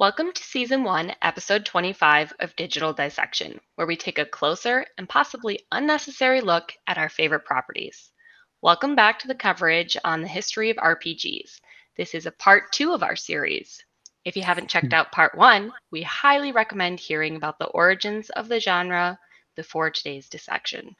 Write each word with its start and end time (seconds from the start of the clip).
Welcome 0.00 0.32
to 0.32 0.42
Season 0.42 0.82
1, 0.82 1.14
Episode 1.20 1.66
25 1.66 2.32
of 2.40 2.56
Digital 2.56 2.94
Dissection, 2.94 3.60
where 3.74 3.86
we 3.86 3.98
take 3.98 4.18
a 4.18 4.24
closer 4.24 4.86
and 4.96 5.06
possibly 5.06 5.66
unnecessary 5.72 6.40
look 6.40 6.72
at 6.86 6.96
our 6.96 7.10
favorite 7.10 7.44
properties. 7.44 8.10
Welcome 8.62 8.96
back 8.96 9.18
to 9.18 9.28
the 9.28 9.34
coverage 9.34 9.98
on 10.02 10.22
the 10.22 10.26
history 10.26 10.70
of 10.70 10.78
RPGs. 10.78 11.60
This 11.98 12.14
is 12.14 12.24
a 12.24 12.32
part 12.32 12.72
two 12.72 12.94
of 12.94 13.02
our 13.02 13.14
series. 13.14 13.84
If 14.24 14.36
you 14.36 14.42
haven't 14.42 14.70
checked 14.70 14.86
hmm. 14.86 14.94
out 14.94 15.12
part 15.12 15.36
one, 15.36 15.70
we 15.90 16.00
highly 16.00 16.50
recommend 16.50 16.98
hearing 16.98 17.36
about 17.36 17.58
the 17.58 17.66
origins 17.66 18.30
of 18.30 18.48
the 18.48 18.58
genre 18.58 19.18
before 19.54 19.90
today's 19.90 20.30
dissection. 20.30 20.96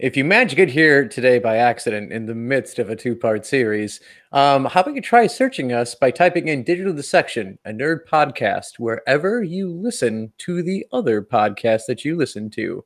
If 0.00 0.16
you 0.16 0.24
manage 0.24 0.50
to 0.50 0.56
get 0.56 0.70
here 0.70 1.06
today 1.06 1.38
by 1.38 1.58
accident 1.58 2.12
in 2.12 2.26
the 2.26 2.34
midst 2.34 2.80
of 2.80 2.90
a 2.90 2.96
two 2.96 3.14
part 3.14 3.46
series, 3.46 4.00
um, 4.32 4.64
how 4.64 4.80
about 4.80 4.96
you 4.96 5.00
try 5.00 5.28
searching 5.28 5.72
us 5.72 5.94
by 5.94 6.10
typing 6.10 6.48
in 6.48 6.64
Digital 6.64 6.92
Dissection, 6.92 7.60
a 7.64 7.70
nerd 7.70 8.00
podcast, 8.10 8.80
wherever 8.80 9.44
you 9.44 9.70
listen 9.70 10.32
to 10.38 10.64
the 10.64 10.84
other 10.90 11.22
podcasts 11.22 11.86
that 11.86 12.04
you 12.04 12.16
listen 12.16 12.50
to. 12.50 12.84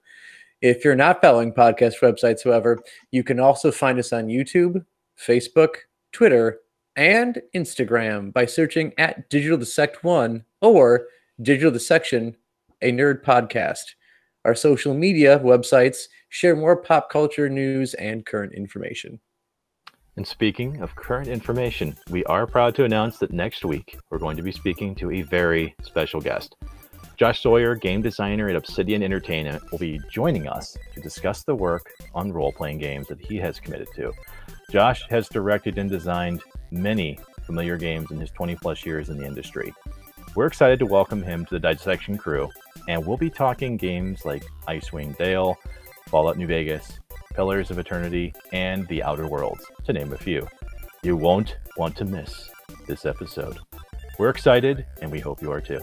If 0.61 0.85
you're 0.85 0.95
not 0.95 1.23
following 1.23 1.55
podcast 1.55 2.01
websites, 2.01 2.45
however, 2.45 2.79
you 3.11 3.25
can 3.25 3.41
also 3.41 3.73
find 3.73 3.99
us 3.99 4.13
on 4.13 4.27
YouTube, 4.27 4.85
Facebook, 5.19 5.77
Twitter, 6.13 6.59
and 6.95 7.41
Instagram 7.55 8.35
by 8.35 8.45
searching 8.45 8.93
at 8.99 9.31
Digital 9.31 9.57
Dissect 9.57 10.05
One 10.05 10.45
or 10.61 11.07
Digital 11.41 11.71
Dissection, 11.71 12.37
a 12.83 12.93
nerd 12.93 13.25
podcast. 13.25 13.95
Our 14.45 14.55
social 14.55 14.95
media 14.95 15.39
websites 15.41 16.05
share 16.29 16.55
more 16.55 16.77
pop 16.77 17.11
culture 17.11 17.49
news 17.49 17.95
and 17.95 18.25
current 18.25 18.55
information. 18.55 19.21
And 20.17 20.27
speaking 20.27 20.81
of 20.81 20.97
current 20.97 21.29
information, 21.29 21.97
we 22.11 22.25
are 22.25 22.47
proud 22.47 22.75
to 22.77 22.85
announce 22.85 23.19
that 23.19 23.33
next 23.33 23.65
week 23.65 23.99
we're 24.11 24.19
going 24.19 24.37
to 24.37 24.43
be 24.43 24.53
speaking 24.53 24.95
to 24.97 25.11
a 25.11 25.23
very 25.23 25.75
special 25.83 26.21
guest. 26.21 26.57
Josh 27.17 27.43
Sawyer, 27.43 27.75
game 27.75 28.01
designer 28.01 28.49
at 28.49 28.55
Obsidian 28.55 29.03
Entertainment, 29.03 29.63
will 29.73 29.79
be 29.79 30.01
joining 30.11 30.47
us 30.47 30.77
to 30.95 31.01
discuss 31.01 31.43
the 31.43 31.55
work 31.55 31.91
on 32.15 32.33
role 32.33 32.53
playing 32.53 32.79
games 32.79 33.09
that 33.09 33.21
he 33.21 33.37
has 33.37 33.59
committed 33.59 33.89
to. 33.97 34.13
Josh 34.71 35.05
has 35.11 35.29
directed 35.29 35.79
and 35.79 35.91
designed 35.91 36.43
many 36.71 37.19
familiar 37.43 37.77
games 37.77 38.11
in 38.13 38.21
his 38.21 38.31
20 38.31 38.55
plus 38.57 38.87
years 38.87 39.09
in 39.09 39.19
the 39.19 39.27
industry. 39.27 39.75
We're 40.39 40.47
excited 40.47 40.79
to 40.79 40.87
welcome 40.87 41.21
him 41.21 41.45
to 41.47 41.59
the 41.59 41.75
Dissection 41.75 42.17
crew 42.17 42.49
and 42.87 43.05
we'll 43.05 43.17
be 43.17 43.29
talking 43.29 43.77
games 43.77 44.25
like 44.25 44.45
Icewind 44.69 45.19
Dale, 45.19 45.59
Fallout 46.07 46.39
New 46.39 46.47
Vegas, 46.47 47.01
Pillars 47.35 47.73
of 47.73 47.79
Eternity, 47.81 48.33
and 48.53 48.87
The 48.87 49.03
Outer 49.03 49.27
Worlds, 49.27 49.65
to 49.85 49.93
name 49.93 50.13
a 50.13 50.17
few. 50.17 50.47
You 51.03 51.17
won't 51.17 51.57
want 51.77 51.97
to 51.97 52.05
miss 52.05 52.51
this 52.87 53.05
episode. 53.05 53.59
We're 54.21 54.29
excited, 54.29 54.87
and 55.03 55.11
we 55.11 55.19
hope 55.19 55.43
you 55.43 55.51
are 55.51 55.61
too. 55.61 55.81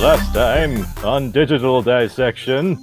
Last 0.00 0.32
time 0.32 0.86
on 1.04 1.30
Digital 1.30 1.82
Dissection. 1.82 2.82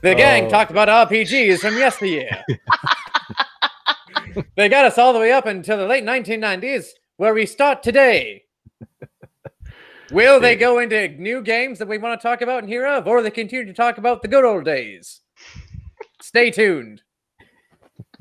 The 0.00 0.14
gang 0.14 0.46
oh. 0.46 0.48
talked 0.48 0.70
about 0.70 0.88
RPGs 0.88 1.58
from 1.58 1.76
yesteryear. 1.76 2.44
they 4.56 4.68
got 4.68 4.84
us 4.84 4.96
all 4.96 5.12
the 5.12 5.18
way 5.18 5.32
up 5.32 5.46
until 5.46 5.76
the 5.76 5.86
late 5.86 6.04
1990s, 6.04 6.86
where 7.16 7.34
we 7.34 7.46
start 7.46 7.82
today. 7.82 8.44
Will 10.10 10.40
they 10.40 10.56
go 10.56 10.78
into 10.78 11.08
new 11.08 11.42
games 11.42 11.78
that 11.78 11.88
we 11.88 11.98
want 11.98 12.18
to 12.18 12.26
talk 12.26 12.40
about 12.40 12.60
and 12.60 12.68
hear 12.68 12.86
of, 12.86 13.06
or 13.06 13.22
they 13.22 13.30
continue 13.30 13.66
to 13.66 13.74
talk 13.74 13.98
about 13.98 14.22
the 14.22 14.28
good 14.28 14.44
old 14.44 14.64
days? 14.64 15.20
Stay 16.22 16.50
tuned. 16.50 17.02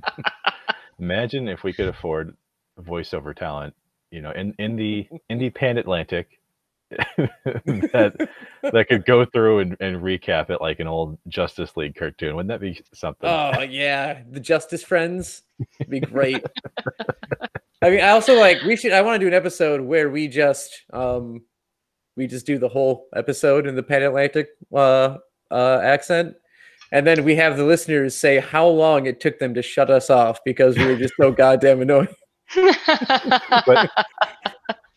Imagine 1.00 1.48
if 1.48 1.64
we 1.64 1.72
could 1.72 1.88
afford 1.88 2.36
voiceover 2.82 3.36
talent, 3.36 3.74
you 4.12 4.22
know, 4.22 4.32
in, 4.32 4.54
in 4.58 4.76
the 4.76 5.08
in 5.30 5.38
the 5.38 5.50
Pan 5.52 5.78
Atlantic 5.78 6.37
that 7.16 8.30
that 8.64 8.88
could 8.88 9.06
go 9.06 9.26
through 9.26 9.60
and, 9.60 9.78
and 9.82 9.98
recap 9.98 10.50
it 10.50 10.62
like 10.62 10.80
an 10.80 10.88
old 10.88 11.18
Justice 11.28 11.76
League 11.76 11.96
cartoon. 11.96 12.36
Wouldn't 12.36 12.50
that 12.50 12.62
be 12.62 12.82
something? 12.94 13.30
Oh 13.30 13.62
yeah, 13.62 14.22
the 14.30 14.40
Justice 14.40 14.84
Friends 14.84 15.44
would 15.80 15.90
be 15.90 16.00
great. 16.00 16.44
I 17.82 17.90
mean, 17.90 18.00
I 18.00 18.10
also 18.10 18.40
like 18.40 18.62
we 18.64 18.76
should. 18.76 18.94
I 18.94 19.02
want 19.02 19.16
to 19.16 19.20
do 19.20 19.28
an 19.28 19.34
episode 19.34 19.82
where 19.82 20.10
we 20.10 20.28
just 20.28 20.84
um 20.94 21.42
we 22.16 22.26
just 22.26 22.46
do 22.46 22.58
the 22.58 22.70
whole 22.70 23.08
episode 23.16 23.68
in 23.68 23.76
the 23.76 23.84
Pan 23.84 24.04
Atlantic 24.04 24.50
uh, 24.74 25.18
uh, 25.52 25.80
accent, 25.84 26.36
and 26.92 27.06
then 27.06 27.26
we 27.26 27.36
have 27.36 27.58
the 27.58 27.66
listeners 27.66 28.16
say 28.16 28.40
how 28.40 28.66
long 28.66 29.08
it 29.08 29.20
took 29.20 29.40
them 29.40 29.54
to 29.54 29.62
shut 29.62 29.92
us 29.92 30.10
off 30.10 30.40
because 30.46 30.78
we 30.78 30.86
were 30.86 30.96
just 30.96 31.14
so 31.20 31.32
goddamn 31.34 31.82
annoying. 31.82 32.08
but 33.66 33.92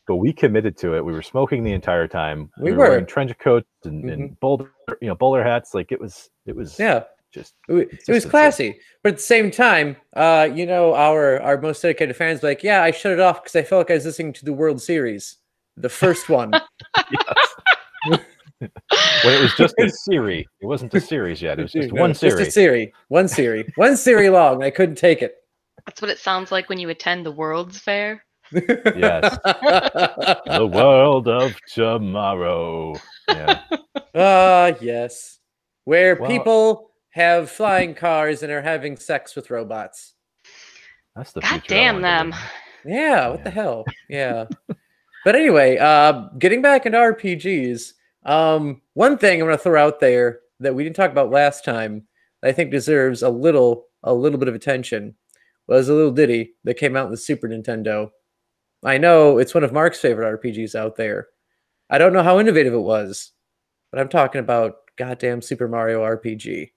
but 0.07 0.17
we 0.17 0.33
committed 0.33 0.77
to 0.79 0.95
it. 0.95 1.05
We 1.05 1.13
were 1.13 1.23
smoking 1.23 1.63
the 1.63 1.73
entire 1.73 2.09
time. 2.09 2.51
We, 2.59 2.71
we 2.71 2.73
were, 2.73 2.79
were 2.79 2.91
wearing 2.91 3.07
trench 3.07 3.37
coats 3.39 3.69
and, 3.85 4.05
mm-hmm. 4.05 4.13
and 4.13 4.41
boulder, 4.41 4.73
you 5.01 5.09
know, 5.09 5.15
bowler 5.15 5.43
hats. 5.43 5.75
Like 5.75 5.93
it 5.93 6.01
was, 6.01 6.31
it 6.47 6.57
was, 6.57 6.79
yeah, 6.79 7.05
just 7.33 7.55
it, 7.69 7.89
it 8.09 8.13
was 8.13 8.25
classy. 8.25 8.79
But 9.03 9.11
at 9.11 9.17
the 9.17 9.23
same 9.23 9.51
time, 9.51 9.97
uh, 10.15 10.49
you 10.53 10.67
know, 10.67 10.95
our 10.95 11.41
our 11.41 11.61
most 11.61 11.83
dedicated 11.83 12.17
fans 12.17 12.43
were 12.43 12.49
like, 12.49 12.63
yeah, 12.63 12.83
I 12.83 12.91
shut 12.91 13.13
it 13.13 13.21
off 13.21 13.43
because 13.43 13.57
I 13.57 13.63
felt 13.63 13.81
like 13.81 13.91
I 13.91 13.95
was 13.95 14.05
listening 14.05 14.33
to 14.35 14.45
the 14.45 14.53
World 14.53 14.83
Series, 14.83 15.37
the 15.77 15.89
first 15.89 16.29
one. 16.29 16.53
when 18.61 19.35
it 19.35 19.41
was 19.41 19.55
just 19.55 19.75
a 19.79 19.89
series, 19.89 20.47
it 20.61 20.67
wasn't 20.67 20.93
a 20.95 21.01
series 21.01 21.41
yet. 21.41 21.59
It 21.59 21.63
was 21.63 21.73
just 21.73 21.93
no, 21.93 22.01
one 22.01 22.15
series. 22.15 22.39
Just 22.39 22.49
a 22.49 22.53
series, 22.53 22.89
one 23.09 23.29
series, 23.29 23.71
one 23.77 23.97
series 23.97 24.31
long. 24.31 24.63
I 24.63 24.71
couldn't 24.71 24.97
take 24.97 25.23
it. 25.23 25.37
That's 25.87 26.03
what 26.03 26.11
it 26.11 26.19
sounds 26.19 26.53
like 26.53 26.69
when 26.69 26.79
you 26.79 26.89
attend 26.91 27.25
the 27.25 27.33
World's 27.33 27.79
Fair 27.79 28.25
yes. 28.53 29.39
the 30.47 30.69
world 30.71 31.29
of 31.29 31.55
tomorrow. 31.73 32.95
Yeah. 33.29 33.61
Ah, 34.15 34.19
uh, 34.19 34.73
yes. 34.81 35.39
Where 35.85 36.17
well, 36.17 36.31
people 36.31 36.91
have 37.11 37.51
flying 37.51 37.95
cars 37.95 38.43
and 38.43 38.53
are 38.53 38.63
having 38.63 38.97
sex 38.97 39.35
with 39.37 39.51
robots. 39.51 40.15
That's 41.17 41.33
the 41.33 41.41
God 41.41 41.63
damn 41.67 42.03
them. 42.03 42.35
Yeah, 42.85 43.29
what 43.29 43.39
yeah. 43.39 43.45
the 43.45 43.51
hell? 43.51 43.85
Yeah. 44.09 44.47
but 45.25 45.37
anyway, 45.37 45.79
uh 45.79 46.29
getting 46.39 46.63
back 46.63 46.87
into 46.87 46.99
RPGs, 46.99 47.93
um 48.25 48.81
one 48.95 49.19
thing 49.19 49.41
I'm 49.41 49.47
going 49.47 49.57
to 49.57 49.63
throw 49.63 49.81
out 49.81 50.01
there 50.01 50.41
that 50.61 50.75
we 50.75 50.83
didn't 50.85 50.97
talk 50.97 51.11
about 51.11 51.31
last 51.31 51.65
time 51.65 52.07
I 52.43 52.53
think 52.53 52.71
deserves 52.71 53.23
a 53.23 53.29
little 53.29 53.87
a 54.03 54.15
little 54.15 54.39
bit 54.39 54.49
of 54.49 54.55
attention 54.55 55.15
was 55.67 55.89
a 55.89 55.95
little 55.95 56.11
ditty 56.11 56.55
that 56.65 56.79
came 56.79 56.97
out 56.97 57.07
in 57.07 57.11
the 57.13 57.17
Super 57.17 57.49
Nintendo 57.49 58.11
I 58.85 58.99
know 58.99 59.39
it's 59.39 59.55
one 59.55 59.65
of 59.65 59.73
Mark's 59.73 60.01
favorite 60.01 60.41
RPGs 60.41 60.75
out 60.75 60.97
there. 60.97 61.29
I 61.91 61.99
don't 61.99 62.13
know 62.13 62.23
how 62.23 62.39
innovative 62.39 62.73
it 62.73 62.79
was, 62.79 63.33
but 63.91 64.01
I'm 64.01 64.09
talking 64.09 64.41
about 64.41 64.77
goddamn 64.97 65.43
Super 65.43 65.69
Mario 65.69 66.03
RPG. 66.03 66.71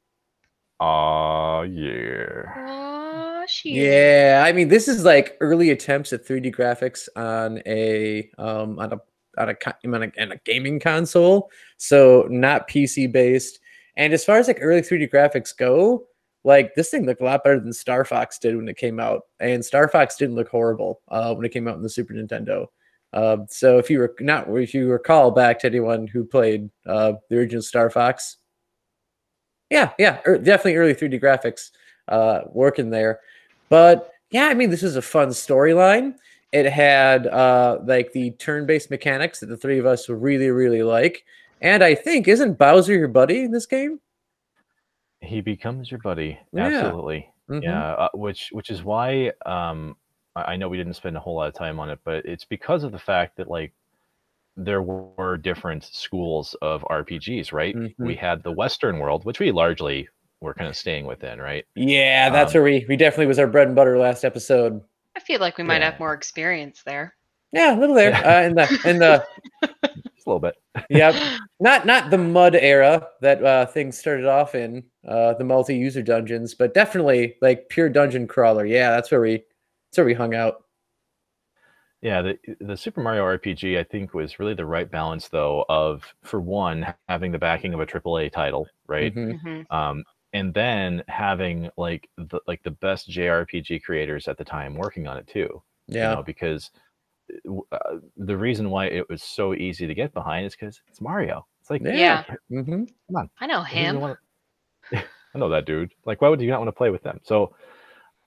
Aw, 0.79 1.61
yeah. 1.61 2.41
Aw, 2.67 3.45
yeah, 3.63 4.43
I 4.45 4.51
mean, 4.51 4.69
this 4.69 4.87
is 4.87 5.03
like 5.03 5.37
early 5.41 5.69
attempts 5.69 6.13
at 6.13 6.25
3D 6.25 6.55
graphics 6.55 7.07
on 7.15 7.61
a 7.65 8.29
um 8.37 8.79
on 8.79 8.93
a 8.93 8.97
on 9.37 9.49
a, 9.49 9.55
on 9.85 10.03
a, 10.03 10.21
on 10.21 10.31
a 10.31 10.37
gaming 10.45 10.79
console, 10.79 11.49
so 11.77 12.27
not 12.29 12.69
PC 12.69 13.11
based. 13.11 13.59
And 13.97 14.13
as 14.13 14.25
far 14.25 14.37
as 14.37 14.47
like 14.47 14.59
early 14.61 14.81
3D 14.81 15.11
graphics 15.11 15.55
go, 15.55 16.05
like 16.43 16.75
this 16.75 16.89
thing 16.89 17.05
looked 17.05 17.21
a 17.21 17.25
lot 17.25 17.43
better 17.43 17.59
than 17.59 17.73
Star 17.73 18.03
Fox 18.03 18.37
did 18.37 18.55
when 18.55 18.67
it 18.67 18.77
came 18.77 18.99
out, 18.99 19.21
and 19.39 19.63
Star 19.63 19.87
Fox 19.87 20.15
didn't 20.15 20.35
look 20.35 20.49
horrible 20.49 21.01
uh, 21.09 21.33
when 21.33 21.45
it 21.45 21.53
came 21.53 21.67
out 21.67 21.77
in 21.77 21.83
the 21.83 21.89
Super 21.89 22.13
Nintendo. 22.13 22.67
Uh, 23.13 23.37
so 23.47 23.77
if 23.77 23.89
you 23.89 23.99
were 23.99 24.13
not, 24.19 24.47
if 24.49 24.73
you 24.73 24.89
recall 24.89 25.31
back 25.31 25.59
to 25.59 25.67
anyone 25.67 26.07
who 26.07 26.25
played 26.25 26.69
uh, 26.87 27.13
the 27.29 27.37
original 27.37 27.61
Star 27.61 27.89
Fox, 27.89 28.37
yeah, 29.69 29.91
yeah, 29.97 30.19
er, 30.27 30.37
definitely 30.37 30.75
early 30.75 30.95
3D 30.95 31.21
graphics 31.21 31.71
uh, 32.07 32.41
working 32.47 32.89
there. 32.89 33.19
But 33.69 34.11
yeah, 34.31 34.47
I 34.47 34.53
mean, 34.53 34.69
this 34.69 34.83
is 34.83 34.95
a 34.95 35.01
fun 35.01 35.29
storyline. 35.29 36.15
It 36.51 36.65
had 36.65 37.27
uh, 37.27 37.79
like 37.85 38.11
the 38.11 38.31
turn-based 38.31 38.91
mechanics 38.91 39.39
that 39.39 39.47
the 39.47 39.57
three 39.57 39.79
of 39.79 39.85
us 39.85 40.09
really, 40.09 40.49
really 40.49 40.83
like. 40.83 41.23
And 41.61 41.83
I 41.83 41.95
think 41.95 42.27
isn't 42.27 42.57
Bowser 42.57 42.93
your 42.93 43.07
buddy 43.07 43.41
in 43.41 43.51
this 43.51 43.65
game? 43.65 43.99
He 45.23 45.41
becomes 45.41 45.89
your 45.89 45.99
buddy. 45.99 46.39
Yeah. 46.51 46.65
Absolutely. 46.65 47.29
Mm-hmm. 47.49 47.63
Yeah. 47.63 47.93
Uh, 47.93 48.09
which 48.13 48.49
which 48.51 48.69
is 48.69 48.83
why 48.83 49.31
um 49.45 49.95
I, 50.35 50.53
I 50.53 50.55
know 50.55 50.69
we 50.69 50.77
didn't 50.77 50.93
spend 50.93 51.17
a 51.17 51.19
whole 51.19 51.35
lot 51.35 51.47
of 51.47 51.53
time 51.53 51.79
on 51.79 51.89
it, 51.89 51.99
but 52.03 52.25
it's 52.25 52.45
because 52.45 52.83
of 52.83 52.91
the 52.91 52.99
fact 52.99 53.37
that 53.37 53.49
like 53.49 53.73
there 54.55 54.81
were 54.81 55.37
different 55.37 55.83
schools 55.83 56.55
of 56.61 56.83
RPGs, 56.83 57.51
right? 57.51 57.75
Mm-hmm. 57.75 58.05
We 58.05 58.15
had 58.15 58.43
the 58.43 58.51
Western 58.51 58.99
world, 58.99 59.25
which 59.25 59.39
we 59.39 59.51
largely 59.51 60.07
were 60.41 60.53
kind 60.53 60.69
of 60.69 60.75
staying 60.75 61.05
within, 61.05 61.39
right? 61.39 61.65
Yeah, 61.75 62.29
that's 62.29 62.53
um, 62.53 62.61
where 62.61 62.71
we 62.71 62.85
we 62.87 62.97
definitely 62.97 63.27
was 63.27 63.39
our 63.39 63.47
bread 63.47 63.67
and 63.67 63.75
butter 63.75 63.97
last 63.97 64.23
episode. 64.23 64.81
I 65.15 65.19
feel 65.19 65.39
like 65.39 65.57
we 65.57 65.63
might 65.63 65.81
yeah. 65.81 65.91
have 65.91 65.99
more 65.99 66.13
experience 66.13 66.83
there. 66.85 67.15
Yeah, 67.51 67.77
a 67.77 67.79
little 67.79 67.95
there. 67.95 68.09
Yeah. 68.09 68.23
Uh, 68.33 68.47
in 68.47 68.55
the 68.55 68.89
in 68.89 68.99
the 68.99 69.25
just 69.93 70.12
a 70.25 70.29
little 70.29 70.39
bit. 70.39 70.55
yep. 70.89 71.15
Not 71.59 71.85
not 71.85 72.09
the 72.09 72.17
mud 72.17 72.55
era 72.55 73.07
that 73.21 73.41
uh, 73.41 73.65
things 73.67 73.97
started 73.97 74.25
off 74.25 74.53
in, 74.53 74.83
uh, 75.07 75.33
the 75.35 75.45
multi-user 75.45 76.01
dungeons, 76.01 76.53
but 76.53 76.73
definitely 76.73 77.37
like 77.41 77.69
pure 77.69 77.87
dungeon 77.87 78.27
crawler. 78.27 78.65
Yeah, 78.65 78.89
that's 78.91 79.09
where 79.11 79.21
we 79.21 79.37
that's 79.37 79.97
where 79.97 80.05
we 80.05 80.13
hung 80.13 80.35
out. 80.35 80.65
Yeah, 82.01 82.21
the 82.21 82.37
the 82.59 82.75
Super 82.75 83.01
Mario 83.01 83.23
RPG 83.23 83.79
I 83.79 83.83
think 83.83 84.13
was 84.13 84.39
really 84.39 84.53
the 84.53 84.65
right 84.65 84.91
balance 84.91 85.29
though 85.29 85.63
of 85.69 86.03
for 86.23 86.41
one 86.41 86.93
having 87.07 87.31
the 87.31 87.39
backing 87.39 87.73
of 87.73 87.79
a 87.79 87.85
AAA 87.85 88.29
title, 88.31 88.67
right? 88.87 89.15
Mhm. 89.15 89.41
Mhm. 89.41 89.71
Um, 89.73 90.03
and 90.33 90.53
then 90.53 91.01
having 91.07 91.69
like 91.77 92.09
the 92.17 92.41
like 92.45 92.61
the 92.63 92.71
best 92.71 93.09
JRPG 93.09 93.83
creators 93.83 94.27
at 94.27 94.37
the 94.37 94.43
time 94.43 94.75
working 94.75 95.07
on 95.07 95.17
it 95.17 95.27
too. 95.27 95.63
Yeah. 95.87 96.09
You 96.09 96.15
know, 96.17 96.23
because 96.23 96.71
uh, 97.71 97.97
the 98.17 98.37
reason 98.37 98.69
why 98.69 98.85
it 98.87 99.07
was 99.09 99.23
so 99.23 99.53
easy 99.53 99.87
to 99.87 99.93
get 99.93 100.13
behind 100.13 100.45
is 100.45 100.55
because 100.55 100.81
it's 100.87 101.01
Mario. 101.01 101.45
It's 101.61 101.69
like 101.69 101.81
Yeah. 101.83 102.23
mm-hmm 102.51 102.83
come 103.07 103.15
on. 103.15 103.29
I 103.39 103.47
know 103.47 103.61
him. 103.63 103.99
wanna- 103.99 104.17
I 104.93 105.39
know 105.39 105.49
that 105.49 105.65
dude. 105.65 105.93
Like, 106.05 106.21
why 106.21 106.29
would 106.29 106.41
you 106.41 106.49
not 106.49 106.59
want 106.59 106.67
to 106.67 106.73
play 106.73 106.89
with 106.91 107.03
them? 107.03 107.19
So, 107.23 107.55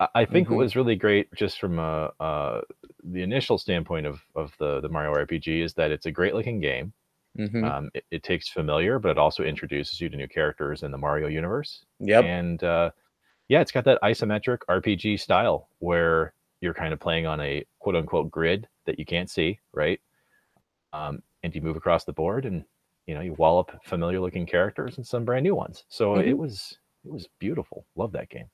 I- 0.00 0.24
think 0.26 0.48
Mhm. 0.48 0.52
what 0.52 0.58
was 0.58 0.76
really 0.76 0.96
great, 0.96 1.32
just 1.34 1.58
from 1.58 1.78
a, 1.78 2.12
uh, 2.20 2.60
the 3.04 3.22
initial 3.22 3.56
standpoint 3.58 4.04
of 4.06 4.20
of 4.34 4.54
the 4.58 4.80
the 4.80 4.88
Mario 4.88 5.12
RPG, 5.14 5.60
is 5.62 5.72
that 5.74 5.90
it's 5.90 6.06
a 6.06 6.10
great 6.10 6.34
looking 6.34 6.60
game. 6.60 6.92
hmm 7.36 7.64
Um, 7.64 7.90
it, 7.94 8.04
it 8.10 8.22
takes 8.22 8.48
familiar, 8.48 8.98
but 8.98 9.10
it 9.10 9.18
also 9.18 9.42
introduces 9.44 10.00
you 10.00 10.08
to 10.08 10.16
new 10.16 10.28
characters 10.28 10.82
in 10.82 10.90
the 10.90 10.98
Mario 10.98 11.28
universe. 11.28 11.84
Yep. 12.00 12.24
And 12.24 12.62
uh, 12.64 12.90
yeah, 13.48 13.60
it's 13.60 13.72
got 13.72 13.84
that 13.84 14.00
isometric 14.02 14.58
RPG 14.68 15.18
style 15.20 15.68
where 15.78 16.32
you're 16.60 16.74
kind 16.74 16.92
of 16.92 17.00
playing 17.00 17.26
on 17.26 17.40
a 17.40 17.64
quote 17.80 17.96
unquote 17.96 18.30
grid 18.30 18.68
that 18.86 18.98
you 18.98 19.04
can't 19.04 19.30
see, 19.30 19.58
right? 19.72 20.00
Um, 20.92 21.22
and 21.42 21.54
you 21.54 21.62
move 21.62 21.76
across 21.76 22.04
the 22.04 22.12
board 22.12 22.44
and 22.46 22.64
you 23.06 23.14
know 23.14 23.20
you 23.20 23.34
wallop 23.34 23.72
familiar 23.84 24.20
looking 24.20 24.46
characters 24.46 24.96
and 24.96 25.06
some 25.06 25.24
brand 25.24 25.44
new 25.44 25.54
ones. 25.54 25.84
So 25.88 26.16
it 26.18 26.32
Mhm. 26.32 26.38
was 26.38 26.78
it 27.04 27.12
was 27.12 27.28
beautiful. 27.38 27.86
Love 27.96 28.12
that 28.12 28.28
game. 28.30 28.50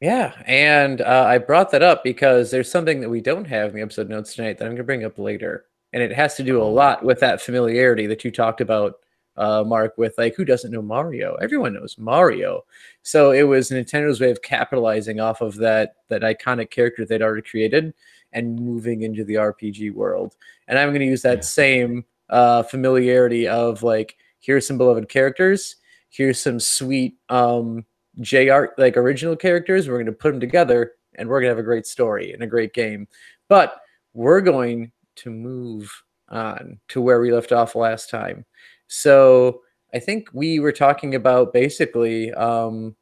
Yeah, 0.00 0.34
and 0.46 1.00
uh, 1.00 1.24
I 1.26 1.38
brought 1.38 1.70
that 1.70 1.82
up 1.82 2.04
because 2.04 2.50
there's 2.50 2.70
something 2.70 3.00
that 3.00 3.08
we 3.08 3.20
don't 3.22 3.46
have 3.46 3.70
in 3.70 3.76
the 3.76 3.82
episode 3.82 4.08
notes 4.10 4.34
tonight 4.34 4.58
that 4.58 4.64
I'm 4.64 4.70
going 4.72 4.76
to 4.78 4.84
bring 4.84 5.04
up 5.04 5.18
later, 5.18 5.66
and 5.92 6.02
it 6.02 6.12
has 6.12 6.34
to 6.36 6.42
do 6.42 6.60
a 6.60 6.64
Oh. 6.64 6.70
lot 6.70 7.02
with 7.02 7.18
that 7.20 7.40
familiarity 7.40 8.06
that 8.06 8.22
you 8.24 8.30
talked 8.30 8.60
about, 8.60 8.96
uh, 9.36 9.64
Mark. 9.64 9.96
With 9.98 10.14
like, 10.18 10.34
who 10.34 10.44
doesn't 10.44 10.70
know 10.70 10.82
Mario? 10.82 11.34
Everyone 11.36 11.74
knows 11.74 11.96
Mario. 11.98 12.64
So 13.02 13.30
it 13.30 13.44
was 13.44 13.70
Nintendo's 13.70 14.20
way 14.20 14.30
of 14.30 14.42
capitalizing 14.42 15.20
off 15.20 15.40
of 15.40 15.56
that 15.56 15.96
that 16.08 16.22
iconic 16.22 16.70
character 16.70 17.04
they'd 17.04 17.22
already 17.22 17.42
created 17.42 17.94
and 18.32 18.60
moving 18.60 19.02
into 19.02 19.24
the 19.24 19.34
RPG 19.34 19.92
world. 19.94 20.36
And 20.68 20.78
I'm 20.78 20.90
going 20.90 21.00
to 21.00 21.06
use 21.06 21.22
that 21.22 21.44
same 21.44 22.04
uh, 22.28 22.62
familiarity 22.64 23.48
of 23.48 23.82
like, 23.82 24.16
here's 24.40 24.66
some 24.66 24.78
beloved 24.78 25.08
characters, 25.08 25.76
here's 26.10 26.38
some 26.38 26.60
sweet 26.60 27.16
um, 27.28 27.84
JR 28.20 28.66
like 28.78 28.96
original 28.96 29.36
characters. 29.36 29.88
We're 29.88 29.96
going 29.96 30.06
to 30.06 30.12
put 30.12 30.32
them 30.32 30.40
together, 30.40 30.92
and 31.16 31.28
we're 31.28 31.40
going 31.40 31.50
to 31.50 31.56
have 31.56 31.58
a 31.58 31.62
great 31.62 31.86
story 31.86 32.32
and 32.32 32.42
a 32.42 32.46
great 32.46 32.72
game. 32.72 33.08
But 33.48 33.80
we're 34.14 34.40
going 34.40 34.92
to 35.16 35.30
move 35.30 35.90
on 36.28 36.80
to 36.88 37.00
where 37.00 37.20
we 37.20 37.32
left 37.32 37.52
off 37.52 37.74
last 37.74 38.10
time. 38.10 38.44
So 38.88 39.62
I 39.94 39.98
think 39.98 40.28
we 40.32 40.58
were 40.58 40.72
talking 40.72 41.14
about 41.14 41.52
basically 41.52 42.32
um, 42.34 42.96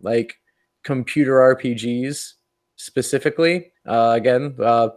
like 0.00 0.38
computer 0.82 1.34
RPGs 1.56 2.34
specifically. 2.76 3.72
Uh, 3.86 4.12
again, 4.16 4.56
uh, 4.62 4.88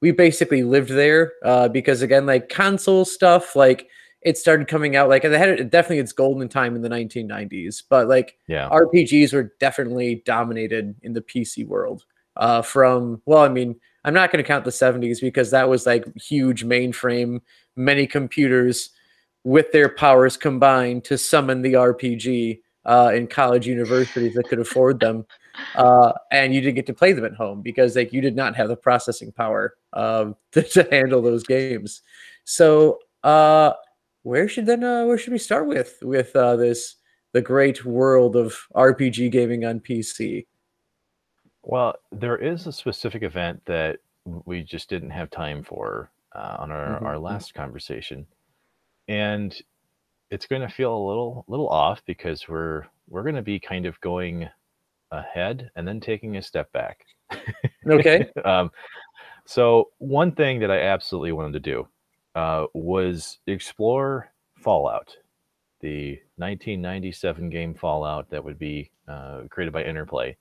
we 0.00 0.10
basically 0.12 0.62
lived 0.62 0.90
there 0.90 1.32
uh, 1.44 1.68
because 1.68 2.02
again, 2.02 2.26
like 2.26 2.48
console 2.48 3.04
stuff, 3.04 3.56
like 3.56 3.88
it 4.22 4.36
started 4.36 4.66
coming 4.68 4.96
out 4.96 5.08
like 5.08 5.24
it 5.24 5.32
had 5.32 5.48
it, 5.48 5.70
definitely 5.70 5.98
its 5.98 6.12
golden 6.12 6.48
time 6.48 6.74
in 6.74 6.82
the 6.82 6.88
1990s, 6.88 7.82
but 7.88 8.08
like 8.08 8.36
Yeah. 8.48 8.68
RPGs 8.68 9.32
were 9.32 9.52
definitely 9.60 10.22
dominated 10.26 10.94
in 11.02 11.12
the 11.12 11.22
PC 11.22 11.66
world. 11.66 12.04
Uh, 12.36 12.60
from 12.60 13.22
well, 13.24 13.42
I 13.42 13.48
mean, 13.48 13.76
I'm 14.04 14.12
not 14.14 14.30
going 14.30 14.42
to 14.42 14.46
count 14.46 14.64
the 14.64 14.70
70s 14.70 15.20
because 15.20 15.50
that 15.52 15.68
was 15.68 15.86
like 15.86 16.04
huge 16.16 16.64
mainframe, 16.64 17.40
many 17.76 18.06
computers 18.06 18.90
with 19.46 19.70
their 19.70 19.88
powers 19.88 20.36
combined 20.36 21.04
to 21.04 21.16
summon 21.16 21.62
the 21.62 21.74
RPG 21.74 22.62
uh, 22.84 23.12
in 23.14 23.28
college 23.28 23.64
universities 23.64 24.34
that 24.34 24.48
could 24.48 24.58
afford 24.58 24.98
them. 24.98 25.24
Uh, 25.76 26.12
and 26.32 26.52
you 26.52 26.60
didn't 26.60 26.74
get 26.74 26.86
to 26.86 26.92
play 26.92 27.12
them 27.12 27.24
at 27.24 27.34
home 27.34 27.62
because 27.62 27.94
like 27.94 28.12
you 28.12 28.20
did 28.20 28.34
not 28.34 28.56
have 28.56 28.66
the 28.66 28.76
processing 28.76 29.30
power 29.30 29.76
um, 29.92 30.34
to, 30.50 30.62
to 30.62 30.82
handle 30.90 31.22
those 31.22 31.44
games. 31.44 32.02
So 32.42 32.98
uh, 33.22 33.74
where 34.24 34.48
should 34.48 34.66
then 34.66 34.82
uh, 34.82 35.04
where 35.04 35.16
should 35.16 35.32
we 35.32 35.38
start 35.38 35.68
with 35.68 35.96
with 36.02 36.34
uh, 36.34 36.56
this 36.56 36.96
the 37.32 37.40
great 37.40 37.84
world 37.84 38.34
of 38.34 38.56
RPG 38.74 39.30
gaming 39.30 39.64
on 39.64 39.78
PC? 39.78 40.46
Well, 41.62 41.94
there 42.10 42.36
is 42.36 42.66
a 42.66 42.72
specific 42.72 43.22
event 43.22 43.62
that 43.66 43.98
we 44.24 44.64
just 44.64 44.88
didn't 44.88 45.10
have 45.10 45.30
time 45.30 45.62
for 45.62 46.10
uh, 46.34 46.56
on 46.58 46.72
our, 46.72 46.98
Mhm. 46.98 47.06
our 47.06 47.18
last 47.18 47.54
conversation, 47.54 48.26
and 49.08 49.56
it's 50.30 50.46
going 50.46 50.62
to 50.62 50.68
feel 50.68 50.96
a 50.96 51.06
little 51.06 51.44
little 51.48 51.68
off 51.68 52.02
because 52.06 52.48
we're 52.48 52.84
we're 53.08 53.22
going 53.22 53.36
to 53.36 53.42
be 53.42 53.60
kind 53.60 53.86
of 53.86 54.00
going 54.00 54.48
ahead 55.12 55.70
and 55.76 55.86
then 55.86 56.00
taking 56.00 56.36
a 56.36 56.42
step 56.42 56.70
back. 56.72 57.06
Okay. 57.88 58.28
um, 58.44 58.70
so 59.44 59.90
one 59.98 60.32
thing 60.32 60.58
that 60.60 60.70
I 60.70 60.80
absolutely 60.80 61.32
wanted 61.32 61.52
to 61.52 61.60
do 61.60 61.88
uh, 62.34 62.66
was 62.74 63.38
explore 63.46 64.32
Fallout, 64.58 65.16
the 65.80 66.20
1997 66.36 67.48
game 67.48 67.74
Fallout 67.74 68.28
that 68.30 68.42
would 68.42 68.58
be 68.58 68.90
uh, 69.06 69.42
created 69.48 69.72
by 69.72 69.84
Interplay, 69.84 70.36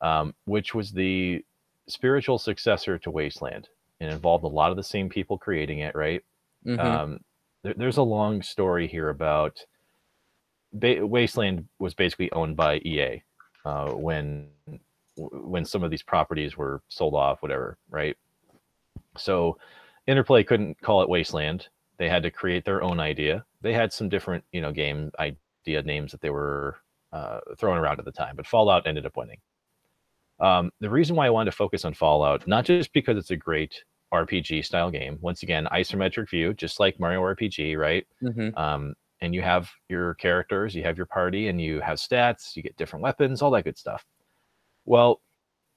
um, 0.00 0.34
which 0.46 0.74
was 0.74 0.90
the 0.90 1.44
spiritual 1.86 2.38
successor 2.38 2.98
to 2.98 3.10
Wasteland 3.10 3.68
and 4.00 4.10
involved 4.10 4.44
a 4.44 4.48
lot 4.48 4.70
of 4.70 4.76
the 4.76 4.82
same 4.82 5.08
people 5.08 5.36
creating 5.36 5.80
it. 5.80 5.94
Right. 5.94 6.24
Mhm. 6.64 6.80
Um, 6.80 7.20
there, 7.62 7.74
there's 7.76 7.96
a 7.98 8.02
long 8.02 8.42
story 8.42 8.86
here 8.86 9.08
about 9.08 9.64
ba- 10.72 11.06
Wasteland 11.06 11.66
was 11.78 11.94
basically 11.94 12.30
owned 12.32 12.56
by 12.56 12.76
EA 12.78 13.22
uh, 13.64 13.90
when 13.92 14.48
when 15.16 15.64
some 15.64 15.84
of 15.84 15.90
these 15.90 16.02
properties 16.02 16.56
were 16.56 16.80
sold 16.88 17.14
off, 17.14 17.42
whatever, 17.42 17.76
right? 17.90 18.16
So 19.18 19.58
Interplay 20.06 20.42
couldn't 20.44 20.80
call 20.80 21.02
it 21.02 21.08
Wasteland. 21.08 21.68
They 21.98 22.08
had 22.08 22.22
to 22.22 22.30
create 22.30 22.64
their 22.64 22.82
own 22.82 23.00
idea. 23.00 23.44
They 23.60 23.74
had 23.74 23.92
some 23.92 24.08
different, 24.08 24.44
you 24.52 24.62
know, 24.62 24.72
game 24.72 25.10
idea 25.18 25.82
names 25.82 26.12
that 26.12 26.22
they 26.22 26.30
were 26.30 26.78
uh, 27.12 27.40
throwing 27.58 27.78
around 27.78 27.98
at 27.98 28.06
the 28.06 28.12
time, 28.12 28.36
but 28.36 28.46
Fallout 28.46 28.86
ended 28.86 29.04
up 29.04 29.16
winning. 29.16 29.38
Um, 30.38 30.70
the 30.80 30.88
reason 30.88 31.16
why 31.16 31.26
I 31.26 31.30
wanted 31.30 31.50
to 31.50 31.56
focus 31.56 31.84
on 31.84 31.92
Fallout, 31.92 32.46
not 32.46 32.64
just 32.64 32.92
because 32.94 33.18
it's 33.18 33.30
a 33.30 33.36
great 33.36 33.84
RPG 34.12 34.64
style 34.64 34.90
game, 34.90 35.18
once 35.20 35.42
again, 35.42 35.66
isometric 35.72 36.28
view, 36.30 36.52
just 36.54 36.80
like 36.80 36.98
Mario 36.98 37.20
RPG, 37.22 37.76
right? 37.76 38.06
Mhm. 38.22 38.56
um, 38.56 38.94
and 39.22 39.34
you 39.34 39.42
have 39.42 39.70
your 39.88 40.14
characters, 40.14 40.74
you 40.74 40.82
have 40.82 40.96
your 40.96 41.06
party, 41.06 41.48
and 41.48 41.60
you 41.60 41.80
have 41.80 41.98
stats, 41.98 42.56
you 42.56 42.62
get 42.62 42.76
different 42.76 43.02
weapons, 43.02 43.42
all 43.42 43.50
that 43.50 43.64
good 43.64 43.76
stuff. 43.76 44.04
Well, 44.86 45.20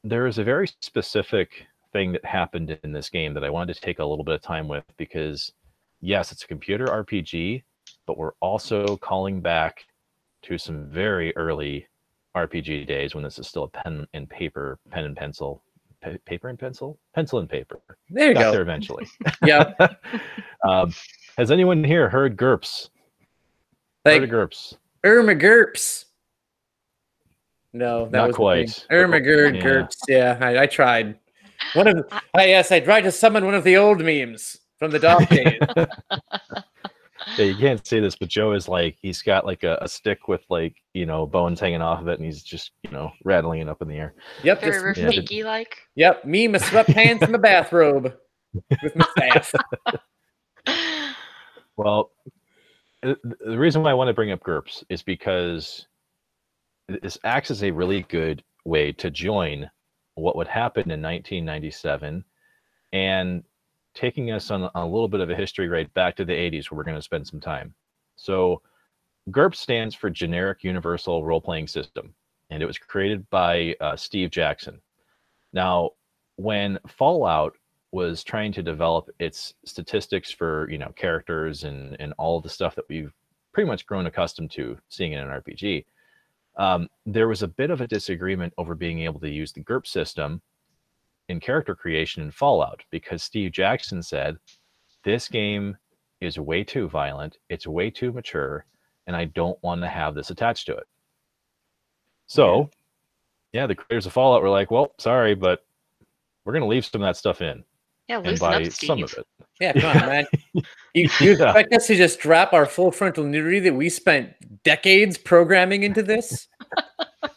there 0.04 0.28
is 0.28 0.38
a 0.38 0.44
very 0.44 0.68
specific 0.82 1.68
thing 1.92 2.14
that 2.14 2.26
happened 2.26 2.80
in 2.84 2.92
this 2.92 3.10
game 3.10 3.34
that 3.34 3.44
I 3.44 3.50
wanted 3.50 3.74
to 3.76 3.82
take 3.82 4.00
a 4.00 4.06
little 4.06 4.24
bit 4.24 4.36
of 4.36 4.42
time 4.42 4.68
with 4.68 4.86
because, 4.98 5.52
yes, 6.02 6.32
it's 6.32 6.44
a 6.44 6.48
computer 6.48 6.86
RPG, 6.88 7.64
but 8.08 8.18
we're 8.18 8.34
also 8.40 8.98
calling 8.98 9.42
back 9.42 9.86
to 10.44 10.58
some 10.58 10.90
very 10.90 11.36
early 11.36 11.88
RPG 12.36 12.86
days 12.88 13.14
when 13.14 13.24
this 13.24 13.38
is 13.40 13.48
still 13.48 13.64
a 13.66 13.70
pen 13.70 14.08
and 14.14 14.30
paper, 14.30 14.80
pen 14.90 15.06
and 15.06 15.16
pencil, 15.16 15.64
pa- 16.04 16.18
paper 16.26 16.50
and 16.50 16.60
pencil, 16.60 17.00
pencil 17.16 17.40
and 17.40 17.50
paper. 17.50 17.80
There 18.10 18.28
you 18.30 18.34
Got 18.34 18.44
go. 18.44 18.52
there 18.52 18.62
eventually. 18.62 19.08
Yeah. 19.46 19.74
um, 20.68 20.94
has 21.38 21.52
anyone 21.52 21.84
here 21.84 22.10
heard 22.10 22.38
GURPS? 22.38 22.90
Like 24.06 24.16
heard 24.22 24.24
of 24.24 24.30
GURPS? 24.30 24.78
Irma 25.04 25.36
Gerps. 25.36 26.06
No, 27.74 28.06
that 28.06 28.12
Not 28.12 28.28
was 28.28 28.36
quite. 28.36 28.86
Irma 28.92 29.20
Ger- 29.20 29.54
Yeah. 29.54 29.62
Gerps. 29.64 29.96
Yeah, 30.08 30.38
I, 30.40 30.60
I 30.64 30.66
tried. 30.68 31.18
One 31.74 31.88
of 31.88 32.06
I 32.36 32.46
yes, 32.46 32.72
I 32.72 32.80
tried 32.80 33.02
to 33.02 33.12
summon 33.12 33.46
one 33.46 33.56
of 33.56 33.64
the 33.64 33.78
old 33.78 34.00
memes 34.02 34.60
from 34.78 34.92
the 34.92 35.00
dog 35.00 35.28
days. 35.30 35.60
Yeah, 37.38 37.46
you 37.46 37.56
can't 37.56 37.86
see 37.86 38.00
this, 38.00 38.16
but 38.16 38.30
Joe 38.30 38.54
is 38.54 38.68
like 38.68 38.98
he's 39.02 39.22
got 39.22 39.46
like 39.46 39.64
a, 39.64 39.78
a 39.82 39.88
stick 39.88 40.28
with 40.28 40.44
like 40.50 40.76
you 40.94 41.06
know 41.06 41.26
bones 41.26 41.60
hanging 41.60 41.82
off 41.82 42.02
of 42.02 42.08
it, 42.08 42.20
and 42.20 42.26
he's 42.26 42.44
just 42.44 42.72
you 42.84 42.92
know 42.92 43.12
rattling 43.24 43.62
it 43.62 43.70
up 43.70 43.82
in 43.82 43.88
the 43.88 43.96
air. 43.96 44.14
Yep, 44.44 44.62
Very 44.62 44.94
just, 44.94 45.32
yeah. 45.32 45.46
Like. 45.46 45.78
yep. 45.96 46.26
Me, 46.26 46.48
my 46.48 46.60
sweatpants, 46.60 47.22
and 47.22 47.32
my 47.32 47.38
bathrobe 47.38 48.14
with 48.84 48.96
my 48.96 49.06
staff. 49.18 49.54
Well, 51.76 52.12
the 53.02 53.58
reason 53.58 53.82
why 53.82 53.92
I 53.92 53.96
want 53.96 54.08
to 54.08 54.14
bring 54.14 54.32
up 54.32 54.44
GURPS 54.44 54.84
is 54.90 55.02
because 55.02 55.88
this 56.88 57.18
acts 57.24 57.52
as 57.52 57.64
a 57.64 57.72
really 57.72 58.04
good 58.04 58.44
way 58.66 58.92
to 58.94 59.10
join 59.10 59.70
what 60.16 60.36
would 60.36 60.48
happen 60.48 60.92
in 60.92 61.02
1997 61.02 62.24
and 62.94 63.44
taking 63.94 64.32
us 64.32 64.52
on 64.52 64.70
a 64.76 64.86
little 64.86 65.08
bit 65.08 65.22
of 65.22 65.30
a 65.30 65.36
history 65.36 65.68
right 65.68 65.94
back 65.94 66.16
to 66.16 66.26
the 66.26 66.34
80s 66.34 66.70
where 66.70 66.78
we're 66.78 66.84
going 66.84 66.98
to 66.98 67.02
spend 67.02 67.28
some 67.28 67.40
time. 67.40 67.74
So, 68.16 68.62
GURP 69.32 69.56
stands 69.56 69.96
for 69.96 70.10
Generic 70.10 70.64
Universal 70.64 71.24
Role 71.24 71.40
Playing 71.40 71.68
System, 71.68 72.14
and 72.50 72.62
it 72.62 72.66
was 72.66 72.78
created 72.78 73.30
by 73.30 73.76
uh, 73.80 73.96
Steve 73.96 74.32
Jackson. 74.32 74.82
Now, 75.54 75.92
when 76.36 76.80
Fallout 76.88 77.56
was 77.92 78.24
trying 78.24 78.52
to 78.52 78.64
develop 78.64 79.10
its 79.20 79.54
statistics 79.66 80.32
for 80.32 80.70
you 80.70 80.80
know 80.80 80.92
characters 80.96 81.64
and 81.64 81.96
and 82.00 82.14
all 82.18 82.42
the 82.42 82.50
stuff 82.50 82.76
that 82.76 82.90
we've 82.90 83.14
pretty 83.54 83.68
much 83.68 83.86
grown 83.86 84.08
accustomed 84.08 84.50
to 84.52 84.78
seeing 84.90 85.14
in 85.14 85.20
an 85.20 85.28
RPG, 85.28 85.86
um, 86.58 86.90
there 87.06 87.28
was 87.28 87.44
a 87.44 87.48
bit 87.48 87.70
of 87.70 87.82
a 87.82 87.88
disagreement 87.88 88.54
over 88.58 88.76
being 88.76 89.02
able 89.02 89.20
to 89.20 89.30
use 89.30 89.54
the 89.54 89.64
GURP 89.64 89.88
system 89.88 90.42
in 91.30 91.40
character 91.40 91.76
creation 91.76 92.24
in 92.24 92.32
Fallout 92.32 92.82
because 92.92 93.24
Steve 93.24 93.52
Jackson 93.52 94.02
said 94.04 94.38
this 95.04 95.28
game 95.28 95.78
is 96.22 96.40
way 96.40 96.64
too 96.64 96.88
violent, 96.88 97.38
it's 97.50 97.68
way 97.68 97.90
too 97.90 98.12
mature, 98.12 98.66
and 99.08 99.16
I 99.16 99.26
don't 99.26 99.62
want 99.64 99.82
to 99.82 99.88
have 99.88 100.16
this 100.16 100.30
attached 100.30 100.66
to 100.68 100.76
it. 100.76 100.88
So, 102.28 102.70
yeah, 103.52 103.62
yeah 103.62 103.68
the 103.68 103.76
creators 103.76 104.06
of 104.06 104.14
Fallout 104.14 104.42
were 104.42 104.50
like, 104.50 104.72
"Well, 104.72 104.94
sorry, 104.98 105.36
but 105.36 105.66
we're 106.46 106.54
going 106.54 106.62
to 106.62 106.68
leave 106.68 106.86
some 106.86 107.02
of 107.02 107.08
that 107.08 107.18
stuff 107.18 107.42
in." 107.42 107.64
Yeah, 108.08 108.18
and 108.18 108.28
loosen 108.28 108.40
buy 108.40 108.64
up, 108.64 108.72
some 108.74 109.04
of 109.04 109.14
it. 109.14 109.26
Yeah, 109.60 109.74
come 109.74 109.98
on, 109.98 110.06
man. 110.08 110.26
You, 110.96 111.10
you 111.20 111.32
Yeah. 111.32 111.46
expect 111.46 111.74
us 111.74 111.88
to 111.88 111.96
just 111.96 112.20
drop 112.20 112.54
our 112.54 112.68
full 112.68 112.92
frontal 112.92 113.24
nudity 113.24 113.60
that 113.62 113.74
we 113.74 113.90
spent 113.90 114.32
decades 114.62 115.18
programming 115.18 115.82
into 115.82 116.04
this? 116.04 116.48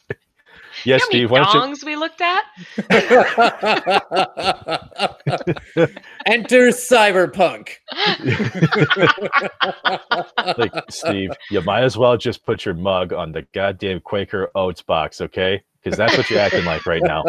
Yes, 0.86 1.00
you 1.02 1.06
Steve. 1.06 1.28
know 1.30 1.32
Why 1.32 1.38
how 1.40 1.52
don't 1.52 1.54
many 1.54 1.74
dongs 1.74 1.84
we 1.84 1.96
looked 1.96 2.20
at? 2.20 2.44
Enter 6.26 6.68
cyberpunk. 6.68 7.70
like 10.58 10.72
Steve? 10.90 11.30
You 11.50 11.60
might 11.62 11.82
as 11.82 11.96
well 11.96 12.16
just 12.16 12.44
put 12.46 12.64
your 12.64 12.74
mug 12.74 13.12
on 13.12 13.32
the 13.32 13.42
goddamn 13.52 14.00
Quaker 14.00 14.50
Oats 14.54 14.82
box, 14.82 15.20
okay? 15.20 15.60
Because 15.82 15.98
that's 15.98 16.16
what 16.16 16.30
you're 16.30 16.38
acting 16.40 16.64
like 16.64 16.86
right 16.86 17.02
now. 17.02 17.24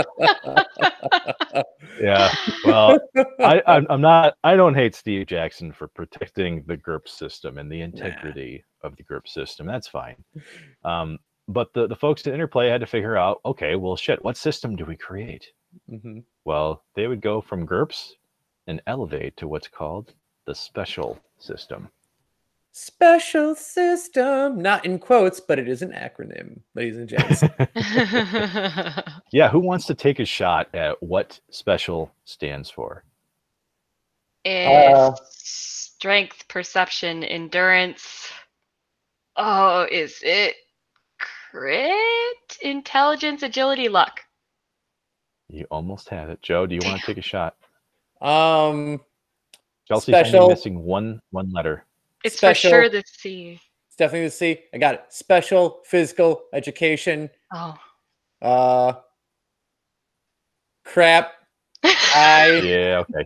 Yeah. 1.99 2.33
Well, 2.65 2.99
I, 3.39 3.61
I'm, 3.65 3.87
I'm 3.89 4.01
not. 4.01 4.35
I 4.43 4.55
don't 4.55 4.75
hate 4.75 4.95
Steve 4.95 5.27
Jackson 5.27 5.71
for 5.71 5.87
protecting 5.87 6.63
the 6.67 6.77
GURP 6.77 7.07
system 7.07 7.57
and 7.57 7.71
the 7.71 7.81
integrity 7.81 8.63
of 8.83 8.95
the 8.95 9.03
GURP 9.03 9.27
system. 9.27 9.67
That's 9.67 9.87
fine. 9.87 10.15
Um, 10.83 11.17
but 11.47 11.73
the 11.73 11.87
the 11.87 11.95
folks 11.95 12.25
at 12.27 12.33
Interplay 12.33 12.69
had 12.69 12.81
to 12.81 12.87
figure 12.87 13.17
out, 13.17 13.41
okay, 13.45 13.75
well, 13.75 13.95
shit, 13.95 14.23
what 14.23 14.37
system 14.37 14.75
do 14.75 14.85
we 14.85 14.95
create? 14.95 15.51
Mhm. 15.89 16.23
Well, 16.45 16.83
they 16.95 17.07
would 17.07 17.21
go 17.21 17.41
from 17.41 17.65
GURPS 17.65 18.15
and 18.67 18.81
elevate 18.87 19.37
to 19.37 19.47
what's 19.47 19.67
called 19.67 20.13
the 20.45 20.55
special 20.55 21.19
system. 21.39 21.89
Special 22.71 23.55
system, 23.55 24.61
not 24.61 24.85
in 24.85 24.99
quotes, 24.99 25.39
but 25.39 25.57
it 25.57 25.67
is 25.67 25.81
an 25.81 25.91
acronym, 25.91 26.59
ladies 26.75 26.97
and 26.97 27.09
gents. 27.09 27.43
Yeah, 29.31 29.49
who 29.49 29.59
wants 29.59 29.85
to 29.87 29.95
take 29.95 30.19
a 30.19 30.25
shot 30.25 30.73
at 30.73 31.01
what 31.01 31.39
special 31.49 32.11
stands 32.23 32.69
for? 32.69 33.03
Uh, 34.45 35.11
it's 35.17 35.21
strength, 35.97 36.47
perception, 36.47 37.23
endurance. 37.23 38.29
Oh, 39.35 39.87
is 39.91 40.19
it 40.23 40.55
crit? 41.57 42.57
Intelligence, 42.61 43.43
agility, 43.43 43.89
luck. 43.89 44.21
You 45.49 45.65
almost 45.71 46.09
had 46.09 46.29
it, 46.29 46.41
Joe. 46.41 46.65
Do 46.65 46.75
you 46.75 46.81
want 46.83 46.99
to 46.99 47.05
take 47.05 47.17
a 47.17 47.21
shot? 47.21 47.55
um, 48.21 48.99
Chelsea's 49.87 50.33
only 50.33 50.49
missing 50.53 50.83
one 50.83 51.21
one 51.31 51.51
letter. 51.51 51.85
It's 52.23 52.37
Special- 52.37 52.69
for 52.71 52.75
sure 52.75 52.89
the 52.89 53.03
C. 53.05 53.59
it's 53.87 53.95
definitely 53.95 54.27
the 54.27 54.31
C. 54.31 54.59
I 54.73 54.77
got 54.79 54.95
it. 54.95 55.05
Special 55.09 55.79
physical 55.85 56.43
education. 56.53 57.29
Oh. 57.53 57.75
Uh, 58.41 58.93
crap. 60.83 61.31
I 61.83 62.59
Yeah, 62.63 63.03
okay. 63.09 63.25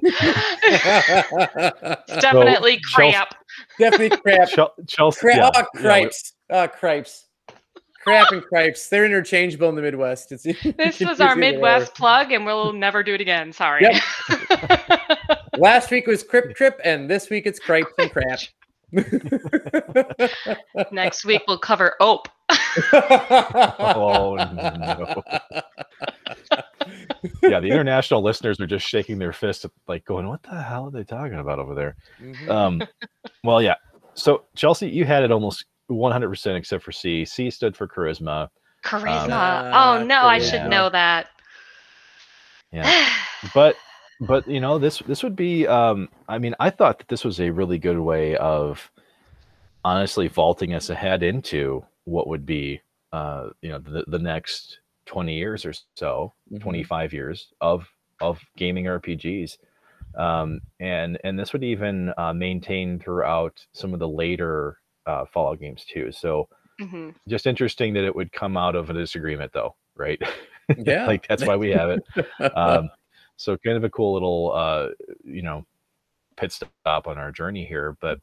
It's 0.64 2.22
definitely 2.22 2.80
Chelsea- 2.92 3.12
crap. 3.14 3.36
definitely 3.80 4.18
crap. 4.18 4.50
Chel- 4.50 4.74
Chelsea. 4.88 5.20
Crap. 5.22 5.38
yeah, 5.38 5.52
oh, 5.56 5.80
yeah. 5.82 6.10
Oh, 6.52 6.68
cripes. 6.68 7.26
Crap 8.04 8.32
and 8.32 8.44
cripes. 8.44 8.90
They're 8.90 9.06
interchangeable 9.06 9.70
in 9.70 9.76
the 9.76 9.82
Midwest. 9.82 10.32
It's, 10.32 10.44
This 10.78 11.00
was 11.00 11.22
our 11.22 11.36
Midwest 11.36 11.94
plug, 11.96 12.32
and 12.32 12.46
we'll 12.46 12.74
never 12.74 13.04
do 13.04 13.14
it 13.14 13.22
again. 13.22 13.54
Sorry. 13.54 13.86
Last 15.58 15.92
week 15.92 16.08
was 16.08 16.24
Kwik 16.24 16.56
Trip, 16.56 16.80
and 16.84 17.10
this 17.10 17.30
week 17.30 17.46
it's 17.46 17.60
cripes 17.60 17.92
and 17.98 18.12
crap. 18.12 18.40
Next 20.92 21.26
week 21.26 21.44
we'll 21.48 21.60
cover 21.60 21.96
OPE. 22.00 22.28
Oh 23.84 24.36
no. 24.36 25.24
Yeah, 27.44 27.60
the 27.60 27.68
international 27.70 28.24
listeners 28.24 28.60
are 28.60 28.68
just 28.68 28.88
shaking 28.88 29.20
their 29.20 29.34
fists, 29.34 29.66
like 29.88 30.06
going, 30.06 30.28
"What 30.28 30.44
the 30.44 30.62
hell 30.62 30.88
are 30.88 30.92
they 30.92 31.04
talking 31.04 31.40
about 31.40 31.60
over 31.60 31.76
there?" 31.76 31.96
Mhm. 32.20 32.50
Um, 32.50 32.82
well, 33.44 33.62
yeah. 33.62 33.76
So 34.14 34.44
Chelsea, 34.56 34.90
you 34.90 35.06
had 35.06 35.24
it 35.24 35.32
almost 35.32 35.66
100% 35.92 36.56
except 36.56 36.84
for 36.84 36.92
C. 36.92 37.26
C 37.26 37.50
stood 37.50 37.76
for 37.76 37.88
charisma. 37.88 38.50
Charisma. 38.84 39.30
Uh, 39.30 39.72
oh 39.74 40.04
no, 40.04 40.22
I 40.24 40.40
should 40.40 40.70
know 40.70 40.90
that. 40.90 41.28
Yeah. 42.72 43.10
but 43.54 43.76
but 44.22 44.48
you 44.48 44.60
know 44.60 44.78
this 44.78 45.00
this 45.00 45.24
would 45.24 45.36
be 45.36 45.68
um 45.68 46.08
i 46.28 46.38
mean 46.38 46.54
i 46.60 46.70
thought 46.70 47.00
that 47.00 47.08
this 47.08 47.26
was 47.26 47.40
a 47.40 47.50
really 47.50 47.80
good 47.80 47.98
way 48.00 48.36
of 48.38 48.92
honestly 49.84 50.28
vaulting 50.28 50.74
us 50.74 50.90
ahead 50.90 51.24
into 51.24 51.84
what 52.06 52.28
would 52.28 52.46
be 52.46 52.80
uh 53.14 53.50
you 53.62 53.70
know 53.70 53.80
the, 53.80 54.04
the 54.08 54.20
next 54.20 54.80
20 55.08 55.34
years 55.36 55.66
or 55.66 55.74
so 55.96 56.34
Mhm. 56.52 56.62
25 56.62 57.14
years 57.14 57.52
of 57.62 57.88
of 58.22 58.40
gaming 58.58 58.86
rpgs 58.86 59.58
um 60.16 60.62
and 60.80 61.18
and 61.24 61.40
this 61.40 61.52
would 61.54 61.64
even 61.64 62.14
uh, 62.18 62.34
maintain 62.34 63.00
throughout 63.00 63.66
some 63.74 63.94
of 63.94 64.00
the 64.00 64.08
later 64.08 64.78
uh, 65.06 65.26
fallout 65.26 65.60
games 65.60 65.86
too 65.86 66.12
so 66.12 66.48
Mhm. 66.80 67.14
just 67.28 67.46
interesting 67.48 67.94
that 67.94 68.04
it 68.04 68.16
would 68.16 68.32
come 68.32 68.58
out 68.58 68.76
of 68.76 68.90
a 68.90 68.94
disagreement 68.94 69.52
though 69.54 69.76
right 69.96 70.20
Yeah. 70.78 71.06
like 71.06 71.28
that's 71.28 71.44
why 71.46 71.56
we 71.56 71.70
have 71.70 71.90
it 71.90 72.04
um, 72.56 72.90
so 73.36 73.58
kind 73.58 73.78
of 73.78 73.84
a 73.84 73.90
cool 73.90 74.14
little 74.14 74.52
uh, 74.54 74.90
you 75.24 75.42
know 75.42 75.66
pit 76.38 76.52
stop 76.52 77.08
on 77.08 77.18
our 77.18 77.32
journey 77.32 77.66
here 77.66 77.98
but 78.02 78.20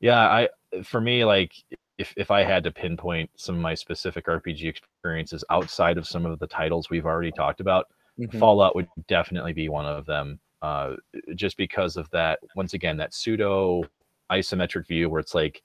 yeah 0.00 0.20
i 0.28 0.48
for 0.82 1.00
me 1.00 1.24
like 1.24 1.52
if, 1.98 2.12
if 2.16 2.30
i 2.30 2.42
had 2.42 2.62
to 2.64 2.70
pinpoint 2.70 3.30
some 3.36 3.54
of 3.54 3.60
my 3.60 3.74
specific 3.74 4.26
rpg 4.26 4.64
experiences 4.64 5.44
outside 5.50 5.96
of 5.98 6.06
some 6.06 6.26
of 6.26 6.38
the 6.40 6.46
titles 6.46 6.90
we've 6.90 7.06
already 7.06 7.32
talked 7.32 7.60
about 7.60 7.86
Mhm. 8.18 8.38
fallout 8.40 8.74
would 8.74 8.88
definitely 9.06 9.52
be 9.52 9.68
one 9.68 9.86
of 9.86 10.04
them 10.04 10.40
uh, 10.62 10.94
just 11.36 11.56
because 11.56 11.96
of 11.96 12.10
that 12.10 12.40
once 12.56 12.74
again 12.74 12.96
that 12.96 13.14
pseudo 13.14 13.84
isometric 14.32 14.86
view 14.88 15.08
where 15.08 15.20
it's 15.20 15.34
like 15.34 15.62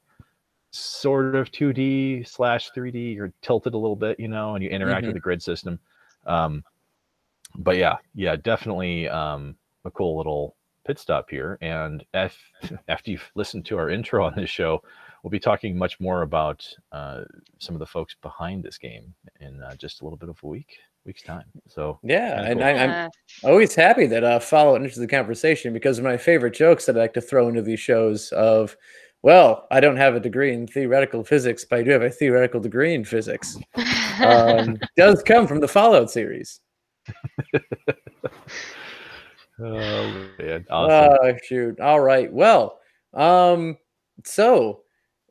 sort 0.73 1.35
of 1.35 1.51
2d 1.51 2.27
slash 2.27 2.71
3d 2.71 3.13
you're 3.15 3.31
tilted 3.43 3.75
a 3.75 3.77
little 3.77 3.95
bit 3.95 4.19
you 4.19 4.27
know 4.27 4.55
and 4.55 4.63
you 4.63 4.69
interact 4.71 5.03
Mhm. 5.03 5.07
with 5.09 5.13
the 5.15 5.19
grid 5.19 5.41
system 5.41 5.79
um, 6.25 6.63
but 7.59 7.77
yeah 7.77 7.97
yeah 8.15 8.35
definitely 8.35 9.07
um, 9.09 9.55
a 9.85 9.91
cool 9.91 10.17
little 10.17 10.55
pit 10.85 10.97
stop 10.97 11.29
here 11.29 11.57
and 11.61 12.03
if, 12.15 12.37
after 12.87 13.11
you've 13.11 13.31
listened 13.35 13.65
to 13.65 13.77
our 13.77 13.89
intro 13.91 14.25
on 14.25 14.33
this 14.35 14.49
show 14.49 14.81
we'll 15.21 15.29
be 15.31 15.39
talking 15.39 15.77
much 15.77 15.99
more 15.99 16.23
about 16.23 16.67
uh, 16.91 17.21
some 17.59 17.75
of 17.75 17.79
the 17.79 17.85
folks 17.85 18.15
behind 18.21 18.63
this 18.63 18.77
game 18.79 19.13
in 19.41 19.61
uh, 19.61 19.75
just 19.75 20.01
a 20.01 20.03
little 20.03 20.17
bit 20.17 20.29
of 20.29 20.39
a 20.43 20.47
week 20.47 20.77
week's 21.05 21.21
time 21.21 21.45
so 21.67 21.99
Yeah, 22.01 22.35
Kinda 22.35 22.49
and 22.51 22.59
cool. 22.59 22.63
I, 22.63 22.69
I'm 22.83 22.89
Yeah. 22.89 23.09
always 23.43 23.75
happy 23.75 24.07
that 24.07 24.23
uh, 24.23 24.39
Fallout 24.39 24.77
enters 24.77 24.95
the 24.95 25.05
conversation 25.07 25.71
because 25.73 25.97
of 25.99 26.03
my 26.03 26.17
favorite 26.17 26.53
jokes 26.55 26.85
that 26.87 26.95
I 26.97 27.01
like 27.01 27.13
to 27.13 27.21
throw 27.21 27.47
into 27.49 27.61
these 27.61 27.79
shows 27.79 28.31
of, 28.31 28.75
well, 29.23 29.67
I 29.71 29.79
don't 29.79 29.95
have 29.95 30.15
a 30.15 30.19
degree 30.19 30.53
in 30.53 30.67
theoretical 30.67 31.23
physics, 31.23 31.65
but 31.65 31.79
I 31.79 31.83
do 31.83 31.91
have 31.91 32.01
a 32.01 32.09
theoretical 32.09 32.59
degree 32.59 32.93
in 32.93 33.05
physics. 33.05 33.57
Um, 34.23 34.77
does 34.97 35.23
come 35.23 35.47
from 35.47 35.61
the 35.61 35.67
Fallout 35.67 36.11
series. 36.11 36.59
oh 39.59 40.27
man 40.39 40.65
awesome 40.69 41.17
Oh 41.21 41.37
shoot! 41.43 41.79
All 41.79 41.99
right. 41.99 42.31
Well, 42.31 42.79
um, 43.13 43.77
so 44.25 44.81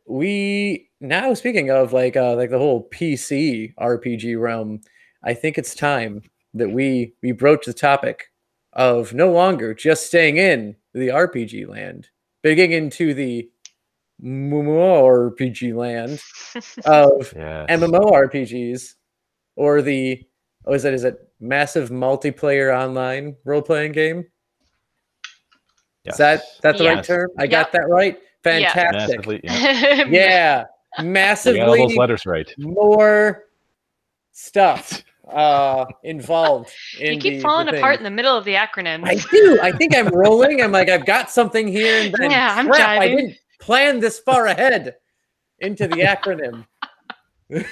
we 0.06 0.90
now 1.00 1.34
speaking 1.34 1.70
of 1.70 1.92
like 1.92 2.16
uh 2.16 2.34
like 2.34 2.50
the 2.50 2.58
whole 2.58 2.88
PC 2.90 3.74
RPG 3.78 4.40
realm, 4.40 4.80
I 5.22 5.34
think 5.34 5.58
it's 5.58 5.74
time 5.74 6.22
that 6.54 6.70
we 6.70 7.14
we 7.22 7.32
broach 7.32 7.66
the 7.66 7.74
topic 7.74 8.24
of 8.72 9.12
no 9.12 9.30
longer 9.30 9.74
just 9.74 10.06
staying 10.06 10.38
in 10.38 10.76
the 10.94 11.08
RPG 11.08 11.68
land, 11.68 12.08
but 12.42 12.54
getting 12.54 12.72
into 12.72 13.12
the 13.12 13.50
more 14.22 15.32
RPG 15.36 15.74
land 15.74 16.20
of 16.86 17.32
yeah 17.36 17.66
MMORPGs 17.68 18.94
or 19.56 19.82
the 19.82 20.22
oh 20.66 20.72
is 20.74 20.84
that 20.84 20.94
is 20.94 21.02
it 21.04 21.18
massive 21.40 21.90
multiplayer 21.90 22.72
online 22.74 23.34
role 23.44 23.62
playing 23.62 23.92
game? 23.92 24.24
Is 26.04 26.16
that 26.16 26.40
is 26.40 26.60
that 26.62 26.78
the 26.78 26.84
right 26.84 27.04
term? 27.04 27.28
I 27.38 27.42
Yep. 27.44 27.50
got 27.50 27.72
that 27.72 27.88
right. 27.88 28.18
Yeah. 28.44 28.72
Fantastic. 28.72 29.18
Massively. 29.18 29.40
Yeah. 29.44 30.04
Yeah, 30.08 30.64
You 30.98 31.56
got 31.56 31.68
all 31.68 31.76
those 31.76 31.96
letters 31.96 32.26
right. 32.26 32.52
more 32.58 33.44
stuff 34.32 35.02
uh 35.32 35.84
involved. 36.02 36.70
In 37.00 37.14
you 37.14 37.20
keep 37.20 37.32
the- 37.34 37.36
the 37.38 37.42
falling 37.42 37.68
apart 37.74 37.98
in 37.98 38.04
the 38.04 38.10
middle 38.10 38.36
of 38.36 38.44
the 38.44 38.54
acronym 38.54 39.04
I 39.04 39.14
do. 39.14 39.58
I 39.62 39.72
think 39.72 39.96
I'm 39.96 40.08
rolling. 40.08 40.60
I'm 40.62 40.72
like 40.72 40.88
I've 40.90 41.06
got 41.06 41.30
something 41.30 41.66
here, 41.68 42.04
and 42.04 42.14
then 42.18 42.30
Yeah, 42.30 42.54
I'm 42.56 42.68
crap, 42.68 43.00
I 43.00 43.08
didn't 43.08 43.36
plan 43.62 44.00
this 44.00 44.18
far 44.18 44.46
ahead 44.46 44.96
into 45.60 45.86
the 45.86 46.00
acronym. 46.00 46.66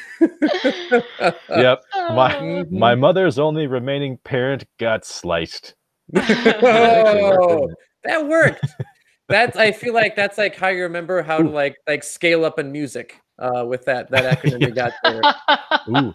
Yep. 1.48 1.82
My 2.10 2.36
Oh. 2.38 2.64
my 2.70 2.94
mother's 2.94 3.38
only 3.38 3.66
remaining 3.66 4.18
parent 4.18 4.64
got 4.78 5.04
sliced. 5.04 5.74
Oh, 6.16 7.68
that 8.04 8.26
worked. 8.26 8.64
That's 9.28 9.56
I 9.56 9.72
feel 9.72 9.94
like 9.94 10.16
that's 10.16 10.38
like 10.38 10.56
how 10.56 10.68
you 10.68 10.82
remember 10.82 11.22
how 11.22 11.38
to 11.38 11.48
like 11.48 11.76
like 11.86 12.02
scale 12.02 12.44
up 12.44 12.58
in 12.58 12.72
music 12.72 13.20
uh 13.38 13.64
with 13.66 13.84
that 13.86 14.10
that 14.10 14.38
acronym 14.38 14.60
you 14.60 14.70
got 14.70 14.92
there. 15.02 15.22
Ooh, 15.96 16.14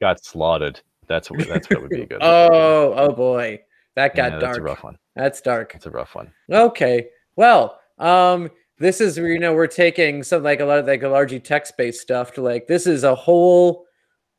got 0.00 0.24
slaughtered. 0.24 0.80
That's 1.06 1.30
what 1.30 1.46
that's 1.48 1.68
what 1.70 1.82
would 1.82 1.90
be 1.90 2.06
good. 2.06 2.18
Oh, 2.22 2.92
oh 2.96 3.12
boy. 3.12 3.60
That 3.94 4.14
got 4.16 4.32
Yeah, 4.32 4.38
dark. 4.38 4.42
That's 4.42 4.58
a 4.58 4.62
rough 4.62 4.84
one. 4.84 4.98
That's 5.14 5.40
dark. 5.40 5.72
That's 5.72 5.86
a 5.86 5.90
rough 5.90 6.14
one. 6.14 6.32
Okay. 6.50 7.08
Well, 7.36 7.78
um, 7.98 8.50
this 8.78 9.00
is 9.00 9.18
where 9.18 9.28
you 9.32 9.38
know 9.38 9.54
we're 9.54 9.66
taking 9.66 10.22
some 10.22 10.42
like 10.42 10.60
a 10.60 10.64
lot 10.64 10.78
of 10.78 10.86
like 10.86 11.02
a 11.02 11.08
largely 11.08 11.40
text-based 11.40 12.00
stuff 12.00 12.32
to 12.34 12.42
like 12.42 12.66
this 12.66 12.86
is 12.86 13.04
a 13.04 13.14
whole 13.14 13.84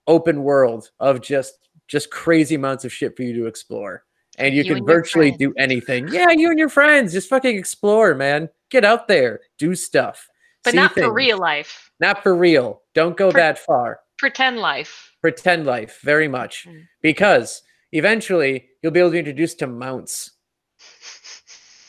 open 0.08 0.44
world 0.44 0.92
of 1.00 1.22
just 1.22 1.68
just 1.88 2.10
crazy 2.12 2.56
amounts 2.56 2.86
of 2.86 2.92
shit 2.94 3.16
for 3.16 3.24
you 3.24 3.34
to 3.34 3.46
explore. 3.48 4.04
And 4.40 4.54
you, 4.54 4.62
You 4.64 4.70
can 4.70 4.78
and 4.80 4.86
virtually 4.88 5.32
do 5.32 5.54
anything. 5.58 6.10
Yeah, 6.10 6.30
you 6.30 6.50
and 6.52 6.60
your 6.60 6.70
friends 6.70 7.14
just 7.14 7.30
fucking 7.30 7.58
explore, 7.58 8.14
man. 8.14 8.50
Get 8.70 8.86
out 8.86 9.08
there, 9.08 9.40
do 9.58 9.74
stuff. 9.74 10.28
but 10.64 10.76
not 10.76 10.94
for 10.94 11.12
real 11.12 11.38
life. 11.40 11.90
Not 12.00 12.22
for 12.22 12.36
real. 12.36 12.82
Don't 12.94 13.16
go 13.18 13.32
For- 13.32 13.38
that 13.38 13.58
far. 13.58 14.02
Pretend 14.20 14.58
life. 14.60 15.14
Pretend 15.22 15.66
life 15.66 16.00
very 16.04 16.28
much 16.28 16.66
Mm. 16.68 16.84
because 17.02 17.64
eventually 17.94 18.68
you'll 18.84 18.92
be 18.92 19.00
able 19.00 19.10
to 19.10 19.14
be 19.14 19.20
introduced 19.20 19.60
to 19.60 19.68
mounts. 19.68 20.32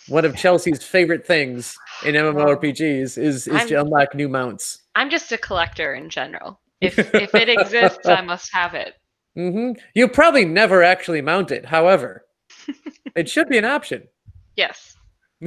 One 0.09 0.25
of 0.25 0.37
Chelsea's 0.43 0.83
favorite 0.83 1.27
things 1.27 1.77
in 2.05 2.15
MMORPGs 2.15 3.19
is, 3.19 3.19
is 3.19 3.45
to 3.45 3.77
I'm- 3.77 3.87
unlock 3.87 4.15
new 4.15 4.29
mounts. 4.29 4.79
I'm 4.95 5.11
just 5.11 5.31
a 5.33 5.39
collector 5.39 5.95
in 5.95 6.11
general. 6.11 6.61
If 6.81 6.97
if 7.13 7.35
it 7.35 7.49
exists, 7.49 8.07
I 8.07 8.21
must 8.21 8.53
have 8.55 8.75
it. 8.75 8.95
hmm 9.35 9.73
You'll 9.95 10.09
probably 10.11 10.45
never 10.45 10.85
actually 10.85 11.21
mount 11.23 11.51
it. 11.51 11.65
However, 11.67 12.25
it 13.17 13.29
should 13.29 13.49
be 13.49 13.59
an 13.59 13.65
option. 13.65 14.07
Yes. 14.55 14.97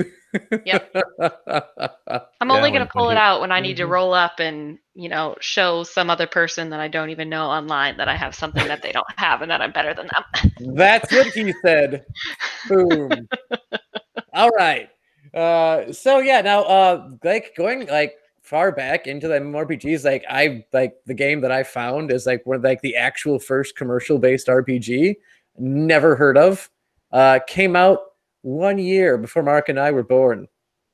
yep. 0.66 0.92
I'm 1.22 2.50
Yeah, 2.50 2.56
only 2.58 2.72
going 2.72 2.86
to 2.86 2.92
pull 2.92 3.12
it 3.12 3.18
out 3.18 3.40
when 3.42 3.52
I 3.52 3.60
need 3.62 3.78
to 3.78 3.84
Mhm. 3.86 3.90
roll 3.90 4.14
up 4.14 4.40
and, 4.40 4.78
you 4.94 5.08
know, 5.10 5.36
show 5.40 5.84
some 5.84 6.10
other 6.10 6.28
person 6.28 6.70
that 6.72 6.80
I 6.82 6.88
don't 6.90 7.10
even 7.12 7.30
know 7.30 7.46
online 7.46 7.96
that 7.98 8.08
I 8.10 8.16
have 8.18 8.36
something 8.36 8.68
that 8.68 8.82
they 8.82 8.92
don't 8.92 9.06
have 9.18 9.42
and 9.42 9.52
that 9.52 9.62
I'm 9.62 9.72
better 9.72 9.94
than 9.94 10.08
them. 10.08 10.76
That's 10.76 11.12
what 11.14 11.28
he 11.28 11.54
said. 11.66 12.06
Boom. 12.70 13.28
All 14.34 14.50
right. 14.50 14.90
Uh, 15.34 15.92
so 15.92 16.20
yeah, 16.20 16.42
now 16.42 16.64
uh, 16.64 17.10
like 17.24 17.54
going 17.56 17.88
like 17.88 18.16
far 18.42 18.72
back 18.72 19.08
into 19.08 19.28
the 19.28 19.40
MMORPGs, 19.40 20.04
like 20.04 20.26
I 20.30 20.66
like 20.74 20.96
the 21.06 21.14
game 21.14 21.42
that 21.42 21.52
I 21.52 21.64
found 21.64 22.12
is 22.12 22.26
like 22.26 22.46
one 22.46 22.58
of 22.58 22.64
like 22.64 22.82
the 22.82 22.96
actual 22.96 23.40
first 23.40 23.76
commercial 23.76 24.20
based 24.20 24.48
RPG. 24.48 25.16
Never 25.58 26.16
heard 26.16 26.38
of. 26.38 26.70
Uh, 27.12 27.40
came 27.48 27.76
out 27.76 28.00
one 28.42 28.78
year 28.78 29.18
before 29.18 29.44
Mark 29.44 29.70
and 29.70 29.80
I 29.80 29.92
were 29.92 30.04
born 30.04 30.48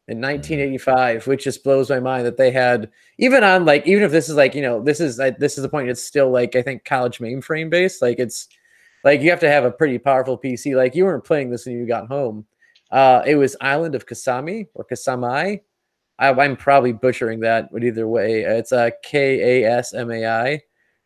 in 0.08 0.22
1985, 0.22 1.27
which 1.27 1.44
just 1.44 1.63
blows 1.63 1.89
my 1.89 2.00
mind 2.00 2.25
that 2.25 2.38
they 2.38 2.51
had 2.51 2.89
even 3.17 3.44
on 3.44 3.65
like 3.65 3.86
even 3.88 4.03
if 4.03 4.12
this 4.12 4.29
is 4.29 4.36
like 4.36 4.56
you 4.56 4.62
know 4.62 4.82
this 4.82 5.00
is 5.00 5.17
like 5.17 5.38
this 5.38 5.58
is 5.58 5.63
the 5.63 5.70
point 5.70 5.89
it's 5.89 6.03
still 6.03 6.30
like 6.30 6.56
I 6.56 6.62
think 6.62 6.86
college 6.86 7.19
mainframe 7.19 7.69
based 7.69 8.02
like 8.02 8.19
it's 8.19 8.47
like 9.04 9.21
you 9.21 9.30
have 9.30 9.39
to 9.41 9.50
have 9.50 9.63
a 9.63 9.71
pretty 9.71 9.97
powerful 9.97 10.38
PC. 10.38 10.76
Like 10.76 10.95
you 10.95 11.06
weren't 11.06 11.23
playing 11.23 11.50
this 11.50 11.65
when 11.65 11.78
you 11.78 11.88
got 11.88 12.08
home. 12.08 12.45
Uh, 12.91 13.21
it 13.26 13.36
was 13.36 13.56
Island 13.62 13.95
of 13.95 14.06
Kasami 14.06 14.67
or 14.73 14.86
Kasamai. 14.86 15.62
I, 16.19 16.30
I'm 16.30 16.56
probably 16.56 16.93
butchering 16.93 17.39
that, 17.41 17.71
but 17.71 17.84
either 17.84 18.08
way, 18.08 18.41
it's 18.41 18.71
a 18.71 18.91
K 19.04 19.63
A 19.63 19.71
S 19.71 19.93
M 19.93 20.12
A 20.12 20.26
I. 20.26 20.62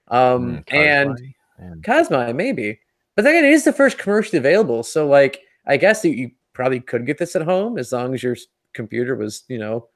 Um, 0.07 0.63
Mm, 0.67 0.73
and 0.73 1.83
and 2.27 2.37
maybe, 2.37 2.79
but 3.15 3.23
then 3.23 3.43
it 3.43 3.51
is 3.51 3.63
the 3.63 3.73
first 3.73 3.97
commercially 3.97 4.39
available. 4.39 4.83
So 4.83 5.07
like, 5.07 5.41
I 5.67 5.77
guess 5.77 6.03
you, 6.03 6.11
you 6.11 6.31
probably 6.53 6.79
could 6.79 7.05
get 7.05 7.17
this 7.17 7.35
at 7.35 7.43
home 7.43 7.77
as 7.77 7.91
long 7.91 8.13
as 8.13 8.23
your 8.23 8.35
computer 8.73 9.15
was, 9.15 9.43
you 9.47 9.57
know, 9.57 9.89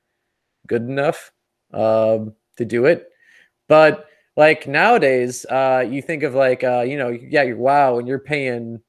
good 0.67 0.83
enough 0.83 1.31
um, 1.73 2.33
to 2.57 2.65
do 2.65 2.85
it. 2.85 3.09
But 3.67 4.05
like 4.37 4.67
nowadays, 4.67 5.45
uh, 5.45 5.85
you 5.89 6.01
think 6.01 6.23
of 6.23 6.35
like, 6.35 6.63
uh, 6.63 6.81
you 6.81 6.97
know, 6.97 7.09
yeah, 7.09 7.43
you're 7.43 7.57
WoW, 7.57 7.97
and 7.99 8.07
you're 8.07 8.19
paying, 8.19 8.79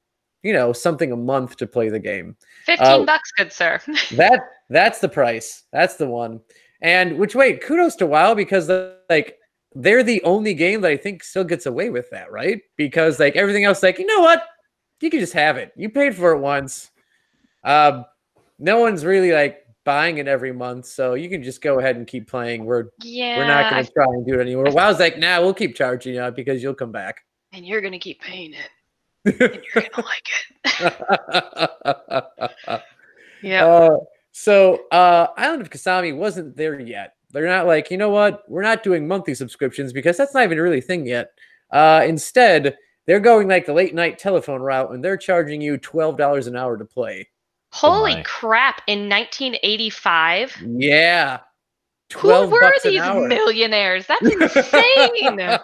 you 0.43 0.53
know, 0.53 0.71
something 0.71 1.11
a 1.11 1.17
month 1.17 1.57
to 1.57 1.67
play 1.67 1.89
the 1.89 1.99
game. 1.99 2.35
15 2.67 2.87
Uh, 2.87 3.05
bucks, 3.05 3.31
good 3.31 3.51
sir. 3.51 3.79
That 4.11 4.41
that's 4.69 4.99
the 4.99 5.09
price. 5.09 5.63
That's 5.71 5.95
the 5.95 6.07
one. 6.07 6.41
And 6.81 7.17
which 7.17 7.33
wait, 7.33 7.61
kudos 7.63 7.95
to 7.95 8.05
WoW 8.05 8.35
because 8.35 8.69
like 9.09 9.37
they're 9.73 10.03
the 10.03 10.21
only 10.23 10.53
game 10.53 10.81
that 10.81 10.91
I 10.91 10.97
think 10.97 11.23
still 11.23 11.45
gets 11.45 11.65
away 11.65 11.89
with 11.89 12.09
that, 12.11 12.31
right? 12.31 12.61
Because 12.75 13.19
like 13.19 13.35
everything 13.35 13.63
else, 13.63 13.81
like 13.81 13.97
you 13.97 14.05
know 14.05 14.19
what, 14.19 14.43
you 15.01 15.09
can 15.09 15.19
just 15.19 15.33
have 15.33 15.57
it. 15.57 15.71
You 15.75 15.89
paid 15.89 16.15
for 16.15 16.33
it 16.33 16.39
once. 16.39 16.91
Um, 17.63 18.05
no 18.59 18.79
one's 18.79 19.05
really 19.05 19.31
like 19.31 19.63
buying 19.85 20.17
it 20.17 20.27
every 20.27 20.51
month, 20.51 20.85
so 20.87 21.13
you 21.13 21.29
can 21.29 21.41
just 21.41 21.61
go 21.61 21.79
ahead 21.79 21.95
and 21.95 22.05
keep 22.05 22.29
playing. 22.29 22.65
We're 22.65 22.89
yeah. 23.01 23.37
we're 23.37 23.47
not 23.47 23.71
going 23.71 23.85
to 23.85 23.91
try 23.91 24.05
and 24.05 24.27
do 24.27 24.33
it 24.33 24.41
anymore. 24.41 24.65
WoW's 24.71 24.99
like, 24.99 25.17
nah, 25.17 25.39
we'll 25.39 25.53
keep 25.53 25.75
charging 25.75 26.15
you 26.15 26.31
because 26.31 26.61
you'll 26.61 26.75
come 26.75 26.91
back. 26.91 27.21
And 27.53 27.65
you're 27.65 27.81
going 27.81 27.93
to 27.93 27.99
keep 27.99 28.21
paying 28.21 28.53
it. 28.53 28.69
And 29.27 29.61
you're 29.73 29.83
going 29.83 29.89
to 29.93 30.01
like 30.01 30.29
it. 32.65 32.83
Yeah. 33.43 33.65
Uh, 33.67 33.97
so 34.31 34.81
uh, 34.91 35.27
Island 35.37 35.61
of 35.61 35.69
Kasami 35.69 36.15
wasn't 36.15 36.57
there 36.57 36.79
yet. 36.79 37.13
They're 37.31 37.45
not 37.47 37.67
like, 37.67 37.91
you 37.91 37.97
know 37.97 38.09
what? 38.09 38.43
We're 38.49 38.63
not 38.63 38.81
doing 38.81 39.07
monthly 39.07 39.35
subscriptions 39.35 39.93
because 39.93 40.17
that's 40.17 40.33
not 40.33 40.43
even 40.43 40.59
really 40.59 40.79
a 40.79 40.81
thing 40.81 41.05
yet. 41.05 41.31
Uh, 41.71 42.03
instead, 42.07 42.75
they're 43.05 43.19
going 43.19 43.47
like 43.47 43.67
the 43.67 43.73
late 43.73 43.93
night 43.93 44.17
telephone 44.17 44.61
route 44.61 44.91
and 44.91 45.03
they're 45.05 45.17
charging 45.17 45.61
you 45.61 45.77
twelve 45.77 46.17
dollars 46.17 46.47
an 46.47 46.55
hour 46.55 46.77
to 46.77 46.85
play. 46.85 47.29
Holy 47.73 48.15
my. 48.15 48.23
crap. 48.23 48.81
In 48.87 49.07
1985, 49.07 50.63
Yeah, 50.77 51.41
who 52.15 52.29
were 52.47 52.59
bucks 52.61 52.85
an 52.85 52.91
these 52.91 53.01
hour. 53.01 53.27
millionaires? 53.27 54.07
That's 54.07 54.25
insane. 54.55 55.59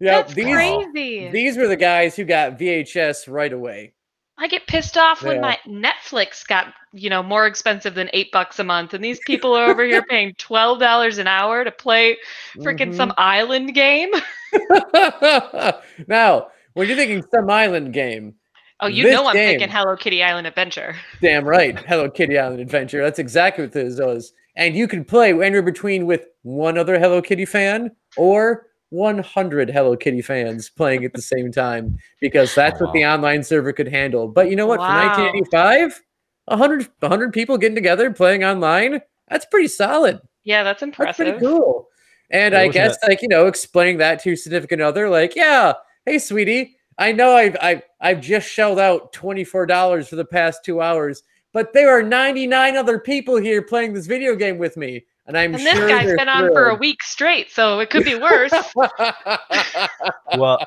Yeah, 0.00 0.22
That's 0.22 0.34
these 0.34 0.44
crazy. 0.54 1.30
these 1.30 1.56
were 1.56 1.68
the 1.68 1.76
guys 1.76 2.16
who 2.16 2.24
got 2.24 2.58
VHS 2.58 3.30
right 3.30 3.52
away. 3.52 3.94
I 4.36 4.48
get 4.48 4.66
pissed 4.66 4.96
off 4.96 5.22
when 5.22 5.40
my 5.40 5.56
Netflix 5.64 6.44
got, 6.44 6.74
you 6.92 7.08
know, 7.08 7.22
more 7.22 7.46
expensive 7.46 7.94
than 7.94 8.10
eight 8.12 8.32
bucks 8.32 8.58
a 8.58 8.64
month, 8.64 8.92
and 8.92 9.02
these 9.04 9.20
people 9.26 9.54
are 9.54 9.70
over 9.70 9.84
here 9.84 10.02
paying 10.10 10.34
twelve 10.38 10.80
dollars 10.80 11.18
an 11.18 11.28
hour 11.28 11.62
to 11.62 11.70
play 11.70 12.16
freaking 12.56 12.90
Mhm. 12.92 12.96
some 12.96 13.12
island 13.16 13.74
game. 13.74 14.10
now, 16.08 16.48
when 16.74 16.88
you're 16.88 16.96
thinking 16.96 17.24
some 17.32 17.48
island 17.50 17.92
game, 17.92 18.34
Oh, 18.80 18.88
you 18.88 19.08
know 19.10 19.26
I'm 19.28 19.34
thinking 19.34 19.68
Hello 19.68 19.96
Kitty 19.96 20.22
Island 20.22 20.46
Adventure. 20.48 20.96
damn 21.22 21.44
right, 21.46 21.78
Hello 21.86 22.10
Kitty 22.10 22.36
Island 22.38 22.60
Adventure. 22.60 23.02
That's 23.02 23.20
exactly 23.20 23.64
what 23.64 23.72
this 23.72 23.98
was. 24.00 24.32
And 24.56 24.74
you 24.76 24.88
can 24.88 25.04
play 25.04 25.30
anywhere 25.30 25.62
between 25.62 26.06
with 26.06 26.26
one 26.42 26.76
other 26.76 26.98
Hello 26.98 27.22
Kitty 27.22 27.44
fan 27.44 27.92
or 28.16 28.66
100 28.94 29.70
Hello 29.70 29.96
Kitty 29.96 30.22
fans 30.22 30.70
playing 30.70 31.04
at 31.04 31.12
the 31.12 31.22
same 31.22 31.50
time 31.50 31.98
because 32.20 32.52
oh, 32.58 32.60
that's 32.60 32.80
what 32.80 32.92
the 32.92 33.04
online 33.04 33.42
server 33.42 33.72
could 33.72 33.88
handle. 33.88 34.28
But 34.28 34.48
you 34.48 34.56
know 34.56 34.66
what? 34.66 34.78
Wow. 34.78 35.14
For 35.14 35.22
1985, 35.22 36.02
100, 36.46 36.88
100 37.00 37.32
people 37.32 37.58
getting 37.58 37.74
together 37.74 38.10
playing 38.12 38.44
online, 38.44 39.00
that's 39.28 39.46
pretty 39.46 39.68
solid. 39.68 40.20
Yeah, 40.44 40.62
that's 40.62 40.82
impressive. 40.82 41.26
That's 41.26 41.40
impressive. 41.40 41.40
pretty 41.40 41.54
cool. 41.56 41.88
And 42.30 42.52
Yeah, 42.52 42.60
I 42.60 42.66
wasn't 42.66 42.74
guess 42.74 42.98
like 43.06 43.22
you 43.22 43.28
know, 43.28 43.46
explaining 43.46 43.98
that 43.98 44.20
to 44.22 44.30
your 44.30 44.36
significant 44.36 44.82
other, 44.82 45.08
like, 45.08 45.36
yeah, 45.36 45.74
hey, 46.06 46.18
sweetie, 46.18 46.76
I 46.98 47.12
know 47.12 47.36
I've 47.36 47.56
I've 47.60 47.82
I've 48.00 48.20
just 48.20 48.48
shelled 48.48 48.78
out 48.78 49.12
twenty 49.12 49.44
four 49.44 49.66
dollars 49.66 50.08
for 50.08 50.16
the 50.16 50.24
past 50.24 50.64
two 50.64 50.80
hours, 50.80 51.22
but 51.52 51.72
there 51.72 51.90
are 51.90 52.02
ninety 52.02 52.46
nine 52.46 52.76
other 52.76 52.98
people 52.98 53.36
here 53.36 53.62
playing 53.62 53.92
this 53.92 54.06
video 54.06 54.36
game 54.36 54.58
with 54.58 54.76
me, 54.76 55.04
and 55.26 55.36
I'm 55.38 55.54
And 55.54 55.62
sure 55.62 55.74
this 55.74 55.88
guy's 55.90 56.06
they're 56.06 56.16
been 56.16 56.28
on 56.28 56.52
for 56.52 56.68
a 56.68 56.74
week 56.74 57.02
straight, 57.02 57.50
so 57.50 57.80
it 57.80 57.90
could 57.90 58.04
be 58.04 58.14
worse. 58.14 58.52
well, 60.36 60.58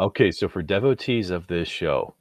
okay, 0.00 0.30
so 0.30 0.48
for 0.48 0.62
devotees 0.62 1.30
of 1.30 1.46
this 1.46 1.68
show, 1.68 2.14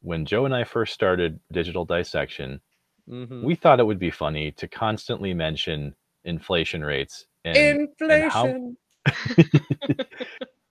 when 0.00 0.24
Joe 0.24 0.44
and 0.46 0.54
I 0.54 0.64
first 0.64 0.94
started 0.94 1.38
Digital 1.52 1.84
Dissection, 1.84 2.60
Mhm. 3.08 3.42
we 3.42 3.54
thought 3.56 3.80
it 3.80 3.86
would 3.86 3.98
be 3.98 4.10
funny 4.12 4.52
to 4.52 4.68
constantly 4.68 5.34
mention 5.34 5.94
inflation 6.24 6.84
rates 6.84 7.26
and, 7.44 7.56
and 7.56 7.88
how- 8.30 8.46
Inflation. 8.46 8.76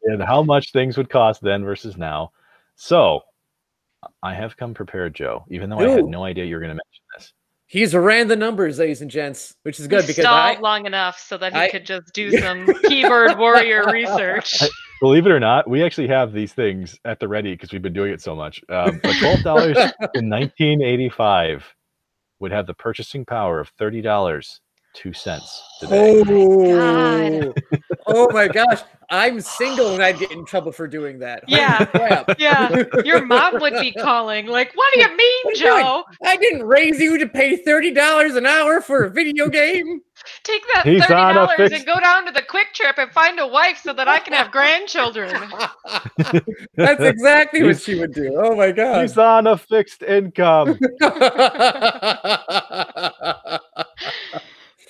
and 0.03 0.23
how 0.23 0.41
much 0.41 0.71
things 0.71 0.97
would 0.97 1.09
cost 1.09 1.41
then 1.41 1.63
versus 1.65 1.97
now. 1.97 2.31
So 2.75 3.21
I 4.23 4.33
have 4.33 4.55
come 4.57 4.73
prepared, 4.73 5.13
Joe, 5.13 5.45
even 5.49 5.69
though 5.69 5.79
I 5.79 5.89
had 5.89 6.05
no 6.05 6.23
idea 6.23 6.45
you 6.45 6.55
were 6.55 6.61
going 6.61 6.75
to 6.75 6.75
mention 6.75 7.03
this. 7.17 7.33
He's 7.71 7.95
ran 7.95 8.27
the 8.27 8.35
numbers, 8.35 8.79
ladies 8.79 9.01
and 9.01 9.09
gents, 9.09 9.55
which 9.63 9.79
is 9.79 9.87
good 9.87 10.01
He 10.01 10.07
because 10.07 10.23
stalled 10.25 10.57
I, 10.57 10.59
long 10.59 10.85
enough 10.85 11.17
so 11.17 11.37
that 11.37 11.53
he 11.53 11.59
I- 11.59 11.69
could 11.69 11.85
just 11.85 12.11
do 12.13 12.29
some 12.37 12.67
keyboard 12.83 13.37
warrior 13.39 13.85
research. 13.91 14.57
Believe 15.01 15.25
it 15.25 15.31
or 15.31 15.39
not, 15.39 15.69
we 15.69 15.83
actually 15.83 16.09
have 16.09 16.33
these 16.33 16.53
things 16.53 16.99
at 17.05 17.19
the 17.19 17.27
ready 17.27 17.53
because 17.53 17.71
we've 17.71 17.81
been 17.81 17.93
doing 17.93 18.11
it 18.13 18.21
so 18.21 18.35
much. 18.35 18.61
Um, 18.69 18.99
but 19.01 19.15
twelve 19.19 19.41
dollars 19.41 19.77
in 20.15 20.29
1985 20.29 21.65
would 22.39 22.51
have 22.51 22.67
the 22.67 22.73
purchasing 22.73 23.25
power 23.25 23.59
of 23.59 23.69
thirty 23.79 24.01
dollars 24.01 24.60
two 24.93 25.13
cents 25.13 25.61
today. 25.79 26.21
Oh, 26.27 27.53
oh 28.07 28.29
my 28.31 28.47
gosh. 28.47 28.81
I'm 29.13 29.41
single 29.41 29.93
and 29.93 30.01
I'd 30.01 30.17
get 30.19 30.31
in 30.31 30.45
trouble 30.45 30.71
for 30.71 30.87
doing 30.87 31.19
that. 31.19 31.43
Holy 31.49 31.59
Yeah. 31.59 31.83
crap. 31.85 32.29
Yeah, 32.39 32.83
your 33.03 33.25
mom 33.25 33.59
would 33.59 33.73
be 33.81 33.91
calling, 33.91 34.45
like, 34.47 34.71
"What 34.73 34.93
do 34.93 35.01
you 35.01 35.07
mean, 35.17 35.39
What 35.43 35.61
are 35.61 35.79
you? 35.79 35.83
Joe? 35.83 36.03
I 36.23 36.37
didn't 36.37 36.63
raise 36.65 36.97
you 36.99 37.17
to 37.17 37.27
pay 37.27 37.61
$30 37.61 38.37
an 38.37 38.45
hour 38.45 38.79
for 38.79 39.03
a 39.03 39.09
video 39.09 39.49
game. 39.49 39.99
Take 40.43 40.61
that 40.73 40.85
He's 40.85 41.01
$30 41.03 41.55
fixed- 41.57 41.75
and 41.75 41.85
go 41.85 41.99
down 41.99 42.25
to 42.27 42.31
the 42.31 42.41
Kwik 42.41 42.73
Trip 42.73 42.97
and 42.99 43.11
find 43.11 43.37
a 43.39 43.47
wife 43.47 43.81
so 43.83 43.91
that 43.91 44.07
I 44.07 44.19
can 44.19 44.31
have 44.33 44.49
grandchildren." 44.49 45.35
That's 46.75 47.01
exactly 47.03 47.63
what 47.63 47.81
she 47.81 47.95
would 47.99 48.13
do. 48.13 48.33
Oh 48.41 48.55
my 48.55 48.71
god. 48.71 49.01
He's 49.01 49.17
on 49.17 49.45
a 49.47 49.57
fixed 49.57 50.03
income. 50.03 50.79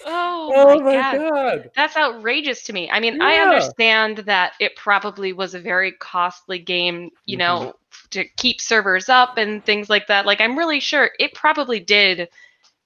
Oh, 0.05 0.51
oh 0.55 0.79
my, 0.79 0.83
my 0.83 0.93
god. 0.93 1.17
god. 1.31 1.71
That's 1.75 1.95
outrageous 1.97 2.63
to 2.63 2.73
me. 2.73 2.89
I 2.89 2.99
mean, 2.99 3.21
I 3.21 3.37
understand 3.37 4.17
that 4.19 4.53
it 4.59 4.75
probably 4.75 5.33
was 5.33 5.53
a 5.53 5.59
very 5.59 5.91
costly 5.93 6.59
game, 6.59 7.09
you 7.25 7.37
know, 7.37 7.59
Mm-hmm. 7.91 8.09
to 8.11 8.25
keep 8.37 8.61
servers 8.61 9.09
up 9.09 9.37
and 9.37 9.63
things 9.65 9.89
like 9.89 10.07
that. 10.07 10.25
Like, 10.25 10.41
I'm 10.41 10.57
really 10.57 10.79
sure 10.79 11.11
it 11.19 11.33
probably 11.33 11.79
did, 11.79 12.29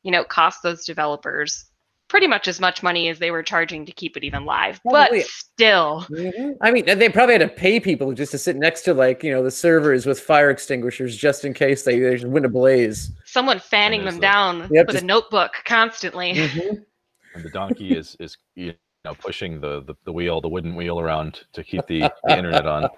you 0.04 0.12
know, 0.12 0.24
cost 0.24 0.64
those 0.64 0.86
developers 0.86 1.66
pretty 2.08 2.28
much 2.28 2.48
as 2.48 2.60
much 2.60 2.84
money 2.84 3.10
as 3.10 3.18
they 3.18 3.32
were 3.32 3.42
charging 3.42 3.84
to 3.86 3.92
keep 3.92 4.16
it 4.16 4.24
even 4.24 4.46
live. 4.46 4.80
Probably. 4.84 5.20
But 5.22 5.28
still, 5.28 6.06
Mhm. 6.12 6.56
I 6.62 6.70
mean, 6.72 6.86
they 6.86 7.10
probably 7.10 7.34
had 7.34 7.42
to 7.42 7.48
pay 7.48 7.80
people 7.80 8.14
just 8.14 8.32
to 8.32 8.38
sit 8.38 8.56
next 8.56 8.82
to 8.84 8.94
like 8.94 9.24
you 9.24 9.32
know 9.32 9.44
the 9.44 9.50
servers 9.50 10.06
with 10.06 10.20
fire 10.20 10.52
extinguishers 10.52 11.18
just 11.18 11.44
in 11.46 11.54
case 11.56 11.82
they, 11.84 11.98
they 12.00 12.24
went 12.24 12.46
ablaze. 12.46 13.12
someone 13.26 13.58
fanning 13.60 14.02
them 14.06 14.20
Honestly. 14.20 14.22
down 14.22 14.68
Yep, 14.72 14.88
with 14.88 14.94
just- 14.96 15.04
a 15.04 15.08
notebook 15.08 15.54
constantly. 15.66 16.34
Mhm. 16.34 16.86
And 17.36 17.44
the 17.44 17.50
donkey 17.50 17.92
is 17.96 18.16
is 18.20 18.38
you 18.56 18.74
know 19.04 19.14
pushing 19.14 19.62
the, 19.62 19.82
the 19.84 19.94
the 20.06 20.12
wheel, 20.12 20.42
the 20.42 20.50
wooden 20.50 20.76
wheel 20.76 21.00
around 21.00 21.42
to 21.54 21.64
keep 21.64 21.86
the, 21.88 22.12
the 22.24 22.38
internet 22.38 22.66
on. 22.66 22.90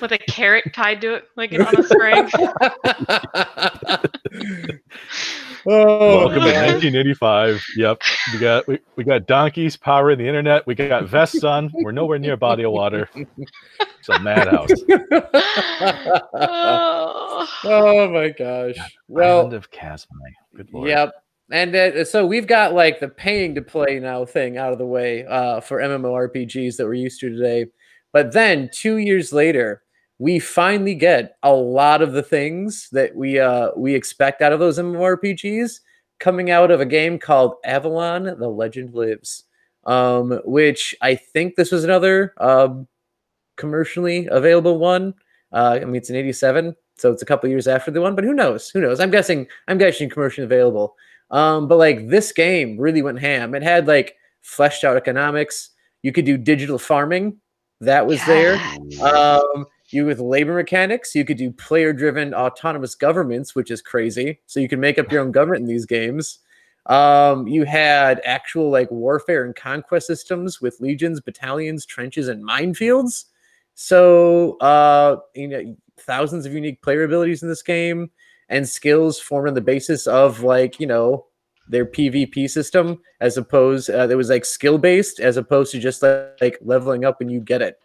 with 0.00 0.12
a 0.12 0.18
carrot 0.18 0.72
tied 0.72 1.00
to 1.00 1.14
it, 1.14 1.24
like 1.36 1.52
on 1.52 1.60
a 1.60 1.82
string. 1.82 2.30
oh, 5.66 6.18
Welcome 6.18 6.40
to 6.40 6.52
1985. 6.52 7.64
Yep, 7.76 8.02
we 8.32 8.38
got 8.38 8.66
we, 8.68 8.78
we 8.96 9.04
got 9.04 9.26
donkeys 9.26 9.76
powering 9.76 10.18
the 10.18 10.26
internet. 10.26 10.66
We 10.66 10.74
got 10.74 11.06
vests 11.06 11.44
on. 11.44 11.70
We're 11.74 11.92
nowhere 11.92 12.18
near 12.18 12.34
a 12.34 12.38
body 12.38 12.64
of 12.64 12.72
water. 12.72 13.08
It's 13.14 14.08
a 14.08 14.18
madhouse. 14.20 14.70
oh. 16.34 17.48
oh 17.64 18.10
my 18.10 18.30
gosh. 18.30 18.76
Well, 19.08 19.38
Island 19.38 19.54
of 19.54 19.70
Casmai. 19.70 20.06
Good 20.56 20.72
lord. 20.72 20.88
Yep. 20.88 21.21
And 21.52 21.76
uh, 21.76 22.04
so 22.06 22.26
we've 22.26 22.46
got 22.46 22.72
like 22.72 22.98
the 22.98 23.08
paying 23.08 23.54
to 23.56 23.62
play 23.62 24.00
now 24.00 24.24
thing 24.24 24.56
out 24.56 24.72
of 24.72 24.78
the 24.78 24.86
way 24.86 25.26
uh, 25.26 25.60
for 25.60 25.80
MMORPGs 25.80 26.78
that 26.78 26.86
we're 26.86 26.94
used 26.94 27.20
to 27.20 27.28
today. 27.28 27.66
But 28.10 28.32
then 28.32 28.70
two 28.72 28.96
years 28.96 29.34
later, 29.34 29.82
we 30.18 30.38
finally 30.38 30.94
get 30.94 31.36
a 31.42 31.52
lot 31.52 32.00
of 32.00 32.12
the 32.12 32.22
things 32.22 32.88
that 32.92 33.14
we 33.14 33.38
uh, 33.38 33.70
we 33.76 33.94
expect 33.94 34.40
out 34.40 34.54
of 34.54 34.60
those 34.60 34.78
MMORPGs 34.78 35.80
coming 36.20 36.50
out 36.50 36.70
of 36.70 36.80
a 36.80 36.86
game 36.86 37.18
called 37.18 37.56
Avalon: 37.64 38.24
The 38.24 38.48
Legend 38.48 38.94
Lives, 38.94 39.44
um, 39.84 40.40
which 40.46 40.94
I 41.02 41.16
think 41.16 41.56
this 41.56 41.70
was 41.70 41.84
another 41.84 42.32
um, 42.38 42.88
commercially 43.56 44.26
available 44.30 44.78
one. 44.78 45.12
Uh, 45.52 45.80
I 45.82 45.84
mean, 45.84 45.96
it's 45.96 46.08
an 46.08 46.16
'87, 46.16 46.74
so 46.96 47.12
it's 47.12 47.22
a 47.22 47.26
couple 47.26 47.50
years 47.50 47.68
after 47.68 47.90
the 47.90 48.00
one. 48.00 48.14
But 48.14 48.24
who 48.24 48.32
knows? 48.32 48.70
Who 48.70 48.80
knows? 48.80 49.00
I'm 49.00 49.10
guessing. 49.10 49.48
I'm 49.68 49.76
guessing 49.76 50.08
commercially 50.08 50.46
available. 50.46 50.96
Um, 51.32 51.66
but 51.66 51.78
like 51.78 52.08
this 52.08 52.30
game 52.30 52.78
really 52.78 53.02
went 53.02 53.18
ham. 53.18 53.54
It 53.54 53.62
had 53.62 53.88
like 53.88 54.14
fleshed 54.42 54.84
out 54.84 54.96
economics. 54.96 55.70
You 56.02 56.12
could 56.12 56.26
do 56.26 56.36
digital 56.36 56.78
farming. 56.78 57.38
That 57.80 58.06
was 58.06 58.24
there. 58.26 58.60
Um, 59.02 59.66
you 59.88 60.06
with 60.06 60.20
labor 60.20 60.54
mechanics, 60.54 61.14
you 61.14 61.24
could 61.24 61.36
do 61.36 61.50
player 61.50 61.92
driven 61.92 62.34
autonomous 62.34 62.94
governments, 62.94 63.54
which 63.54 63.70
is 63.70 63.82
crazy. 63.82 64.40
So 64.46 64.60
you 64.60 64.68
can 64.68 64.80
make 64.80 64.98
up 64.98 65.10
your 65.10 65.22
own 65.22 65.32
government 65.32 65.62
in 65.62 65.68
these 65.68 65.86
games. 65.86 66.38
Um, 66.86 67.46
you 67.46 67.64
had 67.64 68.20
actual 68.24 68.70
like 68.70 68.90
warfare 68.90 69.44
and 69.44 69.54
conquest 69.54 70.06
systems 70.06 70.60
with 70.60 70.80
legions, 70.80 71.20
battalions, 71.20 71.86
trenches, 71.86 72.28
and 72.28 72.44
minefields. 72.44 73.24
So 73.74 74.58
uh, 74.58 75.16
you 75.34 75.48
know, 75.48 75.76
thousands 75.98 76.46
of 76.46 76.52
unique 76.52 76.82
player 76.82 77.04
abilities 77.04 77.42
in 77.42 77.48
this 77.48 77.62
game 77.62 78.10
and 78.52 78.68
skills 78.68 79.18
formed 79.18 79.48
on 79.48 79.54
the 79.54 79.60
basis 79.60 80.06
of 80.06 80.42
like 80.42 80.78
you 80.78 80.86
know 80.86 81.26
their 81.68 81.86
PvP 81.86 82.48
system, 82.48 83.00
as 83.20 83.36
opposed 83.36 83.90
uh, 83.90 84.08
it 84.08 84.14
was 84.14 84.28
like 84.28 84.44
skill 84.44 84.78
based, 84.78 85.20
as 85.20 85.36
opposed 85.36 85.72
to 85.72 85.80
just 85.80 86.02
like, 86.02 86.36
like 86.40 86.58
leveling 86.62 87.04
up 87.04 87.18
when 87.18 87.28
you 87.28 87.40
get 87.40 87.62
it, 87.62 87.78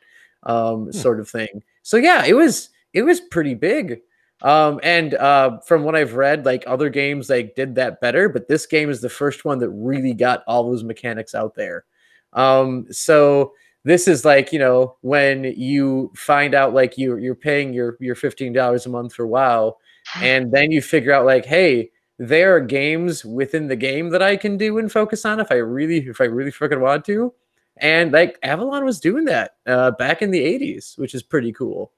um, 0.43 0.91
sort 0.91 1.19
of 1.19 1.29
thing. 1.29 1.63
So 1.83 1.97
yeah, 1.97 2.25
it 2.25 2.33
was 2.33 2.69
it 2.93 3.03
was 3.03 3.19
pretty 3.19 3.55
big. 3.55 4.01
Um, 4.43 4.79
and 4.83 5.15
uh, 5.15 5.59
from 5.61 5.83
what 5.83 5.95
I've 5.95 6.13
read, 6.13 6.45
like 6.45 6.63
other 6.67 6.89
games 6.89 7.29
like 7.29 7.55
did 7.55 7.73
that 7.75 8.01
better, 8.01 8.29
but 8.29 8.47
this 8.47 8.67
game 8.67 8.89
is 8.89 9.01
the 9.01 9.09
first 9.09 9.45
one 9.45 9.57
that 9.59 9.69
really 9.69 10.13
got 10.13 10.43
all 10.45 10.69
those 10.69 10.83
mechanics 10.83 11.33
out 11.33 11.55
there. 11.55 11.85
Um, 12.33 12.85
so 12.91 13.53
this 13.83 14.07
is 14.07 14.25
like 14.25 14.51
you 14.51 14.59
know 14.59 14.97
when 15.01 15.45
you 15.45 16.11
find 16.15 16.53
out 16.53 16.73
like 16.73 16.97
you 16.97 17.17
you're 17.17 17.35
paying 17.35 17.73
your 17.73 17.97
your 17.99 18.15
fifteen 18.15 18.53
dollars 18.53 18.85
a 18.85 18.89
month 18.89 19.13
for 19.13 19.25
WoW, 19.25 19.77
and 20.15 20.51
then 20.51 20.71
you 20.71 20.81
figure 20.81 21.11
out 21.11 21.25
like 21.25 21.45
hey 21.45 21.89
there 22.19 22.55
are 22.55 22.61
games 22.61 23.23
within 23.23 23.67
the 23.67 23.75
game 23.75 24.09
that 24.09 24.21
I 24.21 24.37
can 24.37 24.57
do 24.57 24.77
and 24.77 24.91
focus 24.91 25.25
on 25.25 25.39
if 25.39 25.51
I 25.51 25.55
really 25.55 26.07
if 26.07 26.19
I 26.19 26.25
really 26.25 26.51
freaking 26.51 26.81
want 26.81 27.05
to. 27.05 27.33
And 27.79 28.11
like 28.11 28.39
Avalon 28.41 28.85
was 28.85 28.99
doing 28.99 29.25
that 29.25 29.57
uh, 29.67 29.91
back 29.91 30.23
in 30.23 30.31
the 30.31 30.39
80s, 30.39 30.97
which 30.97 31.13
is 31.13 31.21
pretty 31.21 31.53
cool. 31.53 31.91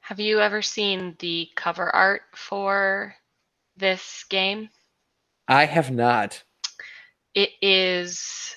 Have 0.00 0.20
you 0.20 0.40
ever 0.40 0.60
seen 0.60 1.16
the 1.18 1.48
cover 1.56 1.94
art 1.94 2.22
for 2.34 3.14
this 3.76 4.24
game? 4.28 4.68
I 5.48 5.64
have 5.64 5.90
not. 5.90 6.42
It 7.34 7.50
is 7.62 8.56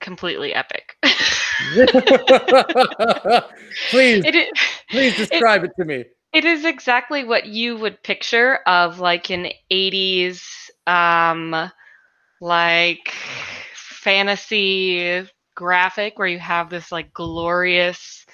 completely 0.00 0.54
epic. 0.54 0.96
please, 1.02 1.74
it, 4.24 4.58
please 4.90 5.16
describe 5.28 5.64
it 5.64 5.72
to 5.78 5.84
me. 5.84 6.04
It 6.36 6.44
is 6.44 6.66
exactly 6.66 7.24
what 7.24 7.46
you 7.46 7.78
would 7.78 8.02
picture 8.02 8.56
of 8.66 9.00
like 9.00 9.30
an 9.30 9.48
80s 9.72 10.42
um 10.86 11.70
like 12.42 13.10
fantasy 13.74 15.26
graphic 15.54 16.18
where 16.18 16.28
you 16.28 16.38
have 16.38 16.68
this 16.68 16.92
like 16.92 17.14
glorious 17.14 18.26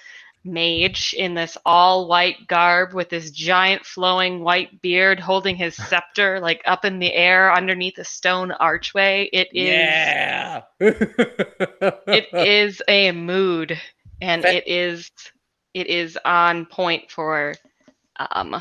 mage 0.44 1.14
in 1.16 1.34
this 1.34 1.56
all 1.64 2.08
white 2.08 2.48
garb 2.48 2.92
with 2.92 3.08
this 3.08 3.30
giant 3.30 3.86
flowing 3.86 4.42
white 4.42 4.82
beard 4.82 5.20
holding 5.20 5.54
his 5.54 5.76
scepter 5.88 6.40
like 6.40 6.60
up 6.66 6.84
in 6.84 6.98
the 6.98 7.14
air 7.14 7.54
underneath 7.54 7.98
a 7.98 8.04
stone 8.04 8.50
archway 8.50 9.30
it 9.32 9.48
is 9.54 10.16
Yeah. 10.40 10.62
it 12.10 12.26
is 12.40 12.82
a 12.88 13.12
mood 13.12 13.80
and 14.20 14.44
it 14.44 14.66
is 14.66 15.08
it 15.72 15.86
is 15.86 16.18
on 16.24 16.66
point 16.66 17.08
for 17.08 17.54
um 18.18 18.60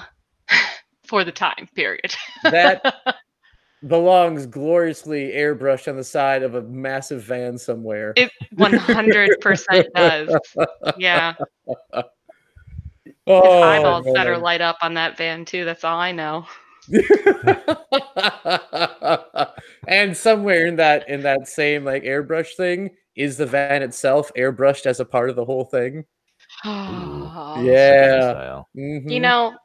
for 1.03 1.23
the 1.23 1.31
time 1.31 1.67
period 1.75 2.15
that 2.43 2.95
belongs 3.87 4.45
gloriously 4.45 5.31
airbrushed 5.31 5.87
on 5.87 5.95
the 5.95 6.03
side 6.03 6.43
of 6.43 6.53
a 6.53 6.61
massive 6.61 7.23
van 7.23 7.57
somewhere. 7.57 8.13
it 8.15 8.31
100% 8.55 9.85
does 9.95 10.35
yeah 10.97 11.33
oh, 13.27 13.63
eyeballs 13.63 14.05
better 14.13 14.33
man. 14.33 14.41
light 14.41 14.61
up 14.61 14.77
on 14.81 14.93
that 14.93 15.17
van 15.17 15.43
too 15.45 15.65
that's 15.65 15.83
all 15.83 15.99
i 15.99 16.11
know 16.11 16.45
and 19.87 20.15
somewhere 20.15 20.65
in 20.65 20.75
that 20.75 21.07
in 21.09 21.21
that 21.21 21.47
same 21.47 21.83
like 21.83 22.03
airbrush 22.03 22.53
thing 22.55 22.89
is 23.15 23.37
the 23.37 23.45
van 23.45 23.83
itself 23.83 24.31
airbrushed 24.37 24.85
as 24.85 24.99
a 24.99 25.05
part 25.05 25.29
of 25.29 25.35
the 25.35 25.45
whole 25.45 25.65
thing. 25.65 26.05
Oh. 27.33 27.61
Yeah. 27.63 28.31
Style. 28.31 28.69
you 28.73 29.19
know 29.19 29.55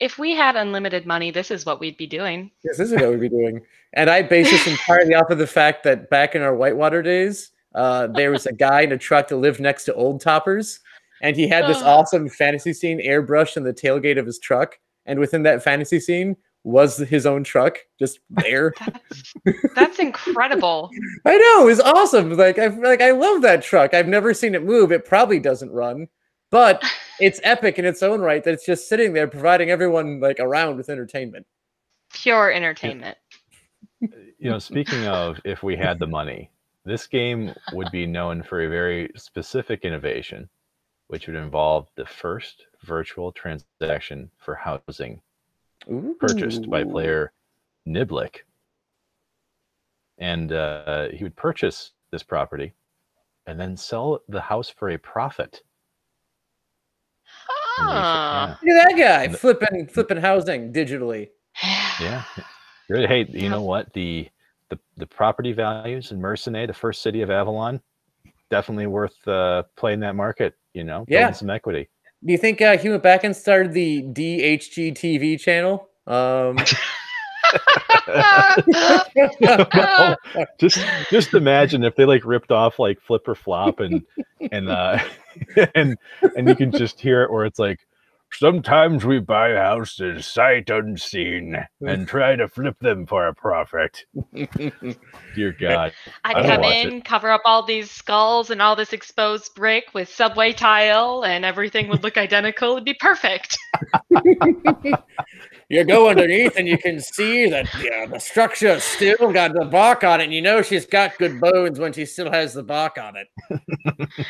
if 0.00 0.18
we 0.18 0.32
had 0.32 0.56
unlimited 0.56 1.06
money 1.06 1.30
this 1.30 1.50
is 1.50 1.66
what 1.66 1.78
we'd 1.80 1.96
be 1.96 2.06
doing 2.06 2.50
Yes, 2.64 2.78
this 2.78 2.90
is 2.90 3.00
what 3.00 3.10
we'd 3.10 3.20
be 3.20 3.28
doing. 3.28 3.60
And 3.92 4.08
I 4.08 4.22
base 4.22 4.50
this 4.50 4.66
entirely 4.66 5.14
off 5.14 5.30
of 5.30 5.38
the 5.38 5.46
fact 5.46 5.82
that 5.84 6.08
back 6.10 6.34
in 6.34 6.42
our 6.42 6.54
Whitewater 6.54 7.02
days, 7.02 7.50
uh, 7.74 8.06
there 8.08 8.30
was 8.30 8.46
a 8.46 8.52
guy 8.52 8.82
in 8.82 8.92
a 8.92 8.98
truck 8.98 9.28
that 9.28 9.36
lived 9.36 9.60
next 9.60 9.84
to 9.84 9.94
Old 9.94 10.20
Toppers, 10.20 10.78
and 11.22 11.36
he 11.36 11.48
had 11.48 11.66
this 11.66 11.82
awesome 11.82 12.28
fantasy 12.28 12.72
scene 12.72 13.00
airbrushed 13.04 13.56
in 13.56 13.64
the 13.64 13.72
tailgate 13.74 14.18
of 14.18 14.26
his 14.26 14.38
truck. 14.38 14.78
and 15.06 15.18
within 15.18 15.42
that 15.42 15.62
fantasy 15.62 15.98
scene 16.00 16.36
was 16.62 16.98
his 16.98 17.26
own 17.26 17.42
truck 17.42 17.78
just 17.98 18.20
there. 18.30 18.72
That's, 18.78 19.32
that's 19.74 19.98
incredible. 19.98 20.88
I 21.26 21.36
know, 21.36 21.62
it 21.62 21.66
was 21.66 21.80
awesome. 21.80 22.36
Like 22.36 22.58
I 22.58 22.68
like 22.68 23.00
I 23.00 23.10
love 23.10 23.42
that 23.42 23.62
truck. 23.62 23.92
I've 23.94 24.08
never 24.08 24.32
seen 24.34 24.54
it 24.54 24.62
move. 24.62 24.92
It 24.92 25.04
probably 25.04 25.40
doesn't 25.40 25.72
run, 25.72 26.06
but 26.50 26.82
it's 27.20 27.40
epic 27.42 27.78
in 27.78 27.84
its 27.84 28.02
own 28.02 28.20
right 28.20 28.42
that 28.44 28.54
it's 28.54 28.66
just 28.66 28.88
sitting 28.88 29.12
there 29.12 29.28
providing 29.28 29.70
everyone 29.70 30.20
like 30.20 30.40
around 30.40 30.76
with 30.76 30.88
entertainment. 30.88 31.46
Pure 32.12 32.52
entertainment. 32.52 33.16
You 34.00 34.50
know, 34.50 34.58
speaking 34.58 35.06
of 35.06 35.38
if 35.44 35.62
we 35.62 35.76
had 35.76 35.98
the 35.98 36.06
money, 36.06 36.50
this 36.84 37.06
game 37.06 37.52
would 37.72 37.90
be 37.92 38.06
known 38.06 38.42
for 38.42 38.62
a 38.62 38.68
very 38.68 39.10
specific 39.16 39.84
innovation, 39.84 40.48
which 41.08 41.26
would 41.26 41.36
involve 41.36 41.88
the 41.96 42.06
first 42.06 42.64
virtual 42.82 43.32
transaction 43.32 44.30
for 44.38 44.54
housing 44.54 45.20
purchased 46.18 46.68
by 46.68 46.84
player 46.84 47.32
Niblick. 47.86 48.40
And 50.18 50.52
uh, 50.52 51.08
he 51.08 51.24
would 51.24 51.36
purchase 51.36 51.92
this 52.10 52.22
property 52.22 52.74
and 53.46 53.58
then 53.58 53.76
sell 53.76 54.20
the 54.28 54.40
house 54.40 54.68
for 54.68 54.90
a 54.90 54.98
profit. 54.98 55.62
And 57.78 57.88
they- 57.88 57.92
Ah. 57.92 58.58
Look 58.62 58.76
at 58.76 58.88
that 58.88 58.96
guy 58.98 59.24
And 59.24 59.34
the- 59.34 59.38
flipping 59.38 59.86
flipping 59.86 60.16
housing 60.18 60.72
digitally. 60.72 61.28
yeah. 62.00 62.22
yeah. 62.88 63.06
Hey, 63.06 63.26
you 63.28 63.48
know 63.48 63.62
what? 63.62 63.92
The, 63.92 64.28
the 64.68 64.78
the 64.96 65.06
property 65.06 65.52
values 65.52 66.10
in 66.12 66.20
Mercinae, 66.20 66.66
the 66.66 66.74
first 66.74 67.02
city 67.02 67.22
of 67.22 67.30
Avalon, 67.30 67.80
definitely 68.50 68.86
worth 68.86 69.26
uh, 69.28 69.62
playing 69.76 70.00
that 70.00 70.16
market. 70.16 70.54
You 70.74 70.84
know, 70.84 70.98
building 71.06 71.12
Yeah. 71.28 71.30
some 71.32 71.50
equity. 71.50 71.88
Do 72.24 72.32
you 72.32 72.38
think 72.38 72.60
uh, 72.60 72.76
Hewlett 72.76 73.02
Packard 73.02 73.34
started 73.34 73.72
the 73.72 74.02
DHG 74.02 74.92
TV 74.92 75.38
channel? 75.40 75.88
Um, 76.06 76.58
Just 80.58 80.78
just 81.10 81.34
imagine 81.34 81.84
if 81.84 81.96
they 81.96 82.04
like 82.04 82.24
ripped 82.24 82.50
off 82.50 82.78
like 82.78 83.00
flip 83.00 83.26
or 83.28 83.34
flop 83.34 83.80
and 83.80 84.04
and 84.50 84.68
uh 84.68 84.98
and 85.74 85.96
and 86.36 86.48
you 86.48 86.54
can 86.54 86.72
just 86.72 87.00
hear 87.00 87.22
it 87.22 87.30
where 87.30 87.44
it's 87.44 87.58
like 87.58 87.80
sometimes 88.32 89.04
we 89.04 89.18
buy 89.18 89.54
houses 89.54 90.26
sight 90.26 90.70
unseen 90.70 91.56
and 91.80 92.06
try 92.06 92.36
to 92.36 92.48
flip 92.48 92.78
them 92.80 93.06
for 93.06 93.26
a 93.26 93.34
profit 93.34 94.04
dear 95.34 95.52
god 95.52 95.92
I'd 96.24 96.36
I 96.36 96.46
come 96.46 96.60
watch 96.60 96.74
in, 96.74 97.02
cover 97.02 97.30
up 97.30 97.42
all 97.44 97.64
these 97.64 97.90
skulls 97.90 98.50
and 98.50 98.60
all 98.60 98.76
this 98.76 98.92
exposed 98.92 99.54
brick 99.54 99.84
with 99.94 100.08
subway 100.08 100.52
tile, 100.52 101.24
and 101.24 101.44
everything 101.44 101.88
would 101.88 102.02
look 102.02 102.16
identical. 102.18 102.72
It'd 102.72 102.84
be 102.84 102.94
perfect. 102.94 103.56
you 105.68 105.84
go 105.84 106.08
underneath 106.08 106.56
and 106.56 106.68
you 106.68 106.78
can 106.78 107.00
see 107.00 107.48
that 107.48 107.68
yeah, 107.82 108.06
the 108.06 108.18
structure 108.18 108.78
still 108.80 109.32
got 109.32 109.54
the 109.54 109.64
bark 109.64 110.04
on 110.04 110.20
it. 110.20 110.24
And 110.24 110.32
you 110.32 110.42
know 110.42 110.62
she's 110.62 110.86
got 110.86 111.16
good 111.18 111.40
bones 111.40 111.78
when 111.78 111.92
she 111.92 112.04
still 112.04 112.30
has 112.30 112.54
the 112.54 112.62
bark 112.62 112.98
on 112.98 113.14
it. 113.16 113.28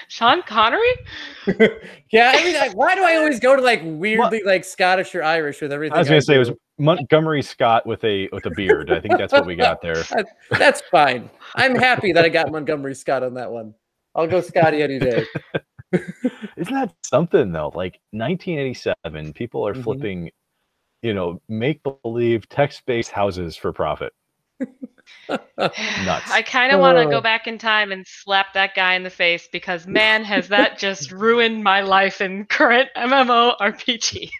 Sean 0.08 0.42
Connery? 0.42 0.80
yeah, 2.12 2.32
I 2.34 2.44
mean, 2.44 2.54
like, 2.54 2.76
why 2.76 2.94
do 2.94 3.02
I 3.02 3.16
always 3.16 3.40
go 3.40 3.56
to 3.56 3.62
like 3.62 3.82
weirdly 3.98 4.42
like 4.44 4.64
Scottish 4.64 5.14
or 5.14 5.22
Irish 5.22 5.60
with 5.60 5.72
everything? 5.72 5.96
i 5.96 5.98
was 5.98 6.08
gonna 6.08 6.22
say 6.22 6.36
it 6.36 6.38
was 6.38 6.52
montgomery 6.78 7.42
scott 7.42 7.86
with 7.86 8.02
a 8.04 8.28
with 8.32 8.46
a 8.46 8.50
beard 8.50 8.90
i 8.90 8.98
think 9.00 9.18
that's 9.18 9.32
what 9.32 9.44
we 9.44 9.54
got 9.54 9.82
there 9.82 10.02
That's 10.50 10.80
fine. 10.90 11.28
I'm 11.56 11.74
happy 11.74 12.12
that 12.12 12.24
I 12.24 12.28
got 12.28 12.50
Montgomery 12.50 12.94
Scott 12.94 13.22
on 13.22 13.34
that 13.34 13.50
one. 13.50 13.74
I'll 14.14 14.26
go 14.26 14.40
Scotty 14.40 14.82
any 14.82 14.98
day. 14.98 15.24
Isn't 16.56 16.74
that 16.74 16.94
something 17.04 17.52
though? 17.52 17.68
Like 17.74 17.98
1987, 18.12 19.32
people 19.34 19.66
are 19.66 19.74
Mhm. 19.74 19.82
flipping, 19.84 20.30
you 21.02 21.14
know, 21.14 21.40
make 21.48 21.80
believe 22.02 22.48
text 22.48 22.84
based 22.86 23.10
houses 23.10 23.56
for 23.56 23.72
profit. 23.72 24.12
Nuts. 25.28 26.30
I 26.30 26.42
kind 26.42 26.72
of 26.72 26.80
want 26.80 26.98
to 26.98 27.04
Oh. 27.04 27.10
go 27.10 27.20
back 27.20 27.46
in 27.46 27.56
time 27.58 27.92
and 27.92 28.04
slap 28.06 28.52
that 28.54 28.74
guy 28.74 28.94
in 28.94 29.02
the 29.04 29.10
face 29.10 29.48
because 29.52 29.86
man, 29.86 30.24
has 30.24 30.48
that 30.48 30.78
just 30.78 31.12
ruined 31.12 31.62
my 31.62 31.82
life 31.82 32.20
in 32.20 32.46
current 32.46 32.88
MMORPGs. 32.96 34.30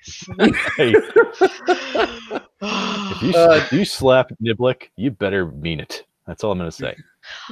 Hey, 0.76 0.92
if 2.62 3.22
you, 3.22 3.32
Uh, 3.34 3.54
if 3.62 3.72
you 3.72 3.84
slap 3.84 4.30
Niblick, 4.42 4.88
you 4.96 5.10
better 5.10 5.46
mean 5.46 5.80
it. 5.80 6.04
That's 6.26 6.44
all 6.44 6.52
I'm 6.52 6.58
gonna 6.58 6.70
say. 6.72 6.96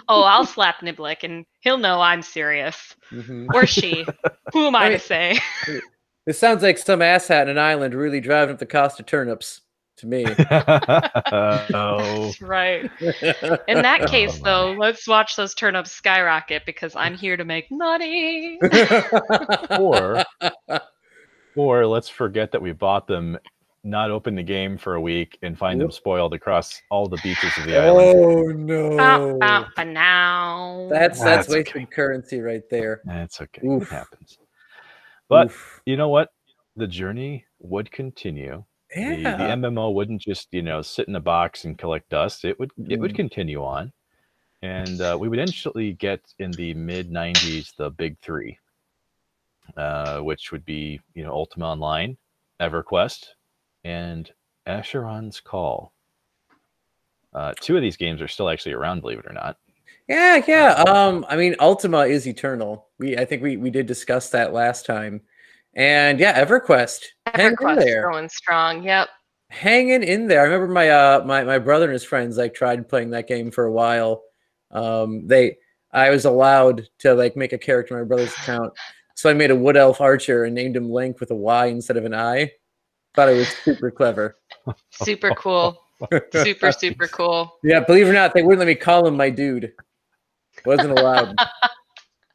oh, 0.09 0.22
I'll 0.22 0.46
slap 0.46 0.81
Niblick 0.81 1.22
and 1.24 1.44
he'll 1.61 1.78
know 1.78 2.00
I'm 2.00 2.22
serious. 2.22 2.96
Mhm. 3.11 3.48
Or 3.54 3.66
she. 3.66 4.04
Who 4.52 4.66
am 4.66 4.74
I 4.76 4.87
I 4.87 4.88
to 4.90 4.98
say? 4.98 5.38
This 6.26 6.38
sounds 6.38 6.62
like 6.62 6.78
some 6.78 7.00
asshat 7.00 7.42
in 7.42 7.48
an 7.50 7.59
island 7.59 7.94
really 7.94 8.20
driving 8.20 8.52
up 8.54 8.59
the 8.59 8.66
cost 8.66 9.00
of 9.00 9.07
turnips 9.07 9.62
to 9.98 10.06
me. 10.06 10.24
oh, 11.74 12.37
That's 12.37 12.40
right. 12.42 12.90
In 13.68 13.82
that 13.82 14.02
Oh, 14.02 14.06
case, 14.06 14.40
my. 14.40 14.44
though, 14.44 14.72
let's 14.72 15.06
watch 15.08 15.37
those 15.37 15.54
turnips 15.54 15.92
skyrocket 15.92 16.64
because 16.66 16.96
I'm 16.96 17.16
here 17.16 17.37
to 17.37 17.44
make 17.44 17.70
money. 17.70 18.58
or 19.70 20.24
or 21.54 21.87
let's 21.87 22.08
forget 22.08 22.52
that 22.52 22.62
we 22.62 22.72
bought 22.72 23.06
them, 23.06 23.38
not 23.84 24.11
open 24.11 24.34
the 24.37 24.42
game 24.42 24.78
for 24.78 24.94
a 24.94 25.00
week, 25.00 25.38
and 25.42 25.58
find 25.58 25.80
them 25.80 25.90
spoiled 25.90 26.34
across 26.34 26.82
all 26.90 27.08
the 27.08 27.18
beaches 27.18 27.58
of 27.58 27.64
the 27.64 27.76
oh, 27.76 27.78
island. 27.78 28.14
oh 28.14 28.52
Bow, 28.96 28.96
no. 28.98 28.98
Ah, 28.98 29.20
ah, 29.42 29.62
bow, 29.62 29.66
ba 29.76 29.84
now. 29.84 30.88
That's 30.90 31.22
that's 31.22 31.48
That's 31.48 31.48
wasted 31.48 31.84
okay. 31.84 31.87
currency 31.87 32.40
right 32.40 32.62
there. 32.70 33.04
That's 33.04 33.40
okay. 33.40 33.62
Oof. 33.66 33.82
It 33.82 33.88
happens. 33.88 34.38
But 35.28 35.52
Oof. 35.52 35.82
you 35.87 35.96
know 35.96 36.08
what? 36.08 36.30
The 36.76 36.87
journey 36.88 37.46
would 37.61 37.90
continue. 37.92 38.64
The, 38.94 39.16
the. 39.16 39.51
MMO 39.51 39.92
wouldn't 39.94 40.20
just 40.22 40.48
you 40.53 40.62
know 40.62 40.83
sit 40.83 41.09
in 41.09 41.16
a 41.16 41.20
box 41.20 41.64
and 41.64 41.79
collect 41.79 42.09
dust. 42.11 42.44
It 42.44 42.59
would 42.59 42.70
it 42.88 42.98
would 43.01 43.12
Mm. 43.12 43.16
continue 43.16 43.62
on, 43.64 43.92
and 44.62 45.01
uh, 45.01 45.16
we 45.20 45.29
would 45.29 45.38
eventually 45.38 45.92
get 45.92 46.20
in 46.38 46.55
the 46.57 46.74
mid 46.74 47.11
'90s 47.11 47.74
the 47.77 47.90
big 47.90 48.18
three, 48.20 48.59
uh, 49.77 50.20
which 50.20 50.53
would 50.53 50.64
be 50.64 51.01
you 51.14 51.24
know 51.24 51.33
Ultima 51.33 51.66
Online, 51.66 52.16
EverQuest, 52.61 53.27
and 53.85 54.33
Asheron's 54.66 55.40
Call. 55.40 55.92
Uh, 57.35 57.53
two 57.61 57.77
of 57.77 57.83
these 57.83 57.96
games 57.96 58.22
are 58.22 58.29
still 58.29 58.48
actually 58.48 58.72
around, 58.72 59.01
believe 59.01 59.18
it 59.18 59.27
or 59.27 59.35
not. 59.35 59.59
Yeah, 60.09 60.42
yeah. 60.46 60.72
Um, 60.87 61.27
I 61.29 61.37
mean, 61.37 61.55
Ultima 61.61 62.01
is 62.07 62.27
eternal. 62.27 62.88
We, 62.98 63.16
I 63.18 63.24
think 63.27 63.42
we 63.42 63.57
we 63.57 63.70
did 63.70 63.87
discuss 63.87 64.31
that 64.31 64.53
last 64.53 64.87
time, 64.87 65.20
and 65.79 66.21
yeah, 66.21 66.45
EverQuest, 66.45 67.05
EverQuest 67.29 67.79
there, 67.79 68.11
going 68.11 68.29
strong. 68.29 68.83
Yep. 68.83 69.09
hanging 69.51 70.03
in 70.03 70.27
there. 70.27 70.41
I 70.41 70.45
remember 70.45 70.69
my 70.69 70.91
uh 70.91 71.23
my 71.25 71.45
my 71.45 71.59
brother 71.59 71.85
and 71.87 71.93
his 71.95 72.05
friends 72.05 72.37
like 72.37 72.53
tried 72.53 72.88
playing 72.88 73.11
that 73.11 73.29
game 73.29 73.51
for 73.51 73.64
a 73.64 73.73
while. 73.73 74.23
Um, 74.73 75.27
they 75.27 75.57
I 75.93 76.11
was 76.11 76.27
allowed 76.27 76.87
to 76.99 77.14
like 77.14 77.37
make 77.37 77.55
a 77.55 77.59
character 77.59 77.95
in 77.95 78.01
my 78.03 78.07
brother's 78.07 78.35
account, 78.35 78.75
so 79.14 79.31
I 79.31 79.35
made 79.35 79.51
a 79.51 79.57
wood 79.57 79.77
elf 79.79 80.01
archer 80.03 80.45
and 80.45 80.55
named 80.55 80.77
him 80.77 80.91
Link 80.91 81.21
with 81.21 81.31
a 81.31 81.35
Y 81.37 81.67
instead 81.67 81.97
of 81.97 82.05
an 82.05 82.12
I. 82.14 82.53
Thought 83.14 83.31
it 83.31 83.37
was 83.37 83.49
super 83.64 83.91
clever. 83.91 84.37
Super 84.91 85.31
cool. 85.35 85.83
Super, 86.33 86.71
super 86.73 87.09
cool. 87.12 87.59
Yeah, 87.64 87.81
believe 87.81 88.07
it 88.07 88.11
or 88.11 88.12
not, 88.12 88.35
they 88.35 88.43
wouldn't 88.43 88.61
let 88.61 88.69
me 88.69 88.75
call 88.75 89.07
him 89.07 89.17
my 89.17 89.31
dude. 89.31 89.73
Wasn't 90.67 90.91
allowed. 90.91 91.35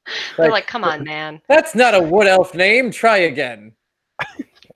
They're 0.37 0.45
Like- 0.45 0.51
like, 0.51 0.67
come 0.67 0.83
on, 0.83 1.03
man. 1.03 1.41
That's 1.47 1.75
not 1.75 1.93
a 1.95 2.01
wood 2.01 2.27
elf 2.27 2.53
name. 2.55 2.91
Try 2.91 3.17
again. 3.19 3.73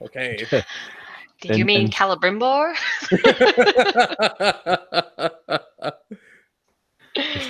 Okay. 0.01 0.37
Do 1.41 1.49
you 1.49 1.55
And- 1.55 1.65
mean 1.65 1.81
and- 1.85 1.93
Celebrimbor? 1.93 2.73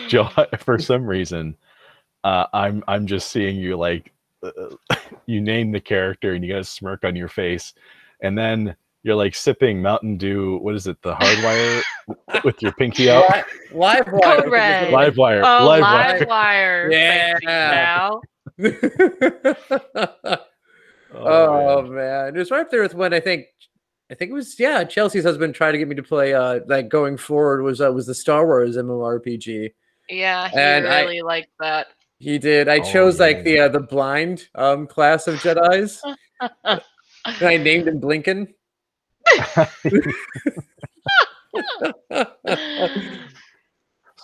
Joe, 0.08 0.30
for 0.60 0.80
some 0.80 1.06
reason, 1.06 1.56
uh, 2.24 2.46
I'm 2.54 2.84
I'm 2.88 3.06
just 3.06 3.30
seeing 3.32 3.58
you 3.58 3.76
like 3.78 4.12
uh, 4.44 4.52
you 5.26 5.42
name 5.42 5.72
the 5.72 5.82
character 5.82 6.34
and 6.34 6.44
you 6.44 6.54
got 6.54 6.62
a 6.62 6.64
smirk 6.64 7.04
on 7.04 7.16
your 7.16 7.28
face, 7.28 7.74
and 8.22 8.38
then 8.38 8.76
you're 9.08 9.16
like 9.16 9.34
sipping 9.34 9.82
Mountain 9.82 10.18
Dew. 10.18 10.58
What 10.58 10.76
is 10.76 10.86
it? 10.86 11.02
The 11.02 11.16
hardwire 11.16 11.82
with 12.44 12.62
your 12.62 12.74
pinky 12.74 13.10
out. 13.10 13.24
Li- 13.32 13.44
Live 13.80 14.08
wire. 14.12 14.42
Code 14.42 14.52
Red. 14.52 14.92
Live 14.92 15.16
wire. 15.18 15.42
Oh, 15.46 15.66
live 15.66 15.82
live 15.82 16.28
wire. 16.28 16.90
wire. 16.90 16.92
Yeah. 16.92 17.38
Now. 17.42 18.22
oh 21.14 21.82
man. 21.84 21.94
man, 21.96 22.36
it 22.36 22.40
was 22.40 22.52
right 22.52 22.62
up 22.62 22.70
there 22.72 22.82
with 22.82 22.94
when 22.96 23.14
I 23.14 23.20
think, 23.22 23.46
I 24.12 24.16
think 24.16 24.32
it 24.32 24.34
was 24.34 24.60
yeah. 24.60 24.84
Chelsea's 24.84 25.24
husband 25.24 25.56
tried 25.56 25.72
to 25.72 25.78
get 25.78 25.88
me 25.88 25.96
to 25.96 26.04
play. 26.04 26.34
Uh, 26.34 26.60
like 26.68 26.90
going 26.90 27.16
forward 27.18 27.64
was 27.64 27.80
uh, 27.82 27.92
was 27.94 28.08
the 28.08 28.16
Star 28.16 28.46
Wars 28.46 28.76
MMORPG. 28.78 29.72
Yeah, 30.10 30.50
he 30.50 30.58
And 30.58 30.86
I- 30.88 31.02
really 31.04 31.22
liked 31.22 31.50
that. 31.62 31.88
He 32.20 32.40
did. 32.40 32.68
I 32.68 32.80
Oh, 32.80 32.84
chose 32.92 33.20
like 33.20 33.44
the 33.44 33.60
uh, 33.62 33.68
the 33.70 33.80
blind 33.80 34.48
um 34.56 34.88
class 34.88 35.28
of 35.28 35.36
Jedi's. 35.36 36.02
and 36.64 36.82
I 37.42 37.58
named 37.58 37.88
him 37.88 38.02
Blinken. 38.02 38.48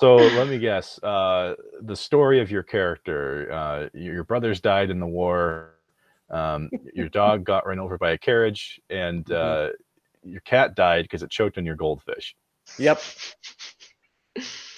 So 0.04 0.16
let 0.16 0.50
me 0.50 0.58
guess. 0.58 1.02
Uh, 1.02 1.54
the 1.82 1.96
story 1.96 2.42
of 2.42 2.52
your 2.52 2.64
character. 2.64 3.50
Uh, 3.52 3.90
your 3.98 4.24
brothers 4.26 4.60
died 4.60 4.90
in 4.90 5.00
the 5.00 5.08
war. 5.08 5.76
Um, 6.30 6.70
your 6.94 7.08
dog 7.10 7.44
got 7.46 7.66
run 7.66 7.80
over 7.80 7.98
by 7.98 8.12
a 8.12 8.18
carriage, 8.18 8.82
and 8.90 9.32
uh, 9.32 9.70
your 10.24 10.42
cat 10.42 10.76
died 10.76 11.04
because 11.04 11.24
it 11.24 11.30
choked 11.30 11.58
on 11.58 11.66
your 11.66 11.76
goldfish. 11.76 12.36
Yep. 12.80 13.02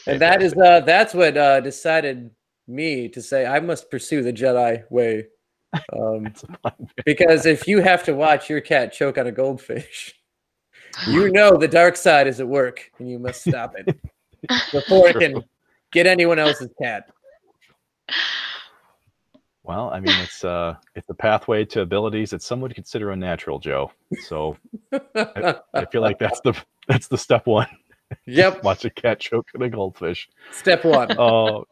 And 0.07 0.21
that 0.21 0.43
is 0.43 0.53
uh 0.53 0.81
that's 0.81 1.13
what 1.13 1.37
uh 1.37 1.61
decided 1.61 2.29
me 2.67 3.09
to 3.09 3.21
say 3.21 3.45
I 3.45 3.59
must 3.59 3.89
pursue 3.89 4.21
the 4.21 4.33
Jedi 4.33 4.83
way. 4.91 5.27
Um 5.93 6.27
It's 6.27 6.43
a 6.43 6.47
fun 6.63 6.89
because 7.05 7.45
if 7.45 7.67
you 7.67 7.81
have 7.81 8.03
to 8.05 8.13
watch 8.13 8.49
your 8.49 8.61
cat 8.61 8.93
choke 8.93 9.17
on 9.17 9.27
a 9.27 9.31
goldfish, 9.31 10.13
you 11.07 11.31
know 11.31 11.57
the 11.57 11.67
dark 11.67 11.95
side 11.95 12.27
is 12.27 12.39
at 12.39 12.47
work 12.47 12.89
and 12.99 13.09
you 13.09 13.19
must 13.19 13.41
stop 13.41 13.73
it 13.77 13.97
before 14.71 15.09
it 15.09 15.19
can 15.19 15.43
get 15.91 16.07
anyone 16.07 16.39
else's 16.39 16.69
cat. 16.81 17.09
Well, 19.63 19.89
I 19.89 19.99
mean, 19.99 20.15
it's 20.19 20.45
uh, 20.45 20.75
it's 20.93 21.09
a 21.09 21.15
pathway 21.15 21.65
to 21.65 21.81
abilities 21.81 22.29
that 22.29 22.43
some 22.43 22.61
would 22.61 22.75
consider 22.75 23.11
unnatural, 23.11 23.57
Joe. 23.57 23.91
So 24.27 24.57
I 24.93 25.85
feel 25.91 26.01
like 26.01 26.19
that's 26.19 26.39
the 26.41 26.53
that's 26.87 27.07
the 27.07 27.17
step 27.17 27.47
one. 27.47 27.67
yep, 28.27 28.63
Watch 28.63 28.85
a 28.85 28.91
cat 28.91 29.19
choke 29.19 29.47
on 29.55 29.63
a 29.63 29.69
goldfish. 29.69 30.29
step 30.51 30.85
one. 30.85 31.17
Oh, 31.17 31.65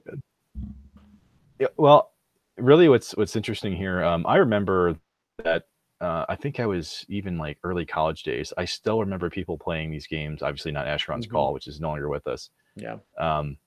yeah, 1.60 1.68
well, 1.78 2.13
really, 2.58 2.90
what's 2.90 3.16
what's 3.16 3.36
interesting 3.36 3.76
here? 3.76 4.04
Um, 4.04 4.26
I 4.28 4.38
remember 4.38 4.96
that. 5.44 5.64
Uh, 6.02 6.26
I 6.28 6.36
think 6.36 6.60
I 6.60 6.66
was 6.66 7.06
even 7.08 7.38
like 7.38 7.58
early 7.64 7.86
college 7.86 8.24
days. 8.24 8.52
I 8.58 8.66
still 8.66 9.00
remember 9.00 9.30
people 9.30 9.58
playing 9.58 9.90
these 9.90 10.06
games. 10.06 10.42
Obviously, 10.42 10.72
not 10.74 10.86
Asheron's 10.86 11.26
Mhm. 11.28 11.32
Call, 11.32 11.54
which 11.54 11.68
is 11.68 11.80
no 11.80 11.90
longer 11.90 12.10
with 12.10 12.28
us. 12.28 12.50
Yeah, 12.76 12.98
Um, 13.18 13.58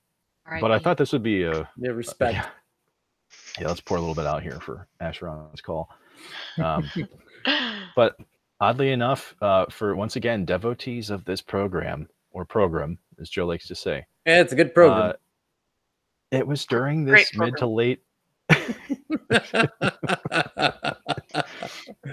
All 0.51 0.59
but 0.61 0.71
I 0.71 0.77
thought 0.77 0.97
this 0.97 1.13
would 1.13 1.23
be 1.23 1.43
a 1.43 1.67
yeah, 1.77 1.89
respect. 1.91 2.33
yeah. 2.35 2.49
Yeah, 3.59 3.67
let's 3.69 3.81
pour 3.81 3.97
a 3.97 3.99
little 3.99 4.13
bit 4.15 4.27
out 4.27 4.43
here 4.43 4.59
for 4.59 4.87
Asheron's 5.01 5.61
Call. 5.61 5.89
Um, 6.63 6.89
but 7.95 8.17
oddly 8.59 8.91
enough, 8.91 9.35
uh, 9.41 9.65
for 9.69 9.95
once 9.95 10.15
again, 10.15 10.45
devotees 10.45 11.09
of 11.11 11.23
this 11.25 11.41
program 11.41 12.07
or 12.31 12.43
program, 12.45 12.97
as 13.19 13.29
Joe 13.29 13.45
likes 13.45 13.67
to 13.67 13.75
say, 13.75 14.05
Yeah, 14.25 14.41
it's 14.41 14.53
a 14.53 14.55
good 14.55 14.73
program. 14.73 15.09
uh, 15.09 15.13
it 16.31 16.45
was 16.47 16.65
during 16.65 17.05
this 17.05 17.35
mid 17.35 17.55
to 17.57 17.67
late. 17.67 18.03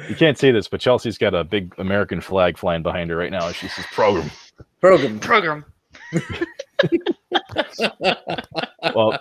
You 0.08 0.14
can't 0.16 0.38
see 0.38 0.50
this, 0.50 0.68
but 0.68 0.80
Chelsea's 0.80 1.18
got 1.18 1.34
a 1.34 1.44
big 1.44 1.74
American 1.78 2.20
flag 2.20 2.58
flying 2.58 2.82
behind 2.82 3.10
her 3.10 3.16
right 3.16 3.30
now. 3.32 3.50
She 3.52 3.68
says 3.68 3.84
program. 3.92 4.30
program. 4.80 5.20
Program. 5.20 5.64
Well, 8.94 9.18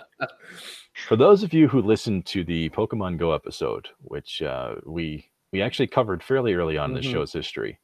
for 1.08 1.16
those 1.16 1.42
of 1.42 1.52
you 1.54 1.66
who 1.68 1.80
listened 1.82 2.26
to 2.26 2.44
the 2.44 2.68
Pokemon 2.70 3.18
Go 3.18 3.32
episode, 3.32 3.88
which 4.02 4.42
uh, 4.42 4.74
we 4.84 5.30
we 5.52 5.62
actually 5.62 5.86
covered 5.88 6.22
fairly 6.22 6.54
early 6.54 6.76
on 6.76 6.90
in 6.90 6.94
the 6.94 7.00
Mhm. 7.00 7.10
show's 7.12 7.32
history, 7.32 7.80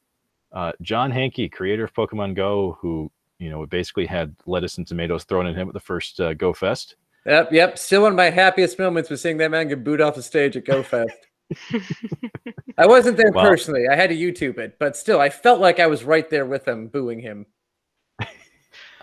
uh, 0.53 0.73
John 0.83 1.11
Hanke, 1.11 1.51
creator 1.51 1.85
of 1.85 1.95
Pokemon 1.95 2.35
Go, 2.37 2.79
who 2.81 3.11
you 3.39 3.49
know 3.51 3.65
basically 3.67 4.07
had 4.07 4.37
lettuce 4.47 4.77
and 4.79 4.87
tomatoes 4.87 5.25
thrown 5.25 5.47
at 5.47 5.57
him 5.57 5.69
at 5.69 5.75
the 5.75 5.81
first 5.81 6.21
uh, 6.21 6.35
Go 6.35 6.53
Fest. 6.53 6.97
Yep, 7.27 7.53
yep. 7.53 7.79
Still 7.79 8.03
one 8.03 8.13
of 8.13 8.17
my 8.17 8.31
happiest 8.31 8.79
moments 8.79 9.11
was 9.11 9.21
seeing 9.21 9.37
that 9.39 9.51
man 9.51 9.69
get 9.69 9.85
booed 9.85 10.01
off 10.01 10.15
the 10.15 10.23
stage 10.23 10.57
at 10.57 10.65
GoFest. 10.65 11.11
I 12.79 12.87
wasn't 12.87 13.17
there 13.17 13.31
Wow. 13.33 13.43
personally. 13.43 13.87
I 13.91 13.95
had 13.97 14.11
to 14.11 14.17
YouTube 14.17 14.59
it, 14.59 14.77
but 14.79 14.97
still, 14.97 15.21
I 15.21 15.29
felt 15.31 15.61
like 15.61 15.81
I 15.81 15.87
was 15.87 16.05
right 16.05 16.29
there 16.31 16.47
with 16.47 16.67
him, 16.67 16.87
booing 16.89 17.21
him 17.21 17.47
I 18.21 18.27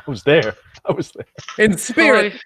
was 0.08 0.24
there. 0.24 0.56
I 0.88 0.94
was 0.94 1.12
there 1.12 1.26
in 1.66 1.78
spirit. 1.78 2.34
Boy, 2.34 2.40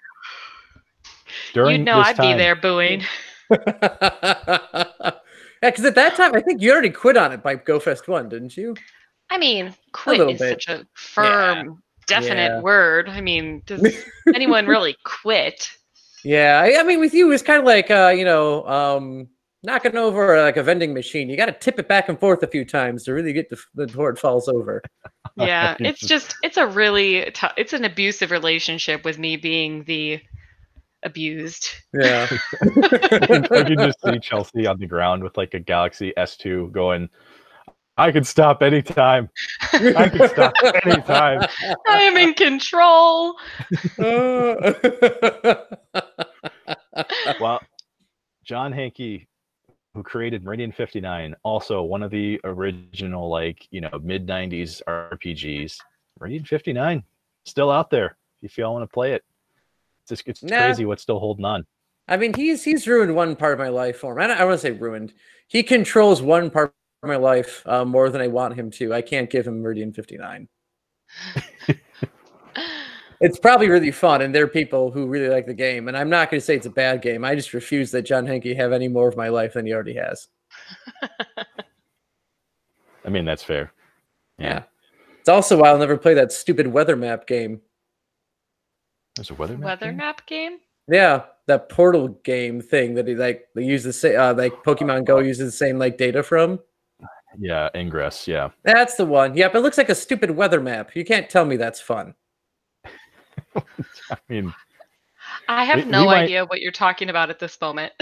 during 1.54 1.78
You'd 1.78 1.84
know 1.86 1.98
this 1.98 2.08
I'd 2.08 2.16
time. 2.16 2.36
be 2.36 2.38
there 2.38 2.56
booing. 2.56 3.02
yeah, 3.50 5.12
because 5.62 5.84
at 5.84 5.94
that 5.94 6.16
time, 6.16 6.34
I 6.34 6.40
think 6.40 6.60
you 6.60 6.72
already 6.72 6.90
quit 6.90 7.16
on 7.16 7.32
it 7.32 7.42
by 7.42 7.56
GoFest 7.56 8.08
One, 8.08 8.28
didn't 8.28 8.56
you? 8.56 8.74
I 9.30 9.38
mean, 9.38 9.74
quit 9.92 10.20
is 10.28 10.38
bit. 10.40 10.62
such 10.62 10.68
a 10.68 10.86
firm, 10.94 11.82
definite 12.12 12.52
Yeah. 12.56 12.60
word. 12.60 13.08
I 13.08 13.20
mean, 13.20 13.62
does 13.66 13.82
anyone 14.34 14.66
really 14.66 14.96
quit? 15.04 15.70
Yeah, 16.24 16.60
I, 16.62 16.80
I 16.80 16.82
mean, 16.84 17.00
with 17.00 17.14
you, 17.14 17.32
it's 17.32 17.42
kind 17.42 17.58
of 17.58 17.64
like 17.64 17.90
uh, 17.90 18.12
you 18.16 18.24
know, 18.24 18.66
um, 18.66 19.28
knocking 19.62 19.96
over 19.96 20.36
uh, 20.36 20.42
like 20.42 20.56
a 20.56 20.62
vending 20.62 20.92
machine. 20.94 21.28
You 21.28 21.36
got 21.36 21.46
to 21.46 21.52
tip 21.52 21.78
it 21.78 21.88
back 21.88 22.08
and 22.08 22.18
forth 22.18 22.42
a 22.42 22.46
few 22.46 22.64
times 22.64 23.04
to 23.04 23.14
really 23.14 23.32
get 23.32 23.48
the 23.50 23.58
before 23.74 24.10
it 24.10 24.18
falls 24.18 24.48
over. 24.48 24.82
Yeah, 25.36 25.76
it's 25.80 26.00
just 26.00 26.36
it's 26.42 26.56
a 26.58 26.66
really 26.66 27.30
tou- 27.32 27.56
it's 27.56 27.72
an 27.72 27.84
abusive 27.84 28.30
relationship 28.30 29.04
with 29.04 29.18
me 29.18 29.36
being 29.36 29.84
the 29.84 30.20
abused. 31.02 31.68
Yeah. 31.92 32.28
I 32.62 33.64
can 33.64 33.78
just 33.78 34.00
see 34.02 34.18
Chelsea 34.20 34.66
on 34.66 34.78
the 34.78 34.86
ground 34.86 35.24
with 35.24 35.36
like 35.36 35.54
a 35.54 35.58
Galaxy 35.58 36.12
S2 36.16 36.70
going, 36.70 37.08
I 37.96 38.10
can 38.10 38.24
stop 38.24 38.62
anytime. 38.62 39.28
I 39.72 40.08
can 40.08 40.28
stop 40.28 40.54
anytime. 40.84 41.46
I 41.88 42.02
am 42.02 42.16
in 42.16 42.34
control. 42.34 43.36
Well, 47.40 47.60
John 48.44 48.72
Hanke, 48.72 49.26
who 49.94 50.02
created 50.02 50.44
Meridian 50.44 50.72
59, 50.72 51.34
also 51.42 51.82
one 51.82 52.02
of 52.02 52.10
the 52.10 52.40
original, 52.44 53.28
like, 53.28 53.66
you 53.70 53.80
know, 53.80 53.90
mid 54.02 54.26
90s 54.26 54.82
RPGs. 54.86 55.76
Meridian 56.20 56.44
59, 56.44 57.02
still 57.46 57.70
out 57.70 57.90
there 57.90 58.16
if 58.42 58.58
y'all 58.58 58.74
want 58.74 58.88
to 58.88 58.92
play 58.92 59.12
it. 59.14 59.24
It's, 60.02 60.10
just, 60.10 60.28
it's 60.28 60.42
Nah. 60.42 60.56
crazy 60.58 60.84
what's 60.84 61.02
still 61.02 61.18
holding 61.18 61.44
on. 61.44 61.64
I 62.08 62.16
mean, 62.16 62.34
he's 62.34 62.64
he's 62.64 62.86
ruined 62.86 63.14
one 63.14 63.36
part 63.36 63.52
of 63.54 63.58
my 63.60 63.68
life 63.68 63.98
for 63.98 64.14
me. 64.14 64.24
I 64.24 64.26
don't, 64.26 64.36
I 64.36 64.40
don't 64.40 64.48
want 64.48 64.60
to 64.60 64.66
say 64.66 64.72
ruined. 64.72 65.14
He 65.46 65.62
controls 65.62 66.20
one 66.20 66.50
part 66.50 66.68
of 66.68 66.74
my 67.02 67.16
life 67.16 67.62
uh, 67.66 67.84
more 67.84 68.10
than 68.10 68.20
I 68.20 68.28
want 68.28 68.54
him 68.54 68.70
to. 68.72 68.94
I 68.94 69.02
can't 69.02 69.30
give 69.30 69.46
him 69.46 69.60
Meridian 69.60 69.92
59. 69.92 70.48
It's 73.22 73.38
probably 73.38 73.68
really 73.68 73.92
fun, 73.92 74.20
and 74.20 74.34
there 74.34 74.42
are 74.42 74.48
people 74.48 74.90
who 74.90 75.06
really 75.06 75.28
like 75.28 75.46
the 75.46 75.54
game. 75.54 75.86
And 75.86 75.96
I'm 75.96 76.10
not 76.10 76.28
going 76.28 76.40
to 76.40 76.44
say 76.44 76.56
it's 76.56 76.66
a 76.66 76.70
bad 76.70 77.02
game. 77.02 77.24
I 77.24 77.36
just 77.36 77.54
refuse 77.54 77.92
that 77.92 78.02
John 78.02 78.26
Hanke 78.26 78.56
have 78.56 78.72
any 78.72 78.88
more 78.88 79.06
of 79.06 79.16
my 79.16 79.28
life 79.28 79.52
than 79.52 79.64
he 79.64 79.72
already 79.72 79.94
has. 79.94 80.26
I 83.04 83.08
mean, 83.08 83.24
that's 83.24 83.44
fair. 83.44 83.72
Yeah. 84.38 84.64
It's 85.20 85.28
also 85.28 85.58
why 85.58 85.68
I'll 85.68 85.78
never 85.78 85.96
play 85.96 86.14
that 86.14 86.32
stupid 86.32 86.66
weather 86.66 86.96
map 86.96 87.28
game. 87.28 87.60
There's 89.14 89.30
a 89.30 89.34
weather 89.34 89.56
map. 89.56 89.66
Weather 89.66 89.86
there? 89.86 89.92
map 89.92 90.26
game? 90.26 90.58
Yeah, 90.88 91.22
that 91.46 91.68
portal 91.68 92.08
game 92.24 92.60
thing 92.60 92.94
that 92.94 93.06
he 93.06 93.14
like 93.14 93.46
they 93.54 93.62
use 93.62 93.84
the 93.84 93.92
same 93.92 94.18
uh, 94.18 94.34
like 94.34 94.64
Pokemon 94.64 95.04
Go 95.04 95.20
uses 95.20 95.52
the 95.52 95.56
same 95.56 95.78
like 95.78 95.96
data 95.96 96.24
from. 96.24 96.58
Yeah, 97.38 97.68
Ingress. 97.74 98.26
Yeah. 98.28 98.50
That's 98.64 98.96
the 98.96 99.04
one. 99.06 99.36
Yep, 99.36 99.54
it 99.54 99.60
looks 99.60 99.78
like 99.78 99.88
a 99.88 99.94
stupid 99.94 100.30
weather 100.32 100.60
map. 100.60 100.94
You 100.96 101.04
can't 101.04 101.28
tell 101.30 101.44
me 101.44 101.56
that's 101.56 101.80
fun. 101.80 102.14
I 103.56 104.16
mean, 104.28 104.52
I 105.48 105.64
have 105.64 105.84
We- 105.84 105.90
no 105.90 106.00
we 106.02 106.06
might- 106.06 106.22
idea 106.24 106.44
what 106.44 106.60
you're 106.60 106.72
talking 106.72 107.08
about 107.10 107.30
at 107.30 107.38
this 107.38 107.60
moment. 107.60 107.92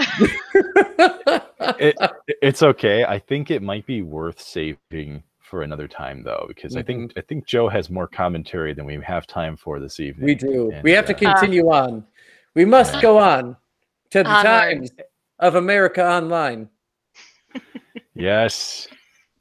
it, 1.79 1.95
it's 2.41 2.63
okay. 2.63 3.05
I 3.05 3.19
think 3.19 3.51
it 3.51 3.61
might 3.61 3.85
be 3.85 4.01
worth 4.01 4.41
saving 4.41 5.23
for 5.39 5.63
another 5.63 5.87
time, 5.87 6.23
though, 6.23 6.45
because 6.47 6.75
I 6.77 6.83
think 6.83 7.11
I 7.17 7.21
think 7.21 7.45
Joe 7.45 7.67
has 7.67 7.89
more 7.89 8.07
commentary 8.07 8.73
than 8.73 8.85
we 8.85 8.97
have 9.03 9.27
time 9.27 9.57
for 9.57 9.79
this 9.79 9.99
evening. 9.99 10.25
we 10.25 10.35
do. 10.35 10.71
And, 10.71 10.81
we 10.83 10.91
have 10.91 11.05
to 11.07 11.15
uh, 11.15 11.17
continue 11.17 11.69
on. 11.69 12.05
We 12.55 12.63
must 12.65 12.95
Yeah. 12.95 13.01
go 13.01 13.17
on 13.17 13.57
to 14.11 14.23
the 14.23 14.29
Onward. 14.29 14.43
times 14.45 14.91
of 15.39 15.55
America 15.55 16.05
Online. 16.05 16.69
Yes, 18.13 18.87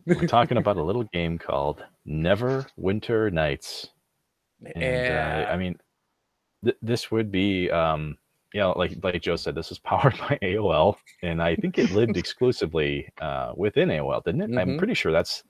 we're 0.06 0.26
talking 0.26 0.56
about 0.56 0.76
a 0.76 0.82
little 0.82 1.04
game 1.04 1.38
called 1.38 1.84
Never 2.04 2.66
Winter 2.76 3.30
Nights. 3.30 3.88
And 4.74 4.82
yeah. 4.82 5.46
uh, 5.48 5.52
I 5.52 5.56
mean, 5.56 5.76
th- 6.64 6.76
this 6.82 7.10
would 7.10 7.30
be, 7.32 7.70
um, 7.70 8.16
you 8.52 8.60
know, 8.60 8.72
like 8.76 8.92
like 9.02 9.20
Joe 9.22 9.36
said, 9.36 9.54
this 9.54 9.70
is 9.72 9.78
powered 9.90 10.16
by 10.18 10.38
AOL, 10.42 10.96
and 11.22 11.42
I 11.42 11.56
think 11.56 11.78
it 11.78 11.90
lived 11.92 12.16
exclusively 12.18 13.08
uh, 13.20 13.52
within 13.56 13.88
AOL, 13.88 14.22
didn't 14.24 14.42
it? 14.42 14.58
I'm 14.58 14.70
Mhm. 14.70 14.78
pretty 14.78 14.94
sure 14.94 15.12
that's 15.12 15.42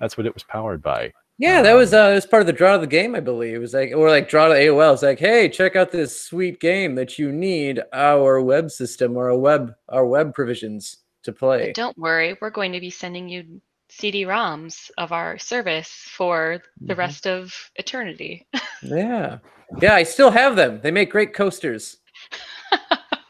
that's 0.00 0.16
what 0.16 0.26
it 0.26 0.34
was 0.34 0.42
powered 0.44 0.82
by. 0.82 1.12
Yeah, 1.38 1.62
that 1.62 1.72
was 1.72 1.94
Um, 1.94 2.00
uh, 2.00 2.10
it 2.10 2.14
was 2.14 2.26
part 2.26 2.42
of 2.42 2.46
the 2.46 2.52
draw 2.52 2.74
of 2.74 2.82
the 2.82 2.86
game, 2.86 3.14
I 3.14 3.20
believe. 3.20 3.54
It 3.54 3.58
was 3.58 3.74
like, 3.74 3.92
or 3.94 4.10
like 4.10 4.28
draw 4.28 4.48
to 4.48 4.54
AOL. 4.54 4.92
It's 4.92 5.02
like, 5.02 5.18
hey, 5.18 5.48
check 5.48 5.76
out 5.76 5.90
this 5.90 6.20
sweet 6.20 6.60
game 6.60 6.94
that 6.96 7.18
you 7.18 7.32
need 7.32 7.80
our 7.92 8.40
web 8.40 8.70
system 8.70 9.16
or 9.16 9.28
a 9.28 9.38
web 9.38 9.74
our 9.88 10.06
web 10.06 10.34
provisions 10.34 10.98
to 11.24 11.32
play. 11.32 11.66
But 11.68 11.74
don't 11.74 11.96
worry, 11.98 12.36
we're 12.40 12.50
going 12.50 12.72
to 12.72 12.80
be 12.80 12.90
sending 12.90 13.28
you 13.28 13.60
CD-ROMs 13.98 14.90
of 14.98 15.12
our 15.12 15.38
service 15.38 15.88
for 15.88 16.62
the 16.80 16.94
Mhm. 16.94 16.98
rest 16.98 17.26
of 17.26 17.70
eternity. 17.76 18.46
Yeah, 18.82 19.38
yeah, 19.80 19.94
I 19.94 20.02
still 20.02 20.30
have 20.30 20.56
them. 20.56 20.80
They 20.82 20.90
make 20.90 21.10
great 21.10 21.34
coasters. 21.34 21.98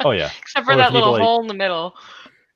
Oh 0.05 0.11
yeah, 0.11 0.31
Except 0.41 0.67
for 0.67 0.73
Or 0.73 0.77
that 0.79 0.93
little 0.93 1.13
like- 1.13 1.23
hole 1.23 1.41
in 1.43 1.47
the 1.47 1.55
middle. 1.55 1.95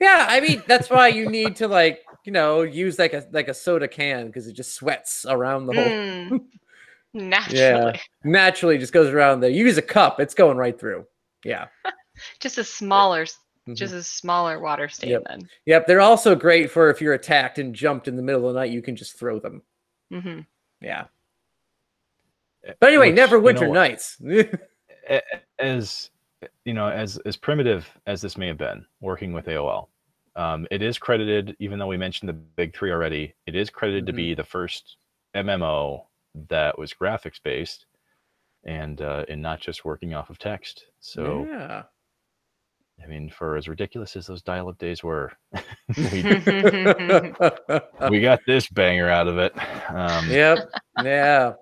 Yeah, 0.01 0.27
I 0.29 0.41
mean 0.41 0.65
that's 0.67 0.91
why 0.91 1.07
you 1.09 1.31
need 1.39 1.55
to 1.57 1.69
like 1.69 2.03
you 2.25 2.33
know 2.33 2.63
use 2.63 2.99
like 2.99 3.13
a 3.15 3.25
like 3.31 3.47
a 3.47 3.55
soda 3.55 3.87
can 3.87 4.27
because 4.27 4.49
it 4.49 4.55
just 4.55 4.75
sweats 4.75 5.25
around 5.29 5.67
the 5.67 5.75
whole. 5.75 5.85
Mm, 5.85 6.41
naturally. 7.15 8.01
Naturally, 8.25 8.79
just 8.79 8.93
goes 8.93 9.11
around 9.11 9.41
there. 9.41 9.51
You 9.51 9.65
use 9.65 9.79
a 9.79 9.83
cup, 9.83 10.19
it's 10.19 10.35
going 10.35 10.57
right 10.57 10.77
through. 10.79 11.07
Yeah, 11.45 11.67
Just 12.41 12.59
a 12.59 12.65
smaller 12.65 13.27
s- 13.69 13.79
Just 13.79 13.95
a 13.95 14.03
smaller 14.03 14.61
water 14.61 14.89
stain 14.89 15.11
Yep. 15.11 15.23
then. 15.29 15.49
Yep, 15.67 15.87
they're 15.87 16.01
also 16.01 16.35
great 16.35 16.71
for 16.71 16.91
if 16.91 17.01
you're 17.01 17.15
attacked 17.15 17.59
and 17.59 17.75
jumped 17.75 18.09
in 18.09 18.17
the 18.17 18.23
middle 18.23 18.47
of 18.49 18.55
the 18.55 18.61
night, 18.61 18.71
you 18.71 18.83
can 18.83 18.97
just 18.97 19.19
throw 19.19 19.39
them. 19.39 19.63
hmm 20.11 20.41
Yeah. 20.81 21.07
But 22.81 22.89
anyway, 22.89 23.09
Which, 23.11 23.17
never 23.17 23.37
you 23.37 23.43
know 23.43 23.45
Winter? 23.47 23.69
Nights. 23.69 24.21
As 25.59 26.11
you 26.65 26.75
know, 26.75 26.89
as 26.89 27.17
as 27.19 27.37
primitive 27.37 27.89
as 28.07 28.21
this 28.21 28.37
may 28.37 28.49
have 28.49 28.59
been, 28.59 28.85
working 29.01 29.33
with 29.33 29.47
AOL, 29.47 29.89
um, 30.35 30.67
it 30.71 30.83
is 30.83 30.99
credited. 30.99 31.57
Even 31.61 31.79
though 31.79 31.87
we 31.87 31.97
mentioned 31.97 32.29
the 32.29 32.33
big 32.35 32.77
three 32.77 32.91
already, 32.91 33.35
it 33.47 33.55
is 33.55 33.71
credited 33.71 34.05
to 34.07 34.13
Mhm. 34.13 34.17
be 34.17 34.35
the 34.35 34.45
first 34.45 34.97
MMO 35.35 36.07
that 36.49 36.77
was 36.79 36.93
graphics 36.93 37.41
based, 37.43 37.87
and 38.65 39.01
uh, 39.01 39.25
and 39.29 39.41
not 39.41 39.61
just 39.61 39.85
working 39.85 40.13
off 40.13 40.29
of 40.29 40.39
text. 40.39 40.87
So 41.01 41.47
yeah. 41.49 41.85
I 43.03 43.07
mean, 43.07 43.31
for 43.31 43.57
as 43.57 43.69
ridiculous 43.69 44.17
as 44.17 44.27
those 44.27 44.43
dial-up 44.43 44.79
days 44.79 45.03
were, 45.05 45.33
we, 45.97 46.23
we 48.11 48.21
got 48.21 48.41
this 48.47 48.69
banger 48.69 49.09
out 49.09 49.29
of 49.29 49.39
it. 49.39 49.53
Um, 49.91 50.29
yep. 50.31 50.71
Yeah. 51.05 51.53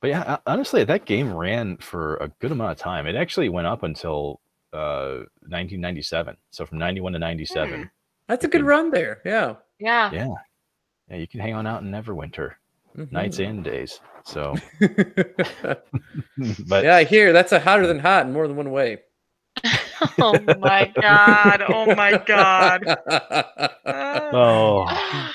But 0.00 0.08
yeah, 0.08 0.36
honestly, 0.46 0.84
that 0.84 1.04
game 1.04 1.32
ran 1.32 1.76
for 1.78 2.16
a 2.16 2.28
good 2.40 2.52
amount 2.52 2.72
of 2.72 2.78
time. 2.78 3.06
It 3.06 3.16
actually 3.16 3.48
went 3.48 3.66
up 3.66 3.82
until 3.82 4.40
uh, 4.72 5.24
1997. 5.48 6.36
So 6.50 6.64
from 6.66 6.78
91 6.78 7.14
to 7.14 7.18
97. 7.18 7.90
That's 8.28 8.44
a 8.44 8.48
good 8.48 8.64
run 8.64 8.90
there. 8.90 9.20
Yeah. 9.24 9.56
Yeah. 9.78 10.10
Yeah. 10.12 10.34
Yeah, 11.10 11.16
you 11.16 11.26
can 11.28 11.40
hang 11.40 11.54
on 11.54 11.66
out 11.66 11.82
in 11.82 11.90
Neverwinter, 11.90 12.52
nights 13.10 13.36
Mhm. 13.38 13.48
and 13.48 13.64
days. 13.64 14.00
So, 14.24 14.54
but 16.66 16.84
yeah, 16.84 16.96
I 16.96 17.04
hear 17.04 17.34
that's 17.34 17.52
a 17.52 17.60
hotter 17.60 17.86
than 17.86 17.98
hot 17.98 18.24
in 18.26 18.32
more 18.32 18.48
than 18.48 18.56
one 18.56 18.70
way. 18.70 19.00
Oh 20.18 20.38
my 20.58 20.92
god. 21.00 21.64
Oh 21.68 21.94
my 21.94 22.22
god. 22.26 22.96
oh, 23.86 25.30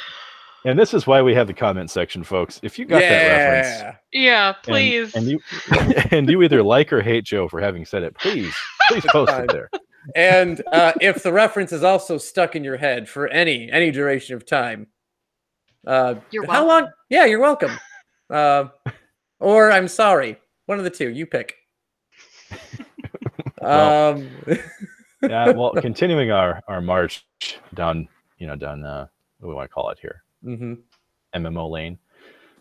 and 0.66 0.78
this 0.78 0.94
is 0.94 1.08
why 1.08 1.22
we 1.22 1.34
have 1.34 1.48
the 1.48 1.54
comment 1.54 1.90
section, 1.90 2.24
folks. 2.24 2.60
If 2.64 2.78
you 2.78 2.86
got 2.86 3.00
that 3.00 3.28
reference, 3.28 3.98
yeah. 4.12 4.22
yeah, 4.22 4.48
and- 4.50 4.58
please. 4.64 5.16
and, 5.16 5.26
you 5.28 5.40
and 6.12 6.30
you 6.30 6.42
either 6.44 6.62
like 6.64 6.92
or 6.92 7.02
hate 7.02 7.24
Joe 7.24 7.48
for 7.48 7.62
having 7.62 7.86
said 7.86 8.04
it, 8.04 8.16
please, 8.18 8.54
please 8.90 9.06
post 9.10 9.32
it 9.34 9.52
there. 9.52 9.70
And 10.16 10.62
uh, 10.72 10.94
if 11.02 11.24
the 11.24 11.32
reference 11.32 11.72
is 11.72 11.84
also 11.84 12.18
stuck 12.18 12.56
in 12.56 12.64
your 12.64 12.78
head 12.78 13.08
for 13.08 13.28
any 13.28 13.72
any 13.72 13.92
duration 13.92 14.36
of 14.36 14.46
time, 14.46 14.88
uh, 15.86 16.16
You're 16.32 16.46
how 16.46 16.66
welcome. 16.66 16.86
long? 16.86 16.94
Yeah, 17.10 17.26
you're 17.26 17.40
welcome. 17.42 17.72
Uh, 18.30 18.66
or 19.40 19.72
I'm 19.72 19.88
sorry. 19.88 20.38
One 20.66 20.78
of 20.78 20.84
the 20.84 20.90
two. 20.90 21.10
You 21.10 21.26
pick. 21.26 21.56
Well, 23.62 24.14
um, 24.14 24.30
Yeah. 25.22 25.52
Well, 25.52 25.74
continuing 25.74 26.32
our 26.32 26.62
our 26.68 26.82
march 26.82 27.26
down, 27.74 28.08
you 28.38 28.48
know, 28.48 28.56
down 28.56 28.86
uh, 28.86 29.08
what 29.40 29.48
do 29.48 29.50
we 29.50 29.54
want 29.56 29.70
to 29.70 29.74
call 29.74 29.90
it 29.90 30.00
here, 30.00 30.24
Mm-hmm. 30.46 30.74
MMO 31.46 31.70
lane. 31.70 31.98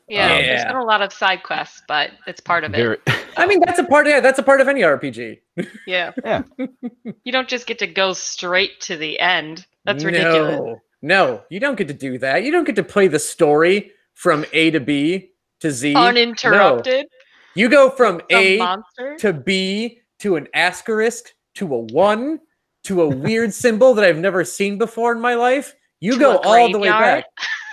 yeah, 0.08 0.28
there's 0.42 0.64
been 0.64 0.76
a 0.76 0.84
lot 0.84 1.00
of 1.00 1.12
side 1.12 1.42
quests, 1.44 1.82
but 1.86 2.10
it's 2.26 2.40
part 2.40 2.64
of 2.64 2.74
it. 2.74 3.00
I 3.36 3.46
mean, 3.46 3.60
that's 3.60 3.78
a 3.78 3.84
part. 3.84 4.06
Yeah, 4.08 4.18
that's 4.20 4.38
a 4.40 4.42
part 4.42 4.60
of 4.60 4.66
any 4.66 4.80
RPG. 4.80 5.38
Yeah. 5.86 6.10
Yeah. 6.24 6.42
you 7.24 7.30
don't 7.32 7.48
just 7.48 7.66
get 7.68 7.78
to 7.78 7.86
go 7.86 8.12
straight 8.12 8.80
to 8.82 8.96
the 8.96 9.20
end. 9.20 9.64
That's 9.84 10.02
ridiculous. 10.02 10.58
No, 10.58 10.80
no, 11.00 11.42
you 11.50 11.60
don't 11.60 11.76
get 11.78 11.86
to 11.88 11.94
do 11.94 12.18
that. 12.18 12.42
You 12.42 12.50
don't 12.50 12.64
get 12.64 12.74
to 12.76 12.82
play 12.82 13.06
the 13.06 13.20
story 13.20 13.92
from 14.14 14.44
A 14.52 14.70
to 14.72 14.80
B 14.80 15.30
to 15.60 15.70
Z. 15.70 15.94
Uninterrupted. 15.94 17.06
You 17.54 17.68
go 17.68 17.88
from 17.90 18.20
Some 18.30 18.40
A 18.42 18.56
monster. 18.58 19.16
to 19.20 19.32
B 19.32 20.00
to 20.20 20.36
an 20.36 20.48
asterisk 20.54 21.34
to 21.54 21.72
a 21.74 21.78
one 21.78 22.40
to 22.84 23.02
a 23.02 23.08
weird 23.08 23.52
symbol 23.64 23.94
that 23.94 24.04
I've 24.04 24.18
never 24.18 24.44
seen 24.44 24.78
before 24.78 25.12
in 25.12 25.20
my 25.20 25.34
life. 25.34 25.74
You 26.00 26.12
To 26.14 26.18
go 26.18 26.36
all 26.38 26.70
the 26.70 26.78
way 26.78 26.88
back. 26.88 27.24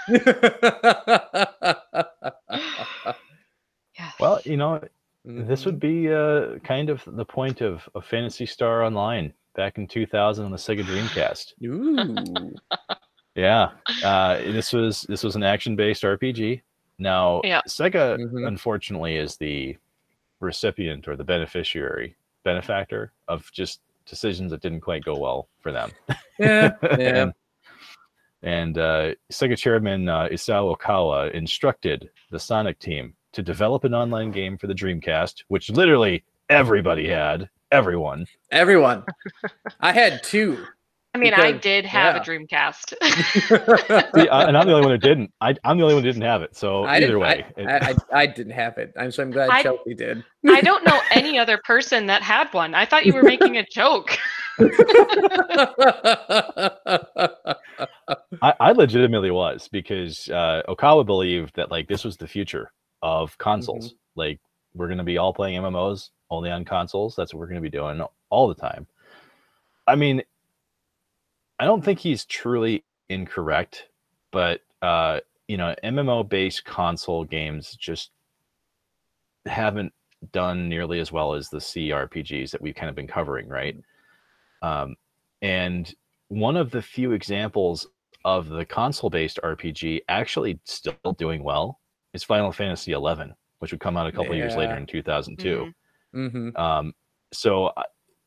Well, 4.20 4.40
you 4.46 4.58
know, 4.58 4.82
this 5.24 5.62
Mhm. 5.62 5.66
would 5.66 5.80
be 5.80 6.12
uh, 6.12 6.60
kind 6.60 6.90
of 6.90 7.02
the 7.06 7.26
point 7.26 7.62
of, 7.62 7.88
of 7.96 8.06
Phantasy 8.06 8.46
Star 8.46 8.84
Online 8.84 9.34
back 9.56 9.78
in 9.78 9.88
2000 9.88 10.46
on 10.46 10.52
the 10.52 10.58
Sega 10.58 10.84
Dreamcast. 10.84 11.54
Ooh. 11.66 12.54
Yeah, 13.36 13.72
uh, 14.04 14.38
this 14.38 14.72
was 14.74 15.02
this 15.04 15.24
was 15.24 15.36
an 15.36 15.44
action-based 15.44 16.04
RPG. 16.04 16.62
Now, 17.00 17.42
Yeah. 17.44 17.62
Sega 17.68 18.18
Mhm. 18.18 18.48
unfortunately 18.48 19.18
is 19.18 19.38
the 19.38 19.78
recipient 20.40 21.08
or 21.08 21.16
the 21.16 21.24
beneficiary, 21.24 22.16
benefactor 22.46 23.12
of 23.28 23.52
just 23.52 23.82
decisions 24.06 24.52
that 24.52 24.62
didn't 24.62 24.82
quite 24.82 25.04
go 25.04 25.18
well 25.18 25.50
for 25.60 25.72
them. 25.72 25.92
Yeah, 26.38 26.72
yeah. 26.84 26.98
and 27.00 27.34
and 28.44 28.78
uh, 28.78 29.14
Sega 29.32 29.58
chairman 29.58 30.10
uh, 30.10 30.28
Isao 30.30 30.76
Okawa 30.76 31.32
instructed 31.32 32.10
the 32.30 32.38
Sonic 32.38 32.78
team 32.78 33.14
to 33.32 33.42
develop 33.42 33.86
an 33.86 33.94
online 33.94 34.32
game 34.32 34.58
for 34.58 34.68
the 34.68 34.74
Dreamcast, 34.74 35.44
which 35.48 35.70
literally 35.70 36.26
everybody 36.50 37.08
had, 37.08 37.50
everyone. 37.72 38.26
Everyone. 38.52 39.06
I 39.80 39.94
had 39.94 40.24
two. 40.24 40.66
I 41.16 41.18
mean, 41.18 41.34
I 41.34 41.54
did 41.54 41.86
have 41.86 42.16
yeah. 42.16 42.22
a 42.22 42.26
Dreamcast. 42.26 44.14
See, 44.16 44.28
I- 44.28 44.44
and 44.44 44.58
I'm 44.58 44.68
the 44.68 44.74
only 44.74 44.86
one 44.86 44.92
who 44.92 44.98
didn't. 44.98 45.32
I, 45.40 45.56
I'm 45.64 45.78
the 45.78 45.84
only 45.84 45.96
one 45.96 46.04
who 46.04 46.10
didn't 46.10 46.24
have 46.24 46.42
it. 46.42 46.58
So 46.58 46.84
I 46.84 46.98
either 46.98 47.18
way, 47.18 47.46
I, 47.58 47.62
it- 47.62 47.68
I, 47.68 47.90
I, 47.90 48.22
I 48.24 48.26
didn't 48.26 48.52
have 48.52 48.78
it. 48.78 48.94
I'm 49.00 49.12
so 49.12 49.24
I'm 49.24 49.32
glad 49.32 49.50
I- 49.50 49.64
Chelsea 49.64 49.94
did. 49.94 50.26
I 50.48 50.60
don't 50.60 50.86
know 50.86 51.00
any 51.12 51.40
other 51.40 51.58
person 51.64 52.08
that 52.08 52.22
had 52.22 52.54
one. 52.54 52.76
I 52.76 52.86
thought 52.86 53.06
you 53.06 53.14
were 53.14 53.24
making 53.24 53.56
a 53.58 53.66
joke. 53.66 54.18
I, 58.42 58.54
I 58.60 58.72
legitimately 58.74 59.32
was 59.32 59.70
because 59.70 60.30
uh, 60.30 60.64
Okawa 60.68 61.06
believed 61.06 61.56
that 61.56 61.72
like 61.72 61.88
this 61.88 62.04
was 62.04 62.18
the 62.18 62.28
future 62.28 62.72
of 63.02 63.38
consoles. 63.38 63.88
Mm-hmm. 63.88 64.20
Like 64.20 64.40
we're 64.74 64.90
gonna 64.90 65.04
be 65.06 65.18
all 65.18 65.34
playing 65.34 65.62
MMOs 65.62 66.10
only 66.30 66.52
on 66.52 66.66
consoles. 66.66 67.16
That's 67.16 67.34
what 67.34 67.40
we're 67.40 67.48
gonna 67.48 67.62
be 67.62 67.70
doing 67.70 68.04
all 68.30 68.48
the 68.48 68.56
time. 68.56 68.86
I 69.88 69.96
mean, 69.96 70.24
I 71.60 71.66
don't 71.66 71.84
think 71.84 72.00
he's 72.00 72.26
truly 72.26 72.84
incorrect, 73.10 73.88
but 74.32 74.62
uh, 74.82 75.22
you 75.48 75.58
know, 75.58 75.76
MMO 75.84 76.28
based 76.28 76.66
console 76.66 77.24
games 77.24 77.76
just 77.76 78.12
haven't 79.46 79.94
done 80.32 80.68
nearly 80.70 81.00
as 81.00 81.12
well 81.12 81.34
as 81.34 81.50
the 81.50 81.58
CRPGs 81.60 82.52
that 82.52 82.62
we've 82.62 82.76
kind 82.76 82.90
of 82.90 82.96
been 82.96 83.08
covering, 83.08 83.48
right? 83.48 83.78
Um, 84.62 84.96
and 85.42 85.94
one 86.30 86.58
of 86.58 86.72
the 86.72 86.82
few 86.82 87.12
examples 87.12 87.88
of 88.26 88.50
the 88.50 88.66
console 88.66 89.10
based 89.10 89.40
RPG 89.44 90.02
actually 90.10 90.60
still 90.64 90.96
doing 91.18 91.44
well 91.44 91.80
is 92.14 92.24
Final 92.24 92.52
Fantasy 92.52 92.94
XI, 92.94 93.34
which 93.60 93.72
would 93.72 93.82
come 93.82 93.98
out 93.98 94.08
a 94.08 94.12
couple 94.12 94.36
years 94.36 94.56
later 94.56 94.76
in 94.78 94.86
2002. 94.88 95.68
Mhm. 96.16 96.52
hmm 96.54 96.58
Um, 96.60 96.94
so 97.32 97.68
uh, 97.68 97.84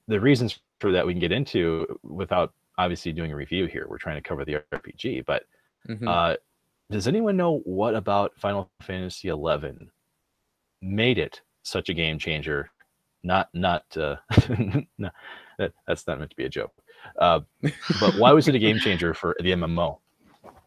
the 0.07 0.21
reasons 0.21 0.61
for 0.81 0.93
that 0.93 1.07
we 1.07 1.13
can 1.15 1.21
get 1.21 1.33
into 1.33 1.99
without 2.03 2.55
obviously 2.79 3.13
doing 3.13 3.33
a 3.33 3.37
review 3.37 3.67
here. 3.67 3.87
We're 3.89 3.99
trying 3.99 4.23
to 4.23 4.29
cover 4.29 4.45
the 4.45 4.57
RPG, 4.73 5.23
but 5.23 5.45
hmm 5.87 6.07
uh, 6.07 6.37
does 6.91 7.09
anyone 7.09 7.37
know 7.37 7.61
what 7.65 7.95
about 7.95 8.33
Final 8.39 8.71
Fantasy 8.83 9.29
XI 9.31 9.91
made 10.83 11.19
it 11.19 11.43
such 11.63 11.89
a 11.89 11.95
game 11.95 12.19
changer? 12.19 12.71
Not, 13.23 13.49
not, 13.55 13.85
uh, 13.97 14.17
no, 14.99 15.11
that, 15.59 15.73
that's 15.87 16.07
not 16.07 16.19
meant 16.19 16.31
to 16.31 16.37
be 16.37 16.45
a 16.47 16.49
joke. 16.49 16.73
Uh, 17.19 17.41
but 17.91 18.17
why 18.17 18.33
was 18.33 18.49
it 18.49 18.55
a 18.55 18.59
game 18.61 18.79
changer 18.81 19.15
for 19.15 19.37
the 19.41 19.53
MMO? 19.53 20.01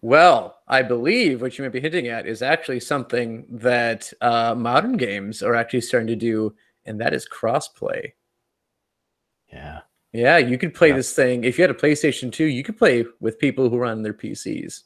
Well, 0.01 0.59
I 0.67 0.81
believe 0.83 1.41
what 1.41 1.57
you 1.57 1.63
might 1.63 1.71
be 1.73 1.79
hinting 1.81 2.07
at 2.07 2.25
is 2.27 2.41
actually 2.41 2.79
something 2.79 3.45
that 3.49 4.11
uh, 4.21 4.55
modern 4.55 4.97
games 4.97 5.41
are 5.43 5.55
actually 5.55 5.81
starting 5.81 6.07
to 6.07 6.15
do, 6.15 6.55
and 6.85 6.99
that 7.01 7.13
is 7.13 7.27
crossplay. 7.27 8.13
Yeah, 9.51 9.81
Yeah, 10.13 10.37
you 10.37 10.57
could 10.57 10.73
play 10.73 10.89
Yeah. 10.89 10.95
this 10.97 11.13
thing 11.13 11.43
if 11.43 11.57
you 11.57 11.61
had 11.63 11.71
a 11.71 11.73
PlayStation 11.75 12.31
2, 12.31 12.45
you 12.45 12.63
could 12.63 12.77
play 12.77 13.05
with 13.19 13.39
people 13.39 13.69
who 13.69 13.77
run 13.77 14.01
their 14.01 14.13
PCs. 14.13 14.83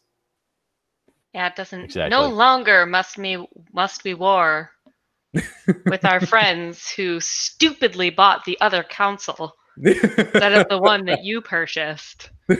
Yeah, 1.34 1.48
it 1.48 1.56
doesn't. 1.56 1.84
Exactly. 1.84 2.10
No 2.10 2.28
longer 2.28 2.86
must 2.86 3.18
me 3.18 3.46
must 3.74 4.04
we 4.04 4.14
war 4.14 4.72
with 5.86 6.06
our 6.06 6.22
friends 6.22 6.90
who 6.90 7.20
stupidly 7.20 8.10
bought 8.10 8.46
the 8.46 8.58
other 8.62 8.84
console 8.84 9.54
instead 9.78 10.54
of 10.54 10.70
the 10.70 10.78
one 10.78 11.06
that 11.06 11.24
you 11.24 11.42
purchased. 11.42 12.30
yeah, 12.48 12.56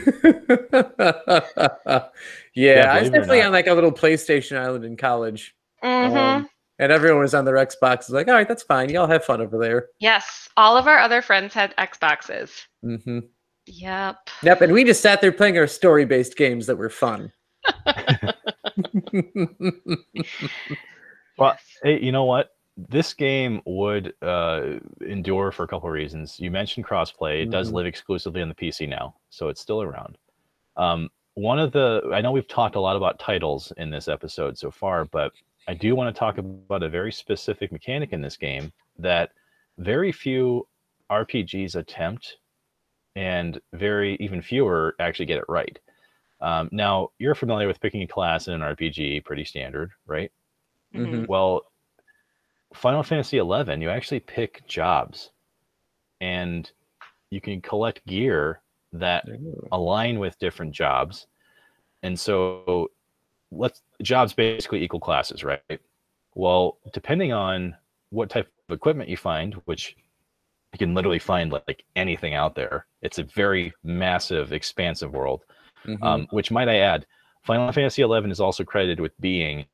I 2.92 3.00
was 3.00 3.08
believe 3.08 3.14
it 3.14 3.16
or 3.16 3.20
definitely 3.20 3.42
on 3.42 3.52
like 3.52 3.66
a 3.66 3.72
little 3.72 3.92
PlayStation 3.92 4.58
island 4.58 4.84
in 4.84 4.96
college. 4.96 5.54
hmm 5.82 6.06
Um, 6.06 6.48
and 6.78 6.92
everyone 6.92 7.20
was 7.20 7.34
on 7.34 7.44
their 7.44 7.54
Xboxes, 7.56 8.10
Like, 8.10 8.28
all 8.28 8.34
right, 8.34 8.46
that's 8.48 8.62
fine. 8.62 8.88
Y'all 8.90 9.06
have 9.06 9.24
fun 9.24 9.40
over 9.40 9.58
there. 9.58 9.88
yes, 9.98 10.48
all 10.56 10.76
of 10.76 10.86
our 10.86 10.98
other 10.98 11.22
friends 11.22 11.54
had 11.54 11.74
Xboxes. 11.76 12.62
Mm-hmm. 12.84 13.20
Yep. 13.66 14.16
Yep. 14.42 14.60
And 14.62 14.72
we 14.72 14.84
just 14.84 15.00
sat 15.02 15.20
there 15.20 15.32
playing 15.32 15.58
our 15.58 15.66
story 15.66 16.04
based 16.04 16.36
games 16.36 16.66
that 16.66 16.76
were 16.76 16.90
fun. 16.90 17.32
Well, 21.38 21.58
hey, 21.82 22.00
you 22.02 22.12
know 22.12 22.24
what? 22.24 22.50
this 22.90 23.14
game 23.14 23.62
would 23.64 24.12
uh, 24.20 24.74
endure 25.00 25.50
for 25.50 25.62
a 25.62 25.66
couple 25.66 25.88
of 25.88 25.94
reasons. 25.94 26.38
You 26.38 26.50
mentioned 26.50 26.84
crossplay; 26.86 27.42
it 27.42 27.50
does 27.50 27.70
Mhm. 27.70 27.74
live 27.74 27.86
exclusively 27.86 28.42
on 28.42 28.48
the 28.50 28.54
PC 28.54 28.86
now, 28.86 29.14
so 29.30 29.48
it's 29.48 29.62
still 29.62 29.80
around. 29.80 30.18
Um, 30.76 31.08
one 31.34 31.58
of 31.58 31.72
the 31.72 32.02
I 32.12 32.20
know 32.20 32.32
we've 32.32 32.46
talked 32.48 32.74
a 32.76 32.80
lot 32.80 32.96
about 32.96 33.18
titles 33.18 33.72
in 33.78 33.88
this 33.90 34.08
episode 34.08 34.58
so 34.58 34.70
far, 34.70 35.06
but 35.06 35.32
I 35.68 35.74
do 35.74 35.96
want 35.96 36.14
to 36.14 36.18
talk 36.18 36.38
about 36.38 36.82
a 36.82 36.88
very 36.88 37.12
specific 37.12 37.72
mechanic 37.72 38.12
in 38.12 38.20
this 38.20 38.36
game 38.36 38.72
that 38.98 39.32
very 39.78 40.12
few 40.12 40.66
RPGs 41.10 41.74
attempt, 41.76 42.38
and 43.16 43.60
very 43.72 44.16
even 44.20 44.42
fewer 44.42 44.94
actually 45.00 45.26
get 45.26 45.38
it 45.38 45.44
right. 45.48 45.78
Um, 46.40 46.68
now, 46.72 47.10
you're 47.18 47.34
familiar 47.34 47.66
with 47.68 47.80
picking 47.80 48.02
a 48.02 48.06
class 48.06 48.48
in 48.48 48.54
an 48.54 48.62
RPG, 48.62 49.24
pretty 49.24 49.44
standard, 49.44 49.92
right? 50.06 50.32
Mhm. 50.92 51.22
Mhm. 51.22 51.28
Well, 51.28 51.72
Final 52.74 53.02
Fantasy 53.02 53.38
XI, 53.38 53.80
you 53.80 53.90
actually 53.90 54.20
pick 54.20 54.66
jobs, 54.66 55.30
and 56.20 56.70
you 57.30 57.40
can 57.40 57.60
collect 57.60 58.06
gear 58.06 58.62
that 58.92 59.26
align 59.72 60.18
with 60.20 60.38
different 60.38 60.72
jobs. 60.74 61.26
And 62.02 62.18
so, 62.18 62.90
let's 63.52 63.82
jobs 64.02 64.32
basically 64.32 64.82
equal 64.82 65.00
classes, 65.00 65.44
right? 65.44 65.80
Well, 66.34 66.78
depending 66.92 67.32
on 67.32 67.76
what 68.10 68.30
type 68.30 68.48
of 68.68 68.74
equipment 68.74 69.08
you 69.08 69.16
find, 69.16 69.54
which 69.64 69.96
you 70.72 70.78
can 70.78 70.94
literally 70.94 71.18
find 71.18 71.52
like 71.52 71.84
anything 71.94 72.34
out 72.34 72.54
there. 72.54 72.86
It's 73.02 73.18
a 73.18 73.22
very 73.22 73.72
massive, 73.82 74.52
expansive 74.52 75.12
world. 75.12 75.44
Mhm. 75.86 76.02
Um, 76.02 76.26
which 76.30 76.50
might 76.50 76.68
I 76.68 76.78
add, 76.78 77.06
Final 77.44 77.70
Fantasy 77.72 78.02
XI 78.02 78.30
is 78.30 78.40
also 78.40 78.64
credited 78.64 78.98
with 78.98 79.18
being 79.20 79.66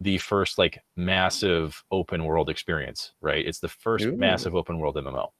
the 0.00 0.18
first 0.18 0.58
like 0.58 0.82
massive 0.96 1.82
open 1.90 2.24
world 2.24 2.50
experience, 2.50 3.12
right? 3.20 3.46
It's 3.46 3.60
the 3.60 3.68
first 3.68 4.04
Ooh. 4.04 4.16
massive 4.16 4.54
open 4.54 4.78
world 4.78 4.96
MMO. 4.96 5.32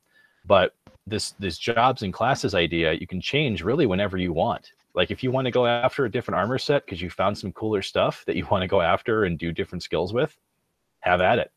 But 0.45 0.75
this 1.07 1.33
this 1.33 1.59
jobs 1.59 2.03
and 2.03 2.13
classes 2.13 2.55
idea 2.55 2.93
you 2.93 3.07
can 3.07 3.21
change 3.21 3.63
really 3.63 3.87
whenever 3.87 4.17
you 4.17 4.33
want. 4.33 4.73
Like 4.95 5.11
if 5.11 5.23
you 5.23 5.31
want 5.31 5.47
to 5.47 5.51
go 5.51 5.67
after 5.67 6.05
a 6.05 6.11
different 6.11 6.39
armor 6.39 6.59
set 6.59 6.85
because 6.85 7.01
you 7.01 7.09
found 7.09 7.39
some 7.39 7.53
cooler 7.53 7.83
stuff 7.83 8.25
that 8.27 8.37
you 8.37 8.47
want 8.51 8.63
to 8.63 8.69
go 8.69 8.81
after 8.81 9.25
and 9.25 9.39
do 9.39 9.53
different 9.53 9.83
skills 9.83 10.13
with, 10.13 10.37
have 11.01 11.21
at 11.21 11.39
it. 11.39 11.51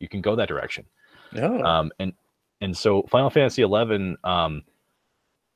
You 0.00 0.08
can 0.08 0.20
go 0.20 0.36
that 0.36 0.48
direction. 0.48 0.86
Yeah. 1.32 1.58
Um, 1.58 1.92
and 1.98 2.12
and 2.60 2.76
so 2.76 3.02
Final 3.02 3.30
Fantasy 3.30 3.62
eleven, 3.62 4.16
um, 4.24 4.62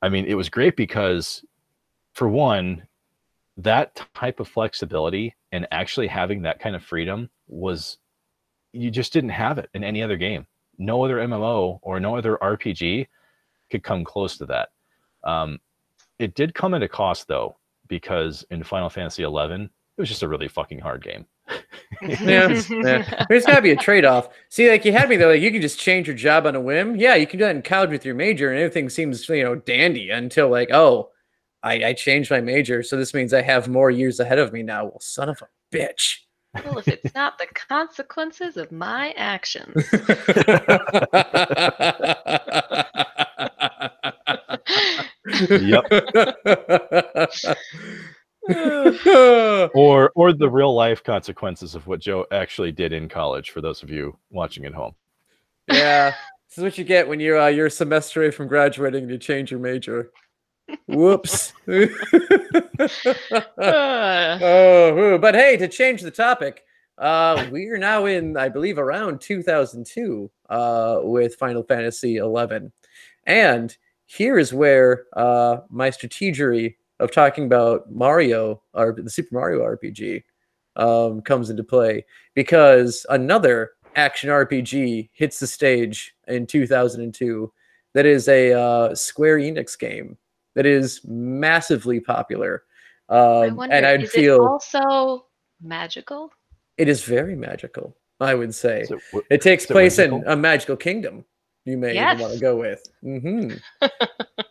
I 0.01 0.09
mean, 0.09 0.25
it 0.25 0.35
was 0.35 0.49
great 0.49 0.75
because, 0.75 1.45
for 2.13 2.27
one, 2.27 2.83
that 3.57 4.05
type 4.13 4.39
of 4.39 4.47
flexibility 4.47 5.35
and 5.51 5.67
actually 5.71 6.07
having 6.07 6.41
that 6.41 6.59
kind 6.59 6.75
of 6.75 6.83
freedom 6.83 7.29
was, 7.47 7.97
you 8.73 8.91
just 8.91 9.13
didn't 9.13 9.29
have 9.29 9.57
it 9.57 9.69
in 9.73 9.83
any 9.83 10.03
other 10.03 10.17
game. 10.17 10.45
No 10.77 11.05
other 11.05 11.17
MMO 11.17 11.79
or 11.81 11.99
no 11.99 12.17
other 12.17 12.37
RPG 12.37 13.07
could 13.71 13.83
come 13.83 14.03
close 14.03 14.37
to 14.37 14.45
that. 14.47 14.69
Um, 15.23 15.59
it 16.19 16.35
did 16.35 16.53
come 16.53 16.73
at 16.73 16.83
a 16.83 16.87
cost 16.87 17.27
though, 17.27 17.57
because 17.87 18.45
in 18.51 18.63
Final 18.63 18.89
Fantasy 18.89 19.23
eleven, 19.23 19.63
it 19.63 20.01
was 20.01 20.09
just 20.09 20.23
a 20.23 20.27
really 20.27 20.47
fucking 20.47 20.79
hard 20.79 21.03
game. 21.03 21.25
yeah, 22.01 22.61
yeah. 22.69 23.25
There's 23.29 23.45
got 23.45 23.57
to 23.57 23.61
be 23.61 23.71
a 23.71 23.75
trade-off. 23.75 24.29
See, 24.49 24.69
like 24.69 24.85
you 24.85 24.91
had 24.91 25.09
me 25.09 25.17
though, 25.17 25.29
like 25.29 25.41
you 25.41 25.51
can 25.51 25.61
just 25.61 25.79
change 25.79 26.07
your 26.07 26.15
job 26.15 26.45
on 26.45 26.55
a 26.55 26.61
whim. 26.61 26.95
Yeah, 26.95 27.15
you 27.15 27.27
can 27.27 27.39
do 27.39 27.45
that 27.45 27.55
in 27.55 27.61
college 27.61 27.91
with 27.91 28.05
your 28.05 28.15
major, 28.15 28.49
and 28.49 28.59
everything 28.59 28.89
seems 28.89 29.27
you 29.29 29.43
know 29.43 29.55
dandy 29.55 30.09
until 30.09 30.49
like, 30.49 30.71
oh, 30.71 31.09
I, 31.61 31.85
I 31.85 31.93
changed 31.93 32.31
my 32.31 32.41
major, 32.41 32.83
so 32.83 32.97
this 32.97 33.13
means 33.13 33.33
I 33.33 33.41
have 33.41 33.67
more 33.67 33.89
years 33.89 34.19
ahead 34.19 34.39
of 34.39 34.51
me 34.51 34.63
now. 34.63 34.85
Well, 34.85 34.99
son 34.99 35.29
of 35.29 35.41
a 35.41 35.75
bitch. 35.75 36.17
well, 36.65 36.77
if 36.77 36.87
it's 36.87 37.15
not 37.15 37.39
the 37.39 37.47
consequences 37.53 38.57
of 38.57 38.71
my 38.71 39.11
actions. 39.17 39.83
Yep. 45.49 45.85
yep. 45.91 47.31
or 49.75 50.11
or 50.15 50.33
the 50.33 50.49
real 50.49 50.73
life 50.73 51.03
consequences 51.03 51.75
of 51.75 51.87
what 51.87 52.01
Joe 52.01 52.25
actually 52.31 52.71
did 52.71 52.91
in 52.91 53.07
college 53.07 53.51
for 53.51 53.61
those 53.61 53.83
of 53.83 53.89
you 53.89 54.17
watching 54.31 54.65
at 54.65 54.73
home. 54.73 54.95
yeah, 55.71 56.13
this 56.49 56.57
is 56.57 56.63
what 56.63 56.77
you 56.77 56.83
get 56.83 57.07
when 57.07 57.19
you're 57.19 57.39
uh, 57.39 57.47
you're 57.47 57.67
a 57.67 57.71
semester 57.71 58.21
away 58.21 58.31
from 58.31 58.47
graduating 58.47 59.03
and 59.03 59.11
you 59.11 59.17
change 59.17 59.49
your 59.49 59.61
major. 59.61 60.11
Whoops. 60.87 61.53
Uh, 61.67 61.87
oh, 64.41 65.17
but 65.19 65.35
hey, 65.35 65.57
to 65.57 65.67
change 65.67 66.01
the 66.01 66.11
topic, 66.11 66.63
uh, 66.97 67.47
we 67.51 67.67
are 67.67 67.77
now 67.77 68.05
in, 68.05 68.37
I 68.37 68.49
believe, 68.49 68.77
around 68.77 69.21
2002 69.21 70.29
uh, 70.49 70.99
with 71.03 71.35
Final 71.35 71.63
Fantasy 71.63 72.17
11, 72.17 72.71
and 73.25 73.77
here 74.15 74.37
is 74.37 74.53
where 74.53 75.05
uh, 75.13 75.57
my 75.69 75.89
strategery 75.89 76.75
of 76.99 77.11
talking 77.11 77.45
about 77.45 77.91
Mario 77.91 78.61
or 78.73 78.93
the 78.93 79.09
Super 79.09 79.35
Mario 79.35 79.61
RPG 79.61 80.23
um, 80.75 81.21
comes 81.21 81.49
into 81.49 81.63
play 81.63 82.05
because 82.35 83.05
another 83.09 83.71
action 83.95 84.29
RPG 84.29 85.09
hits 85.13 85.39
the 85.39 85.47
stage 85.47 86.15
in 86.27 86.45
2002 86.45 87.51
that 87.93 88.05
is 88.05 88.27
a 88.27 88.53
uh, 88.53 88.95
Square 88.95 89.39
Enix 89.39 89.77
game 89.77 90.17
that 90.55 90.65
is 90.65 91.01
massively 91.05 91.99
popular. 91.99 92.63
I 93.09 93.47
Um, 93.47 93.55
wonder, 93.57 93.75
and 93.75 93.85
I'd 93.85 94.03
is 94.03 94.11
feel 94.11 94.35
it 94.35 94.39
also 94.47 95.25
magical? 95.61 96.31
it 96.77 96.87
is 96.87 97.03
very 97.03 97.35
magical, 97.35 97.95
I 98.19 98.33
would 98.33 98.53
say. 98.55 98.85
So, 98.85 98.99
w- 99.11 99.25
it 99.29 99.41
takes 99.41 99.65
is 99.65 99.69
it 99.69 99.73
place 99.73 99.99
in 99.99 100.23
a 100.25 100.35
magical 100.35 100.75
kingdom. 100.75 101.25
You 101.65 101.77
may 101.77 101.91
even 101.91 102.19
want 102.19 102.33
to 102.33 102.39
go 102.39 102.55
with. 102.57 102.83
hmm 103.01 103.53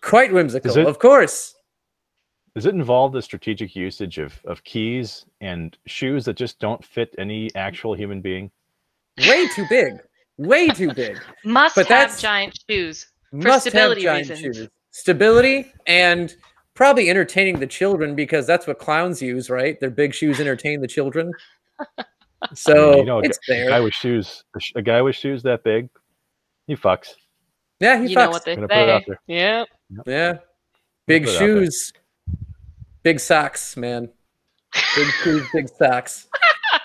Quite 0.02 0.32
whimsical, 0.32 0.76
it- 0.78 0.86
of 0.86 0.98
course. 0.98 1.54
does 2.54 2.66
it 2.66 2.74
involve 2.74 3.12
the 3.12 3.22
strategic 3.22 3.74
usage 3.76 4.18
of, 4.18 4.40
of 4.44 4.62
keys 4.64 5.26
and 5.40 5.76
shoes 5.86 6.24
that 6.24 6.36
just 6.36 6.58
don't 6.58 6.84
fit 6.84 7.14
any 7.18 7.54
actual 7.54 7.94
human 7.94 8.20
being? 8.20 8.50
Way 9.28 9.46
too 9.48 9.66
big. 9.68 9.94
Way 10.38 10.68
too 10.68 10.92
big. 10.94 11.18
Must 11.44 11.74
But 11.76 11.86
have 11.88 12.00
that's- 12.08 12.20
giant 12.20 12.58
shoes. 12.68 13.06
Must 13.32 13.66
stability 13.66 14.02
have 14.04 14.14
giant 14.26 14.28
reasons. 14.30 14.56
shoes. 14.56 14.68
Stability 14.90 15.72
and 15.86 16.34
probably 16.74 17.08
entertaining 17.10 17.58
the 17.58 17.66
children 17.66 18.14
because 18.14 18.46
that's 18.46 18.66
what 18.66 18.78
clowns 18.78 19.20
use, 19.22 19.48
right? 19.50 19.78
Their 19.80 19.90
big 19.90 20.12
shoes 20.14 20.40
entertain 20.40 20.80
the 20.80 20.88
children. 20.88 21.30
So 22.54 22.96
you 22.96 23.04
know, 23.04 23.20
a 23.20 23.22
it's 23.22 23.38
A 23.48 23.52
there. 23.52 23.68
guy 23.68 23.78
with 23.80 23.94
shoes, 23.94 24.42
a 24.74 24.82
guy 24.82 25.00
with 25.00 25.14
shoes 25.14 25.44
that 25.44 25.62
big, 25.62 25.88
he 26.72 26.76
fucks. 26.76 27.08
yeah, 27.80 28.00
he 28.00 28.08
you 28.08 28.16
know 28.16 28.28
fucks. 28.28 28.30
what 28.32 28.44
they 28.46 28.54
Gonna 28.54 28.68
put 28.68 28.76
it 28.78 28.88
out 28.88 29.02
say. 29.02 29.04
there. 29.08 29.20
Yeah. 29.26 29.64
Yeah. 30.06 30.32
Big 31.06 31.24
put 31.24 31.32
it 31.32 31.36
out 31.36 31.38
there. 31.38 31.48
shoes. 31.64 31.92
Big 33.02 33.20
socks, 33.20 33.76
man. 33.76 34.08
Big 34.96 35.06
shoes, 35.22 35.46
big 35.52 35.68
socks. 35.68 36.28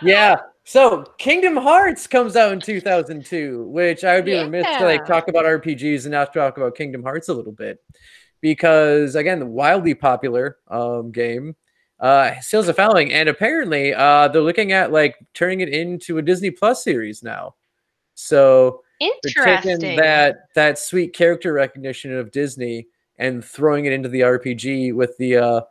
Yeah. 0.02 0.38
So 0.66 1.04
Kingdom 1.18 1.56
Hearts 1.56 2.06
comes 2.08 2.36
out 2.36 2.52
in 2.52 2.60
2002, 2.60 3.64
which 3.70 4.04
I 4.04 4.16
would 4.16 4.26
be 4.26 4.38
remiss 4.38 4.66
to 4.80 4.84
like 4.84 5.06
talk 5.06 5.30
about 5.30 5.46
RPGs 5.46 6.04
and 6.04 6.12
not 6.12 6.34
talk 6.34 6.58
about 6.58 6.76
Kingdom 6.76 7.04
Hearts 7.04 7.30
a 7.30 7.34
little 7.34 7.54
bit. 7.54 7.80
Because 8.42 9.16
again, 9.16 9.40
the 9.40 9.46
wildly 9.46 9.94
popular 9.94 10.58
um, 10.68 11.12
game 11.12 11.56
uh 12.00 12.40
still 12.42 12.62
has 12.62 12.68
a 12.70 12.74
following, 12.74 13.12
and 13.14 13.28
apparently 13.30 13.94
uh 13.94 14.28
they're 14.28 14.42
looking 14.42 14.72
at 14.74 14.92
like 14.92 15.16
turning 15.34 15.62
it 15.62 15.70
into 15.70 16.18
a 16.18 16.22
Disney 16.22 16.52
Plus 16.52 16.84
series 16.84 17.24
now. 17.24 17.56
So 18.16 18.84
they're 19.00 19.62
taking 19.62 19.96
that 19.98 20.48
that 20.56 20.80
sweet 20.80 21.14
character 21.14 21.54
recognition 21.54 22.16
of 22.16 22.32
Disney 22.32 22.88
and 23.18 23.44
throwing 23.44 23.86
it 23.86 23.94
into 23.94 24.10
the 24.10 24.22
RPG 24.22 24.94
with 24.94 25.18
the 25.18 25.38
uh 25.38 25.62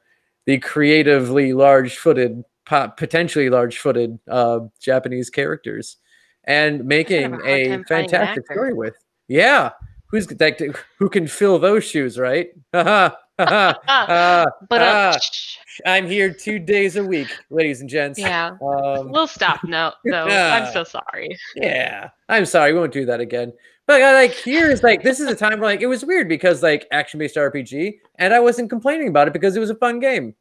the 0.46 0.58
creatively 0.58 1.52
large-footed 1.52 2.44
po- 2.64 2.92
potentially 2.96 3.50
large-footed 3.50 4.18
uh 4.28 4.60
Japanese 4.80 5.30
characters 5.30 5.96
and 6.44 6.84
making 6.84 7.24
a 7.24 7.26
a 7.26 7.28
time 7.30 7.40
finding 7.44 7.72
an 7.72 7.84
fantastic 7.84 8.46
story 8.52 8.72
with. 8.72 8.94
Yeah. 9.28 9.70
Who's 10.08 10.26
that 10.28 10.60
who 10.98 11.08
can 11.08 11.26
fill 11.26 11.58
those 11.58 11.84
shoes, 11.84 12.18
right? 12.18 12.50
Uh, 13.38 13.74
but 14.68 14.82
uh, 14.82 15.12
ah, 15.14 15.18
I'm 15.84 16.06
here 16.06 16.32
2 16.32 16.58
days 16.58 16.96
a 16.96 17.04
week, 17.04 17.28
ladies 17.50 17.80
and 17.80 17.90
gents. 17.90 18.18
yeah, 18.18 18.56
Um 18.62 19.10
we'll 19.10 19.26
stop 19.26 19.62
now. 19.64 19.94
Though 20.04 20.26
Yeah. 20.26 20.54
I'm 20.66 20.72
so 20.72 20.84
sorry. 20.84 21.36
yeah, 21.54 22.10
I'm 22.28 22.46
sorry, 22.46 22.72
we 22.72 22.78
won't 22.78 22.92
do 22.92 23.04
that 23.06 23.20
again. 23.20 23.52
But 23.86 24.02
uh, 24.02 24.12
like 24.14 24.32
here's 24.32 24.82
like 24.82 25.02
this 25.02 25.20
is 25.20 25.28
a 25.28 25.34
time 25.34 25.60
where 25.60 25.70
like 25.70 25.80
it 25.80 25.86
was 25.86 26.04
weird 26.04 26.28
because 26.28 26.62
like 26.62 26.86
action 26.90 27.18
based 27.18 27.36
RPG, 27.36 27.98
and 28.16 28.34
I 28.34 28.40
wasn't 28.40 28.70
complaining 28.70 29.08
about 29.08 29.28
it 29.28 29.32
because 29.32 29.54
it 29.54 29.60
was 29.60 29.70
a 29.70 29.76
fun 29.76 30.00
game. 30.00 30.34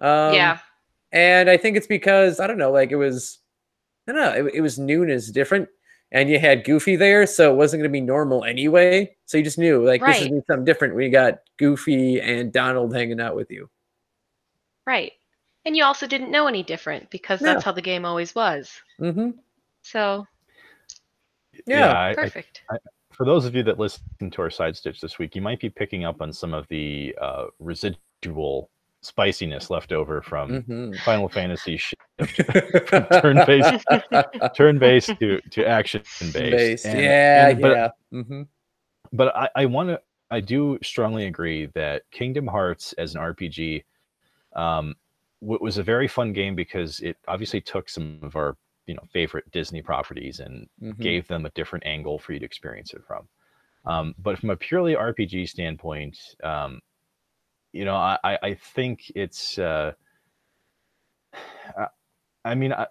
Um, 0.00 0.32
yeah, 0.32 0.58
and 1.12 1.50
I 1.50 1.56
think 1.56 1.76
it's 1.76 1.86
because 1.86 2.40
I 2.40 2.46
don't 2.46 2.56
know, 2.56 2.70
like 2.70 2.90
it 2.90 2.96
was, 2.96 3.38
I 4.08 4.12
don't 4.12 4.22
know, 4.22 4.46
it, 4.46 4.54
it 4.54 4.60
was 4.62 4.78
new 4.78 5.02
and 5.02 5.10
it's 5.10 5.30
different, 5.30 5.68
and 6.12 6.28
you 6.28 6.38
had 6.38 6.64
Goofy 6.64 6.96
there, 6.96 7.26
so 7.26 7.52
it 7.52 7.56
wasn't 7.56 7.80
going 7.80 7.90
to 7.90 7.92
be 7.92 8.00
normal 8.00 8.44
anyway. 8.44 9.16
So 9.26 9.38
you 9.38 9.44
just 9.44 9.58
knew 9.58 9.84
like 9.86 10.04
this 10.04 10.18
is 10.20 10.28
gonna 10.28 10.40
be 10.40 10.46
something 10.46 10.64
different 10.64 10.94
when 10.94 11.04
you 11.04 11.10
got 11.10 11.40
Goofy 11.56 12.20
and 12.20 12.52
Donald 12.52 12.94
hanging 12.94 13.20
out 13.20 13.36
with 13.36 13.50
you. 13.50 13.68
right. 14.86 15.12
And 15.66 15.76
you 15.76 15.84
also 15.84 16.06
didn't 16.06 16.30
know 16.30 16.46
any 16.48 16.62
different 16.62 17.10
because 17.10 17.38
that's 17.38 17.60
No. 17.60 17.64
how 17.66 17.72
the 17.72 17.82
game 17.82 18.06
always 18.06 18.34
was. 18.34 18.80
Mm-hmm. 18.98 19.32
So 19.82 20.26
Yeah, 21.66 21.92
I- 21.92 22.10
I- 22.10 22.14
Perfect. 22.14 22.62
for 23.12 23.26
those 23.26 23.44
of 23.44 23.54
you 23.54 23.62
that 23.64 23.78
listen 23.78 24.02
to 24.30 24.42
our 24.42 24.48
side 24.50 24.74
stitch 24.74 25.00
this 25.02 25.18
week, 25.18 25.34
you 25.36 25.42
might 25.42 25.60
be 25.60 25.68
picking 25.68 26.04
up 26.06 26.22
on 26.22 26.32
some 26.32 26.54
of 26.54 26.66
the 26.68 27.14
uh, 27.20 27.46
residual 27.58 28.70
spiciness 29.02 29.70
left 29.70 29.92
over 29.92 30.20
from 30.22 30.62
Mhm. 30.62 31.02
Final 31.04 31.28
Fantasy 31.28 31.76
shift 31.76 32.00
turn-based 33.22 33.86
turn-based 34.54 35.18
to 35.20 35.40
to 35.50 35.66
action-based. 35.66 36.32
Based. 36.34 36.84
And- 36.86 37.00
yeah, 37.00 37.48
and- 37.48 37.62
but, 37.62 37.76
yeah. 37.76 37.88
hmm 38.10 38.42
but 39.12 39.34
I, 39.34 39.48
I 39.56 39.66
want 39.66 39.88
to 39.88 40.00
I 40.30 40.40
do 40.40 40.78
strongly 40.82 41.26
agree 41.26 41.66
that 41.74 42.02
Kingdom 42.12 42.46
Hearts 42.46 42.92
as 42.94 43.14
an 43.16 43.20
RPG 43.20 43.82
um, 44.54 44.94
w- 45.40 45.58
was 45.60 45.78
a 45.78 45.82
very 45.82 46.06
fun 46.06 46.32
game 46.32 46.54
because 46.54 47.00
it 47.00 47.16
obviously 47.26 47.60
took 47.60 47.88
some 47.88 48.18
of 48.22 48.36
our 48.36 48.56
you 48.86 48.94
know 48.94 49.02
favorite 49.12 49.50
Disney 49.50 49.82
properties 49.82 50.40
and 50.40 50.68
hmm 50.80 50.92
gave 51.00 51.26
them 51.26 51.46
a 51.46 51.50
different 51.50 51.86
angle 51.86 52.18
for 52.18 52.32
you 52.32 52.38
to 52.38 52.44
experience 52.44 52.92
it 52.92 53.02
from. 53.06 53.26
Um, 53.86 54.14
but 54.18 54.38
from 54.38 54.50
a 54.50 54.56
purely 54.56 54.94
RPG 54.94 55.48
standpoint, 55.48 56.18
um, 56.44 56.80
you 57.72 57.84
know, 57.84 57.96
I, 57.96 58.18
I 58.24 58.38
I 58.42 58.54
think 58.54 59.10
it's. 59.14 59.58
Uh, 59.58 59.92
I- 61.76 61.88
I 62.44 62.54
mean, 62.56 62.72
I, 62.74 62.88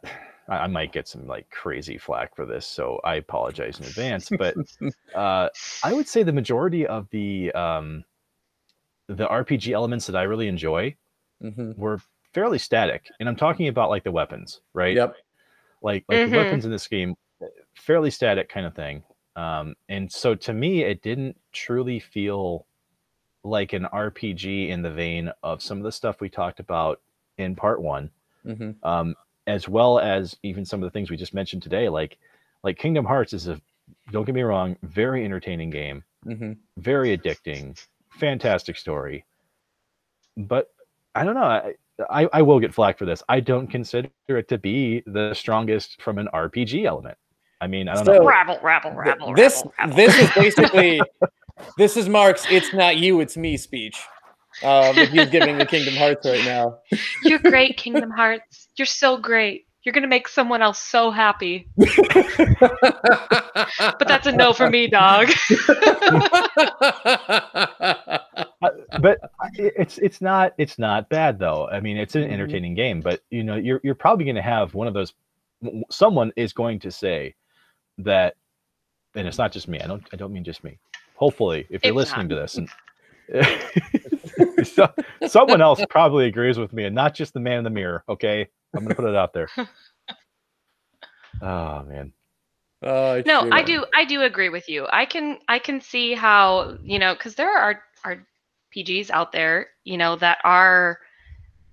I 0.49 0.67
might 0.67 0.93
get 0.93 1.07
some 1.07 1.27
like 1.27 1.49
crazy 1.51 1.97
flack 1.97 2.35
for 2.35 2.45
this, 2.45 2.67
so 2.67 2.99
I 3.03 3.15
apologize 3.15 3.79
in 3.79 3.87
advance. 3.87 4.31
But 4.31 4.59
uh, 5.13 5.49
I 5.83 5.93
would 5.93 6.07
say 6.07 6.23
the 6.23 6.33
majority 6.33 6.87
of 6.87 7.09
the 7.11 7.51
um, 7.53 8.05
the 9.07 9.27
RPG 9.27 9.73
elements 9.73 10.07
that 10.07 10.15
I 10.15 10.23
really 10.23 10.47
enjoy 10.47 10.95
hmm 11.41 11.71
were 11.75 11.99
fairly 12.33 12.59
static, 12.59 13.13
and 13.19 13.29
I'm 13.29 13.35
talking 13.37 13.67
about 13.67 13.89
like 13.91 14.03
the 14.03 14.11
weapons, 14.11 14.61
right? 14.73 14.95
Yep. 14.95 15.15
like 15.81 16.05
like 16.09 16.23
Mhm. 16.23 16.25
the 16.25 16.31
weapons 16.31 16.65
in 16.65 16.71
this 16.71 16.87
game 16.87 17.15
fairly 17.75 18.11
static 18.11 18.49
kind 18.49 18.65
of 18.65 18.75
thing 18.75 19.03
um 19.37 19.75
and 19.89 20.11
so 20.11 20.35
to 20.35 20.53
me 20.53 20.83
it 20.83 21.01
didn't 21.01 21.37
truly 21.53 21.99
feel 21.99 22.67
like 23.43 23.73
an 23.73 23.87
rpg 23.93 24.69
in 24.69 24.81
the 24.81 24.91
vein 24.91 25.31
of 25.43 25.61
some 25.61 25.77
of 25.77 25.83
the 25.83 25.91
stuff 25.91 26.19
we 26.19 26.29
talked 26.29 26.59
about 26.59 27.01
in 27.37 27.55
part 27.55 27.81
one 27.81 28.09
hmm 28.43 28.71
um 28.83 29.15
as 29.47 29.67
well 29.67 29.97
as 29.97 30.37
even 30.43 30.63
some 30.63 30.83
of 30.83 30.87
the 30.87 30.91
things 30.91 31.09
we 31.09 31.17
just 31.17 31.33
mentioned 31.33 31.63
today 31.63 31.89
like 31.89 32.17
like 32.63 32.77
kingdom 32.77 33.05
hearts 33.05 33.33
is 33.33 33.47
a 33.47 33.59
don't 34.11 34.25
get 34.25 34.35
me 34.35 34.41
wrong 34.41 34.75
very 34.83 35.23
entertaining 35.25 35.69
game 35.69 36.03
hmm 36.23 36.51
very 36.77 37.17
addicting 37.17 37.75
fantastic 38.09 38.77
story. 38.77 39.25
But 40.37 40.69
i 41.15 41.23
don't 41.23 41.35
know 41.35 41.41
I, 41.41 41.73
I 42.09 42.29
i 42.33 42.41
will 42.41 42.59
get 42.59 42.73
flack 42.73 42.97
for 42.97 43.05
this. 43.05 43.23
I 43.29 43.39
don't 43.39 43.67
consider 43.67 44.09
it 44.27 44.47
to 44.49 44.57
be 44.57 45.03
the 45.07 45.33
strongest 45.33 46.01
from 46.01 46.17
an 46.17 46.29
rpg 46.33 46.85
element. 46.85 47.17
I 47.61 47.67
mean 47.67 47.87
i 47.87 47.95
don't 47.95 48.05
know. 48.05 48.25
Rabble, 48.25 48.59
rabble, 48.61 48.91
rabble, 48.91 49.33
this 49.35 49.55
rabble, 49.55 49.73
rabble. 49.79 49.95
this 49.95 50.17
is 50.17 50.29
basically 50.31 51.01
this 51.77 51.97
is 51.97 52.09
Mark's 52.09 52.45
"It's 52.49 52.73
not 52.73 52.97
you, 52.97 53.19
it's 53.21 53.37
me" 53.37 53.57
speech. 53.57 53.99
Um, 54.63 54.95
that 54.95 55.09
he's 55.09 55.29
giving 55.29 55.57
the 55.57 55.65
Kingdom 55.65 55.95
Hearts 55.95 56.25
right 56.25 56.43
now. 56.43 56.79
You're 57.23 57.39
great, 57.39 57.77
Kingdom 57.77 58.09
Hearts. 58.09 58.67
You're 58.77 58.85
so 58.85 59.17
great. 59.17 59.65
You're 59.83 59.93
gonna 59.93 60.07
make 60.07 60.27
someone 60.27 60.61
else 60.61 60.79
so 60.81 61.11
happy. 61.11 61.67
But 61.77 61.87
that's 64.07 64.27
a 64.27 64.31
no 64.31 64.53
for 64.53 64.69
me, 64.69 64.87
dog. 64.87 65.29
but 69.01 69.19
it's 69.55 69.97
it's 69.99 70.21
not 70.21 70.53
it's 70.57 70.77
not 70.77 71.09
bad 71.09 71.39
though 71.39 71.67
i 71.71 71.79
mean 71.79 71.97
it's 71.97 72.15
an 72.15 72.23
Mhm. 72.23 72.31
entertaining 72.33 72.75
game 72.75 73.01
but 73.01 73.21
you 73.29 73.43
know 73.43 73.55
you're 73.55 73.79
you're 73.83 73.95
probably 73.95 74.25
going 74.25 74.35
to 74.35 74.41
have 74.41 74.73
one 74.73 74.87
of 74.87 74.93
those 74.93 75.13
someone 75.89 76.31
is 76.35 76.53
going 76.53 76.79
to 76.79 76.91
say 76.91 77.35
that 77.99 78.35
and 79.15 79.27
it's 79.27 79.37
not 79.37 79.51
just 79.51 79.67
me 79.67 79.79
i 79.79 79.87
don't 79.87 80.03
i 80.11 80.15
don't 80.17 80.33
mean 80.33 80.43
just 80.43 80.63
me 80.63 80.77
hopefully 81.19 81.67
if 81.69 81.83
you're 81.85 81.93
It's 81.93 81.97
listening 81.97 82.29
not. 82.29 82.35
to 82.35 82.35
this 82.35 82.57
and 82.57 82.69
so, 84.67 84.87
someone 85.27 85.61
else 85.61 85.83
probably 85.89 86.25
agrees 86.27 86.57
with 86.57 86.73
me 86.73 86.85
and 86.85 86.95
not 86.95 87.13
just 87.13 87.33
the 87.33 87.39
man 87.39 87.59
in 87.59 87.63
the 87.65 87.69
mirror 87.69 88.03
okay 88.09 88.47
i'm 88.73 88.79
going 88.83 88.89
to 88.89 88.95
put 88.95 89.09
it 89.09 89.15
out 89.15 89.33
there 89.33 89.49
oh 91.41 91.83
man 91.87 92.13
Oh, 92.81 93.21
No, 93.25 93.41
I 93.51 93.61
do. 93.61 93.85
I 93.93 94.05
do 94.05 94.21
agree 94.21 94.49
with 94.49 94.69
you. 94.69 94.87
I 94.89 95.05
can. 95.05 95.39
I 95.49 95.59
can 95.59 95.81
see 95.81 96.13
how 96.13 96.77
you 96.81 96.97
know 96.97 97.13
because 97.13 97.35
there 97.35 97.57
are 97.57 97.81
are 98.05 98.25
PGs 98.75 99.09
out 99.11 99.33
there, 99.33 99.67
you 99.83 99.97
know, 99.97 100.15
that 100.15 100.37
are 100.45 100.99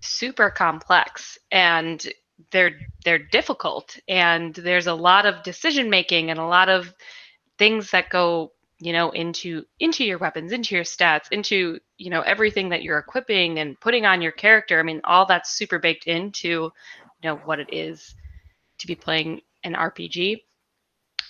super 0.00 0.50
complex 0.50 1.38
and 1.52 2.06
they're 2.50 2.72
they're 3.04 3.18
difficult 3.18 3.96
and 4.08 4.54
there's 4.56 4.86
a 4.86 4.94
lot 4.94 5.26
of 5.26 5.42
decision 5.42 5.90
making 5.90 6.30
and 6.30 6.38
a 6.40 6.46
lot 6.46 6.68
of 6.68 6.92
things 7.58 7.90
that 7.92 8.10
go 8.10 8.52
you 8.78 8.92
know 8.92 9.10
into 9.10 9.64
into 9.80 10.04
your 10.04 10.18
weapons 10.18 10.52
into 10.52 10.74
your 10.74 10.84
stats 10.84 11.26
into 11.30 11.78
you 11.96 12.10
know 12.10 12.20
everything 12.20 12.68
that 12.68 12.82
you're 12.82 12.98
equipping 12.98 13.58
and 13.58 13.78
putting 13.80 14.04
on 14.04 14.20
your 14.20 14.32
character 14.32 14.78
i 14.78 14.82
mean 14.82 15.00
all 15.04 15.26
that's 15.26 15.50
super 15.50 15.78
baked 15.78 16.06
into 16.06 16.48
you 16.48 16.72
know 17.24 17.36
what 17.36 17.58
it 17.58 17.72
is 17.72 18.14
to 18.78 18.86
be 18.86 18.94
playing 18.94 19.40
an 19.64 19.74
rpg 19.74 20.40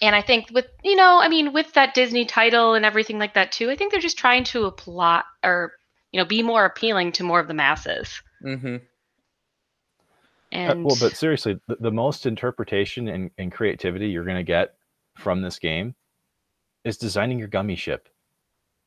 and 0.03 0.15
I 0.15 0.23
think 0.23 0.51
with 0.53 0.67
you 0.85 0.97
know, 0.97 1.21
I 1.21 1.29
mean, 1.29 1.53
with 1.53 1.73
that 1.73 1.95
Disney 1.95 2.25
title 2.25 2.75
and 2.75 2.85
everything 2.85 3.19
like 3.19 3.35
that 3.35 3.53
too, 3.53 3.71
I 3.71 3.77
think 3.77 3.93
they're 3.93 4.01
just 4.01 4.19
trying 4.19 4.45
to 4.45 4.65
apply 4.65 5.23
or 5.43 5.73
you 6.13 6.21
know 6.21 6.27
be 6.27 6.43
more 6.43 6.65
appealing 6.65 7.13
to 7.13 7.25
more 7.25 7.41
of 7.41 7.49
the 7.49 7.55
masses. 7.55 8.21
mm-hmm. 8.45 8.77
Uh, 8.77 8.79
And 10.53 10.85
well, 10.85 10.97
but 11.01 11.17
seriously, 11.17 11.59
the, 11.67 11.77
the 11.81 11.91
most 11.91 12.27
interpretation 12.27 13.09
and, 13.09 13.31
and 13.39 13.51
creativity 13.51 14.09
you're 14.09 14.25
going 14.25 14.37
to 14.37 14.43
get 14.43 14.75
from 15.17 15.41
this 15.41 15.59
game 15.59 15.95
is 16.87 16.97
designing 16.97 17.39
your 17.39 17.49
gummy 17.49 17.77
ship. 17.77 18.09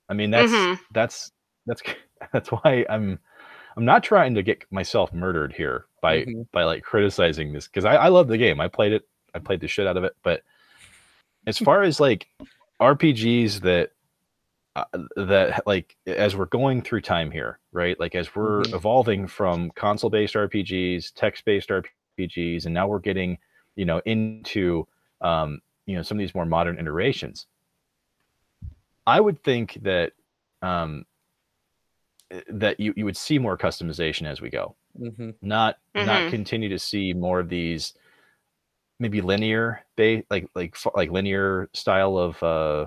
I 0.08 0.14
mean, 0.14 0.32
that's 0.32 0.52
Mhm. 0.52 0.80
that's 0.92 1.32
that's 1.66 1.82
that's 2.34 2.50
why 2.50 2.86
I'm 2.90 3.20
I'm 3.78 3.86
not 3.86 4.04
trying 4.04 4.34
to 4.36 4.44
get 4.44 4.64
myself 4.72 5.14
murdered 5.14 5.54
here 5.54 5.86
by 6.02 6.24
Mhm. 6.24 6.48
by 6.52 6.64
like 6.64 6.84
criticizing 6.84 7.54
this 7.54 7.68
because 7.68 7.86
I, 7.86 7.96
I 7.96 8.08
love 8.08 8.28
the 8.28 8.38
game. 8.38 8.60
I 8.60 8.68
played 8.68 8.94
it. 8.94 9.08
I 9.36 9.40
played 9.40 9.60
the 9.62 9.68
shit 9.68 9.88
out 9.88 9.98
of 9.98 10.04
it. 10.04 10.16
But 10.24 10.44
as 11.46 11.58
far 11.70 11.84
as 11.84 12.00
like 12.00 12.28
RPGs 12.80 13.62
that 13.62 13.92
uh, 14.76 14.86
that 15.18 15.66
like 15.68 15.98
as 16.08 16.36
we're 16.36 16.46
going 16.46 16.82
through 16.82 17.02
time 17.02 17.32
here, 17.32 17.60
right? 17.74 18.00
Like 18.00 18.16
as 18.16 18.34
we're 18.36 18.68
Mhm. 18.68 18.76
evolving 18.76 19.28
from 19.28 19.72
console-based 19.72 20.36
RPGs, 20.36 21.12
text-based 21.16 21.70
RPGs, 21.70 22.66
and 22.66 22.74
now 22.74 22.88
we're 22.88 23.00
getting, 23.00 23.38
you 23.76 23.86
know, 23.86 24.00
into 24.06 24.88
um, 25.22 25.62
you 25.86 25.96
know, 25.96 26.02
some 26.02 26.18
of 26.18 26.20
these 26.20 26.36
more 26.36 26.46
modern 26.46 26.78
iterations. 26.80 27.48
I 29.10 29.20
would 29.20 29.44
think 29.44 29.78
that 29.82 30.14
um 30.62 31.06
that 32.50 32.80
you, 32.80 32.94
you 32.96 33.06
would 33.06 33.18
see 33.18 33.40
more 33.40 33.58
customization 33.58 34.28
as 34.28 34.40
we 34.40 34.50
go. 34.50 34.76
Mhm. 35.00 35.36
Not 35.42 35.78
not 35.96 36.06
Mhm. 36.24 36.30
continue 36.30 36.70
to 36.70 36.80
see 36.80 37.14
more 37.14 37.40
of 37.40 37.50
these 37.50 37.94
maybe 39.00 39.22
linear 39.22 39.84
ba- 39.96 40.24
like 40.30 40.48
like 40.56 40.76
like 40.96 41.10
linear 41.12 41.70
style 41.74 42.18
of 42.18 42.42
uh 42.44 42.86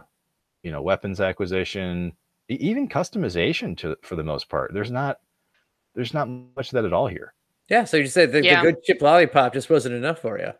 you 0.62 0.70
know 0.70 0.82
weapons 0.82 1.20
acquisition 1.20 2.12
even 2.48 2.88
customization 2.88 3.76
to 3.78 3.96
for 4.02 4.14
the 4.14 4.22
most 4.22 4.48
part 4.48 4.72
there's 4.74 4.90
not 4.90 5.20
there's 5.94 6.12
not 6.12 6.28
much 6.28 6.68
of 6.68 6.72
that 6.74 6.84
at 6.84 6.92
all 6.92 7.06
here 7.08 7.32
Yeah, 7.68 7.84
so 7.84 7.96
you 7.96 8.06
said 8.06 8.30
the, 8.32 8.44
Yeah. 8.44 8.62
the 8.62 8.72
good 8.72 8.82
chip 8.84 9.00
lollipop 9.00 9.54
just 9.54 9.70
wasn't 9.70 9.94
enough 9.94 10.18
for 10.18 10.38
you. 10.38 10.52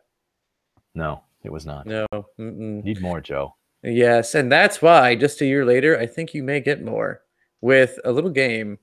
no 0.94 1.22
it 1.44 1.52
was 1.52 1.66
not 1.66 1.86
No. 1.86 2.06
Mm-mm. 2.38 2.82
need 2.82 3.00
more 3.02 3.20
joe 3.20 3.54
Yes, 3.82 4.34
and 4.34 4.50
that's 4.50 4.80
why 4.80 5.14
just 5.16 5.40
a 5.40 5.46
year 5.46 5.64
later, 5.64 5.98
I 5.98 6.06
think 6.06 6.34
you 6.34 6.42
may 6.42 6.60
get 6.60 6.84
more 6.84 7.22
with 7.60 7.98
a 8.04 8.12
little 8.12 8.30
game 8.30 8.78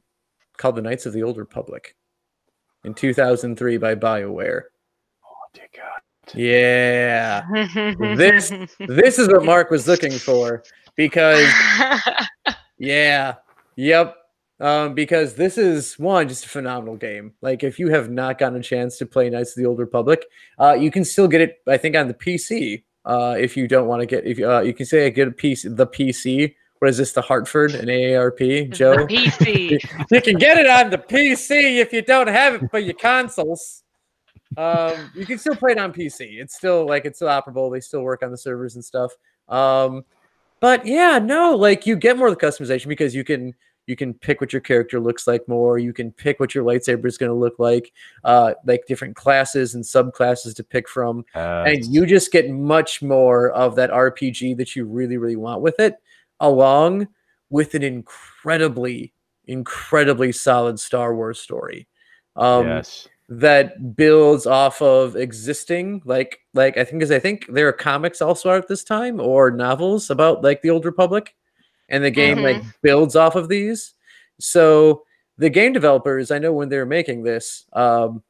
called 0.58 0.76
The 0.76 0.82
Knights 0.82 1.06
of 1.06 1.14
the 1.14 1.24
Old 1.24 1.38
Republic 1.38 1.96
in 2.84 2.94
2003 2.94 3.78
by 3.78 3.96
BioWare. 3.96 4.62
oh 5.26 5.30
dear 5.54 5.68
god 5.76 6.02
Yeah. 6.38 7.46
This- 8.16 8.52
This 8.80 9.20
is 9.20 9.28
what 9.30 9.44
Mark 9.46 9.70
was 9.72 9.88
looking 9.88 10.12
for 10.12 10.64
because 10.96 11.48
yeah. 12.78 13.36
Yep. 13.76 14.16
Um, 14.62 14.94
because 14.94 15.36
this 15.36 15.58
is 15.58 15.98
one 15.98 16.28
just 16.28 16.46
a 16.46 16.50
phenomenal 16.50 16.98
game. 16.98 17.32
Like 17.42 17.64
if 17.64 17.80
you 17.80 17.90
have 17.92 18.10
not 18.10 18.38
gotten 18.38 18.60
a 18.60 18.64
chance 18.64 18.98
to 18.98 19.06
play 19.06 19.30
Knights 19.30 19.52
of 19.52 19.62
the 19.64 19.66
Old 19.66 19.80
Republic, 19.80 20.26
uh, 20.60 20.74
you 20.74 20.92
can 20.92 21.06
still 21.06 21.30
get 21.30 21.40
it. 21.40 21.60
I 21.68 21.78
think 21.78 21.96
on 21.96 22.10
the 22.10 22.14
PC. 22.14 22.84
Uh, 23.06 23.36
if 23.38 23.56
you 23.56 23.68
don't 23.68 23.88
want 23.88 24.02
to 24.02 24.06
get, 24.06 24.26
if 24.26 24.40
uh, 24.40 24.62
you 24.62 24.74
can 24.74 24.86
say 24.86 25.06
I 25.06 25.10
get 25.10 25.28
a 25.28 25.32
piece, 25.32 25.64
the 25.64 25.88
PC. 25.88 26.56
What 26.80 26.90
is 26.90 26.98
this? 26.98 27.12
The 27.12 27.22
Hartford 27.22 27.76
and 27.76 27.90
AARP, 27.90 28.74
Joe. 28.74 28.96
The 28.96 29.04
PC. 29.04 30.08
you 30.12 30.22
can 30.22 30.38
get 30.38 30.58
it 30.58 30.68
on 30.68 30.90
the 30.90 30.98
PC 30.98 31.80
if 31.80 31.92
you 31.92 32.02
don't 32.02 32.28
have 32.28 32.56
it 32.56 32.72
for 32.72 32.80
your 32.80 32.94
consoles. 32.94 33.84
Um, 34.56 35.12
you 35.14 35.26
can 35.26 35.38
still 35.38 35.56
play 35.56 35.74
it 35.74 35.78
on 35.78 35.92
PC. 35.92 36.40
It's 36.40 36.56
still 36.56 36.88
like 36.88 37.06
it's 37.06 37.20
still 37.20 37.28
operable. 37.28 37.72
They 37.72 37.82
still 37.82 38.02
work 38.02 38.24
on 38.24 38.32
the 38.32 38.38
servers 38.38 38.76
and 38.76 38.84
stuff. 38.84 39.12
Um, 39.50 40.06
but 40.60 40.86
yeah, 40.86 41.20
no, 41.20 41.56
like 41.56 41.86
you 41.86 41.96
get 41.96 42.18
more 42.18 42.28
of 42.28 42.38
the 42.38 42.46
customization 42.46 42.88
because 42.88 43.14
you 43.14 43.24
can 43.24 43.54
You 43.90 43.96
can 43.96 44.14
pick 44.14 44.40
what 44.40 44.54
your 44.54 44.62
character 44.62 45.00
looks 45.00 45.26
like 45.26 45.48
more. 45.48 45.80
You 45.80 45.94
can 45.94 46.12
pick 46.12 46.40
what 46.40 46.54
your 46.54 46.64
lightsaber 46.64 47.08
is 47.08 47.18
going 47.18 47.32
to 47.32 47.36
look 47.36 47.58
like, 47.58 47.92
uh, 48.24 48.54
like 48.66 48.86
different 48.88 49.16
classes 49.16 49.74
and 49.74 49.84
subclasses 49.84 50.56
to 50.56 50.64
pick 50.64 50.88
from. 50.88 51.26
Uh, 51.34 51.64
and 51.66 51.84
you 51.86 52.06
just 52.06 52.32
get 52.32 52.50
much 52.50 53.02
more 53.02 53.50
of 53.52 53.76
that 53.76 53.90
RPG 53.90 54.58
that 54.58 54.76
you 54.76 54.86
really, 54.86 55.18
really 55.18 55.36
want 55.36 55.62
with 55.62 55.80
it, 55.80 55.96
along 56.40 57.08
with 57.50 57.74
an 57.74 57.82
incredibly, 57.82 59.12
incredibly 59.48 60.32
solid 60.32 60.80
Star 60.80 61.16
Wars 61.16 61.40
story. 61.40 61.88
Um, 62.36 62.68
yes. 62.68 63.08
that 63.28 63.96
builds 63.98 64.46
off 64.46 64.82
of 64.82 65.16
existing 65.16 66.02
like 66.06 66.40
like 66.54 66.78
I 66.78 66.86
think 66.86 67.02
is 67.02 67.12
I 67.12 67.20
think 67.20 67.48
there 67.50 67.68
are 67.68 67.74
comics 67.74 68.22
also 68.22 68.52
out 68.52 68.60
at 68.60 68.68
this 68.68 68.84
time 68.84 69.20
or 69.20 69.52
novels 69.52 70.10
about 70.10 70.42
like 70.42 70.62
the 70.62 70.70
old 70.70 70.86
republic 70.86 71.36
and 71.90 72.04
the 72.04 72.12
game 72.12 72.42
like 72.42 72.64
builds 72.82 73.16
off 73.16 73.36
of 73.36 73.50
these 73.50 73.94
so 74.40 75.04
the 75.38 75.50
game 75.50 75.74
developers 75.74 76.32
I 76.32 76.40
know 76.40 76.54
when 76.54 76.70
they 76.70 76.78
were 76.78 76.86
making 76.86 77.24
this 77.24 77.66
um 77.74 78.24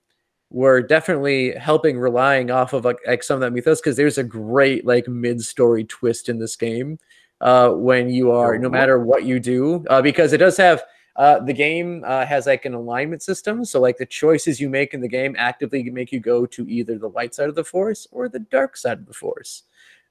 were 0.51 0.81
definitely 0.81 1.53
helping 1.55 1.99
relying 1.99 2.49
off 2.49 2.73
of 2.73 2.83
like, 2.83 2.97
like 3.05 3.21
some 3.23 3.35
of 3.35 3.41
that 3.41 3.53
mythos 3.53 3.79
because 3.79 3.95
there's 3.97 4.17
a 4.17 4.23
great 4.23 4.85
like 4.85 5.07
mid-story 5.07 5.83
twist 5.83 6.27
in 6.29 6.39
this 6.39 6.55
game 6.55 6.97
uh 7.41 7.69
when 7.69 8.09
you 8.09 8.31
are 8.31 8.57
no 8.57 8.69
matter 8.69 8.99
what 8.99 9.23
you 9.23 9.39
do 9.39 9.85
uh, 9.89 10.01
because 10.01 10.33
it 10.33 10.37
does 10.37 10.57
have 10.57 10.83
uh, 11.15 11.37
the 11.39 11.51
game 11.51 12.01
uh, 12.07 12.25
has 12.25 12.45
like 12.45 12.63
an 12.63 12.73
alignment 12.73 13.21
system. 13.21 13.65
So, 13.65 13.81
like 13.81 13.97
the 13.97 14.05
choices 14.05 14.61
you 14.61 14.69
make 14.69 14.93
in 14.93 15.01
the 15.01 15.07
game 15.09 15.35
actively 15.37 15.83
make 15.89 16.13
you 16.13 16.21
go 16.21 16.45
to 16.45 16.69
either 16.69 16.97
the 16.97 17.09
light 17.09 17.35
side 17.35 17.49
of 17.49 17.55
the 17.55 17.63
force 17.63 18.07
or 18.11 18.29
the 18.29 18.39
dark 18.39 18.77
side 18.77 18.99
of 18.99 19.05
the 19.05 19.13
force, 19.13 19.63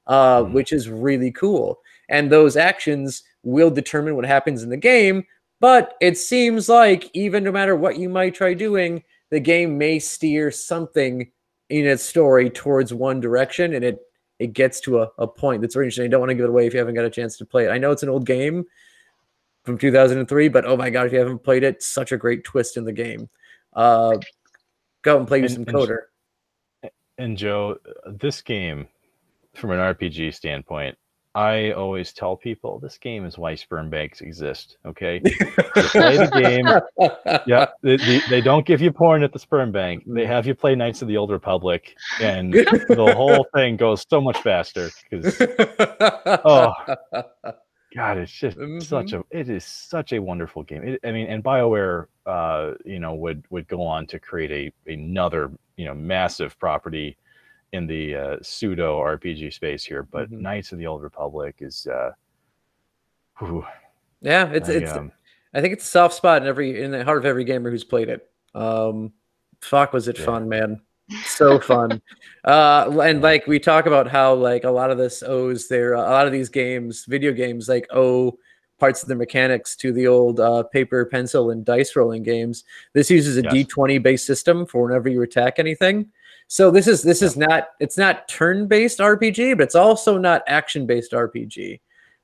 uh, 0.06 0.42
Mhm. 0.42 0.52
which 0.52 0.70
is 0.70 0.90
really 0.90 1.30
cool. 1.30 1.80
And 2.10 2.30
those 2.30 2.58
actions 2.58 3.22
will 3.48 3.70
determine 3.70 4.14
what 4.16 4.26
happens 4.26 4.62
in 4.62 4.68
the 4.70 4.76
game. 4.76 5.24
But 5.60 5.94
it 6.00 6.16
seems 6.16 6.68
like 6.68 7.10
even 7.14 7.42
no 7.42 7.50
matter 7.50 7.74
what 7.74 7.98
you 7.98 8.08
might 8.08 8.34
try 8.34 8.54
doing, 8.54 9.02
the 9.30 9.40
game 9.40 9.76
may 9.76 9.98
steer 9.98 10.50
something 10.50 11.30
in 11.68 11.86
its 11.86 12.02
story 12.02 12.48
towards 12.48 12.94
one 12.94 13.20
direction, 13.20 13.74
and 13.74 13.84
it 13.84 13.98
it 14.38 14.52
gets 14.52 14.80
to 14.82 15.00
a, 15.02 15.10
a 15.18 15.26
point 15.26 15.60
that's 15.60 15.74
very 15.74 15.86
interesting. 15.86 16.04
I 16.04 16.08
don't 16.08 16.20
want 16.20 16.30
to 16.30 16.34
give 16.34 16.44
it 16.44 16.50
away 16.50 16.66
if 16.66 16.72
you 16.72 16.78
haven't 16.78 16.94
got 16.94 17.04
a 17.04 17.10
chance 17.10 17.36
to 17.38 17.44
play 17.44 17.64
it. 17.64 17.70
I 17.70 17.78
know 17.78 17.90
it's 17.90 18.04
an 18.04 18.08
old 18.08 18.24
game 18.24 18.64
from 19.64 19.76
2003, 19.78 20.48
but 20.48 20.64
oh 20.64 20.76
my 20.76 20.90
god, 20.90 21.06
if 21.08 21.12
you 21.12 21.18
haven't 21.18 21.42
played 21.42 21.64
it, 21.64 21.82
such 21.82 22.12
a 22.12 22.16
great 22.16 22.44
twist 22.44 22.76
in 22.76 22.84
the 22.84 22.92
game. 22.92 23.28
Uh, 23.72 24.16
go 25.02 25.18
and 25.18 25.26
play 25.26 25.38
you 25.38 25.44
And- 25.44 25.52
some 25.52 25.62
and 25.64 25.76
KOTOR. 25.76 25.98
And 27.18 27.36
Joe, 27.36 27.78
this 28.06 28.40
game, 28.40 28.86
from 29.56 29.72
an 29.72 29.78
RPG 29.80 30.32
standpoint, 30.34 30.96
I 31.38 31.70
always 31.70 32.12
tell 32.12 32.36
people 32.36 32.80
this 32.80 32.98
game 32.98 33.24
is 33.24 33.38
why 33.38 33.54
sperm 33.54 33.90
banks 33.90 34.22
exist. 34.22 34.76
Okay, 34.84 35.20
play 35.20 36.16
the 36.16 36.30
game. 36.34 36.66
yeah, 37.46 37.66
they, 37.80 37.96
they, 37.96 38.20
they 38.28 38.40
don't 38.40 38.66
give 38.66 38.80
you 38.80 38.90
porn 38.90 39.22
at 39.22 39.32
the 39.32 39.38
sperm 39.38 39.70
bank. 39.70 40.02
They 40.04 40.26
have 40.26 40.48
you 40.48 40.56
play 40.56 40.74
Knights 40.74 41.00
of 41.00 41.06
the 41.06 41.16
Old 41.16 41.30
Republic, 41.30 41.94
and 42.20 42.52
the 42.54 43.14
whole 43.16 43.46
thing 43.54 43.76
goes 43.76 44.04
so 44.10 44.20
much 44.20 44.38
faster. 44.38 44.90
Because 45.08 45.40
Oh. 46.44 46.72
God, 47.94 48.18
it's 48.18 48.32
just 48.32 48.58
such 48.80 49.12
a 49.12 49.22
it 49.30 49.48
is 49.48 49.64
such 49.64 50.12
a 50.12 50.18
wonderful 50.18 50.64
game. 50.64 50.82
It, 50.86 51.00
I 51.04 51.12
mean, 51.12 51.28
and 51.28 51.42
Bioware, 51.42 52.06
uh, 52.26 52.72
you 52.84 52.98
know, 52.98 53.14
would 53.14 53.44
would 53.50 53.68
go 53.68 53.82
on 53.82 54.08
to 54.08 54.18
create 54.18 54.74
a 54.86 54.92
another 54.92 55.52
you 55.76 55.84
know 55.84 55.94
massive 55.94 56.58
property 56.58 57.16
in 57.72 57.86
the 57.86 58.14
uh, 58.16 58.36
pseudo 58.42 58.98
RPG 59.00 59.52
space 59.52 59.84
here. 59.84 60.02
But 60.02 60.30
Mhm. 60.30 60.40
Knights 60.40 60.72
of 60.72 60.78
the 60.78 60.86
Old 60.86 61.02
Republic 61.02 61.56
is, 61.60 61.86
uh, 61.86 62.12
whew, 63.38 63.64
yeah, 64.20 64.50
it's 64.52 64.68
I, 64.68 64.72
it's. 64.72 64.92
um, 64.92 65.12
I 65.54 65.60
think 65.60 65.72
it's 65.72 65.84
a 65.84 65.88
soft 65.88 66.14
spot 66.14 66.42
in 66.42 66.48
every 66.48 66.82
in 66.82 66.90
the 66.90 67.04
heart 67.04 67.18
of 67.18 67.24
every 67.24 67.44
gamer 67.44 67.70
who's 67.70 67.84
played 67.84 68.08
it. 68.08 68.30
Um, 68.54 69.12
fuck, 69.60 69.92
was 69.92 70.08
it 70.08 70.18
Yeah. 70.18 70.24
fun, 70.26 70.48
man? 70.48 70.80
So 71.24 71.58
fun. 71.58 72.02
uh, 72.44 73.00
and 73.02 73.22
like 73.22 73.46
we 73.46 73.58
talk 73.58 73.86
about 73.86 74.08
how 74.08 74.34
like 74.34 74.64
a 74.64 74.70
lot 74.70 74.90
of 74.90 74.98
this 74.98 75.22
owes 75.22 75.66
their 75.66 75.94
a 75.94 76.00
lot 76.02 76.26
of 76.26 76.32
these 76.32 76.50
games, 76.50 77.06
video 77.06 77.32
games, 77.32 77.66
like 77.66 77.86
owe 77.90 78.38
parts 78.78 79.02
of 79.02 79.08
the 79.08 79.14
mechanics 79.14 79.74
to 79.76 79.90
the 79.90 80.06
old 80.06 80.38
uh, 80.38 80.62
paper, 80.64 81.06
pencil, 81.06 81.50
and 81.50 81.64
dice 81.64 81.96
rolling 81.96 82.22
games. 82.22 82.64
This 82.92 83.10
uses 83.10 83.38
a 83.38 83.42
Yes. 83.42 83.66
20 83.68 83.96
based 83.98 84.26
system 84.26 84.66
for 84.66 84.82
whenever 84.86 85.08
you 85.08 85.22
attack 85.22 85.58
anything. 85.58 86.10
So 86.48 86.70
this 86.70 86.86
is 86.86 87.02
this 87.02 87.20
is 87.20 87.36
not 87.36 87.68
it's 87.78 87.98
not 87.98 88.26
turn 88.26 88.66
based 88.66 88.98
RPG, 88.98 89.58
but 89.58 89.64
it's 89.64 89.74
also 89.74 90.16
not 90.16 90.42
action 90.46 90.86
based 90.86 91.12
RPG. 91.12 91.80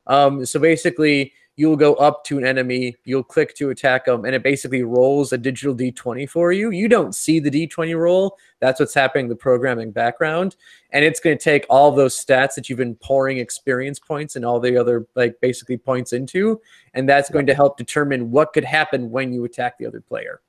Um, 0.06 0.46
so 0.46 0.58
basically, 0.58 1.32
you'll 1.56 1.76
go 1.76 1.94
up 1.96 2.24
to 2.24 2.38
an 2.38 2.46
enemy, 2.46 2.96
you'll 3.04 3.22
click 3.22 3.54
to 3.56 3.68
attack 3.68 4.06
them, 4.06 4.24
and 4.24 4.34
it 4.34 4.42
basically 4.42 4.82
rolls 4.82 5.32
a 5.32 5.38
digital 5.38 5.74
d20 5.74 6.28
for 6.28 6.52
you. 6.52 6.70
You 6.70 6.88
don't 6.88 7.14
see 7.14 7.38
the 7.38 7.50
d20 7.50 7.96
roll. 7.98 8.38
That's 8.60 8.80
what's 8.80 8.94
happening 8.94 9.26
in 9.26 9.28
the 9.28 9.36
programming 9.36 9.90
background. 9.90 10.56
And 10.90 11.04
it's 11.04 11.20
going 11.20 11.36
to 11.36 11.44
take 11.44 11.66
all 11.68 11.92
those 11.92 12.16
stats 12.16 12.54
that 12.54 12.68
you've 12.68 12.78
been 12.78 12.96
pouring 12.96 13.38
experience 13.38 13.98
points 13.98 14.36
and 14.36 14.44
all 14.44 14.58
the 14.58 14.76
other, 14.76 15.06
like, 15.14 15.38
basically 15.40 15.76
points 15.76 16.12
into. 16.12 16.60
And 16.94 17.08
that's 17.08 17.30
going 17.30 17.46
to 17.46 17.54
help 17.54 17.76
determine 17.76 18.30
what 18.30 18.52
could 18.52 18.64
happen 18.64 19.10
when 19.10 19.32
you 19.32 19.44
attack 19.44 19.78
the 19.78 19.86
other 19.86 20.00
player. 20.00 20.40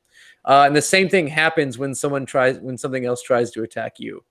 Uh, 0.46 0.64
and 0.68 0.76
the 0.76 0.82
same 0.82 1.10
thing 1.10 1.28
happens 1.28 1.78
when 1.78 1.94
someone 1.94 2.26
tries, 2.26 2.60
when 2.60 2.78
something 2.78 3.06
else 3.06 3.22
tries 3.22 3.52
to 3.52 3.64
attack 3.64 4.00
you. 4.00 4.24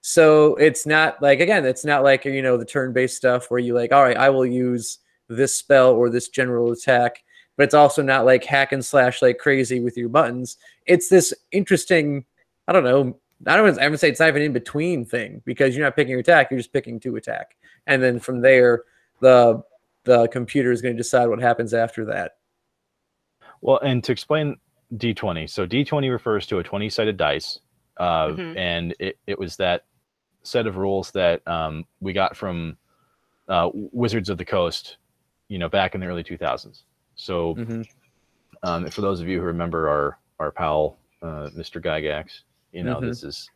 So 0.00 0.54
it's 0.56 0.86
not 0.86 1.20
like, 1.20 1.40
again, 1.40 1.66
it's 1.66 1.84
not 1.84 2.02
like, 2.02 2.24
you 2.24 2.42
know, 2.42 2.56
the 2.56 2.64
turn 2.64 2.92
based 2.92 3.16
stuff 3.16 3.50
where 3.50 3.60
you 3.60 3.74
like, 3.74 3.92
all 3.92 4.02
right, 4.02 4.16
I 4.16 4.30
will 4.30 4.46
use 4.46 4.98
this 5.28 5.54
spell 5.54 5.92
or 5.92 6.08
this 6.08 6.28
general 6.28 6.72
attack 6.72 7.22
but 7.58 7.64
it's 7.64 7.74
also 7.74 8.02
not 8.02 8.24
like 8.24 8.44
hack 8.44 8.70
and 8.72 8.84
slash 8.84 9.20
like 9.20 9.36
crazy 9.36 9.80
with 9.80 9.96
your 9.96 10.08
buttons. 10.08 10.56
It's 10.86 11.10
this 11.10 11.34
interesting 11.52 12.24
i 12.66 12.72
don't 12.72 12.84
know 12.84 13.18
i 13.46 13.56
don't 13.56 13.78
i 13.78 13.88
would 13.88 13.98
say 13.98 14.08
it's 14.08 14.20
not 14.20 14.28
even 14.28 14.42
in 14.42 14.52
between 14.52 15.04
thing 15.04 15.40
because 15.46 15.74
you're 15.74 15.86
not 15.86 15.96
picking 15.96 16.10
your 16.10 16.20
attack 16.20 16.50
you're 16.50 16.58
just 16.58 16.72
picking 16.72 17.00
to 17.00 17.16
attack. 17.16 17.56
And 17.86 18.02
then 18.02 18.20
from 18.20 18.40
there 18.40 18.84
the 19.20 19.62
the 20.04 20.28
computer 20.28 20.70
is 20.70 20.80
going 20.80 20.94
to 20.94 21.02
decide 21.02 21.26
what 21.26 21.40
happens 21.40 21.74
after 21.74 22.06
that. 22.06 22.36
Well, 23.60 23.80
and 23.80 24.02
to 24.04 24.12
explain 24.12 24.56
D20, 24.94 25.48
so 25.50 25.66
D20 25.66 26.10
refers 26.10 26.46
to 26.46 26.58
a 26.58 26.62
20 26.62 26.88
sided 26.88 27.16
dice, 27.16 27.60
uh, 27.98 28.28
Mhm. 28.28 28.56
and 28.56 28.94
it, 28.98 29.18
it 29.26 29.38
was 29.38 29.56
that 29.56 29.84
set 30.42 30.66
of 30.66 30.76
rules 30.76 31.10
that 31.12 31.46
um, 31.46 31.84
we 32.00 32.12
got 32.12 32.36
from 32.36 32.76
uh, 33.48 33.70
Wizards 33.72 34.28
of 34.28 34.38
the 34.38 34.44
Coast, 34.44 34.96
you 35.48 35.58
know, 35.58 35.68
back 35.68 35.94
in 35.94 36.00
the 36.00 36.06
early 36.06 36.24
2000s. 36.24 36.84
So, 37.16 37.54
Mm-hmm. 37.54 37.82
um, 38.62 38.90
for 38.90 39.00
those 39.00 39.20
of 39.20 39.28
you 39.28 39.38
who 39.40 39.46
remember 39.46 39.88
our 39.88 40.18
our 40.38 40.50
pal, 40.52 40.98
uh, 41.22 41.50
Mr. 41.56 41.82
Gygax, 41.82 42.42
you 42.72 42.84
know, 42.84 43.00
Mhm. 43.00 43.08
this 43.08 43.24
is 43.24 43.50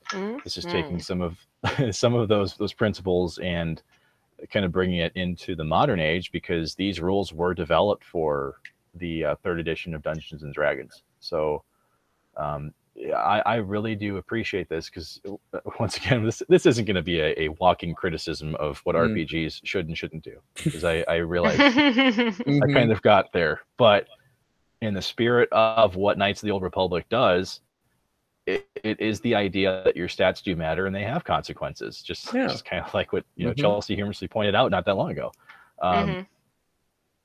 this 0.44 0.56
is 0.56 0.64
taking 0.64 0.98
some 1.00 1.20
of 1.22 1.38
some 1.94 2.14
of 2.14 2.28
those 2.28 2.56
those 2.56 2.72
principles 2.72 3.38
and 3.38 3.82
kind 4.50 4.64
of 4.66 4.72
bringing 4.72 4.98
it 4.98 5.12
into 5.14 5.54
the 5.54 5.64
modern 5.64 6.00
age 6.00 6.32
because 6.32 6.74
these 6.74 7.00
rules 7.00 7.32
were 7.32 7.54
developed 7.54 8.04
for 8.04 8.56
the 8.94 9.24
uh, 9.24 9.34
third 9.36 9.60
edition 9.60 9.94
of 9.94 10.02
Dungeons 10.02 10.42
and 10.42 10.52
Dragons. 10.52 11.02
So 11.22 11.64
um, 12.36 12.74
I, 13.16 13.42
I 13.46 13.54
really 13.56 13.94
do 13.94 14.18
appreciate 14.18 14.68
this 14.68 14.90
because 14.90 15.20
once 15.80 15.96
again, 15.96 16.24
this 16.24 16.42
this 16.48 16.66
isn't 16.66 16.84
going 16.84 16.96
to 16.96 17.02
be 17.02 17.20
a, 17.20 17.34
a 17.38 17.48
walking 17.48 17.94
criticism 17.94 18.54
of 18.56 18.78
what 18.84 18.94
Mm. 18.96 19.26
RPGs 19.26 19.60
should 19.64 19.88
and 19.88 19.96
shouldn't 19.96 20.24
do 20.24 20.40
because 20.54 20.84
I, 20.84 21.04
I 21.08 21.16
realize 21.16 21.58
Mm-hmm. 21.58 22.62
I 22.70 22.72
kind 22.72 22.92
of 22.92 23.00
got 23.02 23.32
there. 23.32 23.60
But 23.78 24.06
in 24.82 24.94
the 24.94 25.02
spirit 25.02 25.48
of 25.52 25.96
what 25.96 26.18
Knights 26.18 26.42
of 26.42 26.46
the 26.46 26.52
Old 26.52 26.62
Republic 26.62 27.06
does, 27.08 27.60
it, 28.46 28.66
it 28.82 29.00
is 29.00 29.20
the 29.20 29.34
idea 29.36 29.82
that 29.84 29.96
your 29.96 30.08
stats 30.08 30.42
do 30.42 30.56
matter 30.56 30.86
and 30.86 30.94
they 30.94 31.04
have 31.04 31.22
consequences. 31.22 32.02
Just, 32.02 32.34
Yeah. 32.34 32.48
just 32.48 32.64
kind 32.64 32.84
of 32.84 32.92
like 32.92 33.12
what 33.12 33.24
you 33.36 33.46
know 33.46 33.52
Mhm. 33.52 33.58
Chelsea 33.60 33.94
humorously 33.94 34.26
pointed 34.28 34.54
out 34.56 34.70
not 34.72 34.84
that 34.86 34.96
long 34.96 35.12
ago. 35.12 35.32
Um, 35.80 36.08
Mhm. 36.08 36.26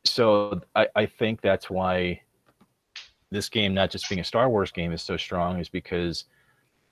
So 0.05 0.61
I, 0.75 0.87
I 0.95 1.05
think 1.07 1.41
that's 1.41 1.69
why 1.69 2.21
this 3.31 3.49
game, 3.49 3.73
not 3.73 3.89
just 3.89 4.09
being 4.09 4.21
a 4.21 4.23
Star 4.23 4.49
Wars 4.49 4.71
game, 4.71 4.91
is 4.91 5.01
so 5.01 5.17
strong, 5.17 5.59
is 5.59 5.69
because 5.69 6.25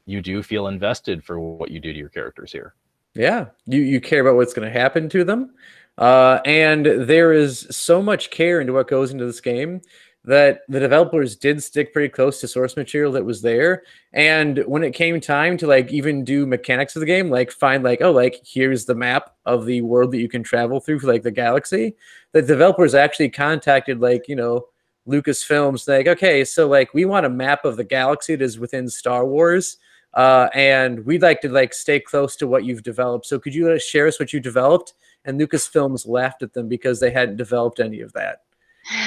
you 0.05 0.21
do 0.21 0.43
feel 0.43 0.67
invested 0.67 1.23
for 1.23 1.39
what 1.39 1.71
you 1.71 1.79
do 1.79 1.93
to 1.93 1.99
your 1.99 2.09
characters 2.09 2.51
here. 2.51 2.75
Yeah, 3.13 3.47
you 3.65 3.81
you 3.81 4.01
care 4.01 4.21
about 4.21 4.35
what's 4.35 4.53
going 4.53 4.71
to 4.71 4.79
happen 4.79 5.07
to 5.09 5.23
them, 5.23 5.53
uh, 5.97 6.39
and 6.45 6.85
there 6.85 7.31
is 7.31 7.65
so 7.71 8.01
much 8.01 8.29
care 8.29 8.59
into 8.59 8.73
what 8.73 8.89
goes 8.89 9.11
into 9.11 9.25
this 9.25 9.39
game 9.39 9.81
that 10.25 10.61
the 10.67 10.79
developers 10.79 11.35
did 11.35 11.61
stick 11.61 11.93
pretty 11.93 12.09
close 12.09 12.41
to 12.41 12.47
source 12.47 12.75
material 12.75 13.11
that 13.11 13.23
was 13.23 13.43
there. 13.43 13.83
And 14.11 14.57
when 14.65 14.83
it 14.83 14.95
came 14.95 15.21
time 15.21 15.55
to 15.57 15.67
like 15.67 15.91
even 15.91 16.23
do 16.23 16.47
mechanics 16.47 16.95
of 16.95 17.01
the 17.01 17.05
game, 17.05 17.29
like 17.29 17.51
find 17.51 17.83
like 17.83 18.01
oh 18.01 18.11
like 18.11 18.41
here's 18.43 18.85
the 18.85 18.95
map 18.95 19.35
of 19.45 19.65
the 19.65 19.81
world 19.81 20.11
that 20.11 20.19
you 20.19 20.27
can 20.27 20.43
travel 20.43 20.79
through 20.79 20.99
for 20.99 21.07
like 21.07 21.23
the 21.23 21.31
galaxy, 21.31 21.95
the 22.31 22.41
developers 22.41 22.95
actually 22.95 23.29
contacted 23.29 24.01
like 24.01 24.27
you 24.27 24.35
know 24.35 24.65
Lucasfilms 25.07 25.87
like 25.87 26.07
okay 26.07 26.43
so 26.43 26.67
like 26.67 26.93
we 26.93 27.05
want 27.05 27.25
a 27.25 27.29
map 27.29 27.63
of 27.65 27.77
the 27.77 27.83
galaxy 27.83 28.35
that 28.35 28.43
is 28.43 28.57
within 28.59 28.87
Star 28.89 29.25
Wars 29.25 29.77
uh, 30.15 30.47
and 30.53 31.05
we'd 31.05 31.21
like 31.21 31.41
to 31.41 31.49
like 31.49 31.73
stay 31.73 31.99
close 31.99 32.37
to 32.37 32.47
what 32.47 32.63
you've 32.63 32.83
developed. 32.83 33.25
So 33.25 33.37
could 33.37 33.53
you 33.53 33.69
uh, 33.69 33.77
share 33.77 34.07
us 34.07 34.17
what 34.17 34.31
you 34.31 34.39
developed? 34.39 34.93
And 35.25 35.37
Lucasfilms 35.39 36.07
laughed 36.07 36.41
at 36.41 36.53
them 36.53 36.69
because 36.69 37.01
they 37.01 37.11
hadn't 37.11 37.35
developed 37.35 37.81
any 37.81 37.99
of 37.99 38.13
that. 38.13 38.43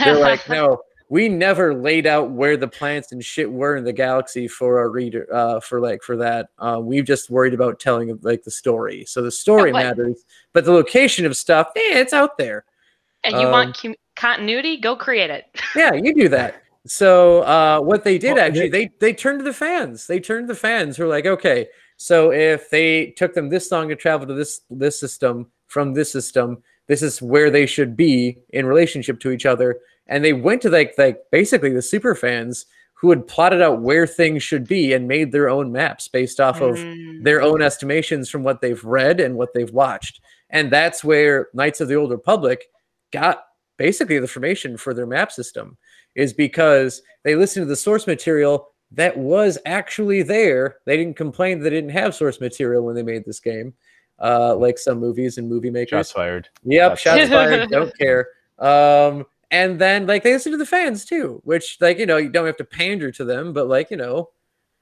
They're 0.04 0.18
like, 0.18 0.46
no, 0.50 0.80
we 1.08 1.30
never 1.30 1.72
laid 1.74 2.06
out 2.06 2.30
where 2.30 2.58
the 2.58 2.68
planets 2.68 3.12
and 3.12 3.24
shit 3.24 3.50
were 3.50 3.76
in 3.76 3.84
the 3.84 3.92
galaxy 3.92 4.46
for 4.46 4.78
our 4.78 4.90
reader 4.90 5.26
uh 5.32 5.58
for 5.60 5.80
like 5.80 6.02
for 6.02 6.16
that 6.18 6.50
uh 6.58 6.78
we've 6.78 7.06
just 7.06 7.30
worried 7.30 7.54
about 7.54 7.80
telling 7.80 8.18
like 8.20 8.42
the 8.42 8.50
story 8.50 9.06
so 9.06 9.22
the 9.22 9.30
story 9.30 9.72
matters 9.72 10.24
but 10.52 10.66
the 10.66 10.72
location 10.72 11.24
of 11.24 11.34
stuff 11.36 11.68
eh, 11.76 11.98
it's 11.98 12.12
out 12.12 12.36
there 12.36 12.64
And 13.24 13.32
you 13.40 13.46
Um, 13.46 13.52
want 13.52 13.80
com- 13.80 13.94
continuity? 14.18 14.76
Go 14.76 14.96
create 14.96 15.30
it. 15.30 15.44
yeah 15.76 15.92
you 15.94 16.14
do 16.14 16.28
that 16.28 16.62
so 16.86 17.42
uh 17.42 17.80
what 17.80 18.02
they 18.04 18.18
did 18.18 18.34
Well, 18.34 18.44
actually 18.44 18.68
they 18.70 18.90
they 19.00 19.12
turned 19.12 19.38
to 19.40 19.44
the 19.44 19.52
fans 19.52 20.06
they 20.06 20.20
turned 20.20 20.48
to 20.48 20.54
the 20.54 20.58
fans 20.60 20.96
who 20.96 21.04
are 21.04 21.08
like 21.08 21.26
okay 21.26 21.66
so 21.96 22.32
if 22.32 22.70
they 22.70 23.06
took 23.16 23.34
them 23.34 23.48
this 23.48 23.70
long 23.70 23.88
to 23.88 23.96
travel 23.96 24.26
to 24.26 24.34
this 24.34 24.60
this 24.70 24.98
system 24.98 25.50
from 25.66 25.92
this 25.92 26.10
system 26.10 26.62
this 26.86 27.02
is 27.02 27.20
where 27.20 27.50
they 27.50 27.66
should 27.66 27.96
be 27.96 28.38
in 28.50 28.64
relationship 28.64 29.20
to 29.20 29.30
each 29.30 29.44
other 29.44 29.78
and 30.06 30.24
they 30.24 30.32
went 30.32 30.62
to 30.62 30.70
like 30.70 30.94
like 30.96 31.18
basically 31.30 31.72
the 31.72 31.82
super 31.82 32.14
fans 32.14 32.64
who 32.94 33.10
had 33.10 33.26
plotted 33.28 33.60
out 33.60 33.82
where 33.82 34.06
things 34.06 34.42
should 34.42 34.66
be 34.66 34.92
and 34.94 35.06
made 35.06 35.30
their 35.30 35.48
own 35.50 35.70
maps 35.70 36.08
based 36.08 36.40
off 36.40 36.60
of 36.60 36.76
Mm. 36.76 37.22
their 37.22 37.40
own 37.42 37.60
estimations 37.62 38.28
from 38.30 38.42
what 38.42 38.60
they've 38.60 38.82
read 38.82 39.20
and 39.20 39.36
what 39.36 39.52
they've 39.54 39.70
watched. 39.70 40.20
And 40.50 40.68
that's 40.72 41.04
where 41.04 41.48
Knights 41.54 41.80
of 41.80 41.86
the 41.86 41.94
Old 41.94 42.10
Republic 42.10 42.64
got 43.12 43.44
basically 43.78 44.18
the 44.18 44.28
formation 44.28 44.76
for 44.76 44.92
their 44.92 45.06
map 45.06 45.32
system, 45.32 45.78
is 46.14 46.32
because 46.32 47.00
they 47.24 47.34
listened 47.34 47.64
to 47.64 47.68
the 47.68 47.76
source 47.76 48.06
material 48.06 48.68
that 48.92 49.16
was 49.16 49.58
actually 49.66 50.22
there. 50.22 50.76
They 50.84 50.96
didn't 50.96 51.16
complain 51.16 51.60
they 51.60 51.70
didn't 51.70 51.90
have 51.90 52.14
source 52.14 52.40
material 52.40 52.84
when 52.84 52.94
they 52.94 53.02
made 53.02 53.24
this 53.24 53.40
game, 53.40 53.74
uh, 54.22 54.54
like 54.56 54.78
some 54.78 54.98
movies 54.98 55.38
and 55.38 55.48
movie 55.48 55.70
makers. 55.70 56.08
Shots 56.08 56.12
fired. 56.12 56.48
Yep, 56.64 56.98
Shots 56.98 57.00
shots 57.02 57.30
fired. 57.30 57.68
Don't 57.70 57.96
care. 57.98 58.28
Um, 58.58 59.24
and 59.50 59.78
then 59.80 60.06
like 60.06 60.22
they 60.22 60.32
listen 60.32 60.52
to 60.52 60.58
the 60.58 60.66
fans 60.66 61.04
too, 61.04 61.40
which 61.44 61.78
like 61.80 61.98
you 61.98 62.06
know 62.06 62.16
you 62.16 62.28
don't 62.28 62.46
have 62.46 62.56
to 62.58 62.64
pander 62.64 63.10
to 63.12 63.24
them, 63.24 63.52
but 63.52 63.68
like 63.68 63.90
you 63.90 63.96
know 63.96 64.30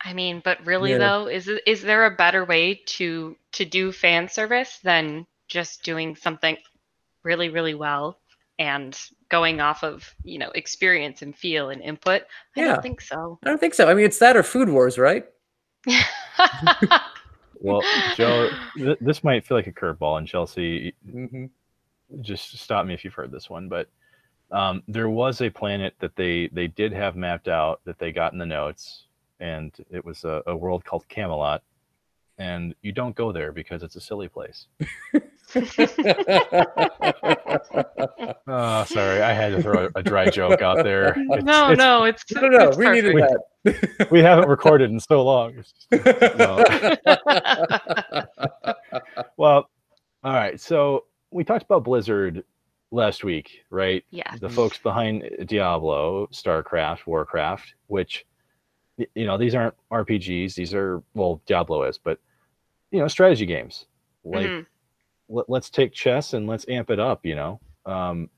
I 0.03 0.13
mean, 0.13 0.41
but 0.45 0.65
really 0.67 0.93
Yeah. 0.93 0.99
though, 0.99 1.27
is 1.29 1.49
is 1.67 1.83
there 1.83 2.07
a 2.07 2.17
better 2.17 2.45
way 2.45 2.75
to 2.87 3.37
to 3.53 3.65
do 3.65 3.93
fan 3.93 4.29
service 4.29 4.79
than 4.83 5.27
just 5.49 5.83
doing 5.83 6.17
something 6.17 6.57
really 7.23 7.49
really 7.49 7.75
well 7.75 8.19
and 8.59 8.99
going 9.29 9.61
off 9.61 9.83
of 9.85 10.15
you 10.25 10.39
know 10.39 10.51
experience 10.55 11.23
and 11.23 11.37
feel 11.37 11.71
and 11.71 11.83
input? 11.83 12.23
I 12.57 12.61
Yeah. 12.61 12.67
don't 12.75 12.83
think 12.83 13.01
so. 13.01 13.39
I 13.45 13.49
don't 13.49 13.61
think 13.61 13.75
so. 13.75 13.89
I 13.89 13.95
mean, 13.95 14.05
it's 14.07 14.19
that 14.19 14.37
or 14.37 14.43
Food 14.43 14.69
Wars, 14.69 14.99
right? 14.99 15.27
Well, 17.59 17.83
Joe, 18.15 18.51
th- 18.77 18.99
this 19.01 19.25
might 19.25 19.47
feel 19.47 19.57
like 19.57 19.67
a 19.67 19.73
curveball, 19.73 20.19
and 20.19 20.29
Chelsea, 20.29 20.95
Mm-hmm. 21.11 21.47
just 22.21 22.59
stop 22.59 22.85
me 22.85 22.93
if 22.93 23.03
you've 23.03 23.15
heard 23.15 23.31
this 23.33 23.49
one, 23.49 23.69
but 23.69 23.89
um, 24.53 24.83
there 24.87 25.09
was 25.09 25.41
a 25.41 25.49
planet 25.51 25.95
that 26.01 26.15
they 26.17 26.49
they 26.53 26.67
did 26.69 26.93
have 26.93 27.17
mapped 27.17 27.49
out 27.49 27.81
that 27.85 27.99
they 27.99 28.13
got 28.13 28.33
in 28.35 28.39
the 28.39 28.47
notes, 28.47 29.05
and 29.41 29.73
it 29.91 30.05
was 30.05 30.25
a, 30.25 30.43
a 30.47 30.55
world 30.55 30.85
called 30.85 31.09
Camelot, 31.09 31.63
and 32.39 32.75
you 32.83 32.93
don't 32.93 33.17
go 33.17 33.33
there 33.33 33.53
because 33.53 33.83
it's 33.83 33.97
a 33.97 34.01
silly 34.01 34.29
place. 34.29 34.67
Oh, 38.49 38.85
sorry, 38.85 39.23
I 39.23 39.33
had 39.33 39.51
to 39.53 39.63
throw 39.63 39.87
a, 39.87 39.91
a 39.99 40.03
dry 40.03 40.29
joke 40.31 40.63
out 40.63 40.83
there. 40.85 41.09
It's- 41.11 41.43
no, 41.45 41.73
it's- 41.73 41.79
no, 41.79 42.05
it's 42.05 42.25
no, 42.33 42.49
no, 42.49 42.69
it's 42.69 42.77
we 42.77 42.89
needed 42.91 43.17
that. 43.65 44.09
we 44.11 44.21
haven't 44.21 44.49
recorded 44.49 44.91
in 44.91 45.01
so 45.01 45.23
long. 45.25 45.55
Just- 45.55 45.87
No. 46.39 46.65
well, 49.37 49.69
all 50.23 50.33
right. 50.33 50.61
So 50.61 51.05
we 51.31 51.43
talked 51.45 51.65
about 51.65 51.85
Blizzard 51.85 52.45
last 52.93 53.25
week, 53.25 53.65
right? 53.71 54.05
yeah. 54.11 54.35
The 54.41 54.49
folks 54.49 54.79
behind 54.79 55.29
Diablo, 55.47 56.29
StarCraft, 56.33 57.07
Warcraft, 57.07 57.75
which 57.89 58.25
you 59.15 59.27
know 59.27 59.37
these 59.37 59.55
aren't 59.55 59.75
RPGs. 59.93 60.55
These 60.55 60.73
are 60.75 61.03
well, 61.15 61.41
Diablo 61.47 61.83
is, 61.85 61.99
but 61.99 62.19
you 62.91 63.01
know, 63.01 63.09
strategy 63.09 63.47
games. 63.47 63.87
Like 64.25 64.47
Mhm. 64.47 64.67
Let, 65.29 65.49
let's 65.49 65.70
take 65.70 65.93
chess 65.93 66.33
and 66.35 66.47
let's 66.47 66.66
amp 66.68 66.91
it 66.91 66.99
up. 67.01 67.24
You 67.24 67.35
know. 67.37 67.61
Um, 67.85 68.31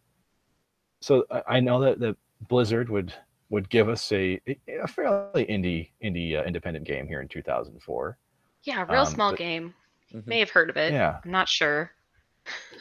so 1.00 1.24
I, 1.30 1.42
I 1.56 1.60
know 1.60 1.80
that 1.80 2.00
that 2.00 2.16
Blizzard 2.48 2.88
would 2.90 3.12
would 3.50 3.68
give 3.70 3.88
us 3.88 4.10
a 4.12 4.40
a 4.68 4.86
fairly 4.86 5.46
indie 5.46 5.90
indie 6.02 6.38
uh, 6.38 6.44
independent 6.44 6.84
game 6.86 7.06
here 7.06 7.20
in 7.20 7.28
2004. 7.28 8.18
Yeah, 8.64 8.84
real 8.88 9.02
Um, 9.02 9.06
small 9.06 9.30
but- 9.32 9.38
game. 9.38 9.74
Mhm. 10.14 10.26
May 10.26 10.38
have 10.38 10.50
heard 10.50 10.70
of 10.70 10.76
it. 10.78 10.92
Yeah. 10.92 11.18
I'm 11.24 11.30
not 11.30 11.48
sure. 11.48 11.90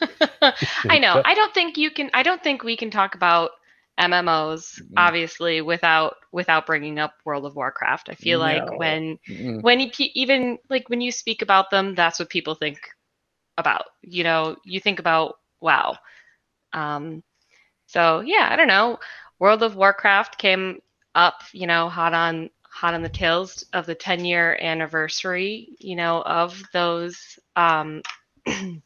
I 0.88 0.98
know. 0.98 1.20
I 1.24 1.34
don't 1.34 1.52
think 1.52 1.76
you 1.76 1.90
can. 1.90 2.10
I 2.14 2.22
don't 2.22 2.42
think 2.42 2.62
we 2.62 2.76
can 2.76 2.90
talk 2.90 3.14
about 3.14 3.50
MMOs 4.00 4.80
Mhm. 4.80 4.92
obviously 4.96 5.60
without 5.60 6.16
without 6.32 6.66
bringing 6.66 6.98
up 6.98 7.14
World 7.24 7.44
of 7.44 7.54
Warcraft. 7.56 8.08
I 8.08 8.14
feel 8.14 8.38
No. 8.38 8.44
like 8.44 8.78
when 8.78 9.18
Mm-mm. 9.28 9.62
when 9.62 9.80
you, 9.80 9.90
even 9.98 10.58
like 10.70 10.88
when 10.88 11.00
you 11.00 11.10
speak 11.12 11.42
about 11.42 11.70
them, 11.70 11.94
that's 11.94 12.18
what 12.18 12.30
people 12.30 12.54
think 12.54 12.78
about. 13.58 13.84
You 14.02 14.24
know, 14.24 14.56
you 14.64 14.80
think 14.80 15.00
about 15.00 15.38
WoW. 15.60 15.96
Um, 16.72 17.22
so 17.86 18.20
yeah, 18.20 18.48
I 18.50 18.56
don't 18.56 18.68
know. 18.68 18.98
World 19.38 19.62
of 19.62 19.76
Warcraft 19.76 20.38
came 20.38 20.80
up, 21.14 21.42
you 21.52 21.66
know, 21.66 21.88
hot 21.88 22.14
on 22.14 22.50
hot 22.62 22.94
on 22.94 23.02
the 23.02 23.08
tails 23.08 23.64
of 23.72 23.86
the 23.86 23.94
10 23.94 24.24
year 24.24 24.58
anniversary, 24.60 25.70
you 25.78 25.96
know, 25.96 26.22
of 26.22 26.62
those 26.72 27.38
um 27.56 28.02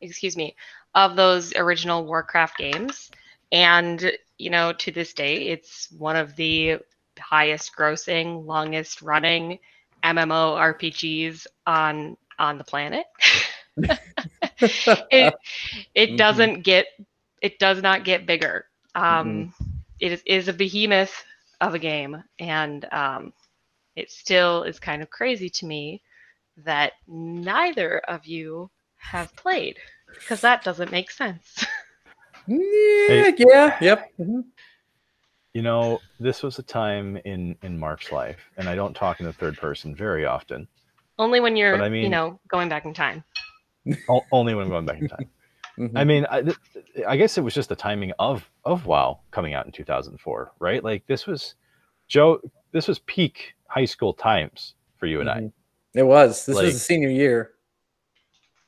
excuse 0.00 0.36
me, 0.36 0.56
of 0.94 1.16
those 1.16 1.54
original 1.56 2.04
Warcraft 2.04 2.58
games. 2.58 3.10
And, 3.52 4.12
you 4.38 4.50
know, 4.50 4.72
to 4.72 4.90
this 4.92 5.12
day, 5.14 5.48
it's 5.48 5.90
one 5.92 6.16
of 6.16 6.36
the 6.36 6.78
highest 7.18 7.74
grossing, 7.76 8.44
longest 8.46 9.02
running 9.02 9.58
MMO 10.02 10.56
RPGs 10.56 11.46
on 11.66 12.16
on 12.38 12.58
the 12.58 12.64
planet. 12.64 13.06
it 15.10 15.34
it 15.94 16.10
Mhm. 16.10 16.16
doesn't 16.16 16.62
get 16.62 16.86
it 17.42 17.58
does 17.58 17.82
not 17.82 18.04
get 18.04 18.26
bigger. 18.26 18.66
Um, 18.94 19.52
It 20.00 20.12
is, 20.12 20.22
is 20.26 20.48
a 20.48 20.52
behemoth 20.52 21.24
of 21.60 21.74
a 21.74 21.78
game, 21.78 22.22
and 22.38 22.84
um, 22.92 23.32
it 23.96 24.10
still 24.10 24.62
is 24.64 24.78
kind 24.78 25.02
of 25.02 25.10
crazy 25.10 25.48
to 25.50 25.66
me 25.66 26.02
that 26.58 26.92
neither 27.06 27.98
of 28.00 28.26
you 28.26 28.70
have 28.98 29.34
played 29.36 29.78
because 30.14 30.40
that 30.42 30.64
doesn't 30.64 30.90
make 30.90 31.10
sense. 31.10 31.64
Yeah, 32.46 33.30
yeah, 33.38 33.76
yep. 33.80 34.10
mhm. 34.18 34.44
You 35.54 35.62
know, 35.62 36.02
this 36.20 36.42
was 36.42 36.58
a 36.58 36.62
time 36.62 37.16
in 37.24 37.56
in 37.62 37.78
Mark's 37.78 38.12
life, 38.12 38.50
and 38.56 38.68
I 38.68 38.74
don't 38.74 38.94
talk 38.94 39.20
in 39.20 39.26
the 39.26 39.32
third 39.32 39.56
person 39.56 39.94
very 39.94 40.24
often. 40.26 40.68
Only 41.18 41.40
when 41.40 41.56
you're, 41.56 41.72
But 41.72 41.80
I 41.82 41.88
you 41.88 42.08
know, 42.10 42.38
going 42.48 42.68
back 42.68 42.84
in 42.84 42.94
time. 42.94 43.24
Only 44.32 44.54
when 44.54 44.64
I'm 44.64 44.70
going 44.70 44.86
back 44.86 45.00
in 45.00 45.08
time. 45.08 45.30
Mhm. 45.78 45.92
I 45.94 46.04
mean, 46.04 46.26
I, 46.30 46.42
I 47.06 47.18
guess 47.18 47.36
it 47.36 47.42
was 47.42 47.52
just 47.52 47.68
the 47.68 47.76
timing 47.76 48.10
of 48.18 48.50
of 48.64 48.86
WoW 48.86 49.20
coming 49.30 49.52
out 49.52 49.66
in 49.66 49.72
2004, 49.72 50.52
right? 50.58 50.82
Like 50.82 51.06
this 51.06 51.26
was 51.26 51.54
Joe. 52.08 52.40
This 52.72 52.88
was 52.88 53.00
peak 53.00 53.52
high 53.68 53.84
school 53.84 54.14
times 54.14 54.72
for 54.96 55.04
you 55.04 55.20
and 55.20 55.28
I. 55.28 55.40
Mhm. 55.40 55.52
It 55.92 56.04
was. 56.04 56.46
This 56.46 56.56
was 56.56 56.72
the 56.72 56.78
senior 56.78 57.10
year. 57.10 57.50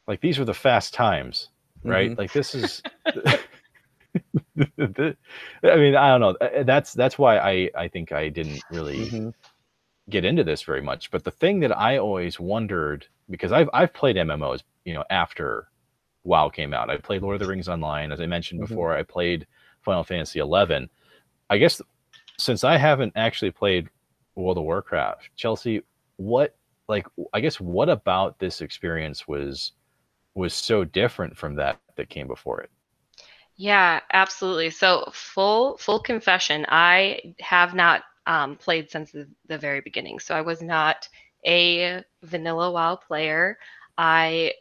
Like 0.06 0.20
these 0.20 0.38
were 0.38 0.44
the 0.44 0.52
fast 0.52 0.92
times, 0.92 1.48
right? 1.82 2.10
Mhm. 2.10 2.18
Like 2.18 2.32
this 2.34 2.54
is. 2.54 2.82
I 4.66 5.76
mean, 5.76 5.96
I 5.96 6.08
don't 6.16 6.20
know. 6.20 6.36
Uh, 6.46 6.62
That's 6.62 6.92
that's 6.92 7.18
why 7.18 7.38
I 7.38 7.70
I 7.74 7.88
think 7.88 8.12
I 8.12 8.28
didn't 8.28 8.62
really 8.70 9.06
Mhm. 9.08 9.34
get 10.10 10.24
into 10.26 10.44
this 10.44 10.62
very 10.62 10.82
much. 10.82 11.10
But 11.10 11.24
the 11.24 11.30
thing 11.30 11.60
that 11.60 11.76
I 11.76 11.96
always 11.98 12.38
wondered 12.38 13.06
because 13.30 13.52
I've 13.52 13.70
I've 13.72 13.92
played 13.94 14.16
MMOs, 14.16 14.62
you 14.88 14.94
know, 14.94 15.04
after 15.10 15.68
WoW 16.24 16.50
came 16.50 16.74
out. 16.74 16.90
I 16.90 16.98
played 16.98 17.22
Lord 17.22 17.36
of 17.36 17.40
the 17.40 17.46
Rings 17.46 17.68
Online, 17.68 18.12
as 18.12 18.20
I 18.20 18.26
mentioned 18.26 18.60
Mhm. 18.60 18.66
before. 18.68 18.96
I 18.96 19.04
played 19.04 19.46
Final 19.82 20.04
Fantasy 20.04 20.40
XI. 20.40 20.90
I 21.50 21.58
guess 21.58 21.82
since 22.38 22.64
I 22.64 22.76
haven't 22.78 23.14
actually 23.16 23.52
played 23.52 23.88
World 24.36 24.58
of 24.58 24.64
Warcraft, 24.64 25.30
Chelsea, 25.36 25.82
what 26.16 26.56
like 26.88 27.06
I 27.34 27.40
guess 27.40 27.60
what 27.60 27.90
about 27.90 28.38
this 28.40 28.62
experience 28.62 29.28
was 29.28 29.72
was 30.34 30.54
so 30.54 30.84
different 30.84 31.36
from 31.38 31.56
that 31.56 31.80
that 31.96 32.10
came 32.10 32.28
before 32.28 32.62
it? 32.62 32.70
Yeah, 33.56 34.00
absolutely. 34.12 34.70
So 34.70 35.10
full 35.12 35.76
full 35.78 36.00
confession, 36.00 36.64
I 36.68 37.34
have 37.40 37.74
not 37.74 38.04
um, 38.26 38.56
played 38.56 38.90
since 38.90 39.10
the, 39.12 39.28
the 39.46 39.58
very 39.58 39.80
beginning. 39.80 40.18
So 40.20 40.34
I 40.36 40.42
was 40.42 40.62
not 40.62 41.08
a 41.46 42.02
vanilla 42.22 42.70
WoW 42.70 42.96
player. 42.96 43.58
I 43.98 44.54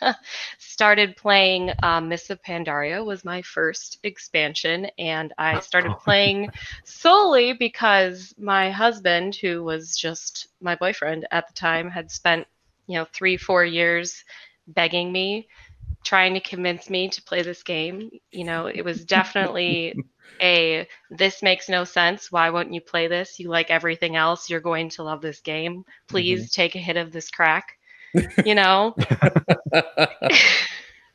started 0.58 1.16
playing 1.16 1.72
um, 1.82 2.08
Mists 2.08 2.30
of 2.30 2.40
Pandaria 2.42 3.04
was 3.04 3.24
my 3.24 3.42
first 3.42 3.98
expansion, 4.04 4.86
and 4.98 5.34
I 5.36 5.58
started 5.58 5.96
playing 6.04 6.50
solely 6.84 7.52
because 7.52 8.32
my 8.38 8.70
husband, 8.70 9.34
who 9.34 9.64
was 9.64 9.96
just 9.96 10.48
my 10.60 10.76
boyfriend 10.76 11.26
at 11.32 11.48
the 11.48 11.54
time, 11.54 11.90
had 11.90 12.10
spent 12.10 12.46
you 12.86 12.94
know 12.94 13.06
three 13.12 13.36
four 13.36 13.64
years 13.64 14.24
begging 14.68 15.10
me 15.10 15.48
trying 16.04 16.34
to 16.34 16.40
convince 16.40 16.88
me 16.88 17.08
to 17.08 17.22
play 17.22 17.42
this 17.42 17.62
game. 17.62 18.10
You 18.30 18.44
know, 18.44 18.66
it 18.66 18.82
was 18.84 19.04
definitely 19.04 19.94
a 20.40 20.86
this 21.10 21.42
makes 21.42 21.68
no 21.68 21.84
sense. 21.84 22.30
Why 22.30 22.50
won't 22.50 22.72
you 22.72 22.80
play 22.80 23.08
this? 23.08 23.40
You 23.40 23.48
like 23.48 23.70
everything 23.70 24.14
else. 24.14 24.48
You're 24.48 24.60
going 24.60 24.88
to 24.90 25.02
love 25.02 25.20
this 25.20 25.40
game. 25.40 25.84
Please 26.06 26.42
mm-hmm. 26.42 26.62
take 26.62 26.76
a 26.76 26.78
hit 26.78 26.96
of 26.96 27.10
this 27.10 27.30
crack. 27.30 27.77
You 28.44 28.54
know? 28.54 28.94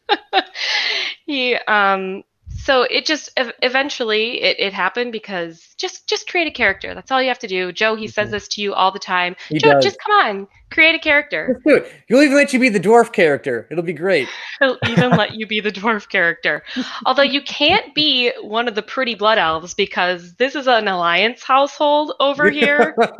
he 1.26 1.56
um 1.68 2.24
so 2.64 2.84
it 2.84 3.05
just 3.05 3.30
eventually 3.61 4.41
it, 4.41 4.59
it 4.59 4.74
happened 4.74 5.11
because 5.11 5.74
just 5.78 6.07
just 6.07 6.28
create 6.30 6.47
a 6.47 6.51
character. 6.51 6.93
That's 6.93 7.11
all 7.11 7.22
you 7.22 7.28
have 7.28 7.39
to 7.39 7.47
do. 7.47 7.72
Joe 7.72 7.95
he 7.95 8.07
says 8.07 8.26
mm-hmm. 8.26 8.34
this 8.34 8.47
to 8.49 8.61
you 8.61 8.74
all 8.74 8.91
the 8.91 8.99
time. 8.99 9.36
He 9.49 9.59
joe 9.59 9.74
does. 9.74 9.84
just 9.84 9.99
come 9.99 10.14
on 10.14 10.47
create 10.74 10.95
a 10.95 10.99
character. 10.99 11.61
Do 11.66 11.76
it. 11.78 11.91
He'll 12.07 12.22
even 12.22 12.36
let 12.36 12.51
you 12.51 12.59
be 12.59 12.70
the 12.70 12.80
dwarf 12.80 13.14
character. 13.14 13.68
It'll 13.70 13.84
be 13.84 13.93
great. 13.93 14.28
He'll 14.59 14.78
even 14.89 15.11
let 15.11 15.36
you 15.36 15.45
be 15.45 15.59
the 15.59 15.72
dwarf 15.72 16.09
character. 16.09 16.64
Although 17.05 17.22
you 17.22 17.41
can't 17.41 17.93
be 17.93 18.32
one 18.41 18.68
of 18.68 18.76
the 18.76 18.82
pretty 18.82 19.16
blood 19.16 19.38
elves 19.38 19.74
because 19.74 20.34
this 20.36 20.55
is 20.55 20.68
an 20.68 20.88
alliance 20.88 21.43
household 21.43 22.14
over 22.20 22.49
here. 22.49 22.95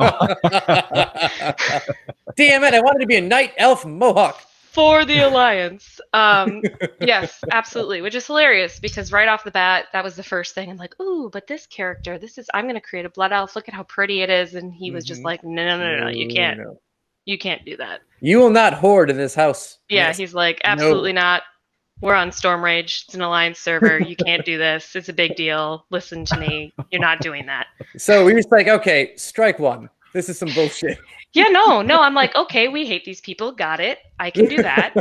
Damn 2.36 2.64
it 2.64 2.74
i 2.74 2.82
wanted 2.82 3.00
to 3.00 3.06
be 3.06 3.16
a 3.16 3.22
night 3.22 3.54
elf 3.58 3.86
mohawk 3.86 4.42
for 4.74 5.06
the 5.06 5.20
alliance. 5.20 6.02
Um, 6.14 6.62
yes, 7.02 7.44
absolutely, 7.52 8.02
which 8.02 8.16
is 8.16 8.26
hilarious 8.26 8.80
because 8.80 9.12
right 9.12 9.28
off 9.28 9.44
the 9.44 9.52
bat, 9.52 9.86
that 9.94 10.04
was 10.04 10.16
the 10.16 10.24
first 10.24 10.56
thing. 10.56 10.70
I'm 10.70 10.78
like, 10.78 11.00
ooh, 11.00 11.30
but 11.32 11.48
this 11.48 11.68
character, 11.68 12.18
this 12.18 12.38
is, 12.38 12.50
I'm 12.54 12.66
going 12.66 12.76
to 12.76 12.82
create 12.82 13.06
a 13.06 13.10
blood 13.10 13.32
elf. 13.32 13.56
Look 13.56 13.68
at 13.68 13.74
how 13.74 13.84
pretty 13.84 14.22
it 14.22 14.30
is. 14.30 14.56
And 14.56 14.74
he 14.74 14.92
was 14.92 15.06
mm-hmm. 15.06 15.10
just 15.10 15.24
like, 15.24 15.44
no, 15.44 15.66
no, 15.66 15.78
no, 15.78 16.06
no, 16.06 16.10
you 16.10 16.28
can't. 16.28 16.60
No. 16.60 16.80
You 17.26 17.38
can't 17.38 17.64
do 17.64 17.78
that. 17.78 18.02
You 18.20 18.40
will 18.40 18.50
not 18.50 18.74
Horde 18.74 19.10
in 19.10 19.16
this 19.16 19.36
house. 19.36 19.78
Yeah, 19.88 20.08
yes. 20.08 20.18
he's 20.18 20.34
like, 20.34 20.60
absolutely 20.66 21.14
no. 21.14 21.22
not. 21.22 21.44
We're 22.02 22.16
on 22.16 22.32
Stormrage. 22.32 23.06
It's 23.06 23.14
an 23.14 23.22
alliance 23.22 23.60
server. 23.60 24.00
You 24.00 24.18
can't 24.18 24.44
do 24.44 24.58
this. 24.58 24.96
It's 24.96 25.08
a 25.08 25.14
big 25.14 25.36
deal. 25.38 25.86
Listen 25.90 26.26
to 26.26 26.38
me. 26.38 26.74
You're 26.92 27.00
not 27.00 27.22
doing 27.22 27.46
that. 27.46 27.68
So 27.96 28.26
we 28.26 28.34
are 28.34 28.36
just 28.36 28.52
like, 28.52 28.68
okay, 28.68 29.14
strike 29.16 29.60
one. 29.60 29.90
This 30.14 30.28
is 30.28 30.38
some 30.38 30.50
bullshit. 30.54 30.98
Yeah, 31.34 31.48
no, 31.50 31.82
no. 31.82 32.02
I'm 32.02 32.14
like, 32.14 32.36
okay, 32.36 32.68
we 32.68 32.86
hate 32.86 33.06
these 33.06 33.22
people. 33.22 33.52
Got 33.52 33.80
it. 33.80 34.00
I 34.20 34.30
can 34.30 34.46
do 34.46 34.58
that. 34.62 34.94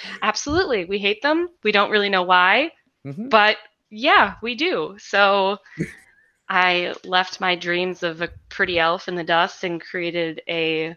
Absolutely. 0.22 0.84
We 0.84 0.98
hate 0.98 1.22
them. 1.22 1.48
We 1.62 1.70
don't 1.70 1.90
really 1.90 2.08
know 2.08 2.24
why, 2.24 2.72
mm-hmm. 3.06 3.28
but 3.28 3.58
yeah, 3.90 4.34
we 4.42 4.56
do. 4.56 4.96
So 4.98 5.58
I 6.48 6.94
left 7.04 7.40
my 7.40 7.54
dreams 7.54 8.02
of 8.02 8.20
a 8.20 8.30
pretty 8.48 8.78
elf 8.78 9.06
in 9.06 9.14
the 9.14 9.24
dust 9.24 9.62
and 9.62 9.80
created 9.80 10.42
a 10.48 10.96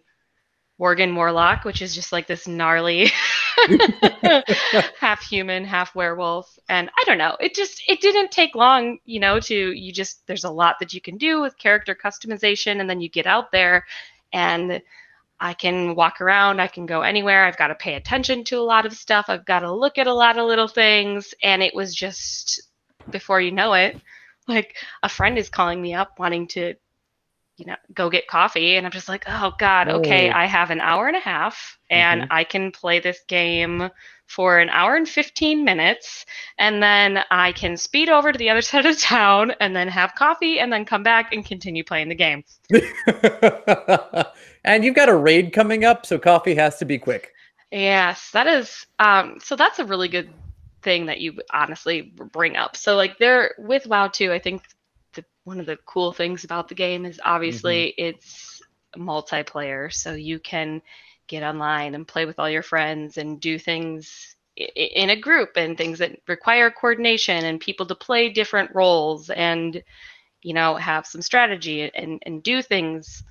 Worgen 0.79 1.15
Warlock, 1.15 1.63
which 1.63 1.83
is 1.83 1.93
just 1.93 2.11
like 2.11 2.25
this 2.25 2.47
gnarly 2.47 3.11
half 4.99 5.21
human, 5.21 5.63
half 5.63 5.95
werewolf. 5.95 6.57
And 6.69 6.89
I 6.89 7.03
don't 7.05 7.17
know, 7.17 7.37
it 7.39 7.55
just 7.55 7.83
it 7.87 8.01
didn't 8.01 8.31
take 8.31 8.55
long, 8.55 8.99
you 9.05 9.19
know, 9.19 9.39
to 9.41 9.55
you 9.55 9.91
just 9.91 10.25
there's 10.27 10.43
a 10.43 10.49
lot 10.49 10.77
that 10.79 10.93
you 10.93 11.01
can 11.01 11.17
do 11.17 11.41
with 11.41 11.57
character 11.57 11.95
customization 11.95 12.79
and 12.79 12.89
then 12.89 13.01
you 13.01 13.09
get 13.09 13.27
out 13.27 13.51
there 13.51 13.85
and 14.33 14.81
I 15.39 15.53
can 15.53 15.95
walk 15.95 16.21
around, 16.21 16.59
I 16.59 16.67
can 16.67 16.85
go 16.85 17.01
anywhere. 17.01 17.45
I've 17.45 17.57
got 17.57 17.67
to 17.67 17.75
pay 17.75 17.95
attention 17.95 18.43
to 18.45 18.59
a 18.59 18.61
lot 18.61 18.85
of 18.85 18.93
stuff. 18.93 19.25
I've 19.27 19.45
got 19.45 19.61
to 19.61 19.73
look 19.73 19.97
at 19.97 20.07
a 20.07 20.13
lot 20.13 20.37
of 20.37 20.45
little 20.45 20.67
things 20.67 21.33
and 21.41 21.63
it 21.63 21.73
was 21.73 21.95
just 21.95 22.61
before 23.09 23.41
you 23.41 23.51
know 23.51 23.73
it, 23.73 23.99
like 24.47 24.77
a 25.01 25.09
friend 25.09 25.37
is 25.37 25.49
calling 25.49 25.81
me 25.81 25.93
up 25.93 26.19
wanting 26.19 26.47
to 26.49 26.75
you 27.57 27.65
know, 27.65 27.75
go 27.93 28.09
get 28.09 28.27
coffee. 28.27 28.75
And 28.75 28.85
I'm 28.85 28.91
just 28.91 29.09
like, 29.09 29.23
oh 29.27 29.53
God, 29.59 29.87
okay, 29.87 30.29
oh. 30.29 30.35
I 30.35 30.45
have 30.45 30.71
an 30.71 30.81
hour 30.81 31.07
and 31.07 31.15
a 31.15 31.19
half 31.19 31.77
and 31.89 32.21
mm-hmm. 32.21 32.33
I 32.33 32.43
can 32.43 32.71
play 32.71 32.99
this 32.99 33.19
game 33.27 33.89
for 34.27 34.59
an 34.59 34.69
hour 34.69 34.95
and 34.95 35.07
15 35.07 35.63
minutes. 35.63 36.25
And 36.57 36.81
then 36.81 37.23
I 37.29 37.51
can 37.51 37.77
speed 37.77 38.09
over 38.09 38.31
to 38.31 38.37
the 38.37 38.49
other 38.49 38.61
side 38.63 38.85
of 38.85 38.97
town 38.97 39.51
and 39.59 39.75
then 39.75 39.87
have 39.89 40.15
coffee 40.15 40.59
and 40.59 40.71
then 40.71 40.85
come 40.85 41.03
back 41.03 41.33
and 41.33 41.45
continue 41.45 41.83
playing 41.83 42.09
the 42.09 42.15
game. 42.15 42.43
and 44.63 44.83
you've 44.83 44.95
got 44.95 45.09
a 45.09 45.15
raid 45.15 45.53
coming 45.53 45.83
up, 45.85 46.05
so 46.05 46.17
coffee 46.17 46.55
has 46.55 46.77
to 46.77 46.85
be 46.85 46.97
quick. 46.97 47.33
Yes, 47.71 48.31
that 48.31 48.47
is. 48.47 48.85
Um, 48.99 49.37
so 49.41 49.55
that's 49.55 49.79
a 49.79 49.85
really 49.85 50.07
good 50.07 50.29
thing 50.81 51.05
that 51.05 51.19
you 51.19 51.39
honestly 51.53 52.01
bring 52.01 52.57
up. 52.57 52.75
So 52.75 52.95
like 52.95 53.17
there 53.17 53.55
with 53.57 53.87
WoW 53.87 54.07
2, 54.07 54.31
I 54.31 54.39
think 54.39 54.63
one 55.43 55.59
of 55.59 55.65
the 55.65 55.77
cool 55.85 56.13
things 56.13 56.43
about 56.43 56.67
the 56.67 56.75
game 56.75 57.05
is 57.05 57.19
obviously 57.23 57.95
mm-hmm. 57.97 58.15
it's 58.15 58.61
multiplayer, 58.97 59.91
so 59.91 60.13
you 60.13 60.39
can 60.39 60.81
get 61.27 61.43
online 61.43 61.95
and 61.95 62.07
play 62.07 62.25
with 62.25 62.39
all 62.39 62.49
your 62.49 62.63
friends 62.63 63.17
and 63.17 63.39
do 63.39 63.57
things 63.57 64.35
in 64.57 65.09
a 65.09 65.19
group 65.19 65.51
and 65.55 65.77
things 65.77 65.99
that 65.99 66.19
require 66.27 66.69
coordination 66.69 67.45
and 67.45 67.59
people 67.59 67.85
to 67.85 67.95
play 67.95 68.29
different 68.29 68.69
roles 68.75 69.29
and 69.29 69.81
you 70.41 70.53
know 70.53 70.75
have 70.75 71.05
some 71.05 71.21
strategy 71.21 71.89
and 71.95 72.21
and 72.25 72.43
do 72.43 72.61
things 72.61 73.23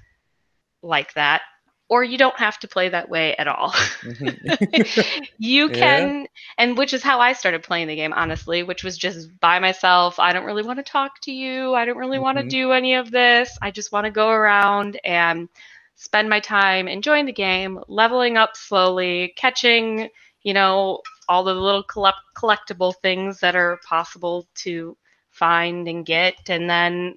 like 0.82 1.12
that 1.12 1.42
or 1.90 2.04
you 2.04 2.16
don't 2.16 2.38
have 2.38 2.56
to 2.60 2.68
play 2.68 2.88
that 2.88 3.10
way 3.10 3.36
at 3.36 3.48
all. 3.48 3.74
Mm-hmm. 4.00 5.22
you 5.38 5.68
can, 5.68 6.22
yeah. 6.22 6.26
and 6.58 6.78
which 6.78 6.94
is 6.94 7.02
how 7.02 7.20
I 7.20 7.32
started 7.32 7.62
playing 7.62 7.88
the 7.88 7.96
game, 7.96 8.12
honestly, 8.12 8.62
which 8.62 8.82
was 8.82 8.96
just 8.96 9.28
by 9.40 9.58
myself. 9.58 10.18
I 10.18 10.32
don't 10.32 10.44
really 10.44 10.62
want 10.62 10.78
to 10.78 10.82
talk 10.82 11.20
to 11.22 11.32
you. 11.32 11.74
I 11.74 11.84
don't 11.84 11.96
really 11.96 12.16
mm-hmm. 12.16 12.24
want 12.24 12.38
to 12.38 12.48
do 12.48 12.72
any 12.72 12.94
of 12.94 13.10
this. 13.10 13.56
I 13.60 13.70
just 13.70 13.92
want 13.92 14.06
to 14.06 14.10
go 14.10 14.30
around 14.30 14.98
and 15.04 15.48
spend 15.96 16.30
my 16.30 16.40
time 16.40 16.88
enjoying 16.88 17.26
the 17.26 17.32
game, 17.32 17.80
leveling 17.88 18.36
up 18.36 18.56
slowly, 18.56 19.34
catching, 19.36 20.08
you 20.42 20.54
know, 20.54 21.00
all 21.28 21.44
the 21.44 21.54
little 21.54 21.82
collect- 21.82 22.34
collectible 22.36 22.94
things 23.02 23.40
that 23.40 23.56
are 23.56 23.80
possible 23.86 24.46
to 24.56 24.96
find 25.30 25.88
and 25.88 26.06
get. 26.06 26.48
And 26.48 26.70
then, 26.70 27.16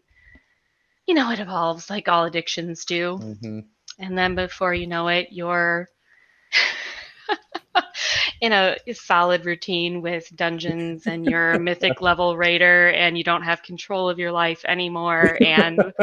you 1.07 1.13
know, 1.13 1.31
it 1.31 1.39
evolves 1.39 1.89
like 1.89 2.07
all 2.07 2.25
addictions 2.25 2.85
do. 2.85 3.17
Mm-hmm 3.21 3.59
and 3.99 4.17
then 4.17 4.35
before 4.35 4.73
you 4.73 4.87
know 4.87 5.07
it, 5.07 5.27
you're 5.31 5.87
in 8.41 8.51
a 8.51 8.75
solid 8.93 9.45
routine 9.45 10.01
with 10.01 10.29
dungeons 10.35 11.07
and 11.07 11.25
you're 11.25 11.51
a 11.51 11.59
mythic 11.61 12.01
level 12.01 12.35
raider 12.37 12.89
and 12.89 13.17
you 13.17 13.23
don't 13.23 13.43
have 13.43 13.63
control 13.63 14.09
of 14.09 14.19
your 14.19 14.31
life 14.31 14.63
anymore 14.67 15.37
and 15.41 15.79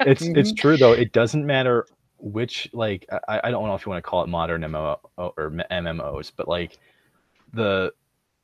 it's 0.00 0.22
it's 0.22 0.22
mm-hmm. 0.22 0.54
true 0.54 0.76
though 0.76 0.92
it 0.92 1.12
doesn't 1.12 1.44
matter 1.44 1.86
which 2.18 2.70
like 2.72 3.06
I, 3.28 3.40
I 3.44 3.50
don't 3.50 3.66
know 3.66 3.74
if 3.74 3.84
you 3.84 3.90
want 3.90 4.02
to 4.02 4.08
call 4.08 4.22
it 4.22 4.28
modern 4.28 4.62
MMO 4.62 4.98
or 5.16 5.50
MMOs 5.70 6.32
but 6.34 6.48
like 6.48 6.78
the 7.52 7.92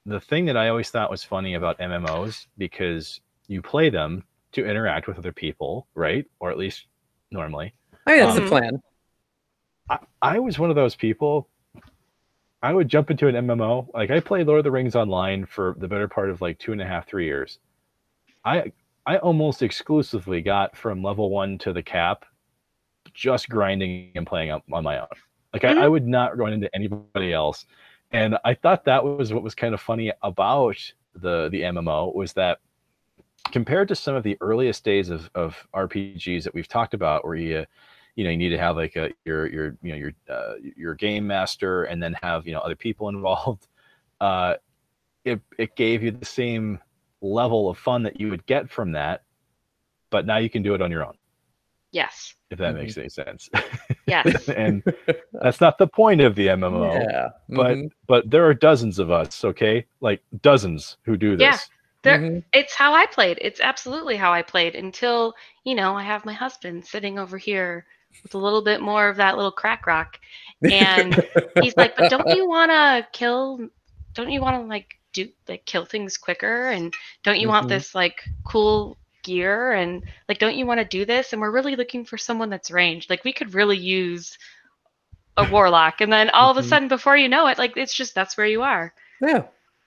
the 0.07 0.21
thing 0.21 0.47
that 0.47 0.57
I 0.57 0.69
always 0.69 0.91
thought 0.91 1.11
was 1.11 1.23
funny 1.23 1.55
about 1.55 1.79
MMOs 1.79 2.47
because 2.59 3.21
you 3.47 3.63
play 3.63 3.91
them 3.91 4.25
to 4.53 4.67
interact 4.67 5.07
with 5.07 5.19
other 5.19 5.33
people, 5.33 5.87
right? 5.95 6.27
Or 6.41 6.51
at 6.51 6.59
least 6.59 6.87
normally. 7.31 7.75
I 8.07 8.13
mean, 8.13 8.21
that's 8.21 8.39
um, 8.39 8.45
the 8.45 8.49
plan. 8.49 8.83
I, 9.89 9.99
I 10.23 10.39
was 10.39 10.59
one 10.59 10.71
of 10.71 10.77
those 10.77 10.95
people. 10.95 11.49
I 12.63 12.73
would 12.73 12.89
jump 12.89 13.11
into 13.11 13.29
an 13.29 13.35
MMO. 13.35 13.89
Like 13.95 14.11
I 14.11 14.21
played 14.21 14.47
Lord 14.47 14.59
of 14.59 14.65
the 14.65 14.71
Rings 14.71 14.95
online 14.95 15.47
for 15.47 15.75
the 15.79 15.89
better 15.89 16.09
part 16.09 16.31
of 16.31 16.41
like 16.41 16.59
two 16.59 16.73
and 16.73 16.81
a 16.81 16.87
half, 16.87 17.09
three 17.09 17.25
years. 17.25 17.59
I 18.45 18.73
I 19.07 19.19
almost 19.19 19.63
exclusively 19.63 20.43
got 20.43 20.77
from 20.77 21.03
level 21.03 21.31
one 21.31 21.59
to 21.59 21.73
the 21.73 21.83
cap, 21.83 22.25
just 23.15 23.49
grinding 23.49 24.13
and 24.15 24.27
playing 24.27 24.51
on, 24.51 24.63
on 24.73 24.85
my 24.85 24.99
own. 25.01 25.09
Like 25.53 25.63
mm-hmm. 25.63 25.79
I, 25.79 25.85
I 25.85 25.89
would 25.89 26.07
not 26.07 26.37
run 26.37 26.53
into 26.53 26.75
anybody 26.75 27.33
else. 27.33 27.67
And 28.13 28.37
I 28.45 28.55
thought 28.55 28.85
that 28.85 29.05
was 29.05 29.33
what 29.33 29.43
was 29.43 29.55
kind 29.55 29.73
of 29.73 29.81
funny 29.81 30.13
about 30.23 30.77
the 31.15 31.49
the 31.51 31.63
MMO 31.63 32.15
was 32.15 32.33
that 32.35 32.59
compared 33.53 33.89
to 33.89 33.95
some 33.95 34.15
of 34.15 34.23
the 34.23 34.37
earliest 34.41 34.85
days 34.85 35.11
of, 35.11 35.31
of 35.35 35.57
RPGs 35.75 36.45
that 36.45 36.55
we've 36.55 36.69
talked 36.69 36.95
about, 36.95 37.25
where 37.25 37.35
you 37.35 37.67
you 38.17 38.25
know 38.25 38.31
you 38.31 38.37
need 38.37 38.51
to 38.51 38.59
have 38.59 38.77
like 38.77 38.97
a 38.97 39.11
your 39.25 39.47
your 39.47 39.77
you 39.83 39.93
know 39.93 39.97
your 39.97 40.13
uh, 40.29 40.55
your 40.77 40.95
game 40.95 41.27
master 41.27 41.85
and 41.85 42.03
then 42.03 42.15
have 42.23 42.47
you 42.47 42.53
know 42.53 42.61
other 42.61 42.77
people 42.77 43.09
involved. 43.17 43.67
Uh, 44.21 44.55
it 45.25 45.41
it 45.59 45.77
gave 45.77 46.03
you 46.03 46.11
the 46.11 46.25
same 46.25 46.79
level 47.21 47.69
of 47.69 47.77
fun 47.79 48.03
that 48.03 48.21
you 48.21 48.31
would 48.31 48.45
get 48.47 48.71
from 48.71 48.93
that, 48.93 49.23
but 50.11 50.27
now 50.27 50.39
you 50.39 50.49
can 50.51 50.63
do 50.63 50.75
it 50.75 50.83
on 50.83 50.91
your 50.91 51.05
own. 51.05 51.15
Yes. 51.93 52.35
If 52.51 52.59
that 52.59 52.75
mm-hmm. 52.75 52.83
makes 52.83 52.97
any 52.99 53.09
sense. 53.09 53.49
Yes. 54.07 54.49
and 54.49 54.83
that's 55.33 55.61
not 55.61 55.79
the 55.79 55.87
point 55.87 56.21
of 56.21 56.35
the 56.35 56.49
MMO. 56.49 56.95
Yeah. 56.95 57.29
But 57.49 57.77
mm-hmm. 57.77 57.87
but 58.09 58.29
there 58.29 58.45
are 58.45 58.55
dozens 58.55 58.99
of 58.99 59.09
us, 59.09 59.45
okay? 59.45 59.87
Like 60.01 60.21
dozens 60.41 60.97
who 61.05 61.17
do 61.17 61.37
this. 61.37 61.45
Yeah 61.45 61.59
there, 62.03 62.19
mm-hmm. 62.19 62.39
It's 62.53 62.75
how 62.75 62.95
I 62.95 63.07
played. 63.07 63.39
It's 63.41 63.61
absolutely 63.61 64.17
how 64.17 64.33
I 64.33 64.43
played 64.43 64.75
until, 64.75 65.35
you 65.65 65.75
know, 65.75 65.95
I 65.97 66.03
have 66.03 66.25
my 66.25 66.33
husband 66.33 66.87
sitting 66.87 67.19
over 67.19 67.37
here 67.37 67.87
with 68.23 68.35
a 68.35 68.39
little 68.39 68.63
bit 68.63 68.81
more 68.81 69.09
of 69.09 69.17
that 69.17 69.37
little 69.37 69.53
crack 69.53 69.87
rock. 69.87 70.19
And 70.63 71.15
he's 71.63 71.77
like, 71.77 71.97
but 71.97 72.11
don't 72.11 72.37
you 72.37 72.49
want 72.49 72.71
to 72.71 73.07
kill, 73.13 73.69
don't 74.15 74.31
you 74.31 74.41
want 74.41 74.63
to 74.63 74.67
like 74.69 74.99
do, 75.13 75.29
like 75.49 75.65
kill 75.67 75.85
things 75.85 76.17
quicker? 76.17 76.71
And 76.71 76.93
don't 77.23 77.39
you 77.39 77.43
mm-hmm. 77.43 77.55
want 77.55 77.69
this 77.69 77.95
like 77.95 78.23
cool 78.45 78.97
gear? 79.23 79.73
And 79.73 80.03
like, 80.29 80.39
don't 80.39 80.57
you 80.57 80.67
want 80.67 80.81
to 80.81 80.85
do 80.85 81.05
this? 81.05 81.33
And 81.33 81.41
we're 81.41 81.53
really 81.53 81.77
looking 81.77 82.05
for 82.05 82.19
someone 82.19 82.51
that's 82.51 82.71
ranged. 82.71 83.11
Like, 83.11 83.25
we 83.25 83.33
could 83.33 83.55
really 83.55 83.79
use 83.79 84.39
a 85.37 85.51
warlock, 85.51 86.01
and 86.01 86.13
then 86.13 86.31
all 86.31 86.51
of 86.51 86.57
Mhm. 86.57 86.61
a 86.61 86.63
sudden, 86.65 86.89
before 86.89 87.17
you 87.17 87.29
know 87.29 87.47
it, 87.47 87.59
like 87.59 87.77
it's 87.77 87.95
just 87.95 88.15
that's 88.15 88.37
where 88.37 88.47
you 88.47 88.63
are, 88.63 88.93
Yeah. 89.21 89.45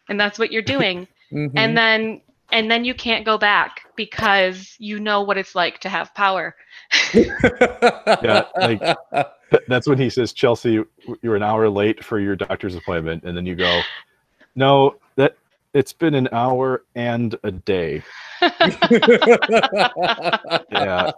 and 0.09 0.19
that's 0.19 0.39
what 0.39 0.51
you're 0.51 0.61
doing, 0.61 1.07
Mhm. 1.33 1.51
and 1.55 1.77
then 1.77 2.21
and 2.51 2.69
then 2.69 2.85
you 2.85 2.93
can't 2.93 3.25
go 3.25 3.37
back 3.37 3.81
because 3.95 4.75
you 4.77 4.99
know 4.99 5.21
what 5.23 5.37
it's 5.37 5.55
like 5.55 5.79
to 5.79 5.89
have 5.89 6.13
power. 6.13 6.55
Yeah, 7.13 8.45
like- 8.57 8.81
Th- 9.51 9.63
That's 9.67 9.87
when 9.87 9.97
he 9.99 10.09
says, 10.09 10.33
Chelsea, 10.33 10.83
you're 11.21 11.35
an 11.35 11.43
hour 11.43 11.69
late 11.69 12.03
for 12.03 12.19
your 12.19 12.35
doctor's 12.35 12.75
appointment. 12.75 13.23
And 13.23 13.37
then 13.37 13.45
you 13.45 13.55
go, 13.55 13.81
no, 14.55 14.95
that 15.15 15.37
it's 15.75 15.93
been 15.93 16.15
an 16.15 16.27
hour 16.31 16.83
and 16.95 17.35
a 17.43 17.51
day. 17.51 18.01
Yeah. 20.71 21.11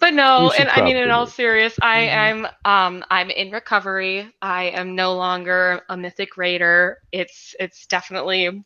But 0.00 0.14
no, 0.14 0.50
and 0.52 0.68
I 0.70 0.80
mean, 0.80 0.96
in 0.96 1.10
all 1.10 1.26
serious, 1.26 1.78
I 1.80 1.96
Mhm. 1.96 2.08
am 2.08 2.48
um 2.64 3.04
I'm 3.10 3.30
in 3.30 3.50
recovery. 3.50 4.30
I 4.42 4.64
am 4.64 4.94
no 4.94 5.14
longer 5.14 5.82
a 5.88 5.96
mythic 5.96 6.36
raider. 6.36 6.98
It's 7.12 7.54
it's 7.58 7.86
definitely, 7.86 8.64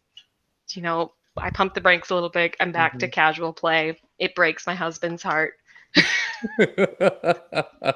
you 0.75 0.83
know, 0.83 1.13
I 1.41 1.51
pumped 1.51 1.75
the 1.75 1.81
brakes 1.81 2.11
a 2.11 2.15
little 2.15 2.31
bit. 2.31 2.57
I'm 2.61 2.73
back 2.73 2.99
to 3.01 3.09
casual 3.09 3.53
play. 3.53 3.99
It 4.19 4.35
breaks 4.35 4.67
my 4.67 4.75
husband's 4.75 5.23
heart, 5.23 5.55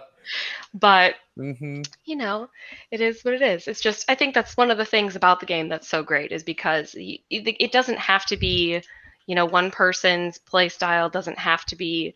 but 0.74 1.14
Mhm. 1.36 1.88
you 2.04 2.16
know, 2.16 2.48
it 2.90 3.00
is 3.00 3.24
what 3.24 3.34
it 3.34 3.42
is. 3.42 3.68
It's 3.68 3.80
just 3.80 4.08
I 4.10 4.14
think 4.14 4.34
that's 4.34 4.56
one 4.56 4.70
of 4.70 4.78
the 4.78 4.84
things 4.84 5.16
about 5.16 5.40
the 5.40 5.46
game 5.46 5.68
that's 5.68 5.88
so 5.88 6.02
great 6.02 6.32
is 6.32 6.42
because 6.42 6.94
it 6.98 7.72
doesn't 7.72 7.98
have 7.98 8.26
to 8.26 8.36
be, 8.36 8.82
you 9.26 9.34
know, 9.34 9.46
one 9.46 9.70
person's 9.70 10.38
play 10.38 10.68
style 10.68 11.08
doesn't 11.10 11.38
have 11.38 11.64
to 11.66 11.76
be 11.76 12.14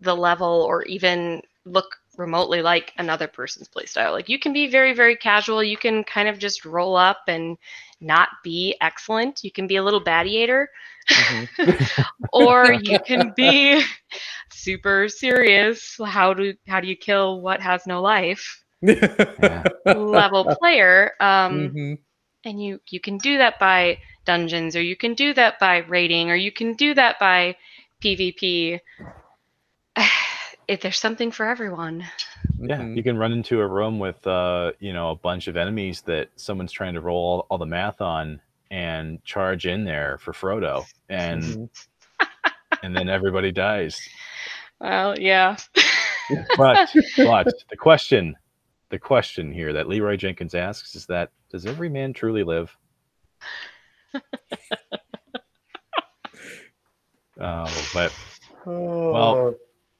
the 0.00 0.14
level 0.14 0.62
or 0.68 0.82
even 0.84 1.42
look 1.64 1.96
remotely 2.16 2.62
like 2.62 2.92
another 2.98 3.26
person's 3.28 3.68
playstyle. 3.68 4.12
Like 4.12 4.28
you 4.28 4.38
can 4.38 4.52
be 4.52 4.68
very 4.68 4.92
very 4.94 5.16
casual. 5.16 5.62
You 5.62 5.76
can 5.76 6.04
kind 6.04 6.28
of 6.28 6.38
just 6.38 6.64
roll 6.64 6.96
up 6.96 7.22
and 7.28 7.56
not 8.00 8.28
be 8.44 8.76
excellent. 8.80 9.42
You 9.44 9.50
can 9.50 9.66
be 9.66 9.76
a 9.76 9.82
little 9.84 10.02
battiator 10.04 10.66
Mhm. 11.10 11.48
or 12.32 12.72
you 12.72 12.98
can 13.00 13.32
be 13.36 13.82
super 14.50 15.08
serious. 15.08 15.98
How 16.04 16.34
do 16.34 16.54
how 16.68 16.80
do 16.80 16.88
you 16.88 16.96
kill 16.96 17.40
what 17.40 17.60
has 17.60 17.86
no 17.86 18.00
life? 18.02 18.62
Yeah. 19.42 19.62
level 19.92 20.46
player 20.58 21.12
um, 21.20 21.74
Mhm. 21.74 21.98
and 22.44 22.62
you 22.62 22.80
you 22.90 23.00
can 23.00 23.18
do 23.18 23.38
that 23.38 23.58
by 23.58 23.98
dungeons 24.24 24.76
or 24.76 24.82
you 24.82 24.96
can 24.96 25.14
do 25.14 25.32
that 25.34 25.58
by 25.58 25.78
rating 25.78 26.30
or 26.30 26.34
you 26.36 26.52
can 26.52 26.74
do 26.74 26.94
that 26.94 27.18
by 27.18 27.56
pvp 28.02 28.80
if 30.68 30.80
there's 30.80 30.98
something 30.98 31.30
for 31.30 31.46
everyone 31.46 32.04
Yeah, 32.58 32.78
Mhm. 32.78 32.96
you 32.96 33.02
can 33.02 33.16
run 33.18 33.32
into 33.32 33.60
a 33.60 33.66
room 33.66 33.98
with 33.98 34.26
uh, 34.26 34.72
you 34.78 34.92
know, 34.92 35.10
a 35.10 35.16
bunch 35.16 35.46
of 35.48 35.56
enemies 35.56 36.00
that 36.02 36.28
someone's 36.36 36.72
trying 36.72 36.94
to 36.94 37.00
roll 37.00 37.18
all, 37.24 37.46
all 37.50 37.58
the 37.58 37.66
math 37.66 38.00
on 38.00 38.40
and 38.70 39.22
charge 39.24 39.66
in 39.66 39.84
there 39.84 40.18
for 40.18 40.32
Frodo, 40.32 40.84
and 41.08 41.68
and 42.82 42.96
then 42.96 43.08
everybody 43.08 43.52
dies. 43.52 44.00
well 44.80 45.18
yeah 45.18 45.56
But 46.56 46.92
but 47.16 47.46
the 47.70 47.76
question, 47.76 48.34
the 48.90 48.98
question 48.98 49.52
here 49.52 49.72
that 49.74 49.88
Leroy 49.88 50.16
Jenkins 50.16 50.54
asks 50.56 50.96
is 50.96 51.06
that 51.06 51.30
does 51.50 51.66
every 51.66 51.88
man 51.88 52.12
truly 52.12 52.42
live? 52.42 52.76
Oh, 57.38 57.66
but 57.92 58.12
Oh. 58.66 59.54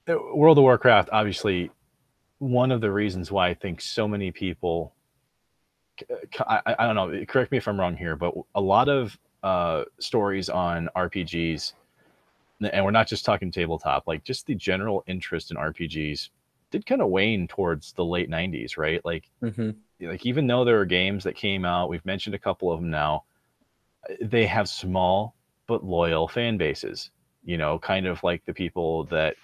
Uh, 0.09 0.17
World 0.35 0.59
of 0.59 0.63
Warcraft, 0.63 1.09
obviously, 1.13 1.71
one 2.39 2.73
of 2.73 2.81
the 2.81 2.93
reasons 2.93 3.33
why 3.33 3.49
I 3.49 3.55
think 3.55 3.81
so 3.81 4.09
many 4.09 4.31
people, 4.33 4.95
I, 6.41 6.61
I- 6.79 6.87
don't 6.87 6.95
know, 6.97 7.25
correct 7.27 7.53
me 7.53 7.59
if 7.59 7.69
I'm 7.69 7.79
wrong 7.79 7.97
here, 7.97 8.17
but 8.17 8.35
a 8.55 8.61
lot 8.61 8.89
of 8.89 9.19
uh, 9.43 9.85
stories 9.99 10.49
on 10.49 10.89
RPGs, 10.95 11.75
and 12.61 12.85
we're 12.85 12.91
not 12.91 13.09
just 13.09 13.25
talking 13.25 13.51
tabletop, 13.51 14.07
like 14.07 14.25
just 14.25 14.47
the 14.47 14.55
general 14.55 15.05
interest 15.07 15.51
in 15.51 15.57
RPGs 15.57 16.31
did 16.71 16.87
kind 16.87 17.03
of 17.03 17.09
wane 17.09 17.49
towards 17.49 17.93
the 17.93 18.05
late 18.05 18.29
90s, 18.31 18.77
right? 18.77 19.05
Like, 19.05 19.31
Mhm. 19.41 19.77
like 20.01 20.27
even 20.27 20.47
though 20.47 20.65
there 20.65 20.81
are 20.81 20.87
games 20.87 21.25
that 21.25 21.37
came 21.37 21.65
out, 21.65 21.89
we've 21.91 22.07
mentioned 22.07 22.35
a 22.35 22.39
couple 22.41 22.73
of 22.73 22.81
them 22.81 22.91
now, 22.91 23.25
they 24.21 24.47
have 24.47 24.69
small 24.69 25.35
but 25.67 25.85
loyal 25.85 26.29
fan 26.29 26.57
bases. 26.57 27.11
You 27.45 27.59
know, 27.59 27.79
kind 27.79 28.07
of 28.07 28.23
like 28.25 28.45
the 28.45 28.55
people 28.55 29.05
that 29.05 29.37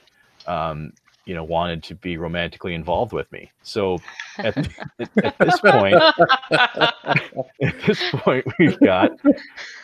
um, 0.47 0.93
you 1.25 1.35
know 1.35 1.45
wanted 1.45 1.83
to 1.85 1.95
be 1.95 2.17
romantically 2.17 2.75
involved 2.75 3.13
with 3.13 3.31
me. 3.33 3.51
So 3.63 3.99
at, 4.39 4.57
at, 4.99 5.11
at 5.25 5.39
this 5.39 5.61
point, 5.61 5.95
at 6.51 7.75
this 7.87 8.03
point, 8.13 8.47
we've 8.59 8.79
got 8.81 9.13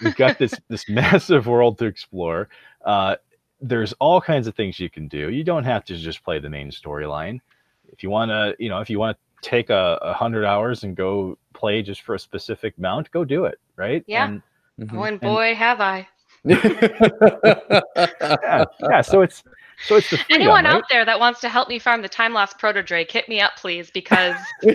we've 0.02 0.16
got 0.16 0.38
this 0.38 0.54
this 0.68 0.88
massive 0.88 1.46
world 1.46 1.78
to 1.78 1.86
explore. 1.86 2.48
Uh, 2.84 3.16
there's 3.60 3.92
all 3.94 4.20
kinds 4.20 4.46
of 4.46 4.54
things 4.54 4.78
you 4.78 4.90
can 4.90 5.08
do. 5.08 5.30
You 5.30 5.44
don't 5.44 5.64
have 5.64 5.84
to 5.86 5.96
just 5.96 6.22
play 6.22 6.38
the 6.38 6.48
main 6.48 6.70
storyline. 6.70 7.40
If 7.88 8.02
you 8.02 8.10
want 8.10 8.30
to, 8.30 8.54
you 8.58 8.68
know, 8.68 8.80
if 8.80 8.90
you 8.90 8.98
want 8.98 9.16
to 9.16 9.48
take 9.48 9.70
a, 9.70 9.98
a 10.02 10.12
hundred 10.12 10.44
hours 10.44 10.84
and 10.84 10.96
go 10.96 11.38
play 11.54 11.82
just 11.82 12.02
for 12.02 12.14
a 12.14 12.18
specific 12.18 12.78
mount, 12.78 13.10
go 13.10 13.24
do 13.24 13.44
it, 13.46 13.58
right? 13.76 14.04
Yeah. 14.06 14.28
And, 14.28 14.42
Mhm. 14.78 14.96
oh 14.96 15.02
and 15.02 15.20
boy 15.20 15.56
have 15.56 15.80
i 15.80 16.06
yeah, 16.44 18.64
yeah. 18.80 19.00
So 19.00 19.22
it's 19.22 19.42
so 19.86 19.96
it's 19.96 20.10
the 20.10 20.18
freedom, 20.18 20.42
anyone 20.42 20.64
right? 20.64 20.74
out 20.74 20.84
there 20.90 21.04
that 21.04 21.20
wants 21.20 21.40
to 21.40 21.48
help 21.48 21.68
me 21.68 21.78
farm 21.78 22.02
the 22.02 22.08
time 22.08 22.32
lost 22.32 22.58
proto 22.58 22.82
drake 22.82 23.10
hit 23.10 23.28
me 23.28 23.40
up 23.40 23.52
please 23.56 23.90
because 23.90 24.36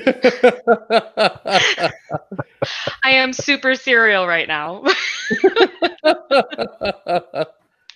i 3.03 3.05
am 3.05 3.33
super 3.33 3.75
serial 3.75 4.27
right 4.27 4.47
now 4.47 4.83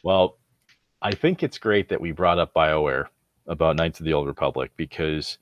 Well, 0.07 0.37
I 1.01 1.13
think 1.13 1.43
it's 1.43 1.57
great 1.57 1.89
that 1.89 1.99
we 1.99 2.13
brought 2.13 2.39
up 2.39 2.53
BioWare 2.53 3.07
about 3.47 3.75
Knights 3.75 3.99
of 3.99 4.05
the 4.05 4.13
Old 4.13 4.25
Republic 4.25 4.71
because 4.77 5.37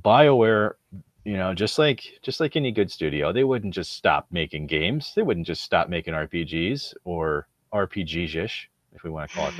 BioWare, 0.00 0.76
you 1.24 1.36
know, 1.36 1.52
just 1.52 1.78
like 1.78 2.18
just 2.22 2.40
like 2.40 2.56
any 2.56 2.72
good 2.72 2.90
studio, 2.90 3.32
they 3.32 3.44
wouldn't 3.44 3.74
just 3.74 3.92
stop 3.92 4.26
making 4.30 4.66
games. 4.66 5.12
They 5.14 5.20
wouldn't 5.20 5.46
just 5.46 5.62
stop 5.62 5.90
making 5.90 6.14
RPGs 6.14 6.94
or 7.04 7.48
RPGs-ish, 7.74 8.70
if 8.98 9.04
we 9.04 9.10
want 9.10 9.30
to 9.30 9.36
call 9.36 9.48
it 9.48 9.56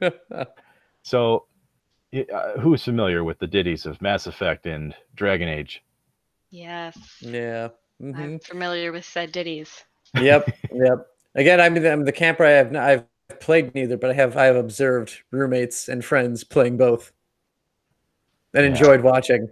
that. 0.00 0.48
So, 1.02 1.46
uh, 2.34 2.58
who's 2.58 2.82
familiar 2.82 3.22
with 3.22 3.38
the 3.38 3.46
ditties 3.46 3.86
of 3.86 4.02
Mass 4.02 4.26
Effect 4.26 4.66
and 4.66 4.92
Dragon 5.14 5.48
Age? 5.48 5.82
yes 6.50 6.96
yeah. 7.20 7.68
Mhm. 8.00 8.16
i'm 8.18 8.38
familiar 8.38 8.92
with 8.92 9.04
said 9.04 9.30
ditties 9.32 9.84
Yep. 10.20 10.48
Yep. 10.72 11.06
Again, 11.34 11.60
I'm 11.60 11.74
the, 11.74 11.92
I'm 11.92 12.04
the 12.04 12.12
camper. 12.12 12.44
I 12.44 12.50
have 12.52 12.72
not, 12.72 12.82
I've 12.88 13.04
played 13.40 13.74
neither, 13.74 13.96
but 13.98 14.10
I 14.10 14.14
have 14.14 14.36
I 14.36 14.44
have 14.44 14.56
observed 14.56 15.22
roommates 15.30 15.88
and 15.88 16.02
friends 16.04 16.44
playing 16.44 16.76
both, 16.78 17.12
and 18.54 18.64
Yeah. 18.64 18.70
enjoyed 18.70 19.02
watching. 19.02 19.48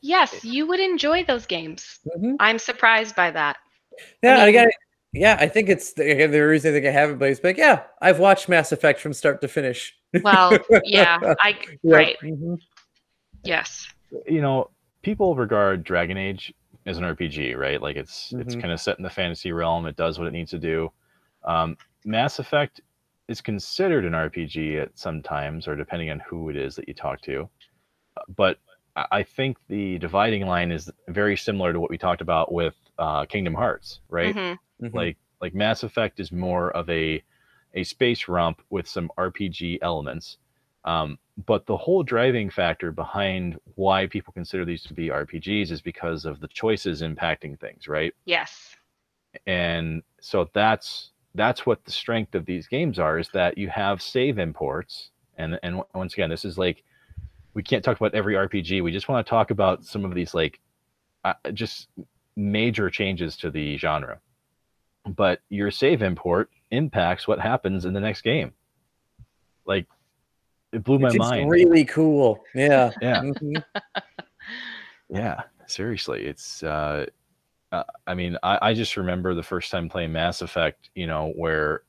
yes 0.00 0.44
you 0.44 0.66
would 0.66 0.78
enjoy 0.80 1.24
those 1.24 1.44
games 1.46 1.98
Mhm. 2.16 2.36
i'm 2.38 2.58
surprised 2.58 3.16
by 3.16 3.30
that 3.32 3.56
Yeah, 4.22 4.36
mean- 4.36 4.48
again, 4.50 4.70
yeah, 5.12 5.36
I 5.38 5.48
think 5.48 5.68
it's 5.68 5.92
the, 5.92 6.26
the 6.26 6.40
reason 6.40 6.70
I 6.72 6.74
think 6.74 6.86
I 6.86 6.90
haven't 6.90 7.18
played 7.18 7.32
is 7.32 7.44
like, 7.44 7.56
yeah, 7.58 7.82
I've 8.00 8.18
watched 8.18 8.48
Mass 8.48 8.72
Effect 8.72 9.00
from 9.00 9.12
start 9.12 9.40
to 9.42 9.48
finish. 9.48 9.94
well 10.22 10.58
yeah 10.84 11.18
i 11.40 11.56
Yep. 11.70 11.78
right 11.84 12.16
Mhm. 12.22 12.58
yes 13.44 13.88
you 14.26 14.42
know, 14.42 14.68
people 15.00 15.34
regard 15.34 15.84
Dragon 15.84 16.18
Age 16.18 16.52
as 16.84 16.98
an 16.98 17.04
RPG, 17.04 17.56
right? 17.56 17.80
Like 17.80 17.96
it's 17.96 18.32
it's 18.36 18.54
Mhm. 18.54 18.60
kind 18.60 18.72
of 18.74 18.78
set 18.80 18.98
in 18.98 19.02
the 19.02 19.08
fantasy 19.08 19.52
realm. 19.52 19.86
It 19.86 19.96
does 19.96 20.18
what 20.18 20.28
it 20.28 20.32
needs 20.32 20.50
to 20.50 20.58
do. 20.58 20.92
Um, 21.44 21.78
Mass 22.04 22.38
Effect 22.38 22.82
is 23.28 23.40
considered 23.40 24.04
an 24.04 24.12
RPG 24.12 24.82
at 24.82 24.90
some 24.98 25.22
times, 25.22 25.66
or 25.66 25.76
depending 25.76 26.10
on 26.10 26.20
who 26.20 26.50
it 26.50 26.56
is 26.56 26.76
that 26.76 26.86
you 26.88 26.92
talk 26.94 27.22
to. 27.22 27.48
Uh, 28.18 28.20
But 28.36 28.58
I 28.96 29.06
I 29.12 29.22
think 29.22 29.56
the 29.68 29.98
dividing 29.98 30.44
line 30.46 30.70
is 30.70 30.90
very 31.08 31.36
similar 31.38 31.72
to 31.72 31.80
what 31.80 31.88
we 31.88 31.96
talked 31.96 32.20
about 32.20 32.52
with 32.52 32.74
uh, 32.98 33.24
Kingdom 33.24 33.54
Hearts, 33.54 34.00
right? 34.10 34.34
Mhm. 34.36 34.58
Mhm. 34.82 34.94
like 34.94 35.16
like 35.40 35.54
Mass 35.54 35.82
Effect 35.82 36.20
is 36.20 36.32
more 36.32 36.70
of 36.72 36.88
a 36.90 37.22
a 37.74 37.84
space 37.84 38.28
romp 38.28 38.60
with 38.70 38.86
some 38.86 39.10
RPG 39.16 39.78
elements. 39.82 40.38
Um, 40.84 41.18
but 41.46 41.64
the 41.66 41.76
whole 41.76 42.02
driving 42.02 42.50
factor 42.50 42.90
behind 42.92 43.58
why 43.76 44.06
people 44.06 44.32
consider 44.32 44.64
these 44.64 44.82
to 44.84 44.94
be 44.94 45.08
RPGs 45.08 45.70
is 45.70 45.80
because 45.80 46.24
of 46.24 46.40
the 46.40 46.48
choices 46.48 47.02
impacting 47.02 47.58
things, 47.58 47.88
right? 47.88 48.12
yes 48.24 48.76
And 49.46 50.02
so 50.20 50.50
that's 50.52 51.12
that's 51.34 51.64
what 51.64 51.84
the 51.84 51.90
strength 51.92 52.34
of 52.34 52.44
these 52.44 52.66
games 52.66 52.98
are 52.98 53.18
is 53.18 53.28
that 53.30 53.56
you 53.56 53.68
have 53.68 54.02
save 54.02 54.38
imports 54.38 55.10
and 55.38 55.58
and 55.62 55.82
once 55.94 56.12
again 56.12 56.28
this 56.28 56.44
is 56.44 56.58
like 56.58 56.84
we 57.54 57.62
can't 57.62 57.84
talk 57.84 57.96
about 57.98 58.14
every 58.14 58.34
RPG. 58.34 58.82
We 58.82 58.92
just 58.92 59.08
want 59.08 59.24
to 59.26 59.30
talk 59.30 59.50
about 59.50 59.84
some 59.84 60.04
of 60.04 60.14
these 60.14 60.34
like 60.34 60.60
uh, 61.24 61.34
just 61.52 61.88
major 62.36 62.88
changes 62.90 63.36
to 63.38 63.50
the 63.50 63.76
genre. 63.76 64.20
But 65.06 65.40
your 65.48 65.70
save 65.70 66.02
import 66.02 66.50
impacts 66.70 67.26
what 67.26 67.40
happens 67.40 67.84
in 67.84 67.92
the 67.92 68.00
next 68.00 68.22
game. 68.22 68.52
Like 69.64 69.86
it 70.72 70.84
blew 70.84 70.98
my 70.98 71.08
It's 71.08 71.18
mind. 71.18 71.50
really 71.50 71.84
cool. 71.84 72.44
Yeah. 72.54 72.92
Yeah. 73.00 73.22
Mhm. 73.22 73.64
Yeah, 75.08 75.42
seriously, 75.66 76.24
it's. 76.24 76.62
Uh, 76.62 77.04
uh, 77.70 77.82
I 78.06 78.14
mean, 78.14 78.38
I, 78.42 78.58
I 78.62 78.74
just 78.74 78.96
remember 78.96 79.34
the 79.34 79.42
first 79.42 79.70
time 79.70 79.90
playing 79.90 80.12
Mass 80.12 80.40
Effect. 80.40 80.88
You 80.94 81.06
know, 81.06 81.34
where 81.36 81.82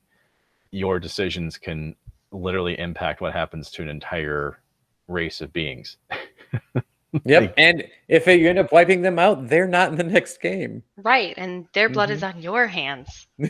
your 0.72 1.00
decisions 1.00 1.58
can 1.58 1.96
literally 2.32 2.78
impact 2.78 3.22
what 3.22 3.32
happens 3.32 3.72
to 3.72 3.82
an 3.82 3.88
entire 3.88 4.60
race 5.08 5.40
of 5.40 5.54
beings. 5.54 5.98
Yep. 7.26 7.42
Like- 7.42 7.54
And 7.58 7.84
if 8.08 8.26
you 8.28 8.50
end 8.50 8.60
up 8.60 8.72
wiping 8.72 9.02
them 9.02 9.20
out, 9.20 9.48
they're 9.48 9.68
not 9.68 9.90
in 9.92 9.96
the 9.98 10.04
next 10.04 10.42
game. 10.42 10.84
Right, 10.98 11.34
and 11.38 11.68
their 11.74 11.90
blood 11.90 12.10
Mhm. 12.10 12.14
is 12.14 12.24
on 12.24 12.42
your 12.42 12.68
hands. 12.68 13.28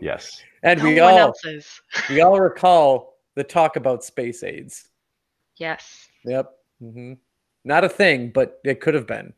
yes. 0.00 0.42
And 0.62 0.78
no 0.80 0.86
we 0.86 1.00
one 1.00 1.12
all 1.12 1.18
else's. 1.18 1.80
we 2.10 2.20
all 2.20 2.40
recall 2.40 3.18
the 3.34 3.44
talk 3.44 3.76
about 3.76 4.04
space 4.04 4.42
aids. 4.42 4.88
Yes. 5.58 6.08
Yep. 6.24 6.50
Mm-hmm. 6.82 7.12
Not 7.64 7.84
a 7.84 7.88
thing, 7.88 8.30
but 8.30 8.60
it 8.64 8.80
could 8.80 8.94
have 8.94 9.06
been. 9.06 9.32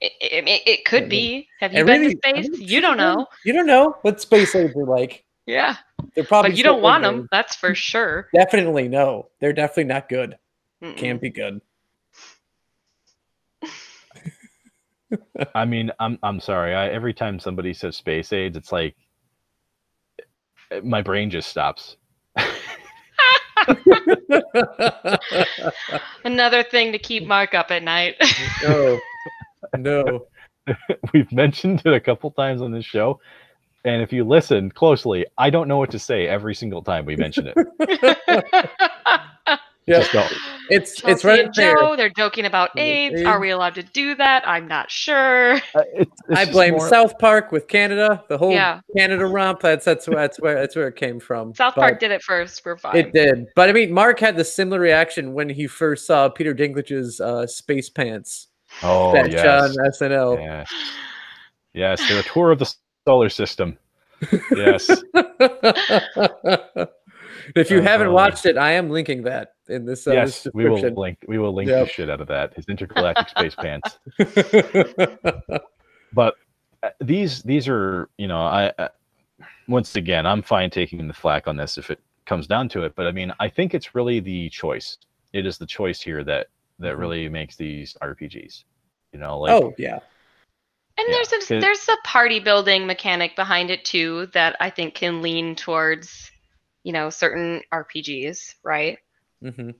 It, 0.00 0.12
it, 0.20 0.62
it 0.66 0.84
could 0.84 1.04
Mhm. 1.04 1.08
be. 1.10 1.48
Have 1.60 1.72
you 1.72 1.84
been 1.84 2.00
really- 2.02 2.14
to 2.14 2.20
space? 2.24 2.46
I 2.46 2.48
mean, 2.50 2.60
You 2.68 2.80
don't 2.80 2.96
know. 2.96 3.26
You 3.44 3.52
don't 3.52 3.66
know 3.66 3.96
what 4.02 4.20
space 4.20 4.54
aids 4.54 4.74
are 4.76 4.84
like. 4.84 5.24
Yeah. 5.46 5.76
They're 6.14 6.24
probably 6.24 6.50
But 6.50 6.58
you 6.58 6.64
don't 6.64 6.82
want 6.82 7.04
good. 7.04 7.14
them. 7.14 7.28
That's 7.30 7.54
for 7.56 7.74
sure. 7.74 8.28
Definitely 8.34 8.88
no. 8.88 9.30
They're 9.40 9.52
definitely 9.52 9.84
not 9.84 10.08
good. 10.08 10.36
Mm-mm. 10.82 10.96
Can't 10.96 11.20
be 11.20 11.30
good. 11.30 11.60
I 15.54 15.64
mean, 15.64 15.90
I'm 16.00 16.18
I'm 16.22 16.40
sorry. 16.40 16.74
I, 16.74 16.88
every 16.88 17.14
time 17.14 17.38
somebody 17.38 17.72
says 17.74 17.96
space 17.96 18.32
aids, 18.32 18.56
it's 18.56 18.72
like 18.72 18.96
my 20.82 21.02
brain 21.02 21.30
just 21.30 21.48
stops. 21.48 21.96
Another 26.24 26.62
thing 26.62 26.92
to 26.92 26.98
keep 26.98 27.26
Mark 27.26 27.54
up 27.54 27.70
at 27.70 27.82
night. 27.82 28.16
no. 28.62 29.00
No. 29.76 30.26
We've 31.12 31.30
mentioned 31.32 31.82
it 31.84 31.92
a 31.92 32.00
couple 32.00 32.30
times 32.30 32.62
on 32.62 32.70
this 32.70 32.84
show, 32.84 33.20
and 33.84 34.00
if 34.00 34.12
you 34.12 34.24
listen 34.24 34.70
closely, 34.70 35.26
I 35.36 35.50
don't 35.50 35.68
know 35.68 35.78
what 35.78 35.90
to 35.90 35.98
say 35.98 36.28
every 36.28 36.54
single 36.54 36.82
time 36.82 37.04
we 37.04 37.16
mention 37.16 37.52
it. 37.54 38.70
Yeah. 39.86 40.00
Just 40.00 40.12
don't. 40.12 40.32
It's 40.68 41.04
it's 41.04 41.24
right 41.24 41.44
and 41.44 41.54
there. 41.54 41.76
Joe, 41.76 41.94
they're 41.94 42.10
joking 42.10 42.44
about 42.44 42.70
Yeah, 42.74 42.82
AIDS. 42.82 43.22
Are 43.22 43.38
we 43.38 43.50
allowed 43.50 43.76
to 43.76 43.84
do 43.84 44.16
that? 44.16 44.42
I'm 44.46 44.66
not 44.66 44.90
sure. 44.90 45.54
Uh, 45.54 45.82
it- 45.94 46.08
it's 46.28 46.40
I 46.40 46.50
blame 46.50 46.72
more- 46.72 46.88
South 46.88 47.16
Park 47.20 47.52
with 47.52 47.68
Canada. 47.68 48.24
The 48.28 48.36
whole 48.36 48.50
Yeah. 48.50 48.80
Canada 48.96 49.26
romp. 49.26 49.60
That's 49.60 49.84
that's 49.84 50.08
where 50.08 50.16
that's 50.16 50.40
where 50.40 50.54
that's 50.56 50.74
where 50.74 50.88
it 50.88 50.96
came 50.96 51.20
from. 51.20 51.54
South 51.54 51.76
But 51.76 51.82
Park 51.82 52.00
did 52.00 52.10
it 52.10 52.20
first. 52.22 52.62
We're 52.64 52.76
fine. 52.78 52.96
It 52.96 53.12
did, 53.12 53.46
but 53.54 53.68
I 53.68 53.72
mean, 53.72 53.92
Mark 53.92 54.18
had 54.18 54.36
the 54.36 54.44
similar 54.44 54.80
reaction 54.80 55.34
when 55.34 55.48
he 55.48 55.68
first 55.68 56.04
saw 56.04 56.28
Peter 56.28 56.52
Dinklage's 56.52 57.20
uh, 57.20 57.46
space 57.46 57.88
pants 57.88 58.48
Oh 58.82 59.12
sketch 59.12 59.32
yes. 59.34 59.62
on 59.62 59.76
SNL. 59.92 60.38
Yes. 60.40 60.72
Yes, 61.74 62.08
they're 62.08 62.20
a 62.20 62.22
tour 62.24 62.50
of 62.50 62.58
the 62.58 62.74
solar 63.06 63.28
system. 63.28 63.78
Yes. 64.50 64.90
if 67.56 67.70
you 67.70 67.80
haven't 67.80 68.08
Uh, 68.08 68.12
watched 68.12 68.46
it, 68.46 68.56
I 68.56 68.72
am 68.72 68.90
linking 68.90 69.22
that 69.24 69.54
in 69.68 69.84
this. 69.84 70.06
Uh, 70.06 70.12
yes, 70.12 70.42
this 70.44 70.54
we 70.54 70.68
will 70.68 70.80
link 70.94 71.18
we 71.28 71.38
will 71.38 71.52
link 71.54 71.68
Yep. 71.70 71.86
the 71.86 71.92
shit 71.92 72.10
out 72.10 72.20
of 72.20 72.28
that. 72.28 72.54
His 72.54 72.66
intergalactic 72.68 73.28
space 73.28 73.54
pants. 73.54 73.98
But 76.12 76.34
uh, 76.82 76.90
these 77.00 77.42
these 77.42 77.68
are, 77.68 78.08
you 78.16 78.28
know, 78.28 78.38
I 78.40 78.72
uh, 78.78 78.88
once 79.68 79.96
again, 79.96 80.24
I'm 80.24 80.40
fine 80.42 80.70
taking 80.70 81.06
the 81.08 81.14
flack 81.14 81.46
on 81.48 81.56
this 81.56 81.76
if 81.78 81.90
it 81.90 82.00
comes 82.24 82.46
down 82.46 82.68
to 82.70 82.84
it, 82.84 82.94
but 82.96 83.06
I 83.06 83.12
mean, 83.12 83.32
I 83.40 83.48
think 83.48 83.74
it's 83.74 83.94
really 83.94 84.20
the 84.20 84.48
choice. 84.50 84.96
It 85.32 85.44
is 85.46 85.58
the 85.58 85.66
choice 85.66 86.00
here 86.00 86.24
that 86.24 86.46
that 86.78 86.94
Mhm. 86.94 86.98
really 86.98 87.28
makes 87.28 87.56
these 87.56 87.96
RPGs. 88.00 88.64
You 89.12 89.18
know, 89.18 89.38
like 89.40 89.52
oh 89.52 89.74
yeah, 89.78 89.98
And 90.98 91.06
Yeah, 91.08 91.14
there's 91.16 91.32
a 91.32 91.36
'cause- 91.38 91.48
there's 91.48 91.88
a 91.88 91.96
party 92.04 92.38
building 92.40 92.86
mechanic 92.86 93.36
behind 93.36 93.70
it 93.70 93.84
too 93.84 94.26
that 94.32 94.56
I 94.60 94.70
think 94.70 94.94
can 94.94 95.20
lean 95.22 95.54
towards, 95.56 96.30
you 96.86 96.94
know, 96.94 97.10
certain 97.10 97.62
RPGs, 97.72 98.56
right? 98.64 98.98
Mm-hmm. 99.42 99.70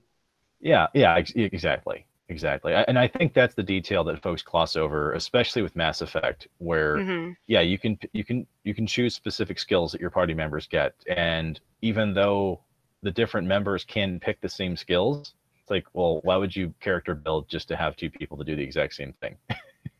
Yeah, 0.61 0.87
yeah, 0.95 1.15
ex- 1.15 1.33
exactly, 1.35 2.07
exactly. 2.29 2.75
I- 2.75 2.83
And 2.83 2.99
I 2.99 3.07
think 3.07 3.33
that's 3.33 3.55
the 3.55 3.63
detail 3.63 4.05
that 4.05 4.23
folks 4.23 4.41
gloss 4.43 4.77
over, 4.77 5.13
especially 5.13 5.63
with 5.63 5.75
Mass 5.77 6.01
Effect, 6.01 6.47
where 6.59 7.05
hmm 7.05 7.37
yeah, 7.47 7.61
you 7.61 7.79
can 7.79 7.99
you 8.13 8.25
can 8.25 8.47
you 8.63 8.75
can 8.75 8.87
choose 8.87 9.15
specific 9.15 9.59
skills 9.59 9.91
that 9.93 10.01
your 10.01 10.11
party 10.11 10.33
members 10.35 10.67
get, 10.67 10.95
and 11.07 11.59
even 11.83 12.13
though 12.15 12.61
the 13.03 13.11
different 13.11 13.47
members 13.47 13.85
can 13.85 14.19
pick 14.19 14.41
the 14.41 14.49
same 14.49 14.77
skills, 14.77 15.33
it's 15.63 15.71
like, 15.71 15.85
well, 15.93 16.21
why 16.23 16.37
would 16.37 16.55
you 16.55 16.73
character 16.81 17.15
build 17.15 17.49
just 17.49 17.67
to 17.69 17.77
have 17.77 17.95
two 17.97 18.09
people 18.11 18.37
to 18.37 18.45
do 18.45 18.55
the 18.55 18.63
exact 18.63 18.95
same 18.95 19.13
thing? 19.21 19.37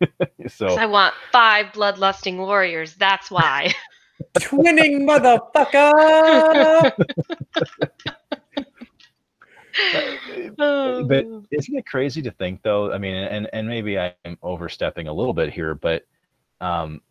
so 0.47 0.77
I 0.77 0.85
want 0.85 1.13
five 1.31 1.67
bloodlusting 1.73 2.37
warriors. 2.37 2.95
That's 2.95 3.29
why. 3.29 3.73
twinning 4.37 5.07
motherfucker. 5.07 6.91
but 11.07 11.25
isn't 11.51 11.77
it 11.77 11.85
crazy 11.85 12.21
to 12.21 12.31
think 12.31 12.61
though 12.63 12.91
i 12.91 12.97
mean 12.97 13.15
and 13.15 13.47
and 13.53 13.67
maybe 13.67 13.97
i'm 13.99 14.37
overstepping 14.41 15.07
a 15.07 15.13
little 15.13 15.33
bit 15.33 15.53
here 15.53 15.75
but 15.75 16.03
um 16.61 17.01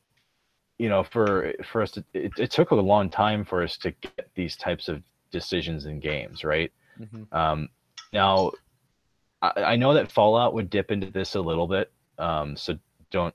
you 0.79 0.89
know 0.89 1.05
for 1.05 1.53
for 1.65 1.83
us 1.83 1.93
to, 1.93 2.05
it, 2.13 2.33
it 2.39 2.51
took 2.51 2.73
a 2.73 2.75
long 2.75 3.09
time 3.09 3.45
for 3.45 3.63
us 3.63 3.77
to 3.77 3.93
get 3.93 4.29
these 4.35 4.57
types 4.57 4.89
of 4.89 5.03
decisions 5.31 5.87
in 5.87 6.01
games 6.01 6.45
right 6.45 6.73
Mhm. 7.01 7.33
um 7.33 7.69
now 8.13 8.51
I, 9.43 9.63
I 9.63 9.77
know 9.77 9.93
that 9.95 10.11
fallout 10.11 10.55
would 10.55 10.71
dip 10.71 10.91
into 10.91 11.11
this 11.11 11.35
a 11.35 11.41
little 11.41 11.69
bit 11.69 11.93
um 12.19 12.57
so 12.57 12.77
don't 13.11 13.35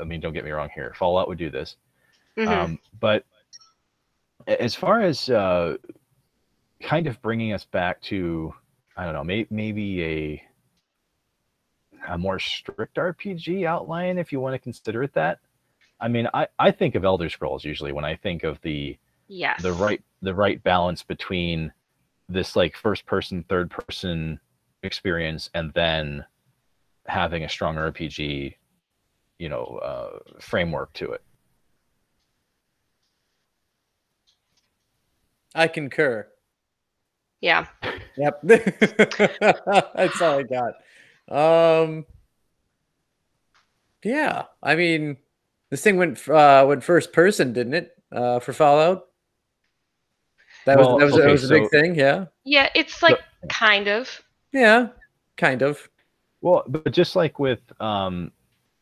i 0.00 0.04
mean 0.04 0.20
don't 0.20 0.32
get 0.32 0.44
me 0.44 0.50
wrong 0.50 0.70
here 0.74 0.94
fallout 0.98 1.28
would 1.28 1.38
do 1.38 1.50
this 1.50 1.76
Mhm. 2.36 2.48
um, 2.48 2.78
but 2.98 3.24
as 4.46 4.74
far 4.74 5.00
as 5.00 5.28
uh, 5.28 5.76
kind 6.80 7.06
of 7.06 7.20
bringing 7.22 7.52
us 7.52 7.64
back 7.64 8.00
to, 8.02 8.54
I 8.96 9.04
don't 9.04 9.14
know, 9.14 9.24
may- 9.24 9.46
maybe 9.50 10.02
a 10.04 10.42
a 12.08 12.18
more 12.18 12.38
strict 12.38 12.96
RPG 12.96 13.64
outline, 13.64 14.18
if 14.18 14.32
you 14.32 14.40
want 14.40 14.54
to 14.54 14.58
consider 14.58 15.04
it 15.04 15.14
that. 15.14 15.38
I 16.00 16.08
mean, 16.08 16.28
I, 16.34 16.48
I 16.58 16.72
think 16.72 16.96
of 16.96 17.04
Elder 17.04 17.28
Scrolls 17.30 17.64
usually 17.64 17.92
when 17.92 18.04
I 18.04 18.16
think 18.16 18.42
of 18.42 18.60
the 18.62 18.98
yes. 19.28 19.62
the 19.62 19.72
right 19.72 20.02
the 20.20 20.34
right 20.34 20.60
balance 20.64 21.04
between 21.04 21.72
this 22.28 22.56
like 22.56 22.76
first 22.76 23.06
person, 23.06 23.44
third 23.48 23.70
person 23.70 24.40
experience, 24.82 25.48
and 25.54 25.72
then 25.74 26.24
having 27.06 27.44
a 27.44 27.48
strong 27.48 27.76
RPG, 27.76 28.54
you 29.38 29.48
know, 29.48 29.78
uh, 29.82 30.18
framework 30.40 30.92
to 30.94 31.12
it. 31.12 31.22
I 35.54 35.68
concur. 35.68 36.26
Yeah. 37.40 37.66
Yep. 38.16 38.40
That's 38.42 40.22
all 40.22 40.38
I 40.38 40.44
got. 40.44 40.74
Um 41.28 42.06
Yeah, 44.04 44.44
I 44.62 44.74
mean 44.76 45.16
this 45.70 45.82
thing 45.82 45.96
went 45.96 46.28
uh 46.28 46.64
went 46.66 46.84
first 46.84 47.12
person, 47.12 47.52
didn't 47.52 47.74
it? 47.74 47.96
Uh 48.10 48.38
for 48.40 48.52
Fallout? 48.52 49.08
That 50.66 50.78
Well, 50.78 50.98
was 50.98 51.00
that 51.00 51.04
was, 51.04 51.14
that 51.14 51.22
okay, 51.22 51.32
was 51.32 51.50
a 51.50 51.54
big 51.54 51.70
thing, 51.70 51.94
yeah. 51.94 52.26
Yeah, 52.44 52.68
it's 52.74 53.02
like 53.02 53.18
kind 53.48 53.88
of. 53.88 54.22
Yeah, 54.52 54.88
kind 55.36 55.62
of. 55.62 55.88
Well, 56.40 56.64
but 56.68 56.92
just 56.92 57.16
like 57.16 57.38
with 57.38 57.60
um, 57.80 58.30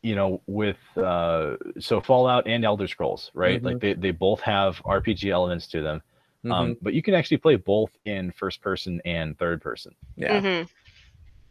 you 0.01 0.15
know, 0.15 0.41
with 0.47 0.77
uh, 0.97 1.55
so 1.79 2.01
Fallout 2.01 2.47
and 2.47 2.65
Elder 2.65 2.87
Scrolls, 2.87 3.31
right? 3.33 3.61
Like 3.61 3.79
they, 3.79 3.93
they 3.93 4.11
both 4.11 4.41
have 4.41 4.77
RPG 4.83 5.31
elements 5.31 5.67
to 5.67 5.81
them. 5.81 6.01
Um, 6.49 6.51
Mhm. 6.71 6.77
but 6.81 6.93
you 6.93 7.03
can 7.03 7.13
actually 7.13 7.37
play 7.37 7.55
both 7.55 7.91
in 8.05 8.31
first 8.31 8.61
person 8.61 8.99
and 9.05 9.37
third 9.37 9.61
person. 9.61 9.95
yeah. 10.15 10.41
Mhm. 10.41 10.67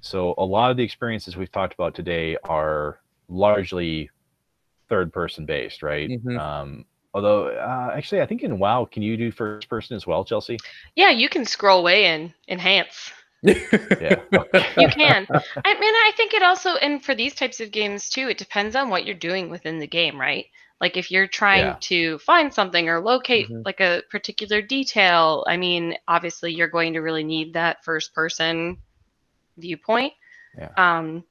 So 0.01 0.35
a 0.39 0.45
lot 0.45 0.71
of 0.71 0.77
the 0.77 0.83
experiences 0.83 1.37
we've 1.37 1.53
talked 1.53 1.75
about 1.75 1.95
today 1.95 2.37
are 2.45 2.99
largely 3.29 4.11
third 4.89 5.13
person 5.13 5.45
based, 5.47 5.83
right? 5.83 6.11
Mhm. 6.11 6.39
Um, 6.39 6.85
although 7.15 7.49
uh, 7.49 7.93
actually, 7.95 8.21
I 8.23 8.27
think 8.27 8.43
in 8.43 8.59
WoW, 8.59 8.85
can 8.87 9.03
you 9.03 9.17
do 9.17 9.31
first 9.31 9.69
person 9.69 9.95
as 9.97 10.07
well, 10.07 10.25
Chelsea? 10.25 10.59
Yeah, 10.97 11.11
you 11.11 11.29
can 11.29 11.45
scroll 11.45 11.79
away 11.81 12.07
and 12.07 12.33
enhance. 12.49 13.13
Yeah. 13.43 14.23
You 14.77 14.89
can. 14.89 15.27
I 15.31 15.75
mean, 15.79 15.95
I 15.95 16.13
think 16.17 16.35
it 16.35 16.43
also, 16.43 16.77
and 16.77 17.05
for 17.05 17.15
these 17.15 17.35
types 17.35 17.61
of 17.61 17.71
games 17.71 18.09
too, 18.09 18.29
it 18.29 18.39
depends 18.39 18.75
on 18.75 18.89
what 18.89 19.05
you're 19.05 19.15
doing 19.15 19.51
within 19.51 19.79
the 19.79 19.87
game, 19.87 20.19
right? 20.21 20.47
Like 20.81 20.97
if 20.97 21.11
you're 21.11 21.27
trying 21.27 21.67
Yeah. 21.67 21.77
to 21.81 22.19
find 22.21 22.53
something 22.53 22.89
or 22.89 23.01
locate 23.01 23.49
Mhm. 23.51 23.65
like 23.65 23.81
a 23.81 24.03
particular 24.11 24.63
detail, 24.63 25.45
I 25.47 25.57
mean, 25.57 25.97
obviously 26.09 26.53
you're 26.55 26.69
going 26.69 26.95
to 26.95 27.01
really 27.01 27.25
need 27.25 27.55
that 27.55 27.85
first 27.85 28.15
person 28.15 28.79
viewpoint. 29.59 30.15
Yeah. 30.57 30.71
Um, 30.77 31.25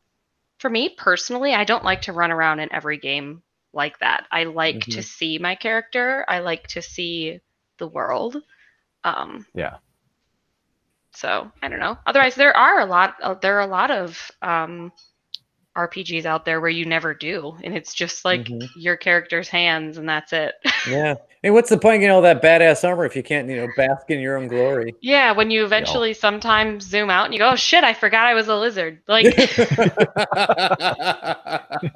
for 0.59 0.69
me 0.69 0.89
personally, 0.89 1.53
I 1.53 1.63
don't 1.63 1.83
like 1.85 2.03
to 2.03 2.13
run 2.13 2.31
around 2.31 2.59
in 2.59 2.71
every 2.73 2.97
game 2.97 3.41
like 3.73 3.97
that. 3.99 4.27
I 4.31 4.43
like 4.43 4.81
to 4.81 5.01
Mhm. 5.01 5.03
see 5.03 5.37
my 5.39 5.55
character. 5.55 6.25
I 6.27 6.39
like 6.39 6.67
to 6.67 6.81
see 6.81 7.39
the 7.77 7.87
world. 7.87 8.43
Um, 9.03 9.45
Yeah. 9.53 9.77
So 11.11 11.51
I 11.61 11.67
don't 11.69 11.79
know. 11.79 11.97
Otherwise, 12.05 12.35
there 12.35 12.55
are 12.55 12.79
a 12.79 12.85
lot. 12.85 13.15
Uh, 13.21 13.33
there 13.35 13.57
are 13.57 13.61
a 13.61 13.67
lot 13.67 13.91
of 13.91 14.31
um, 14.41 14.91
RPGs 15.77 16.25
out 16.25 16.45
there 16.45 16.59
where 16.59 16.69
you 16.69 16.85
never 16.85 17.13
do, 17.13 17.55
and 17.63 17.75
it's 17.75 17.93
just 17.93 18.25
like 18.25 18.41
Mhm. 18.45 18.67
your 18.75 18.97
character's 18.97 19.47
hands, 19.49 19.97
and 19.97 20.09
that's 20.09 20.33
it. 20.33 20.55
Yeah. 20.89 21.15
I 21.41 21.47
mean, 21.47 21.53
what's 21.53 21.69
the 21.69 21.77
point 21.77 21.95
of 21.95 21.99
getting 22.01 22.13
all 22.15 22.21
that 22.23 22.41
badass 22.41 22.85
armor 22.87 23.05
if 23.05 23.15
you 23.15 23.23
can't, 23.23 23.47
you 23.49 23.55
know, 23.57 23.67
bask 23.77 24.09
in 24.09 24.19
your 24.19 24.37
own 24.37 24.47
glory? 24.49 24.93
yeah, 25.01 25.31
when 25.31 25.49
you 25.51 25.63
eventually 25.63 26.13
sometimes 26.13 26.85
zoom 26.85 27.09
out 27.09 27.25
and 27.25 27.33
you 27.33 27.39
go, 27.39 27.51
"Oh 27.51 27.55
shit, 27.55 27.83
I 27.85 27.93
forgot 27.93 28.25
I 28.27 28.33
was 28.33 28.47
a 28.49 28.55
lizard." 28.57 28.99
Like, 29.07 29.25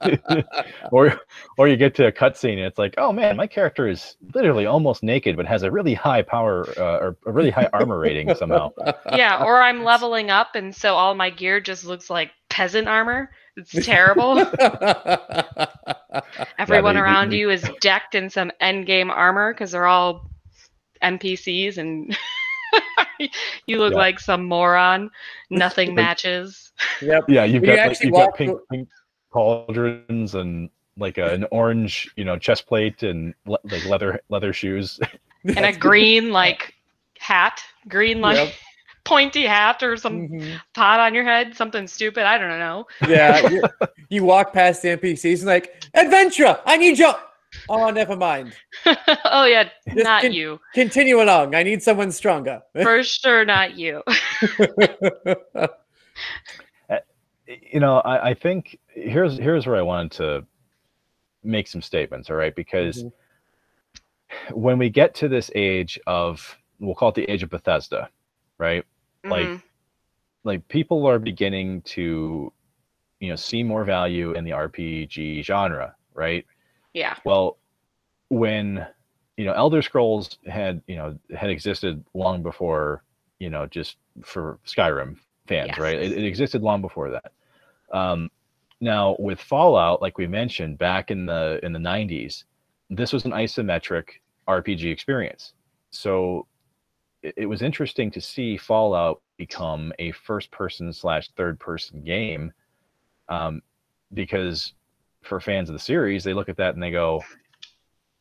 or 0.91 1.20
or 1.58 1.68
you 1.68 1.78
get 1.78 1.95
to 1.95 2.08
a 2.08 2.12
cutscene 2.12 2.54
and 2.54 2.62
it's 2.62 2.78
like, 2.78 2.95
oh 2.98 3.12
man, 3.12 3.36
my 3.36 3.48
character 3.48 3.88
is 3.88 4.16
literally 4.34 4.66
almost 4.66 5.04
naked, 5.04 5.36
but 5.36 5.45
has 5.45 5.64
a 5.64 5.72
really 5.72 5.94
high 5.94 6.22
power 6.22 6.68
uh, 6.78 6.98
or 7.00 7.18
a 7.26 7.32
really 7.32 7.52
high 7.52 7.70
armor 7.74 8.00
rating 8.00 8.34
somehow. 8.36 8.72
yeah, 9.14 9.44
or 9.44 9.62
I'm 9.62 9.84
leveling 9.84 10.30
up, 10.30 10.56
and 10.56 10.76
so 10.76 10.95
all 10.95 11.16
my 11.16 11.30
gear 11.30 11.60
just 11.60 11.86
looks 11.86 12.10
like 12.10 12.32
peasant 12.50 12.88
armor. 12.88 13.32
It's 13.56 13.86
terrible. 13.86 14.40
Everyone 16.58 16.96
the- 16.96 17.00
the- 17.00 17.04
around 17.04 17.30
the- 17.30 17.38
you 17.38 17.50
is 17.50 17.68
decked 17.82 18.16
in 18.16 18.30
some 18.30 18.52
endgame 18.62 19.10
armor 19.10 19.54
because 19.54 19.72
they're 19.72 19.86
all 19.88 20.30
NPCs, 21.02 21.78
and 21.78 22.16
you 23.68 23.80
look 23.80 23.94
Yeah. 23.94 23.98
like 24.00 24.20
some 24.20 24.46
moron. 24.46 25.10
Nothing 25.50 25.96
matches. 25.96 26.72
yep. 27.02 27.24
Yeah, 27.28 27.44
you've 27.46 27.64
You 27.64 27.76
got 27.76 27.88
like, 27.90 28.04
you've 28.04 28.14
got 28.14 28.36
pink, 28.36 28.52
through- 28.52 28.62
pink 28.72 28.90
cauldrons 29.32 30.36
and 30.36 30.70
like 30.98 31.18
a, 31.18 31.34
an 31.34 31.46
orange, 31.52 32.12
you 32.16 32.24
know, 32.24 32.38
chest 32.38 32.68
plate 32.68 33.02
and 33.04 33.34
le- 33.46 33.58
like 33.64 33.86
leather 33.86 34.22
leather 34.30 34.54
shoes. 34.54 35.00
And 35.44 35.66
a 35.66 35.74
green 35.74 36.32
like 36.32 36.74
hat, 37.20 37.62
green 37.88 38.22
like 38.22 38.38
Yep. 38.38 38.54
Pointy 39.06 39.44
hat 39.46 39.84
or 39.84 39.98
some 39.98 40.30
Mhm. 40.30 40.60
pot 40.74 41.00
on 41.00 41.14
your 41.14 41.24
head, 41.24 41.56
something 41.56 41.88
stupid. 41.88 42.24
I 42.24 42.38
don't 42.38 42.60
know. 42.60 42.86
Yeah. 43.08 43.42
You, 43.50 43.64
you 44.10 44.24
walk 44.24 44.54
past 44.54 44.82
the 44.82 44.90
NPCs 44.90 45.40
and 45.40 45.48
like, 45.48 45.84
Adventure, 45.94 46.58
I 46.66 46.78
need 46.78 46.98
you. 46.98 47.12
Oh, 47.70 47.90
never 47.92 48.16
mind. 48.16 48.54
oh 49.26 49.46
yeah, 49.46 49.70
Just 49.88 50.04
not 50.04 50.22
con- 50.24 50.34
you. 50.34 50.60
Continue 50.74 51.22
along. 51.22 51.54
I 51.54 51.64
need 51.64 51.84
someone 51.84 52.12
stronger. 52.12 52.62
For 52.82 53.04
sure, 53.04 53.46
not 53.46 53.76
you. 53.78 54.02
you 57.48 57.80
know, 57.80 57.98
I, 58.00 58.30
I 58.30 58.34
think 58.34 58.80
here's 58.88 59.38
here's 59.38 59.68
where 59.68 59.76
I 59.76 59.82
wanted 59.82 60.12
to 60.14 60.46
make 61.44 61.68
some 61.68 61.82
statements, 61.82 62.30
all 62.30 62.36
right? 62.38 62.56
Because 62.56 63.04
Mhm. 63.04 63.12
when 64.54 64.78
we 64.78 64.90
get 64.90 65.14
to 65.16 65.28
this 65.28 65.52
age 65.56 66.00
of 66.08 66.58
we'll 66.80 66.96
call 66.96 67.10
it 67.10 67.16
the 67.16 67.30
age 67.30 67.44
of 67.44 67.50
Bethesda, 67.50 68.10
right? 68.58 68.84
Like 69.26 69.50
Mhm. 69.50 69.62
like 70.44 70.68
people 70.68 71.06
are 71.08 71.20
beginning 71.20 71.82
to 71.84 72.52
you 73.20 73.30
know 73.30 73.36
see 73.36 73.64
more 73.64 73.84
value 73.86 74.34
in 74.34 74.44
the 74.44 74.52
RPG 74.52 75.44
genre, 75.44 75.95
right? 76.14 76.45
yeah, 76.94 77.16
Well, 77.24 77.58
when 78.30 78.86
you 79.38 79.45
know 79.45 79.54
Elder 79.54 79.82
Scrolls 79.82 80.38
had 80.48 80.82
you 80.88 80.95
know 80.98 81.18
had 81.36 81.50
existed 81.50 82.04
long 82.14 82.44
before 82.44 83.04
you 83.40 83.50
know 83.50 83.66
just 83.66 83.98
for 84.24 84.60
Skyrim 84.66 85.18
fans, 85.48 85.68
Yes. 85.68 85.80
right? 85.80 85.95
It, 85.98 86.12
it 86.12 86.26
existed 86.26 86.62
long 86.62 86.82
before 86.82 87.10
that. 87.12 87.32
Um, 87.91 88.30
now 88.82 89.16
with 89.20 89.40
Fallout, 89.40 90.02
like 90.02 90.18
we 90.18 90.28
mentioned 90.28 90.78
back 90.78 91.10
in 91.12 91.26
the 91.26 91.60
in 91.64 91.72
the 91.72 91.80
'90s, 91.80 92.44
this 92.90 93.14
was 93.14 93.24
an 93.26 93.32
isometric 93.32 94.20
RPG 94.48 94.91
experience. 94.91 95.54
So 95.91 96.45
it, 97.24 97.45
was 97.48 97.62
interesting 97.62 98.12
to 98.12 98.22
see 98.22 98.58
Fallout 98.58 99.22
become 99.38 99.94
a 100.00 100.12
first-person 100.12 100.91
slash 100.94 101.30
third-person 101.36 102.04
game, 102.04 102.52
um, 103.30 103.62
because 104.14 104.74
for 105.22 105.40
fans 105.40 105.70
of 105.70 105.74
the 105.74 105.80
series, 105.80 106.24
they 106.24 106.34
look 106.34 106.50
at 106.50 106.58
that 106.58 106.74
and 106.74 106.84
they 106.84 106.91
go, 106.91 107.24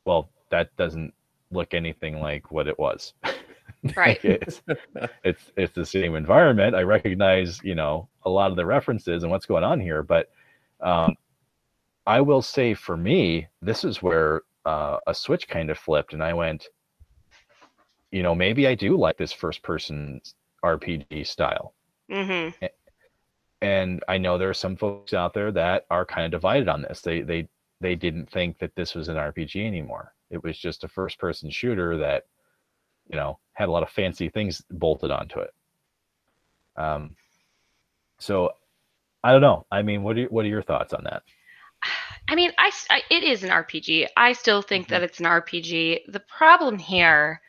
"Well, 0.05 0.31
that 0.51 0.75
doesn't 0.77 1.13
look 1.51 1.75
anything 1.75 2.21
like 2.21 2.51
what 2.51 2.69
it 2.69 2.79
was." 2.79 3.15
right. 3.97 4.21
it's 4.23 4.63
it's 5.25 5.51
it's 5.57 5.75
the 5.75 5.87
same 5.87 6.15
environment. 6.15 6.77
I 6.77 6.83
recognize, 6.83 7.61
you 7.65 7.75
know, 7.75 8.09
a 8.25 8.31
lot 8.31 8.51
of 8.51 8.57
the 8.57 8.67
references 8.67 9.23
and 9.23 9.31
what's 9.31 9.47
going 9.47 9.65
on 9.65 9.81
here, 9.81 10.03
but 10.03 10.31
um, 10.81 11.17
I 12.07 12.21
will 12.21 12.43
say 12.43 12.75
for 12.75 12.97
me, 12.97 13.49
this 13.61 13.85
is 13.85 14.03
where 14.03 14.43
uh, 14.65 14.99
a 15.07 15.15
switch 15.15 15.49
kind 15.49 15.71
of 15.71 15.79
flipped, 15.79 16.13
and 16.13 16.23
I 16.23 16.33
went, 16.33 16.69
you 18.13 18.23
know, 18.23 18.35
maybe 18.35 18.69
I 18.69 18.77
do 18.77 18.97
like 18.99 19.19
this 19.19 19.33
first 19.33 19.63
person 19.65 20.23
RPG 20.63 21.25
style. 21.25 21.75
hmm 22.09 22.53
And 23.63 24.03
I 24.09 24.19
know 24.19 24.37
there 24.39 24.51
are 24.51 24.55
some 24.55 24.77
folks 24.77 25.15
out 25.15 25.33
there 25.35 25.53
that 25.53 25.87
are 25.91 26.05
kind 26.05 26.25
of 26.27 26.31
divided 26.33 26.69
on 26.69 26.83
this. 26.83 27.01
They 27.01 27.23
they 27.23 27.49
they 27.81 27.95
didn't 27.95 28.31
think 28.31 28.59
that 28.59 28.75
this 28.75 28.95
was 28.95 29.09
an 29.09 29.17
RPG 29.17 29.67
anymore. 29.67 30.15
It 30.31 30.43
was 30.43 30.59
just 30.59 30.85
a 30.85 30.89
first 30.89 31.19
person 31.19 31.51
shooter 31.51 31.99
that, 31.99 32.25
you 33.09 33.17
know, 33.17 33.41
had 33.55 33.69
a 33.69 33.73
lot 33.73 33.85
of 33.85 33.91
fancy 33.91 34.29
things 34.31 34.63
bolted 34.71 35.11
onto 35.13 35.41
it. 35.41 35.53
Um, 36.77 37.17
so 38.19 38.51
I 39.25 39.33
don't 39.33 39.43
know. 39.43 39.67
I 39.73 39.83
mean, 39.83 40.05
what 40.05 40.19
are 40.19 40.27
what 40.27 40.47
are 40.47 40.49
your 40.51 40.63
thoughts 40.63 40.95
on 40.95 41.05
that? 41.05 41.25
I 42.29 42.35
mean, 42.35 42.53
I, 42.59 42.71
I- 42.91 43.05
it 43.11 43.23
is 43.25 43.45
an 43.45 43.51
RPG. 43.51 44.09
I 44.17 44.33
still 44.33 44.63
think 44.63 44.89
that 44.89 45.03
it's 45.05 45.21
an 45.21 45.27
RPG. 45.27 46.01
The 46.09 46.21
problem 46.21 46.79
here, 46.79 47.42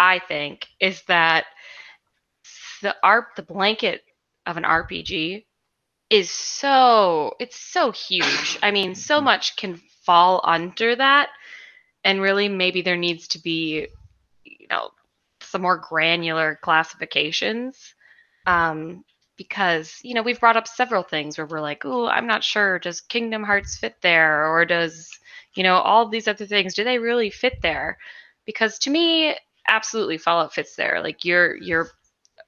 I 0.00 0.18
think, 0.18 0.66
is 0.80 1.02
that 1.04 1.44
the 2.82 2.96
art, 3.02 3.26
the 3.36 3.42
blanket 3.42 4.02
of 4.46 4.56
an 4.56 4.64
RPG, 4.64 5.44
is 6.08 6.30
so 6.30 7.34
it's 7.38 7.56
so 7.60 7.92
huge. 7.92 8.58
I 8.62 8.70
mean, 8.70 8.94
so 8.94 9.20
Mhm. 9.20 9.24
much 9.24 9.56
can 9.56 9.76
fall 10.04 10.40
under 10.44 10.96
that, 10.96 11.28
and 12.04 12.20
really, 12.22 12.48
maybe 12.48 12.82
there 12.82 12.96
needs 12.96 13.28
to 13.28 13.38
be, 13.40 13.88
you 14.44 14.66
know, 14.70 14.90
some 15.42 15.62
more 15.62 15.76
granular 15.76 16.58
classifications. 16.62 17.94
Um, 18.46 19.04
because 19.36 19.98
you 20.02 20.14
know 20.14 20.22
we've 20.22 20.40
brought 20.40 20.56
up 20.56 20.68
several 20.68 21.02
things 21.02 21.38
where 21.38 21.46
we're 21.46 21.60
like, 21.60 21.84
oh, 21.84 22.06
I'm 22.08 22.26
not 22.26 22.44
sure. 22.44 22.78
Does 22.78 23.00
Kingdom 23.02 23.44
Hearts 23.44 23.76
fit 23.76 23.96
there, 24.02 24.46
or 24.46 24.64
does 24.66 25.10
you 25.54 25.62
know 25.62 25.76
all 25.76 26.08
these 26.08 26.28
other 26.28 26.46
things? 26.46 26.74
Do 26.74 26.84
they 26.84 26.98
really 26.98 27.30
fit 27.30 27.60
there? 27.62 27.98
Because 28.46 28.78
to 28.80 28.90
me, 28.90 29.36
absolutely, 29.70 30.18
Fallout 30.18 30.54
fits 30.54 30.76
there. 30.76 31.00
Like 31.02 31.24
you're 31.24 31.56
you're 31.56 31.88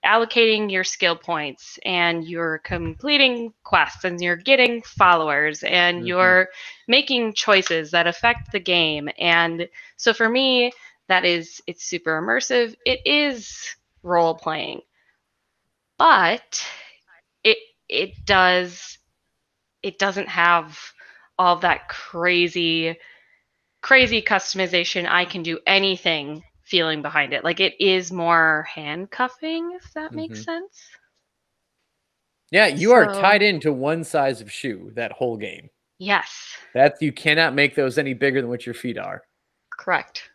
allocating 0.04 0.70
your 0.70 0.84
skill 0.84 1.16
points 1.16 1.78
and 1.84 2.24
you're 2.26 2.58
completing 2.58 3.54
quests 3.64 4.04
and 4.04 4.20
you're 4.20 4.36
getting 4.36 4.82
followers 4.82 5.62
and 5.64 6.02
Mhm. 6.02 6.06
you're 6.06 6.48
making 6.88 7.34
choices 7.34 7.92
that 7.92 8.06
affect 8.08 8.52
the 8.52 8.60
game 8.60 9.08
and 9.18 9.68
so 9.96 10.12
for 10.12 10.28
me 10.28 10.72
that 11.08 11.24
is 11.24 11.62
it's 11.66 11.84
super 11.84 12.20
immersive 12.20 12.74
it 12.86 13.00
is 13.06 13.76
role 14.02 14.34
playing 14.34 14.80
but 15.98 16.66
it 17.44 17.58
it 17.88 18.12
does 18.26 18.98
it 19.82 19.98
doesn't 19.98 20.28
have 20.28 20.78
all 21.38 21.56
that 21.58 21.88
crazy 21.88 22.96
crazy 23.82 24.22
customization 24.22 25.06
i 25.08 25.24
can 25.24 25.42
do 25.42 25.58
anything 25.66 26.42
feeling 26.72 27.02
behind 27.02 27.34
it 27.34 27.44
like 27.44 27.60
it 27.60 27.74
is 27.78 28.10
more 28.10 28.66
handcuffing 28.74 29.72
if 29.76 29.92
that 29.92 30.10
makes 30.14 30.40
Mhm. 30.40 30.44
sense 30.44 30.80
Yeah, 32.50 32.66
you 32.66 32.92
are 32.92 33.06
tied 33.12 33.42
into 33.42 33.74
one 33.74 34.04
size 34.04 34.40
of 34.40 34.50
shoe 34.50 34.90
that 34.94 35.12
whole 35.12 35.36
game. 35.36 35.68
yes 35.98 36.56
That 36.72 36.94
you 37.02 37.12
cannot 37.12 37.54
make 37.54 37.74
those 37.74 37.98
any 37.98 38.14
bigger 38.14 38.40
than 38.40 38.48
what 38.48 38.64
your 38.64 38.74
feet 38.74 38.96
are. 38.96 39.22
correct 39.78 40.30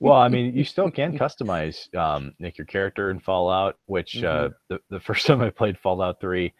Well, 0.00 0.14
I 0.16 0.28
mean, 0.28 0.52
you 0.56 0.64
still 0.64 0.90
can 0.90 1.16
customize 1.24 1.94
um, 1.94 2.34
Nick 2.40 2.58
your 2.58 2.66
character 2.66 3.10
in 3.12 3.20
Fallout. 3.20 3.76
Which 3.86 4.22
uh, 4.24 4.50
the 4.68 4.80
the 4.90 4.98
first 4.98 5.26
time 5.28 5.40
I 5.40 5.50
played 5.50 5.78
Fallout 5.78 6.20
Three, 6.20 6.52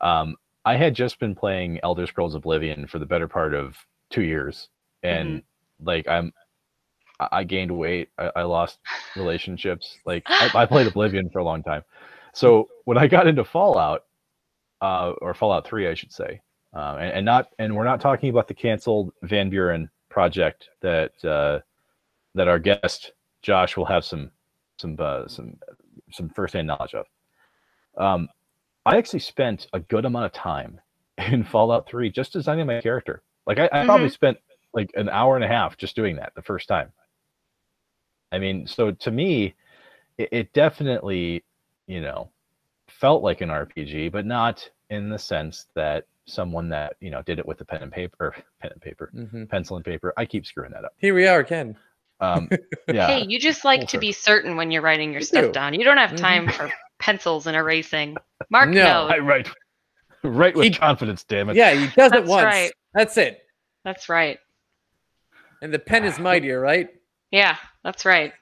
um, 0.00 0.34
I 0.64 0.76
had 0.76 0.94
just 0.94 1.18
been 1.20 1.34
playing 1.34 1.78
Elder 1.82 2.06
Scrolls 2.06 2.34
Oblivion 2.34 2.86
for 2.86 2.98
the 2.98 3.06
better 3.06 3.28
part 3.28 3.52
of 3.54 3.76
two 4.10 4.22
years, 4.22 4.70
and 5.02 5.42
like 5.80 6.08
I'm, 6.08 6.32
I- 7.20 7.28
I 7.32 7.44
gained 7.44 7.70
weight. 7.70 8.08
I, 8.18 8.30
I 8.36 8.42
lost 8.42 8.78
relationships. 9.16 9.98
Like 10.04 10.24
I, 10.28 10.50
I 10.54 10.66
played 10.74 10.86
Oblivion 10.86 11.30
for 11.30 11.38
a 11.40 11.44
long 11.44 11.62
time, 11.62 11.82
so 12.34 12.68
when 12.84 12.98
I 12.98 13.06
got 13.06 13.26
into 13.26 13.44
Fallout, 13.44 14.04
uh, 14.80 15.12
or 15.20 15.34
Fallout 15.34 15.66
Three, 15.66 15.88
I 15.88 15.94
should 15.94 16.12
say, 16.12 16.40
uh, 16.74 16.96
and, 17.00 17.10
and 17.12 17.24
not 17.24 17.48
and 17.58 17.74
we're 17.74 17.84
not 17.84 18.00
talking 18.00 18.30
about 18.30 18.48
the 18.48 18.54
canceled 18.54 19.12
Van 19.22 19.50
Buren 19.50 19.88
project 20.08 20.68
that. 20.82 21.12
Uh, 21.24 21.60
that 22.34 22.48
our 22.48 22.58
guest 22.58 23.12
Josh 23.40 23.78
will 23.78 23.86
have 23.86 24.04
some 24.04 24.30
some 24.78 24.94
uh, 24.98 25.26
some 25.26 25.56
some 26.12 26.28
firsthand 26.28 26.66
knowledge 26.66 26.92
of. 26.92 27.06
Um, 27.96 28.28
I 28.84 28.98
actually 28.98 29.20
spent 29.20 29.68
a 29.72 29.80
good 29.80 30.04
amount 30.04 30.26
of 30.26 30.32
time 30.32 30.78
in 31.18 31.44
Fallout 31.44 31.88
3 31.88 32.10
just 32.10 32.34
designing 32.34 32.66
my 32.66 32.82
character. 32.82 33.22
Like 33.46 33.58
I, 33.58 33.70
I 33.72 33.86
probably 33.86 34.10
spent 34.10 34.36
like 34.74 34.90
an 34.96 35.08
hour 35.08 35.34
and 35.36 35.44
a 35.46 35.48
half 35.48 35.78
just 35.78 35.96
doing 35.96 36.16
that 36.16 36.32
the 36.36 36.42
first 36.42 36.68
time. 36.68 36.92
I 38.32 38.38
mean, 38.38 38.66
so 38.66 38.90
to 38.90 39.10
me, 39.10 39.54
it, 40.18 40.28
it 40.32 40.52
definitely, 40.52 41.44
you 41.86 42.00
know, 42.00 42.30
felt 42.88 43.22
like 43.22 43.40
an 43.40 43.48
RPG, 43.50 44.10
but 44.12 44.26
not 44.26 44.68
in 44.90 45.08
the 45.08 45.18
sense 45.18 45.66
that 45.74 46.06
someone 46.28 46.68
that 46.68 46.96
you 47.00 47.10
know 47.10 47.22
did 47.22 47.38
it 47.38 47.46
with 47.46 47.60
a 47.60 47.64
pen 47.64 47.82
and 47.82 47.92
paper, 47.92 48.34
pen 48.60 48.72
and 48.72 48.80
paper, 48.82 49.10
hmm 49.12 49.44
pencil 49.44 49.76
and 49.76 49.84
paper. 49.84 50.12
I 50.16 50.24
keep 50.26 50.46
screwing 50.46 50.72
that 50.72 50.84
up. 50.84 50.92
Here 50.98 51.14
we 51.14 51.26
are 51.26 51.40
again. 51.40 51.76
Um, 52.20 52.48
yeah, 52.92 53.06
Hey, 53.06 53.24
you 53.28 53.38
just 53.38 53.64
like 53.64 53.80
full 53.80 53.86
to 53.88 53.98
be 53.98 54.12
certain 54.12 54.56
when 54.56 54.70
you're 54.70 54.82
writing 54.82 55.12
your 55.12 55.20
We 55.20 55.26
stuff 55.26 55.44
do. 55.46 55.52
down. 55.52 55.74
You 55.74 55.84
don't 55.84 55.98
have 55.98 56.12
Mhm. 56.12 56.16
time 56.16 56.48
for 56.48 56.72
pencils 56.98 57.46
and 57.46 57.56
erasing. 57.56 58.16
Mark 58.50 58.70
No, 58.70 58.84
knows. 58.84 59.10
I 59.12 59.18
write, 59.18 59.48
write 60.24 60.56
with 60.56 60.64
He- 60.64 60.70
confidence. 60.74 61.24
Damn 61.24 61.50
it. 61.50 61.56
Yeah, 61.56 61.72
he 61.74 61.86
does 61.88 62.12
it 62.12 62.24
once. 62.24 62.42
right. 62.44 62.72
That's 62.94 63.16
it. 63.18 63.40
That's 63.84 64.08
right. 64.08 64.38
And 65.62 65.72
the 65.72 65.78
pen 65.78 66.04
is 66.04 66.18
mightier, 66.18 66.60
right? 66.60 66.88
Yeah, 67.30 67.56
that's 67.86 68.04
right. 68.04 68.32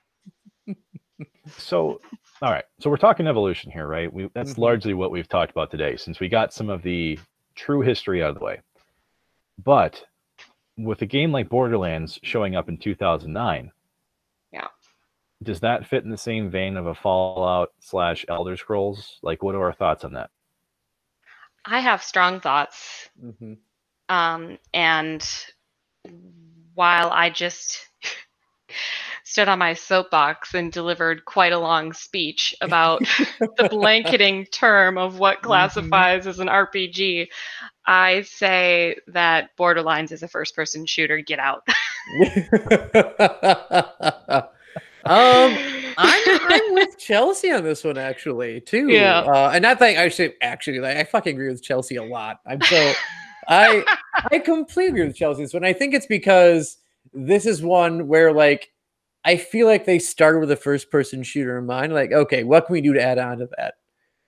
So, 1.58 2.00
all 2.40 2.50
right. 2.50 2.64
So 2.80 2.88
we're 2.88 2.96
talking 2.96 3.26
evolution 3.26 3.70
here, 3.70 3.86
right? 3.86 4.10
We, 4.10 4.30
that's 4.34 4.54
Mhm. 4.54 4.58
largely 4.58 4.94
what 4.94 5.10
we've 5.10 5.28
talked 5.28 5.50
about 5.52 5.70
today, 5.70 5.96
since 5.96 6.18
we 6.18 6.30
got 6.30 6.54
some 6.54 6.70
of 6.70 6.80
the 6.82 7.18
true 7.54 7.82
history 7.82 8.22
out 8.22 8.30
of 8.30 8.38
the 8.38 8.44
way. 8.44 8.62
But 9.62 10.02
with 10.78 11.02
a 11.02 11.06
game 11.06 11.30
like 11.30 11.50
Borderlands 11.50 12.18
showing 12.22 12.56
up 12.56 12.70
in 12.70 12.78
2009, 12.78 13.70
Yeah. 14.50 14.68
does 15.42 15.60
that 15.60 15.86
fit 15.86 16.04
in 16.04 16.10
the 16.10 16.16
same 16.16 16.50
vein 16.50 16.78
of 16.78 16.86
a 16.86 16.94
Fallout 16.94 17.74
slash 17.80 18.24
Elder 18.28 18.56
Scrolls? 18.56 19.18
Like, 19.22 19.42
what 19.42 19.54
are 19.54 19.62
our 19.64 19.74
thoughts 19.74 20.04
on 20.04 20.14
that? 20.14 20.30
I 21.66 21.80
have 21.80 22.02
strong 22.02 22.40
thoughts. 22.40 23.10
hmm 23.20 23.54
Um, 24.08 24.58
and 24.72 25.22
while 26.72 27.10
I 27.10 27.28
just 27.28 27.86
stood 29.24 29.48
on 29.48 29.58
my 29.58 29.74
soapbox 29.74 30.54
and 30.54 30.70
delivered 30.70 31.24
quite 31.24 31.52
a 31.52 31.58
long 31.58 31.92
speech 31.92 32.54
about 32.60 33.00
the 33.56 33.68
blanketing 33.70 34.46
term 34.52 34.98
of 34.98 35.18
what 35.18 35.38
Mhm. 35.38 35.42
classifies 35.42 36.26
as 36.26 36.38
an 36.38 36.48
RPG, 36.48 37.28
I 37.86 38.22
say 38.22 38.96
that 39.08 39.56
Borderlands 39.56 40.12
is 40.12 40.22
a 40.22 40.28
first 40.28 40.54
person 40.54 40.86
shooter. 40.86 41.18
Get 41.18 41.38
out. 41.38 41.66
um, 45.04 45.56
I'm 45.96 45.96
I'm 46.48 46.74
with 46.74 46.98
Chelsea 46.98 47.50
on 47.50 47.64
this 47.64 47.84
one 47.84 47.98
actually 47.98 48.60
too. 48.60 48.88
Yeah. 48.88 49.20
Uh, 49.20 49.50
and 49.54 49.62
not 49.62 49.78
that 49.78 49.96
I 49.96 50.08
should 50.08 50.34
actually 50.42 50.80
like 50.80 50.96
I 50.96 51.04
fucking 51.04 51.34
agree 51.34 51.48
with 51.48 51.62
Chelsea 51.62 51.96
a 51.96 52.04
lot. 52.04 52.40
I'm 52.46 52.60
so 52.60 52.92
I 53.48 53.84
I 54.30 54.38
completely 54.38 54.90
agree 54.90 55.06
with 55.06 55.16
Chelsea. 55.16 55.46
So, 55.46 55.56
and 55.56 55.66
I 55.66 55.72
think 55.72 55.94
it's 55.94 56.06
because 56.06 56.78
this 57.12 57.46
is 57.46 57.62
one 57.62 58.08
where 58.08 58.32
like 58.32 58.70
I 59.24 59.36
feel 59.36 59.66
like 59.66 59.84
they 59.84 59.98
started 59.98 60.40
with 60.40 60.50
a 60.50 60.56
first 60.56 60.90
person 60.90 61.22
shooter 61.22 61.58
in 61.58 61.66
mind. 61.66 61.92
Like, 61.94 62.12
okay, 62.12 62.44
what 62.44 62.66
can 62.66 62.74
we 62.74 62.80
do 62.80 62.92
to 62.94 63.02
add 63.02 63.18
on 63.18 63.38
to 63.38 63.48
that? 63.56 63.74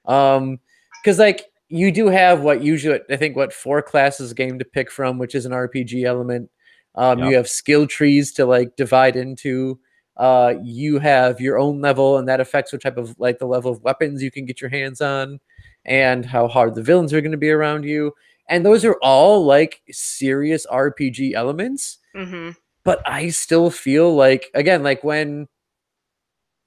Um, 0.07 0.61
because 1.03 1.19
like 1.19 1.47
you 1.69 1.93
do 1.93 2.09
have 2.09 2.41
what 2.43 2.63
usually 2.63 3.01
I 3.11 3.17
think 3.17 3.37
what 3.37 3.53
four 3.53 3.83
classes 3.83 4.33
game 4.33 4.59
to 4.59 4.65
pick 4.65 4.91
from, 4.91 5.19
which 5.19 5.35
is 5.35 5.47
an 5.47 5.53
RPG 5.53 6.05
element. 6.05 6.51
Um, 6.95 7.19
Yep. 7.19 7.31
you 7.31 7.37
have 7.37 7.49
skill 7.49 7.87
trees 7.87 8.33
to 8.35 8.47
like 8.47 8.77
divide 8.77 9.17
into. 9.17 9.79
Uh, 10.17 10.55
you 10.63 10.99
have 10.99 11.41
your 11.41 11.59
own 11.59 11.81
level, 11.83 12.17
and 12.17 12.27
that 12.29 12.41
affects 12.41 12.73
what 12.73 12.81
type 12.81 12.97
of 12.97 13.15
like 13.19 13.39
the 13.39 13.47
level 13.47 13.71
of 13.71 13.83
weapons 13.83 14.23
you 14.23 14.31
can 14.31 14.47
get 14.47 14.61
your 14.63 14.71
hands 14.71 15.01
on, 15.03 15.39
and 15.85 16.25
how 16.25 16.49
hard 16.49 16.75
the 16.75 16.83
villains 16.83 17.13
are 17.13 17.21
going 17.21 17.33
to 17.33 17.37
be 17.39 17.51
around 17.51 17.85
you. 17.85 18.13
And 18.49 18.65
those 18.65 18.85
are 18.85 18.97
all 19.03 19.45
like 19.45 19.83
serious 19.91 20.67
RPG 20.67 21.35
elements 21.35 21.99
hmm 22.15 22.51
but 22.87 23.03
I 23.07 23.31
still 23.31 23.69
feel 23.69 24.15
like 24.15 24.49
again, 24.55 24.85
like 24.85 25.03
when 25.05 25.49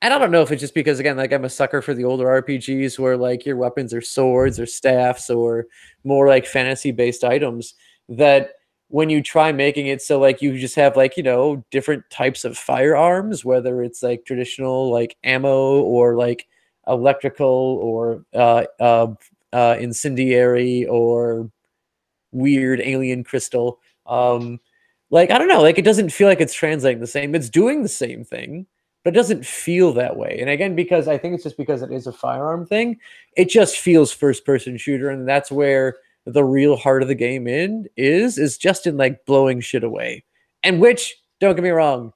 and 0.02 0.14
I 0.14 0.18
don't 0.18 0.32
know 0.32 0.42
if 0.42 0.52
it's 0.52 0.62
just 0.62 0.74
because 0.74 1.00
again, 1.00 1.18
like 1.18 1.34
I'm 1.34 1.46
a 1.46 1.50
sucker 1.50 1.82
for 1.82 1.94
the 1.94 2.06
older 2.06 2.26
RPGs 2.26 3.00
where 3.00 3.18
like 3.18 3.46
your 3.46 3.58
weapons 3.58 3.94
are 3.94 4.02
swords 4.02 4.60
or 4.60 4.66
staffs 4.66 5.30
or 5.30 5.66
more 6.04 6.28
like 6.28 6.46
fantasy 6.46 6.92
based 6.92 7.24
items 7.24 7.74
that 8.10 8.52
when 8.90 9.10
you 9.10 9.22
try 9.22 9.52
making 9.52 9.88
it 9.88 10.02
so 10.02 10.20
like 10.20 10.42
you 10.42 10.58
just 10.58 10.76
have 10.76 10.98
like 10.98 11.16
you 11.16 11.22
know 11.24 11.64
different 11.70 12.04
types 12.10 12.44
of 12.44 12.58
firearms 12.58 13.46
whether 13.46 13.84
it's 13.84 14.02
like 14.02 14.26
traditional 14.26 14.92
like 14.92 15.16
ammo 15.24 15.82
or 15.82 16.16
like 16.16 16.48
electrical 16.88 17.46
or 17.84 18.26
uh, 18.34 18.64
uh, 18.80 19.08
uh, 19.54 19.76
incendiary 19.80 20.88
or 20.88 21.52
weird 22.32 22.82
alien 22.82 23.24
crystal 23.24 23.80
um 24.08 24.60
like 25.12 25.32
i 25.32 25.38
don't 25.38 25.48
know 25.48 25.62
like 25.62 25.78
it 25.78 25.86
doesn't 25.86 26.12
feel 26.12 26.28
like 26.28 26.42
it's 26.42 26.54
translating 26.54 27.00
the 27.02 27.08
same. 27.08 27.36
It's 27.36 27.50
doing 27.50 27.84
the 27.84 27.90
same 27.90 28.24
thing 28.24 28.66
but 29.06 29.14
it 29.14 29.18
doesn't 29.18 29.46
feel 29.46 29.94
that 29.94 30.18
way. 30.18 30.38
And 30.42 30.50
again 30.50 30.76
because 30.76 31.08
i 31.08 31.18
think 31.18 31.34
it's 31.34 31.44
just 31.44 31.58
because 31.58 31.82
it 31.82 31.92
is 31.92 32.08
a 32.08 32.12
firearm 32.12 32.66
thing 32.66 32.98
it 33.36 33.50
just 33.50 33.78
feels 33.78 34.12
first 34.12 34.46
person 34.46 34.78
shooter 34.78 35.10
and 35.10 35.28
that's 35.28 35.52
where 35.52 35.98
the 36.26 36.44
real 36.44 36.76
heart 36.76 37.02
of 37.02 37.08
the 37.08 37.16
game 37.16 37.48
in 37.48 37.88
is 37.98 38.38
is 38.38 38.58
just 38.58 38.86
in 38.86 38.98
like 38.98 39.26
blowing 39.26 39.62
shit 39.62 39.84
away. 39.84 40.24
And 40.64 40.80
which 40.82 41.16
don't 41.40 41.56
get 41.56 41.64
me 41.64 41.70
wrong 41.70 42.14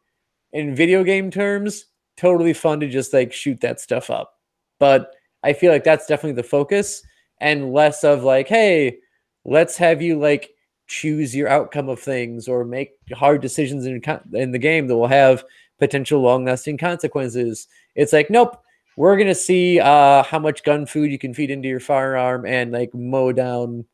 in 0.51 0.75
video 0.75 1.03
game 1.03 1.31
terms 1.31 1.85
totally 2.17 2.53
fun 2.53 2.79
to 2.81 2.87
just 2.87 3.13
like 3.13 3.33
shoot 3.33 3.59
that 3.61 3.79
stuff 3.79 4.09
up. 4.09 4.33
But 4.79 5.15
i 5.43 5.53
feel 5.53 5.71
like 5.71 5.83
that's 5.83 6.07
definitely 6.07 6.41
the 6.41 6.47
focus 6.47 7.01
and 7.41 7.73
less 7.73 8.03
of 8.03 8.23
like 8.23 8.47
hey 8.47 8.99
let's 9.45 9.77
have 9.77 10.01
you 10.01 10.19
like 10.19 10.51
choose 10.87 11.35
your 11.35 11.47
outcome 11.47 11.89
of 11.89 11.99
things 11.99 12.47
or 12.47 12.65
make 12.65 12.91
hard 13.13 13.41
decisions 13.41 13.85
in 13.85 14.01
in 14.33 14.51
the 14.51 14.59
game 14.59 14.87
that 14.87 14.97
will 14.97 15.07
have 15.07 15.43
potential 15.79 16.21
long 16.21 16.45
lasting 16.45 16.77
consequences 16.77 17.67
it's 17.95 18.13
like 18.13 18.29
nope 18.29 18.57
we're 18.95 19.17
gonna 19.17 19.35
see 19.35 19.79
uh 19.79 20.23
how 20.23 20.39
much 20.39 20.63
gun 20.63 20.85
food 20.85 21.11
you 21.11 21.19
can 21.19 21.33
feed 21.33 21.49
into 21.49 21.67
your 21.67 21.79
firearm 21.79 22.45
and 22.45 22.71
like 22.71 22.93
mow 22.93 23.31
down 23.31 23.85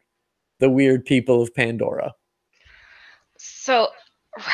the 0.60 0.70
weird 0.70 1.06
people 1.06 1.42
of 1.42 1.54
pandora 1.56 2.14
So, 3.38 3.90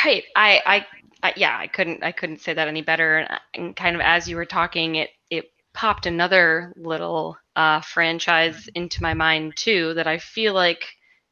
right, 0.06 0.24
I, 0.36 0.62
I, 0.66 0.86
I, 1.24 1.34
yeah, 1.36 1.58
I 1.58 1.68
couldn't, 1.68 2.04
I 2.04 2.12
couldn't 2.12 2.42
say 2.42 2.54
that 2.54 2.68
any 2.68 2.82
better. 2.82 3.18
And, 3.20 3.32
uh, 3.32 3.40
and 3.54 3.76
kind 3.76 3.96
of 3.96 4.02
as 4.02 4.28
you 4.28 4.36
were 4.36 4.46
talking, 4.46 4.96
it, 4.96 5.10
it 5.30 5.52
popped 5.74 6.06
another 6.06 6.74
little 6.78 7.38
uh, 7.56 7.82
franchise 7.82 8.70
into 8.76 9.02
my 9.02 9.14
mind 9.14 9.54
too 9.56 9.94
that 9.96 10.08
I 10.08 10.18
feel 10.20 10.54
like 10.54 10.86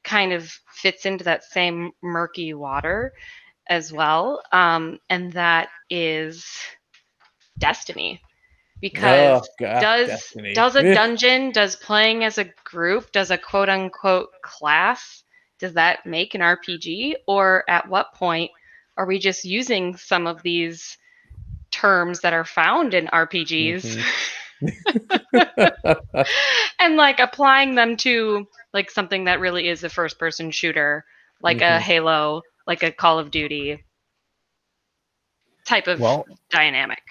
kind 0.03 0.33
of 0.33 0.49
fits 0.71 1.05
into 1.05 1.23
that 1.25 1.43
same 1.43 1.91
murky 2.01 2.53
water 2.53 3.13
as 3.67 3.93
well, 3.93 4.41
um, 4.51 4.99
and 5.09 5.31
that 5.33 5.69
is 5.89 6.45
Destiny, 7.57 8.21
because 8.81 9.41
Oh, 9.41 9.47
God, 9.59 9.81
does 9.81 10.07
Destiny. 10.07 10.53
does 10.53 10.75
a 10.75 10.83
dungeon 10.93 11.51
does 11.51 11.75
playing 11.75 12.23
as 12.23 12.37
a 12.37 12.45
group 12.63 13.11
does 13.11 13.31
a 13.31 13.37
quote 13.37 13.69
unquote 13.69 14.29
class 14.41 15.23
does 15.59 15.73
that 15.73 16.05
make 16.05 16.33
an 16.35 16.41
rpg 16.41 17.13
or 17.27 17.63
at 17.69 17.87
what 17.87 18.13
point 18.15 18.51
are 18.97 19.05
we 19.05 19.19
just 19.19 19.45
using 19.45 19.95
some 19.95 20.27
of 20.27 20.41
these 20.43 20.97
terms 21.71 22.21
that 22.21 22.33
are 22.33 22.45
found 22.45 22.93
in 22.93 23.07
rpgs 23.07 23.97
and 26.79 26.95
like 26.95 27.19
applying 27.19 27.75
them 27.75 27.97
to 27.97 28.47
like 28.73 28.89
something 28.89 29.25
that 29.25 29.39
really 29.39 29.67
is 29.67 29.83
a 29.83 29.89
first 29.89 30.17
person 30.19 30.51
shooter 30.51 31.05
like 31.41 31.57
Mhm. 31.59 31.77
a 31.77 31.79
halo 31.79 32.41
like 32.67 32.83
a 32.83 32.91
call 32.91 33.19
of 33.19 33.31
duty 33.31 33.83
type 35.65 35.87
of 35.87 35.99
Well, 35.99 36.25
dynamic 36.49 37.01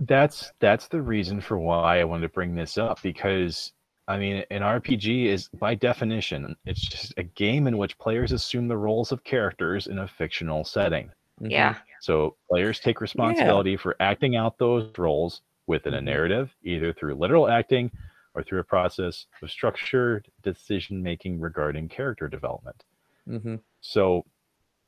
that's 0.00 0.52
that's 0.58 0.88
the 0.88 1.00
reason 1.00 1.40
for 1.40 1.56
why 1.58 2.00
I 2.00 2.04
wanted 2.04 2.22
to 2.22 2.28
bring 2.34 2.54
this 2.54 2.78
up 2.78 3.00
because 3.02 3.72
I 4.08 4.18
mean 4.18 4.44
an 4.50 4.62
RPG 4.62 5.26
is 5.26 5.48
by 5.48 5.74
definition 5.74 6.54
it's 6.66 6.80
just 6.80 7.14
a 7.16 7.22
game 7.22 7.66
in 7.68 7.78
which 7.78 7.96
players 7.98 8.32
assume 8.32 8.66
the 8.68 8.76
roles 8.76 9.12
of 9.12 9.22
characters 9.24 9.86
in 9.86 9.98
a 10.00 10.08
fictional 10.08 10.64
setting. 10.64 11.10
Mhm. 11.40 11.50
yeah 11.50 11.76
So 12.00 12.36
players 12.50 12.80
take 12.80 13.00
responsibility 13.00 13.76
for 13.76 13.96
acting 14.00 14.36
out 14.36 14.58
those 14.58 14.90
roles 14.98 15.42
within 15.66 15.94
a 15.94 16.00
narrative, 16.00 16.54
either 16.64 16.92
through 16.92 17.14
literal 17.14 17.48
acting 17.48 17.90
or 18.34 18.42
through 18.42 18.60
a 18.60 18.64
process 18.64 19.26
of 19.42 19.50
structured 19.50 20.28
decision 20.42 21.02
making 21.02 21.40
regarding 21.40 21.88
character 21.88 22.28
development. 22.28 22.84
Mhm. 23.28 23.60
So, 23.80 24.24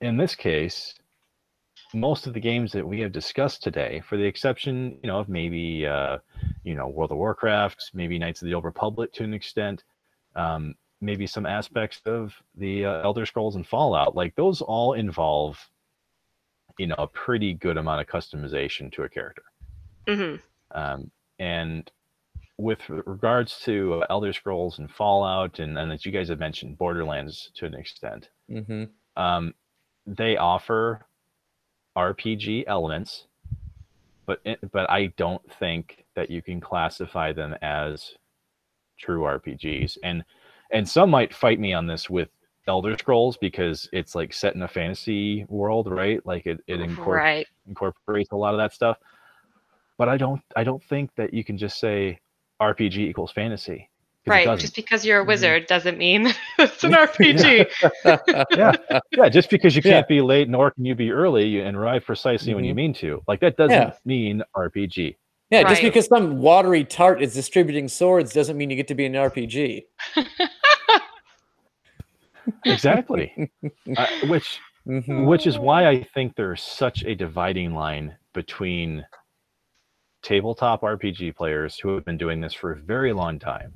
in 0.01 0.17
this 0.17 0.35
case, 0.35 0.95
most 1.95 2.27
of 2.27 2.35
the 2.35 2.41
games 2.41 2.73
that 2.73 2.87
we 2.87 3.01
have 3.01 3.13
discussed 3.13 3.63
today, 3.63 4.01
for 4.01 4.17
the 4.17 4.25
exception, 4.25 4.99
you 5.03 5.07
know, 5.07 5.21
of 5.21 5.29
maybe, 5.29 5.87
uh, 5.87 6.19
you 6.65 6.75
know, 6.75 6.89
World 6.89 7.13
of 7.13 7.19
Warcraft, 7.19 7.91
maybe 7.95 8.19
Knights 8.19 8.43
of 8.43 8.47
the 8.47 8.55
Old 8.55 8.65
Republic 8.65 9.13
to 9.15 9.25
an 9.25 9.35
extent, 9.35 9.85
um, 10.35 10.75
maybe 11.01 11.27
some 11.27 11.47
aspects 11.47 12.01
of 12.07 12.35
the 12.57 12.85
uh, 12.85 13.03
Elder 13.03 13.27
Scrolls 13.27 13.57
and 13.57 13.67
Fallout, 13.67 14.17
like 14.17 14.35
those 14.35 14.63
all 14.63 14.95
involve, 14.95 15.59
you 16.79 16.87
know, 16.87 16.97
a 16.99 17.07
pretty 17.07 17.55
good 17.55 17.77
amount 17.77 18.01
of 18.01 18.07
customization 18.07 18.93
to 18.93 19.03
a 19.03 19.09
character. 19.09 19.45
hmm 20.09 20.37
Um, 20.73 21.11
and 21.39 21.91
with 22.59 22.81
regards 22.89 23.59
to 23.61 24.03
Elder 24.09 24.33
Scrolls 24.33 24.79
and 24.79 24.91
Fallout, 24.91 25.59
and, 25.59 25.79
and 25.79 25.93
as 25.93 26.07
you 26.07 26.13
guys 26.13 26.29
have 26.29 26.39
mentioned, 26.39 26.79
Borderlands 26.79 27.51
to 27.57 27.67
an 27.67 27.75
extent, 27.75 28.31
Mhm. 28.51 28.89
um, 29.17 29.55
they 30.07 30.37
offer 30.37 31.05
RPG 31.97 32.65
elements, 32.67 33.27
but 34.27 34.41
but 34.73 34.89
I 34.91 35.07
don't 35.17 35.43
think 35.55 36.05
that 36.15 36.31
you 36.31 36.43
can 36.43 36.61
classify 36.61 37.33
them 37.33 37.55
as 37.63 38.15
true 38.99 39.23
RPGs. 39.23 39.99
And 40.03 40.25
and 40.71 40.89
some 40.89 41.11
might 41.11 41.35
fight 41.35 41.61
me 41.61 41.73
on 41.73 41.87
this 41.87 42.09
with 42.11 42.29
Elder 42.67 42.97
Scrolls 42.99 43.37
because 43.37 43.89
it's 43.93 44.15
like 44.15 44.33
set 44.33 44.55
in 44.55 44.63
a 44.63 44.69
fantasy 44.69 45.45
world, 45.49 45.91
right? 45.91 46.25
Like 46.27 46.47
it, 46.47 46.61
it 46.67 46.81
incorpor- 46.81 47.07
right. 47.07 47.47
incorporates 47.69 48.33
a 48.33 48.37
lot 48.37 48.53
of 48.55 48.59
that 48.59 48.73
stuff. 48.73 48.99
But 49.99 50.09
I 50.09 50.17
don't 50.17 50.43
I 50.57 50.65
don't 50.65 50.83
think 50.85 51.15
that 51.17 51.33
you 51.33 51.45
can 51.45 51.57
just 51.57 51.79
say 51.79 52.19
RPG 52.61 52.99
equals 52.99 53.33
fantasy. 53.33 53.89
Right. 54.27 54.59
Just 54.59 54.75
because 54.75 55.05
you're 55.07 55.21
a 55.21 55.25
Mhm. 55.25 55.29
wizard 55.29 55.67
doesn't 55.69 55.99
mean 55.99 56.27
it's 56.59 56.83
an 56.83 56.93
RPG. 56.95 57.69
yeah, 58.57 58.73
yeah. 59.13 59.29
Just 59.29 59.51
because 59.51 59.77
you 59.77 59.83
can't 59.83 60.09
be 60.09 60.21
late, 60.21 60.49
nor 60.49 60.73
can 60.73 60.85
you 60.85 60.95
be 60.97 61.13
early, 61.13 61.47
you- 61.47 61.63
and 61.63 61.77
arrive 61.77 62.05
precisely 62.05 62.53
when 62.55 62.65
you 62.65 62.73
Mhm. 62.73 62.77
mean 62.77 62.95
to. 62.95 63.23
Like 63.29 63.39
that 63.41 63.57
doesn't 63.57 63.71
Yeah. 63.77 63.93
mean 64.05 64.43
RPG. 64.57 65.17
Yeah, 65.51 65.63
just 65.63 65.81
because 65.81 66.07
some 66.07 66.39
watery 66.39 66.83
tart 66.83 67.23
is 67.23 67.33
distributing 67.35 67.87
swords 67.87 68.33
doesn't 68.33 68.57
mean 68.57 68.69
you 68.69 68.75
get 68.75 68.89
to 68.89 68.97
be 68.97 69.05
an 69.07 69.13
RPG. 69.15 69.85
Exactly. 72.65 73.51
uh, 73.97 74.07
which 74.29 74.59
Mhm. 74.87 75.27
which 75.27 75.47
is 75.47 75.59
why 75.59 75.89
I 75.89 76.03
think 76.15 76.37
there's 76.37 76.63
such 76.63 77.03
a 77.05 77.15
dividing 77.15 77.75
line 77.75 78.17
between 78.35 79.05
tabletop 80.27 80.83
RPG 80.83 81.37
players 81.37 81.79
who 81.79 81.95
have 81.95 82.05
been 82.05 82.19
doing 82.19 82.41
this 82.41 82.53
for 82.53 82.73
a 82.73 82.77
very 82.77 83.13
long 83.13 83.39
time. 83.39 83.73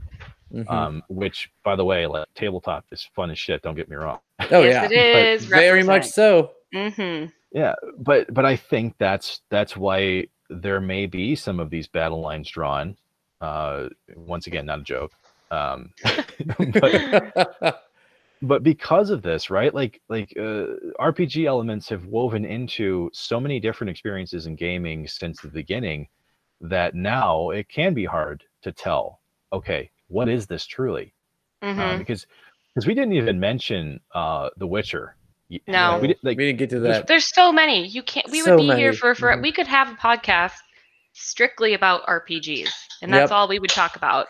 Mhm. 0.52 0.68
Um, 0.68 1.02
which, 1.08 1.48
by 1.62 1.76
the 1.76 1.84
way, 1.84 2.06
like 2.06 2.26
tabletop 2.34 2.84
is 2.90 3.08
fun 3.14 3.30
as 3.30 3.38
shit. 3.38 3.62
Don't 3.62 3.76
get 3.76 3.88
me 3.88 3.94
wrong. 3.94 4.18
oh 4.50 4.62
yes, 4.62 4.90
yeah, 4.90 4.98
it 4.98 5.40
is. 5.40 5.46
very 5.46 5.84
much 5.84 6.06
so. 6.06 6.50
hmm 6.72 7.26
Yeah, 7.52 7.74
but 7.98 8.34
but 8.34 8.44
I 8.44 8.56
think 8.56 8.96
that's 8.98 9.42
that's 9.48 9.76
why 9.76 10.26
there 10.48 10.80
may 10.80 11.06
be 11.06 11.36
some 11.36 11.60
of 11.60 11.70
these 11.70 11.86
battle 11.86 12.20
lines 12.20 12.50
drawn. 12.50 12.96
Uh, 13.40 13.88
once 14.16 14.48
again, 14.48 14.66
not 14.66 14.80
a 14.80 14.82
joke. 14.82 15.12
Um, 15.52 15.90
but, 16.80 17.80
but 18.42 18.62
because 18.64 19.10
of 19.10 19.22
this, 19.22 19.50
right? 19.50 19.72
Like 19.72 20.00
like 20.08 20.32
uh, 20.36 20.66
RPG 20.98 21.46
elements 21.46 21.88
have 21.90 22.06
woven 22.06 22.44
into 22.44 23.08
so 23.12 23.38
many 23.38 23.60
different 23.60 23.90
experiences 23.92 24.46
in 24.46 24.56
gaming 24.56 25.06
since 25.06 25.40
the 25.40 25.48
beginning 25.48 26.08
that 26.60 26.94
now 26.94 27.50
it 27.50 27.68
can 27.68 27.94
be 27.94 28.04
hard 28.04 28.44
to 28.62 28.72
tell. 28.72 29.20
Okay, 29.52 29.90
what 30.08 30.28
is 30.28 30.46
this 30.46 30.66
truly? 30.66 31.14
hmm 31.62 31.78
Uh, 31.80 31.98
because 31.98 32.26
because 32.74 32.86
we 32.86 32.94
didn't 32.94 33.14
even 33.14 33.40
mention 33.40 34.00
uh, 34.14 34.48
The 34.56 34.66
Witcher. 34.66 35.16
No. 35.66 35.98
we 35.98 36.08
did, 36.08 36.18
like 36.22 36.38
we 36.38 36.46
didn't 36.46 36.58
get 36.60 36.70
to 36.70 36.80
that. 36.80 37.08
There's 37.08 37.26
so 37.34 37.50
many. 37.52 37.86
You 37.86 38.02
can't. 38.02 38.30
We 38.30 38.40
So 38.42 38.56
would 38.56 38.60
be 38.62 38.68
here 38.68 38.86
many. 38.92 38.96
for 38.96 39.14
for. 39.16 39.34
Mhm. 39.34 39.42
We 39.42 39.52
could 39.52 39.66
have 39.66 39.88
a 39.90 39.94
podcast 39.96 40.52
strictly 41.12 41.74
about 41.74 42.06
RPGs, 42.06 42.70
and 43.02 43.12
that's 43.12 43.30
Yep. 43.30 43.32
all 43.32 43.48
we 43.48 43.58
would 43.58 43.70
talk 43.70 43.96
about. 43.96 44.28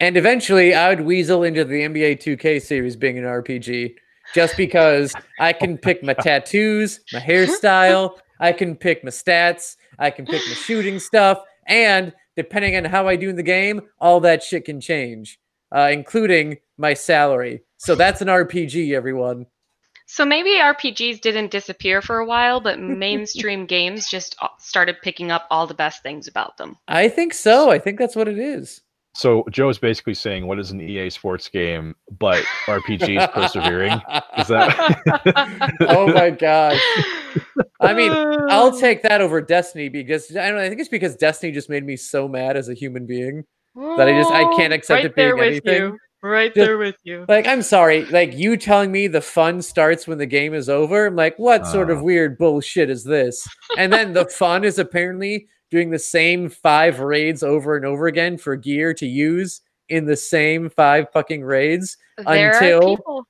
And 0.00 0.16
eventually, 0.16 0.74
I 0.74 0.88
would 0.88 1.00
weasel 1.00 1.42
into 1.44 1.64
the 1.64 1.82
NBA 1.82 2.16
2K 2.16 2.60
series 2.60 2.96
being 2.96 3.18
an 3.18 3.24
RPG, 3.24 3.94
just 4.34 4.56
because 4.56 5.14
I 5.38 5.52
can 5.52 5.78
pick 5.78 6.02
my 6.02 6.14
tattoos, 6.26 7.00
my 7.12 7.20
hairstyle, 7.20 8.18
I 8.40 8.52
can 8.52 8.76
pick 8.76 9.04
my 9.04 9.10
stats, 9.10 9.76
I 9.98 10.10
can 10.10 10.26
pick 10.26 10.42
my 10.46 10.54
shooting 10.66 10.98
stuff, 10.98 11.42
and 11.66 12.12
depending 12.36 12.76
on 12.76 12.84
how 12.84 13.08
I 13.08 13.16
do 13.16 13.28
in 13.28 13.36
the 13.36 13.42
game, 13.42 13.82
all 14.00 14.20
that 14.20 14.42
shit 14.42 14.64
can 14.64 14.80
change, 14.80 15.38
uh, 15.74 15.90
including 15.92 16.58
my 16.76 16.94
salary. 16.94 17.62
So 17.76 17.94
that's 17.94 18.22
an 18.22 18.28
RPG, 18.28 18.94
everyone. 18.94 19.46
So 20.06 20.24
maybe 20.24 20.52
RPGs 20.52 21.20
didn't 21.20 21.50
disappear 21.50 22.00
for 22.00 22.18
a 22.18 22.24
while, 22.24 22.60
but 22.60 22.80
mainstream 22.80 23.66
games 23.66 24.08
just 24.08 24.36
started 24.58 24.96
picking 25.02 25.30
up 25.30 25.46
all 25.50 25.66
the 25.66 25.74
best 25.74 26.02
things 26.02 26.26
about 26.26 26.56
them. 26.56 26.76
I 26.88 27.08
think 27.08 27.34
so. 27.34 27.70
I 27.70 27.78
think 27.78 27.98
that's 27.98 28.16
what 28.16 28.28
it 28.28 28.38
is. 28.38 28.80
So 29.18 29.44
Joe 29.50 29.68
is 29.68 29.78
basically 29.78 30.14
saying, 30.14 30.46
"What 30.46 30.60
is 30.60 30.70
an 30.70 30.80
EA 30.80 31.10
Sports 31.10 31.48
game, 31.48 31.96
but 32.20 32.40
RPGs 32.66 33.32
persevering?" 33.32 33.94
Is 34.38 34.46
that? 34.46 35.74
oh 35.88 36.06
my 36.12 36.30
gosh. 36.30 36.80
I 37.80 37.94
mean, 37.94 38.12
I'll 38.48 38.78
take 38.78 39.02
that 39.02 39.20
over 39.20 39.40
Destiny 39.40 39.88
because 39.88 40.30
I 40.36 40.46
don't 40.48 40.58
know, 40.58 40.62
I 40.62 40.68
think 40.68 40.80
it's 40.80 40.88
because 40.88 41.16
Destiny 41.16 41.50
just 41.50 41.68
made 41.68 41.84
me 41.84 41.96
so 41.96 42.28
mad 42.28 42.56
as 42.56 42.68
a 42.68 42.74
human 42.74 43.06
being. 43.06 43.44
that 43.74 44.06
I 44.08 44.12
just- 44.12 44.30
I 44.30 44.44
can't 44.56 44.72
accept 44.72 44.98
right 44.98 45.04
it 45.06 45.14
being 45.16 45.26
there 45.28 45.36
with 45.36 45.46
anything. 45.48 45.82
You. 45.82 45.98
Right 46.22 46.54
Just- 46.54 46.66
there 46.66 46.78
with 46.78 46.96
you. 47.04 47.24
Like, 47.28 47.46
I'm 47.48 47.62
sorry, 47.62 48.04
like 48.06 48.34
you 48.34 48.56
telling 48.56 48.90
me 48.92 49.06
the 49.08 49.20
fun 49.20 49.62
starts 49.62 50.06
when 50.08 50.18
the 50.18 50.26
game 50.26 50.54
is 50.54 50.68
over. 50.68 51.06
I'm 51.06 51.14
like, 51.16 51.38
what 51.38 51.66
sort 51.66 51.90
of 51.90 51.98
Uh. 51.98 52.02
weird 52.04 52.38
bullshit 52.38 52.88
is 52.90 53.02
this? 53.04 53.46
And 53.76 53.92
then 53.92 54.12
the 54.14 54.26
fun 54.26 54.64
is 54.64 54.78
apparently 54.80 55.46
doing 55.70 55.90
the 55.90 55.98
same 55.98 56.48
five 56.48 57.00
raids 57.00 57.42
over 57.42 57.76
and 57.76 57.84
over 57.84 58.06
again 58.06 58.38
for 58.38 58.56
gear 58.56 58.94
to 58.94 59.06
use 59.06 59.60
in 59.88 60.04
the 60.06 60.16
same 60.16 60.68
five 60.70 61.10
fucking 61.12 61.42
raids. 61.42 61.96
There 62.26 62.52
until- 62.52 63.26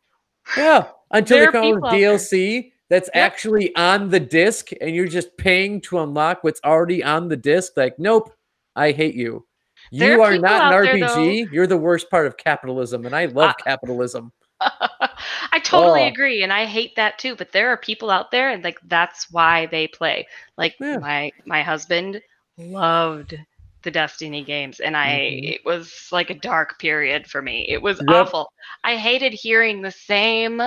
Yeah, 0.56 0.86
until 1.10 1.36
There 1.38 1.46
they 1.46 1.52
come 1.52 1.64
with 1.66 1.74
people 1.76 1.88
out 1.88 1.90
there. 1.92 2.16
DLC 2.16 2.72
that's 2.88 3.10
Yep. 3.14 3.24
actually 3.24 3.76
on 3.76 4.08
the 4.08 4.20
disc, 4.20 4.70
and 4.80 4.94
you're 4.96 5.06
just 5.06 5.36
paying 5.36 5.80
to 5.82 5.98
unlock 6.00 6.42
what's 6.42 6.60
already 6.64 7.04
on 7.04 7.28
the 7.28 7.36
disc. 7.36 7.72
Like, 7.76 7.98
nope, 7.98 8.32
I 8.74 8.92
hate 8.92 9.14
you. 9.14 9.44
There 9.92 10.14
You 10.14 10.22
are 10.22 10.32
are 10.32 10.38
not 10.38 10.72
an 10.72 10.86
RPG. 11.00 11.48
You're 11.52 11.66
the 11.66 11.76
worst 11.76 12.10
part 12.10 12.26
of 12.26 12.36
capitalism, 12.36 13.04
and 13.06 13.14
I 13.14 13.26
love 13.26 13.50
Uh, 13.50 13.54
capitalism. 13.64 14.32
I 15.52 15.60
totally 15.64 16.06
Oh. 16.06 16.08
agree, 16.08 16.42
and 16.42 16.52
I 16.52 16.66
hate 16.66 16.96
that 16.96 17.18
too. 17.18 17.36
But 17.36 17.52
there 17.52 17.70
are 17.70 17.76
people 17.76 18.10
out 18.10 18.30
there, 18.30 18.50
and 18.50 18.62
like 18.64 18.78
that's 18.86 19.30
why 19.30 19.66
they 19.66 19.88
play. 19.88 20.26
Like 20.56 20.74
Yeah. 20.80 20.98
my 20.98 21.30
my 21.46 21.62
husband 21.62 22.20
loved 22.56 23.34
the 23.82 23.90
Destiny 23.90 24.44
games, 24.44 24.80
and 24.80 24.96
I 24.96 25.10
Mhm. 25.10 25.42
it 25.42 25.60
was 25.64 26.08
like 26.12 26.30
a 26.30 26.34
dark 26.40 26.78
period 26.78 27.26
for 27.26 27.42
me. 27.42 27.66
It 27.68 27.82
was 27.82 28.00
Yep. 28.00 28.08
awful. 28.08 28.52
I 28.84 28.96
hated 28.96 29.32
hearing 29.34 29.82
the 29.82 29.92
same 29.92 30.60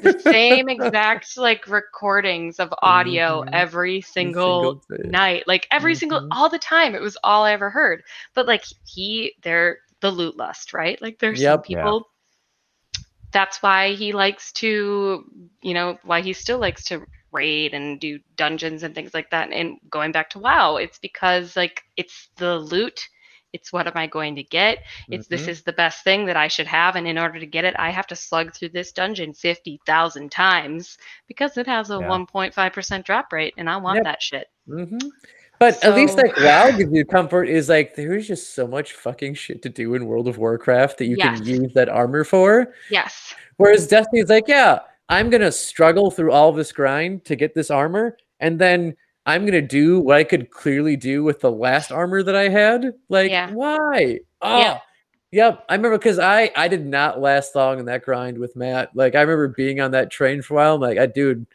the 0.00 0.12
same 0.18 0.68
exact 0.68 1.36
like 1.36 1.66
recordings 1.68 2.58
of 2.58 2.72
audio 2.82 3.42
Mhm. 3.42 3.52
every 3.52 4.00
single 4.00 4.76
single 4.80 4.82
night 5.04 5.44
like 5.46 5.66
every 5.70 5.94
single 5.94 6.20
Mhm. 6.20 6.30
all 6.30 6.48
the 6.48 6.58
time 6.58 6.94
it 6.94 7.00
was 7.00 7.16
all 7.22 7.44
i 7.44 7.52
ever 7.52 7.70
heard 7.70 8.02
but 8.34 8.46
like 8.46 8.64
he 8.84 9.34
they're 9.42 9.78
the 10.00 10.10
loot 10.10 10.36
lust 10.36 10.72
right 10.72 11.00
like 11.00 11.18
there's 11.18 11.44
some 11.44 11.60
people. 11.62 12.02
Yeah. 12.02 12.15
That's 13.32 13.62
why 13.62 13.92
he 13.92 14.12
likes 14.12 14.52
to 14.52 15.24
you 15.62 15.74
know 15.74 15.98
why 16.04 16.20
he 16.20 16.32
still 16.32 16.58
likes 16.58 16.84
to 16.84 17.06
raid 17.32 17.74
and 17.74 18.00
do 18.00 18.18
dungeons 18.36 18.82
and 18.82 18.94
things 18.94 19.12
like 19.12 19.30
that 19.30 19.50
and 19.52 19.78
going 19.90 20.12
back 20.12 20.30
to 20.30 20.38
wow 20.38 20.76
it's 20.76 20.98
because 20.98 21.56
like 21.56 21.82
it's 21.96 22.30
the 22.38 22.58
loot 22.58 23.00
it's 23.52 23.72
what 23.72 23.86
am 23.86 23.92
i 23.96 24.06
going 24.06 24.34
to 24.36 24.42
get 24.42 24.78
it's 25.10 25.26
this 25.28 25.42
Mhm. 25.42 25.48
is 25.48 25.62
the 25.62 25.72
best 25.72 26.02
thing 26.04 26.26
that 26.26 26.36
i 26.36 26.48
should 26.48 26.66
have 26.66 26.96
and 26.96 27.06
in 27.06 27.18
order 27.18 27.38
to 27.38 27.46
get 27.46 27.64
it 27.64 27.74
i 27.78 27.90
have 27.90 28.06
to 28.06 28.16
slug 28.16 28.54
through 28.54 28.68
this 28.70 28.92
dungeon 28.92 29.32
50,000 29.34 30.30
times 30.30 30.96
because 31.26 31.56
it 31.56 31.66
has 31.66 31.90
a 31.90 31.94
Yeah. 31.98 32.08
1.5% 32.08 33.04
drop 33.04 33.32
rate 33.32 33.54
and 33.56 33.68
i 33.68 33.76
want 33.76 33.96
Yep. 33.96 34.04
that 34.04 34.22
shit 34.22 34.48
Mhm. 34.68 35.10
But 35.58 35.82
at 35.84 35.94
least 35.94 36.16
like 36.18 36.36
WoW 36.36 36.70
gives 36.76 36.92
you 36.92 37.04
comfort 37.04 37.44
is 37.44 37.68
like 37.68 37.94
there 37.94 38.14
is 38.14 38.26
just 38.28 38.54
so 38.54 38.66
much 38.66 38.92
fucking 38.92 39.34
shit 39.34 39.62
to 39.62 39.68
do 39.68 39.94
in 39.94 40.06
World 40.06 40.28
of 40.28 40.38
Warcraft 40.38 40.98
that 40.98 41.06
you 41.06 41.16
Yes. 41.18 41.38
can 41.40 41.46
use 41.46 41.72
that 41.74 41.88
armor 41.88 42.24
for. 42.24 42.74
yes 42.90 43.34
Whereas 43.56 43.88
Destiny 43.88 44.20
is 44.20 44.28
like, 44.28 44.48
yeah, 44.48 44.80
I'm 45.08 45.30
gonna 45.30 45.50
struggle 45.52 46.10
through 46.10 46.32
all 46.32 46.52
this 46.52 46.72
grind 46.72 47.24
to 47.24 47.36
get 47.36 47.54
this 47.54 47.70
armor, 47.70 48.18
and 48.40 48.58
then 48.58 48.94
I'm 49.24 49.46
gonna 49.46 49.62
do 49.62 49.98
what 50.00 50.16
I 50.18 50.24
could 50.24 50.50
clearly 50.50 50.94
do 50.96 51.24
with 51.24 51.40
the 51.40 51.50
last 51.50 51.90
armor 51.90 52.22
that 52.22 52.36
I 52.36 52.48
had. 52.48 52.92
Like, 53.08 53.30
Yeah. 53.30 53.50
why? 53.52 54.20
Oh, 54.42 54.58
Yeah. 54.58 54.78
yep. 55.32 55.64
I 55.70 55.74
remember 55.76 55.96
because 55.96 56.18
I 56.18 56.50
I 56.54 56.68
did 56.68 56.84
not 56.84 57.20
last 57.20 57.54
long 57.56 57.78
in 57.78 57.86
that 57.86 58.04
grind 58.04 58.36
with 58.36 58.54
Matt. 58.56 58.90
Like, 58.94 59.14
I 59.14 59.22
remember 59.22 59.48
being 59.48 59.80
on 59.80 59.92
that 59.92 60.10
train 60.10 60.42
for 60.42 60.54
a 60.54 60.56
while. 60.58 60.74
I'm 60.74 60.80
like, 60.82 60.98
I 60.98 61.06
dude, 61.06 61.46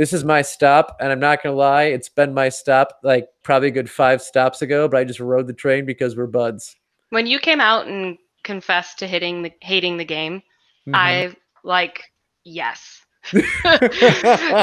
this 0.00 0.14
is 0.14 0.24
my 0.24 0.40
stop, 0.40 0.96
and 0.98 1.12
I'm 1.12 1.20
not 1.20 1.42
gonna 1.42 1.54
lie, 1.54 1.82
it's 1.82 2.08
been 2.08 2.32
my 2.32 2.48
stop 2.48 2.98
like 3.02 3.28
probably 3.42 3.68
a 3.68 3.70
good 3.70 3.90
five 3.90 4.22
stops 4.22 4.62
ago, 4.62 4.88
but 4.88 4.96
I 4.96 5.04
just 5.04 5.20
rode 5.20 5.46
the 5.46 5.52
train 5.52 5.84
because 5.84 6.16
we're 6.16 6.26
buds. 6.26 6.74
when 7.10 7.26
you 7.26 7.38
came 7.38 7.60
out 7.60 7.86
and 7.86 8.16
confessed 8.42 8.98
to 9.00 9.06
hitting 9.06 9.42
the 9.42 9.52
hating 9.60 9.98
the 9.98 10.04
game 10.06 10.40
Mhm. 10.88 10.94
i 10.96 11.36
like 11.64 12.04
yes 12.44 13.04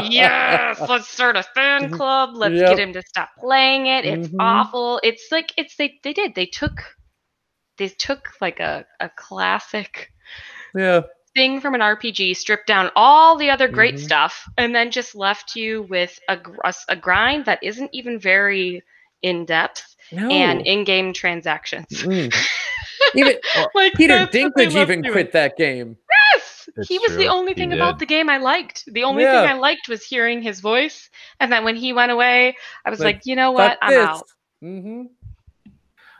yes 0.09 0.80
let's 0.89 1.07
start 1.07 1.35
a 1.38 1.43
fan 1.43 1.91
club 1.91 2.31
let's 2.34 2.55
Yep. 2.55 2.69
get 2.72 2.80
him 2.80 2.93
to 2.93 3.03
stop 3.03 3.30
playing 3.39 3.85
it 3.85 4.03
it's 4.05 4.27
Mhm. 4.30 4.39
awful 4.39 4.99
it's 5.03 5.27
like 5.31 5.53
it's 5.57 5.76
they 5.76 5.99
they 6.03 6.14
did 6.14 6.34
they 6.34 6.47
took 6.47 6.81
they 7.77 7.88
took 7.89 8.30
like 8.41 8.59
a, 8.59 8.84
a 8.99 9.09
classic 9.15 10.11
yeah. 10.73 11.01
Thing 11.38 11.61
from 11.61 11.76
an 11.76 11.81
rpg 11.81 12.35
stripped 12.35 12.65
down 12.68 12.89
all 12.95 13.38
the 13.38 13.49
other 13.51 13.68
great 13.68 13.95
Mhm. 13.95 13.99
stuff 14.07 14.34
and 14.57 14.73
then 14.76 14.89
just 14.89 15.14
left 15.15 15.55
you 15.55 15.84
with 15.84 16.18
a, 16.27 16.35
gr- 16.35 16.55
a 16.64 16.69
s- 16.69 16.85
a 16.89 16.95
grind 16.95 17.45
that 17.45 17.59
isn't 17.61 17.91
even 17.93 18.19
very 18.19 18.81
in 19.22 19.45
depth 19.45 19.95
No. 20.11 20.30
and 20.30 20.65
in-game 20.65 21.14
transactions 21.14 21.85
Mm. 22.03 22.34
Even 23.15 23.35
like 23.76 23.93
Peter 23.93 24.18
that's 24.18 24.35
what 24.35 24.53
Dinklage 24.55 24.76
even 24.81 25.03
you 25.03 25.11
with. 25.11 25.14
quit 25.14 25.31
that 25.34 25.55
game. 25.55 25.95
Yes, 26.34 26.68
It's 26.76 26.89
he 26.89 26.97
was 26.99 27.15
the 27.15 27.27
only 27.27 27.53
thing 27.53 27.72
about 27.72 27.99
the 27.99 28.05
game 28.05 28.27
I 28.30 28.38
liked. 28.38 28.84
The 28.91 29.03
only 29.03 29.23
Yeah. 29.23 29.41
thing 29.41 29.49
I 29.51 29.53
liked 29.53 29.88
was 29.88 30.03
hearing 30.03 30.41
his 30.41 30.59
voice. 30.59 31.09
And 31.39 31.49
then 31.51 31.64
when 31.64 31.76
he 31.77 31.93
went 31.93 32.11
away, 32.11 32.55
I 32.85 32.89
was 32.89 32.99
Like, 32.99 33.18
like, 33.18 33.26
you 33.26 33.35
know 33.35 33.51
what? 33.51 33.77
I'm 33.81 33.93
this. 33.93 34.07
out. 34.07 34.27
hmm 34.61 35.03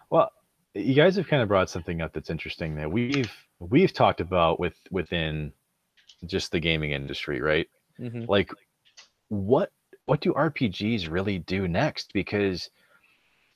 Well, 0.10 0.32
you 0.76 0.94
guys 0.94 1.16
have 1.18 1.28
kind 1.28 1.42
of 1.42 1.48
brought 1.50 1.70
something 1.70 2.00
up 2.02 2.14
that's 2.14 2.30
interesting 2.30 2.76
that 2.76 2.90
we've 2.90 3.32
we've 3.60 3.94
talked 3.94 4.22
about 4.22 4.60
with 4.60 4.80
within 4.92 5.54
just 6.26 6.52
the 6.52 6.60
gaming 6.60 6.92
industry, 6.92 7.42
right? 7.42 7.68
hmm 8.00 8.28
Like 8.28 8.52
what 9.30 9.72
what 10.06 10.22
do 10.22 10.34
RPGs 10.34 11.10
really 11.10 11.40
do 11.40 11.68
next? 11.68 12.14
Because 12.14 12.70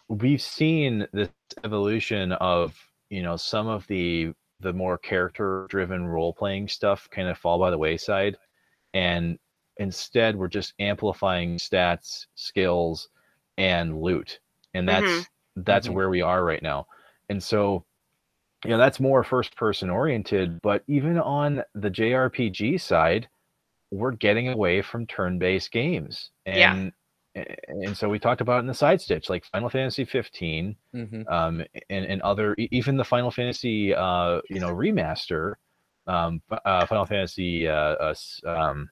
we've 0.09 0.41
seen 0.41 1.07
this 1.13 1.31
evolution 1.63 2.33
of, 2.33 2.75
you 3.09 3.23
know, 3.23 3.35
some 3.37 3.67
of 3.67 3.87
the 3.87 4.33
the 4.59 4.73
more 4.73 4.97
character 4.97 5.65
driven 5.69 6.05
role 6.07 6.33
playing 6.33 6.67
stuff 6.67 7.09
kind 7.09 7.27
of 7.27 7.37
fall 7.37 7.59
by 7.59 7.71
the 7.71 7.77
wayside 7.77 8.37
and 8.93 9.39
instead 9.77 10.35
we're 10.35 10.47
just 10.47 10.73
amplifying 10.79 11.57
stats, 11.57 12.27
skills 12.35 13.09
and 13.57 14.01
loot. 14.01 14.39
And 14.73 14.87
that's 14.87 15.25
Mhm. 15.25 15.25
that's 15.57 15.89
Mhm. 15.89 15.89
where 15.89 16.09
we 16.09 16.21
are 16.21 16.43
right 16.45 16.63
now. 16.63 16.87
And 17.29 17.41
so 17.43 17.85
you 18.65 18.71
know 18.71 18.77
that's 18.77 18.99
more 18.99 19.23
first 19.23 19.55
person 19.55 19.89
oriented 19.89 20.61
but 20.61 20.83
even 20.87 21.17
on 21.17 21.63
the 21.75 21.89
jrpg 21.89 22.79
side 22.79 23.27
we're 23.91 24.11
getting 24.11 24.49
away 24.49 24.81
from 24.81 25.05
turn-based 25.07 25.71
games 25.71 26.29
Yeah. 26.45 26.73
and 26.73 26.93
and 27.33 27.95
so 27.95 28.09
we 28.09 28.19
talked 28.19 28.41
about 28.41 28.59
in 28.59 28.67
the 28.67 28.73
side 28.73 29.01
stitch 29.01 29.29
like 29.29 29.45
final 29.45 29.69
fantasy 29.69 30.05
15 30.05 30.75
hmm 30.93 31.21
um 31.27 31.63
and, 31.89 32.05
and 32.05 32.21
other 32.21 32.55
even 32.57 32.97
the 32.97 33.03
final 33.03 33.31
fantasy 33.31 33.93
uh 33.93 34.41
you 34.49 34.59
know 34.59 34.69
remaster 34.69 35.53
um 36.07 36.41
uh, 36.65 36.85
final 36.85 37.05
fantasy 37.05 37.67
uh, 37.67 37.95
uh 37.95 38.13
um 38.45 38.89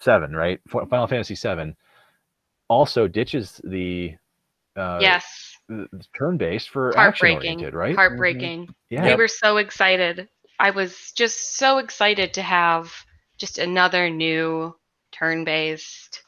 7 0.00 0.34
right 0.34 0.60
final 0.70 1.06
fantasy 1.06 1.34
7 1.34 1.76
also 2.68 3.06
ditches 3.08 3.60
the 3.64 4.14
uh 4.76 4.98
yes. 5.00 5.53
The 5.68 5.88
turn-based 6.16 6.70
for 6.70 6.96
action 6.96 7.28
Heartbreaking. 7.28 7.58
oriented 7.58 7.74
right 7.74 7.96
Heartbreaking. 7.96 8.68
yeah 8.90 9.06
We 9.06 9.14
were 9.14 9.28
so 9.28 9.56
excited. 9.56 10.28
I 10.58 10.70
was 10.70 11.12
just 11.12 11.56
so 11.56 11.78
excited 11.78 12.34
to 12.34 12.42
have 12.42 12.92
just 13.38 13.58
another 13.58 14.08
new 14.10 14.74
turn 15.12 15.44
based, 15.44 16.22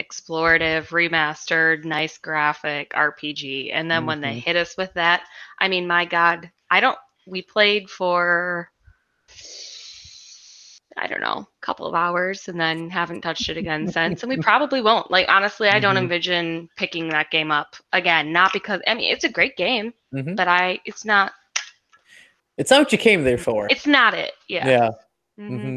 explorative, 0.00 0.88
remastered, 0.88 1.84
nice 1.84 2.18
graphic 2.18 2.90
RPG. 2.94 3.70
And 3.72 3.90
then 3.90 4.06
when 4.06 4.20
they 4.20 4.34
Mhm. 4.34 4.42
hit 4.44 4.56
us 4.56 4.76
with 4.76 4.92
that, 4.94 5.24
I 5.58 5.68
mean, 5.68 5.86
my 5.86 6.04
God, 6.04 6.50
I 6.70 6.80
don't, 6.80 6.98
we 7.26 7.42
played 7.42 7.90
for, 7.90 8.70
I 11.00 11.06
don't 11.06 11.20
know, 11.20 11.46
a 11.46 11.60
couple 11.66 11.86
of 11.86 11.94
hours 11.94 12.48
and 12.48 12.58
then 12.60 12.90
haven't 12.90 13.20
touched 13.22 13.48
it 13.48 13.56
again 13.56 13.86
since. 13.92 14.22
And 14.22 14.30
we 14.30 14.36
probably 14.36 14.80
won't. 14.82 15.10
Like, 15.10 15.26
honestly, 15.28 15.68
I 15.68 15.80
don't 15.80 15.94
Mhm. 15.96 16.02
envision 16.04 16.68
picking 16.76 17.08
that 17.10 17.30
game 17.30 17.50
up 17.50 17.76
again. 17.92 18.32
Not 18.32 18.52
because, 18.52 18.80
I 18.86 18.94
mean, 18.94 19.12
it's 19.12 19.24
a 19.24 19.28
great 19.28 19.56
game, 19.56 19.92
hmm 20.12 20.34
but 20.34 20.48
I, 20.48 20.80
it's 20.84 21.04
not, 21.04 21.32
It's 22.56 22.70
not 22.70 22.80
what 22.80 22.92
you 22.92 22.98
came 22.98 23.22
there 23.24 23.38
for. 23.38 23.66
it's 23.70 23.86
not 23.86 24.14
it. 24.14 24.32
Yeah. 24.48 24.66
yeah. 24.68 24.90
Mhm. 25.38 25.60
hmm 25.60 25.76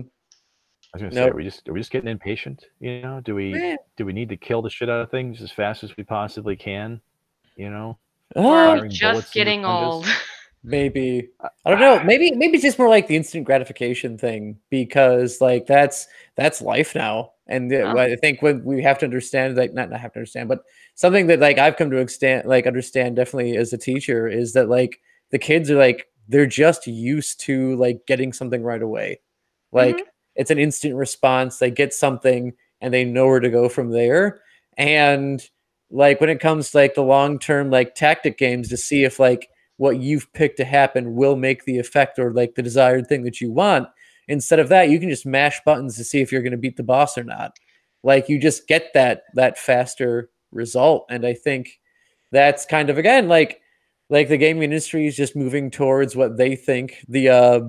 I 0.93 0.97
was 0.97 1.01
gonna 1.03 1.13
Nope. 1.13 1.13
say, 1.13 1.29
are 1.29 1.35
we 1.35 1.43
just 1.43 1.69
are 1.69 1.73
we 1.73 1.79
just 1.79 1.91
getting 1.91 2.09
impatient? 2.09 2.65
You 2.79 3.01
know, 3.01 3.21
do 3.21 3.35
we 3.35 3.77
do 3.97 4.05
we 4.05 4.13
need 4.13 4.29
to 4.29 4.37
kill 4.37 4.61
the 4.61 4.69
shit 4.69 4.89
out 4.89 4.99
of 5.01 5.09
things 5.11 5.41
as 5.41 5.51
fast 5.51 5.83
as 5.83 5.95
we 5.95 6.03
possibly 6.03 6.55
can? 6.55 6.99
You 7.55 7.69
know, 7.69 7.97
Or 8.35 8.43
Uh, 8.43 8.49
are 8.49 8.73
we 8.73 8.77
Firing 8.79 8.97
bullets 8.99 9.27
just 9.27 9.33
getting 9.33 9.63
old? 9.65 10.05
maybe 10.63 11.29
I 11.65 11.69
don't 11.71 11.79
know. 11.79 12.03
Maybe 12.03 12.31
maybe 12.31 12.55
it's 12.55 12.63
just 12.63 12.79
more 12.79 12.89
like 12.89 13.07
the 13.07 13.15
instant 13.15 13.45
gratification 13.45 14.17
thing 14.17 14.57
because 14.69 15.41
like 15.41 15.65
that's 15.67 16.07
that's 16.35 16.61
life 16.61 16.95
now, 16.95 17.31
and 17.47 17.69
the- 17.71 17.81
Oh. 17.81 17.97
I 17.97 18.15
think 18.15 18.41
when 18.41 18.63
we 18.63 18.81
have 18.83 18.97
to 18.99 19.05
understand 19.05 19.57
like 19.57 19.73
not 19.73 19.89
not 19.89 19.99
have 19.99 20.13
to 20.13 20.19
understand, 20.19 20.49
but 20.49 20.63
something 20.95 21.27
that 21.27 21.39
like 21.39 21.57
I've 21.57 21.77
come 21.77 21.89
to 21.91 21.97
extent 21.97 22.47
like 22.47 22.67
understand 22.67 23.15
definitely 23.15 23.57
as 23.57 23.73
a 23.73 23.77
teacher 23.77 24.27
is 24.27 24.53
that 24.53 24.69
like 24.69 24.99
the 25.31 25.39
kids 25.39 25.71
are 25.71 25.77
like 25.77 26.07
they're 26.27 26.45
just 26.45 26.87
used 26.87 27.39
to 27.41 27.75
like 27.77 28.05
getting 28.07 28.31
something 28.33 28.63
right 28.63 28.81
away, 28.81 29.19
like 29.71 29.97
Mhm. 29.97 30.03
it's 30.35 30.51
an 30.51 30.59
instant 30.59 30.95
response. 30.95 31.57
They 31.59 31.71
get 31.71 31.93
something 31.93 32.53
and 32.81 32.93
they 32.93 33.03
know 33.05 33.27
where 33.27 33.39
to 33.39 33.49
go 33.49 33.69
from 33.69 33.91
there, 33.91 34.41
and 34.77 35.41
like 35.89 36.21
when 36.21 36.29
it 36.29 36.39
comes 36.39 36.71
to 36.71 36.77
like 36.77 36.93
the 36.95 37.03
long 37.03 37.37
term 37.39 37.69
like 37.69 37.95
tactic 37.95 38.37
games 38.37 38.69
to 38.69 38.77
see 38.77 39.03
if 39.03 39.19
like 39.19 39.49
what 39.81 39.99
you've 39.99 40.31
picked 40.33 40.57
to 40.57 40.63
happen 40.63 41.15
will 41.15 41.35
make 41.35 41.65
the 41.65 41.79
effect 41.79 42.19
or 42.19 42.31
like 42.31 42.53
the 42.53 42.61
desired 42.61 43.07
thing 43.07 43.23
that 43.23 43.41
you 43.41 43.51
want. 43.51 43.87
Instead 44.27 44.59
of 44.59 44.69
that, 44.69 44.89
you 44.89 44.99
can 44.99 45.09
just 45.09 45.25
mash 45.25 45.59
buttons 45.65 45.97
to 45.97 46.03
see 46.03 46.21
if 46.21 46.31
you're 46.31 46.43
going 46.43 46.51
to 46.51 46.57
beat 46.57 46.77
the 46.77 46.83
boss 46.83 47.17
or 47.17 47.23
not. 47.23 47.57
Like 48.03 48.29
you 48.29 48.39
just 48.39 48.67
get 48.67 48.93
that 48.93 49.23
that 49.33 49.57
faster 49.57 50.29
result, 50.51 51.07
and 51.09 51.25
I 51.25 51.33
think 51.33 51.79
that's 52.31 52.63
kind 52.63 52.91
of 52.91 52.99
again 52.99 53.27
like 53.27 53.59
like 54.11 54.29
the 54.29 54.37
gaming 54.37 54.61
industry 54.61 55.07
is 55.07 55.15
just 55.15 55.35
moving 55.35 55.71
towards 55.71 56.15
what 56.15 56.37
they 56.37 56.55
think 56.55 57.03
the 57.07 57.29
uh 57.29 57.61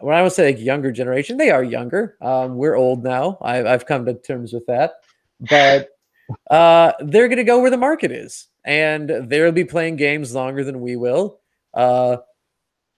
when 0.00 0.16
I 0.16 0.22
would 0.22 0.32
say 0.32 0.46
like 0.46 0.64
younger 0.64 0.92
generation, 0.92 1.36
they 1.36 1.50
are 1.50 1.62
younger. 1.62 2.16
Um, 2.22 2.56
we're 2.56 2.74
old 2.74 3.04
now. 3.04 3.36
I, 3.42 3.62
I've 3.64 3.84
come 3.84 4.06
to 4.06 4.14
terms 4.14 4.54
with 4.54 4.64
that, 4.64 4.92
but 5.40 5.90
uh, 6.50 6.92
they're 7.00 7.28
going 7.28 7.36
to 7.36 7.44
go 7.44 7.60
where 7.60 7.70
the 7.70 7.76
market 7.76 8.12
is, 8.12 8.48
and 8.64 9.08
they'll 9.28 9.52
be 9.52 9.64
playing 9.64 9.96
games 9.96 10.34
longer 10.34 10.64
than 10.64 10.80
we 10.80 10.96
will, 10.96 11.40
uh, 11.74 12.18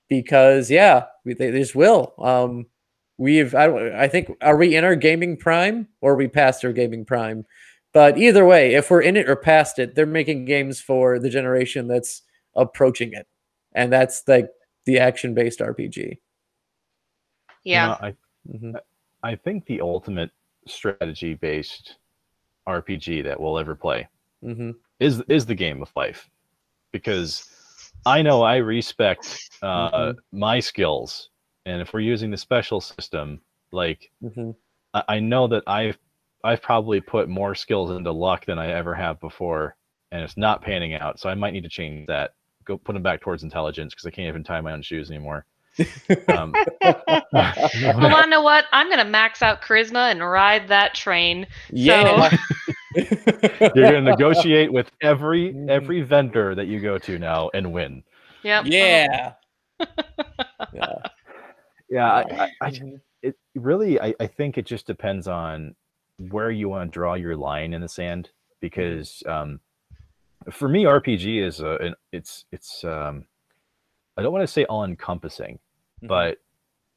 because 0.09 0.71
yeah, 0.71 1.07
we, 1.25 1.35
they, 1.35 1.51
they 1.51 1.61
just 1.61 1.75
will. 1.75 2.15
Um, 2.19 2.67
we've 3.19 3.55
I, 3.55 4.03
I 4.03 4.09
think 4.09 4.31
are 4.41 4.57
we 4.57 4.75
in 4.77 4.85
our 4.85 4.97
gaming 4.97 5.37
prime 5.37 5.89
or 6.01 6.13
are 6.13 6.17
we 6.17 6.29
past 6.29 6.65
our 6.65 6.73
gaming 6.73 7.05
prime? 7.05 7.45
But 7.93 8.17
either 8.19 8.45
way, 8.47 8.75
if 8.75 8.91
we're 8.91 9.03
in 9.03 9.17
it 9.17 9.29
or 9.29 9.37
past 9.37 9.79
it, 9.79 9.95
they're 9.95 10.07
making 10.07 10.47
games 10.47 10.81
for 10.81 11.19
the 11.19 11.29
generation 11.29 11.89
that's 11.89 12.23
approaching 12.57 13.13
it, 13.13 13.27
and 13.75 13.93
that's 13.93 14.23
like 14.27 14.49
the 14.87 14.99
action-based 14.99 15.61
RPG. 15.61 15.97
You 15.99 16.17
Yeah. 17.65 17.87
know, 17.87 17.97
I 18.01 18.15
Mhm. 18.51 18.81
I 19.23 19.37
think 19.37 19.67
the 19.67 19.81
ultimate 19.81 20.31
strategy 20.67 21.35
based 21.35 21.97
RPG 22.67 23.23
that 23.23 23.39
we'll 23.41 23.59
ever 23.59 23.75
play 23.77 24.09
Mhm. 24.43 24.75
Is 25.03 25.23
is 25.29 25.47
the 25.47 25.55
game 25.55 25.83
of 25.83 25.91
life, 25.97 26.29
because 26.93 27.49
I 28.07 28.23
know 28.23 28.43
I 28.43 28.57
respect 28.57 29.51
uh, 29.63 30.13
my 30.33 30.61
skills, 30.61 31.31
and 31.67 31.81
if 31.83 31.93
we're 31.93 32.01
using 32.01 32.31
the 32.31 32.37
special 32.37 32.81
system, 32.81 33.41
like 33.73 34.11
Mhm. 34.23 34.55
I, 34.95 35.03
I 35.09 35.21
know 35.21 35.47
that 35.49 35.65
I've 35.67 35.99
I've 36.45 36.63
probably 36.63 37.01
put 37.01 37.29
more 37.29 37.55
skills 37.55 37.91
into 37.91 38.11
luck 38.13 38.45
than 38.47 38.59
I 38.59 38.73
ever 38.73 38.95
have 38.95 39.21
before, 39.21 39.77
and 40.11 40.23
it's 40.23 40.37
not 40.37 40.63
panning 40.63 40.95
out. 40.95 41.21
So 41.21 41.29
I 41.29 41.35
might 41.35 41.53
need 41.53 41.63
to 41.65 41.69
change 41.69 42.07
that. 42.09 42.33
Go 42.65 42.79
put 42.79 42.95
them 42.95 43.03
back 43.03 43.21
towards 43.21 43.43
intelligence 43.43 43.93
because 43.95 44.07
I 44.07 44.11
can't 44.11 44.29
even 44.29 44.45
tie 44.45 44.61
my 44.61 44.73
own 44.73 44.83
shoes 44.83 45.11
anymore. 45.11 45.47
Um, 46.29 46.53
Well, 47.33 48.17
I 48.17 48.27
know 48.29 48.43
what? 48.43 48.67
I'm 48.73 48.91
gonna 48.91 49.05
max 49.05 49.43
out 49.43 49.63
charisma 49.63 50.11
and 50.11 50.21
ride 50.29 50.69
that 50.69 50.95
train. 50.95 51.47
yeah. 51.71 52.31
you're 52.95 53.91
going 53.91 54.05
to 54.05 54.11
negotiate 54.11 54.73
with 54.73 54.91
every 55.03 55.53
Mhm. 55.53 55.69
every 55.71 56.03
vendor 56.03 56.55
that 56.55 56.67
you 56.67 56.81
go 56.81 56.99
to 56.99 57.19
now 57.19 57.51
and 57.55 57.73
win. 57.73 58.03
Yep. 58.43 58.65
yeah. 58.67 59.33
yeah. 60.73 60.95
Yeah, 61.91 62.13
I, 62.13 62.21
I, 62.45 62.49
I 62.61 62.71
Mhm. 62.71 63.01
it 63.23 63.37
really 63.55 64.01
I, 64.01 64.15
I 64.19 64.27
think 64.27 64.59
it 64.59 64.67
just 64.67 64.87
depends 64.87 65.29
on 65.29 65.75
where 66.31 66.51
you 66.51 66.69
want 66.69 66.91
to 66.91 66.95
draw 66.95 67.15
your 67.15 67.37
line 67.37 67.73
in 67.75 67.81
the 67.81 67.89
sand 67.89 68.31
because 68.61 69.23
um, 69.27 69.61
for 70.51 70.69
me 70.69 70.85
RPG 70.85 71.43
is 71.43 71.61
a 71.61 71.77
an, 71.77 71.95
it's 72.13 72.45
it's 72.53 72.83
um, 72.85 73.27
I 74.17 74.23
don't 74.23 74.33
want 74.33 74.43
to 74.43 74.53
say 74.53 74.65
all 74.65 74.85
encompassing 74.85 75.59
Mhm. 76.03 76.09
but 76.09 76.39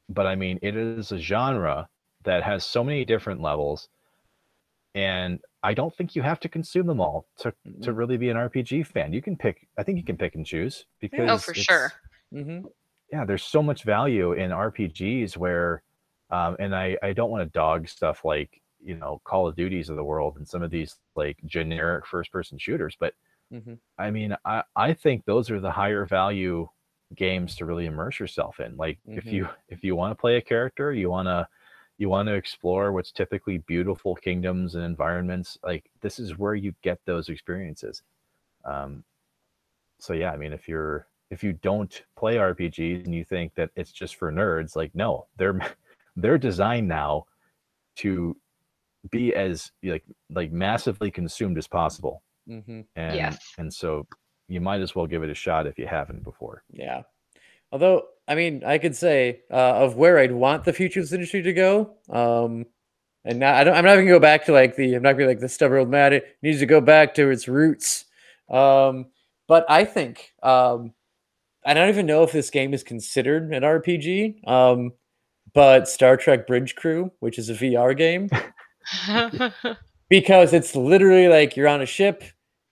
but 0.08 0.26
I 0.26 0.34
mean 0.34 0.58
it 0.62 0.76
is 0.76 1.12
a 1.12 1.18
genre 1.18 1.88
that 2.24 2.42
has 2.42 2.64
so 2.64 2.82
many 2.82 3.04
different 3.04 3.40
levels 3.40 3.88
and 4.94 5.40
I 5.66 5.74
don't 5.74 5.94
think 5.94 6.14
you 6.16 6.22
have 6.22 6.40
to 6.40 6.48
consume 6.48 6.86
them 6.86 7.00
all 7.00 7.28
to 7.38 7.54
to 7.82 7.92
Mhm. 7.92 7.98
really 8.00 8.16
be 8.18 8.30
an 8.30 8.36
RPG 8.38 8.84
fan. 8.84 9.12
You 9.12 9.22
can 9.22 9.36
pick 9.36 9.68
I 9.78 9.82
think 9.84 9.98
you 9.98 10.04
can 10.04 10.18
pick 10.18 10.34
and 10.36 10.46
choose 10.46 10.86
because 11.00 11.26
Oh, 11.28 11.38
for 11.38 11.54
sure. 11.54 11.92
Mhm. 12.32 12.68
yeah, 13.12 13.24
there's 13.24 13.44
so 13.44 13.62
much 13.62 13.84
value 13.84 14.32
in 14.32 14.50
RPGs 14.52 15.36
where, 15.36 15.82
um, 16.30 16.56
and 16.58 16.74
I, 16.74 16.98
I 17.02 17.12
don't 17.12 17.30
want 17.30 17.42
to 17.44 17.50
dog 17.58 17.88
stuff 17.88 18.24
like, 18.24 18.60
you 18.82 18.96
know, 18.96 19.20
Call 19.24 19.46
of 19.46 19.54
Duties 19.56 19.88
of 19.88 19.96
the 19.96 20.04
world 20.04 20.36
and 20.36 20.46
some 20.48 20.62
of 20.62 20.70
these 20.70 20.96
like 21.14 21.38
generic 21.46 22.06
first 22.06 22.32
person 22.32 22.58
shooters. 22.58 22.96
But 22.98 23.14
Mhm. 23.50 23.80
I 23.98 24.10
mean, 24.10 24.36
I, 24.44 24.64
I 24.76 24.94
think 24.94 25.24
those 25.26 25.50
are 25.50 25.60
the 25.60 25.72
higher 25.72 26.06
value 26.06 26.68
games 27.14 27.56
to 27.56 27.66
really 27.66 27.86
immerse 27.86 28.20
yourself 28.20 28.60
in. 28.60 28.76
Like 28.76 29.00
if 29.14 29.30
Mhm. 29.30 29.32
you, 29.32 29.48
if 29.68 29.84
you 29.84 29.96
want 29.96 30.12
to 30.12 30.20
play 30.20 30.36
a 30.36 30.42
character, 30.42 30.92
you 30.92 31.10
want 31.10 31.26
to, 31.28 31.48
you 31.98 32.08
want 32.08 32.28
to 32.28 32.34
explore 32.34 32.92
what's 32.92 33.10
typically 33.12 33.58
beautiful 33.58 34.14
kingdoms 34.14 34.74
and 34.74 34.84
environments. 34.84 35.58
Like 35.62 35.90
this 36.00 36.18
is 36.18 36.36
where 36.38 36.54
you 36.54 36.74
get 36.82 36.98
those 37.06 37.28
experiences. 37.28 38.02
Um, 38.64 39.04
so 39.98 40.12
yeah, 40.12 40.30
I 40.32 40.36
mean, 40.36 40.52
if 40.52 40.68
you're 40.68 41.08
if 41.30 41.42
you 41.42 41.52
don't 41.54 42.02
play 42.16 42.36
RPGs 42.36 43.04
and 43.04 43.14
you 43.14 43.24
think 43.24 43.54
that 43.54 43.70
it's 43.76 43.92
just 43.92 44.16
for 44.16 44.30
nerds, 44.30 44.76
like 44.76 44.94
no, 44.94 45.26
they're 45.38 45.58
they're 46.16 46.38
designed 46.38 46.88
now 46.88 47.26
to 47.96 48.36
be 49.10 49.34
as 49.34 49.72
like 49.82 50.04
like 50.30 50.52
massively 50.52 51.10
consumed 51.10 51.58
as 51.58 51.66
possible. 51.66 52.22
Mhm. 52.48 52.86
And 52.96 53.16
Yes. 53.16 53.38
and 53.58 53.72
so 53.72 54.06
you 54.48 54.60
might 54.60 54.80
as 54.80 54.94
well 54.94 55.06
give 55.06 55.22
it 55.22 55.30
a 55.30 55.34
shot 55.34 55.66
if 55.66 55.78
you 55.78 55.86
haven't 55.86 56.22
before. 56.22 56.62
Yeah. 56.70 57.02
Although, 57.76 58.06
I 58.26 58.34
mean, 58.34 58.62
I 58.64 58.78
could 58.78 58.96
say 58.96 59.42
uh, 59.50 59.84
of 59.84 59.96
where 59.96 60.18
I'd 60.18 60.32
want 60.32 60.64
the 60.64 60.72
futures 60.72 61.12
industry 61.12 61.42
to 61.42 61.52
go. 61.52 61.90
Um, 62.08 62.64
and 63.22 63.38
now 63.38 63.54
I 63.54 63.64
don't, 63.64 63.76
I'm 63.76 63.84
not 63.84 63.92
even 63.92 64.06
gonna 64.06 64.16
go 64.16 64.20
back 64.20 64.46
to 64.46 64.52
like 64.52 64.76
the, 64.76 64.94
I'm 64.94 65.02
not 65.02 65.12
gonna 65.12 65.24
be 65.24 65.26
like 65.26 65.40
the 65.40 65.48
stubborn 65.50 65.80
old 65.80 65.90
man. 65.90 66.14
It 66.14 66.24
needs 66.42 66.60
to 66.60 66.66
go 66.66 66.80
back 66.80 67.12
to 67.16 67.28
its 67.28 67.48
roots. 67.48 68.06
Um, 68.48 69.08
but 69.46 69.66
I 69.68 69.84
think, 69.84 70.32
um, 70.42 70.94
I 71.66 71.74
don't 71.74 71.90
even 71.90 72.06
know 72.06 72.22
if 72.22 72.32
this 72.32 72.48
game 72.48 72.72
is 72.72 72.82
considered 72.82 73.52
an 73.52 73.62
RPG. 73.62 74.48
Um, 74.48 74.92
but 75.52 75.86
Star 75.86 76.16
Trek 76.16 76.46
Bridge 76.46 76.76
Crew, 76.76 77.12
which 77.20 77.38
is 77.38 77.50
a 77.50 77.54
VR 77.54 77.94
game, 77.94 78.30
because 80.08 80.54
it's 80.54 80.74
literally 80.74 81.28
like 81.28 81.58
you're 81.58 81.68
on 81.68 81.82
a 81.82 81.86
ship, 81.86 82.24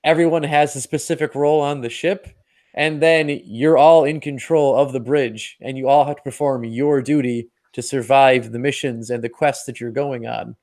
everyone 0.03 0.45
has 0.45 0.75
a 0.75 0.81
specific 0.81 1.35
role 1.35 1.61
on 1.61 1.83
the 1.83 1.91
ship, 1.91 2.27
and 2.75 3.01
then 3.01 3.41
you're 3.45 3.79
all 3.79 4.05
in 4.05 4.21
control 4.21 4.77
of 4.77 4.93
the 4.93 5.01
bridge, 5.01 5.57
and 5.61 5.79
you 5.79 5.89
all 5.89 6.05
have 6.05 6.17
to 6.17 6.23
perform 6.23 6.65
your 6.65 7.01
duty 7.01 7.49
to 7.73 7.83
survive 7.83 8.53
the 8.53 8.59
missions 8.59 9.11
and 9.11 9.23
the 9.23 9.29
quests 9.29 9.65
that 9.67 9.81
you're 9.81 9.91
going 9.91 10.27
on. 10.27 10.57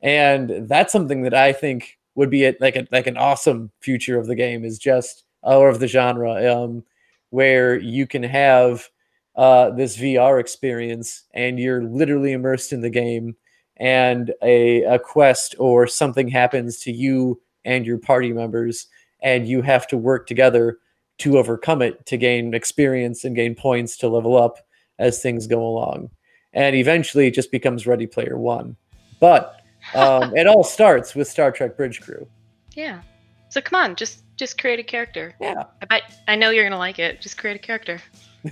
And 0.00 0.68
that's 0.68 0.92
something 0.92 1.22
that 1.22 1.34
I 1.34 1.52
think 1.52 1.98
would 2.14 2.30
be 2.30 2.44
a, 2.44 2.54
like 2.60 2.76
a, 2.76 2.86
like 2.90 3.06
an 3.06 3.16
awesome 3.16 3.70
future 3.80 4.18
of 4.18 4.26
the 4.26 4.34
game 4.34 4.64
is 4.64 4.78
just 4.78 5.24
or 5.42 5.68
of 5.68 5.80
the 5.80 5.86
genre, 5.86 6.52
um, 6.52 6.84
where 7.30 7.78
you 7.78 8.06
can 8.06 8.22
have 8.22 8.88
uh, 9.36 9.70
this 9.70 9.96
VR 9.96 10.38
experience 10.40 11.24
and 11.34 11.58
you're 11.58 11.84
literally 11.84 12.32
immersed 12.32 12.72
in 12.72 12.80
the 12.80 12.90
game 12.90 13.34
and 13.78 14.32
a, 14.42 14.82
a 14.82 14.98
quest 14.98 15.54
or 15.58 15.86
something 15.86 16.28
happens 16.28 16.78
to 16.80 16.92
you 16.92 17.40
and 17.64 17.86
your 17.86 17.98
party 17.98 18.32
members 18.32 18.88
and 19.22 19.48
you 19.48 19.62
have 19.62 19.86
to 19.86 19.96
work 19.96 20.26
together 20.26 20.78
to 21.22 21.38
overcome 21.38 21.82
it 21.82 22.04
to 22.04 22.16
gain 22.16 22.52
experience 22.52 23.22
and 23.24 23.36
gain 23.36 23.54
points 23.54 23.96
to 23.96 24.08
level 24.08 24.36
up 24.36 24.58
as 24.98 25.22
things 25.22 25.46
go 25.46 25.64
along. 25.64 26.10
And 26.52 26.74
eventually 26.74 27.28
it 27.28 27.34
just 27.34 27.52
becomes 27.52 27.86
ready 27.86 28.08
player 28.08 28.36
one. 28.36 28.74
But 29.20 29.60
um, 29.94 30.36
it 30.36 30.48
all 30.48 30.64
starts 30.78 31.14
with 31.14 31.28
star 31.28 31.52
trek 31.52 31.76
bridge 31.76 32.00
crew. 32.00 32.26
Yeah. 32.74 33.02
So 33.50 33.60
come 33.60 33.80
on 33.80 33.94
just 33.94 34.24
just 34.36 34.60
create 34.60 34.80
a 34.80 34.82
character. 34.82 35.34
Yeah. 35.40 35.62
I 35.80 35.86
bet 35.86 36.02
i 36.26 36.34
know 36.34 36.50
you're 36.50 36.64
gonna 36.64 36.76
like 36.76 36.98
it. 36.98 37.20
Just 37.20 37.38
create 37.38 37.54
a 37.54 37.60
character. 37.60 38.00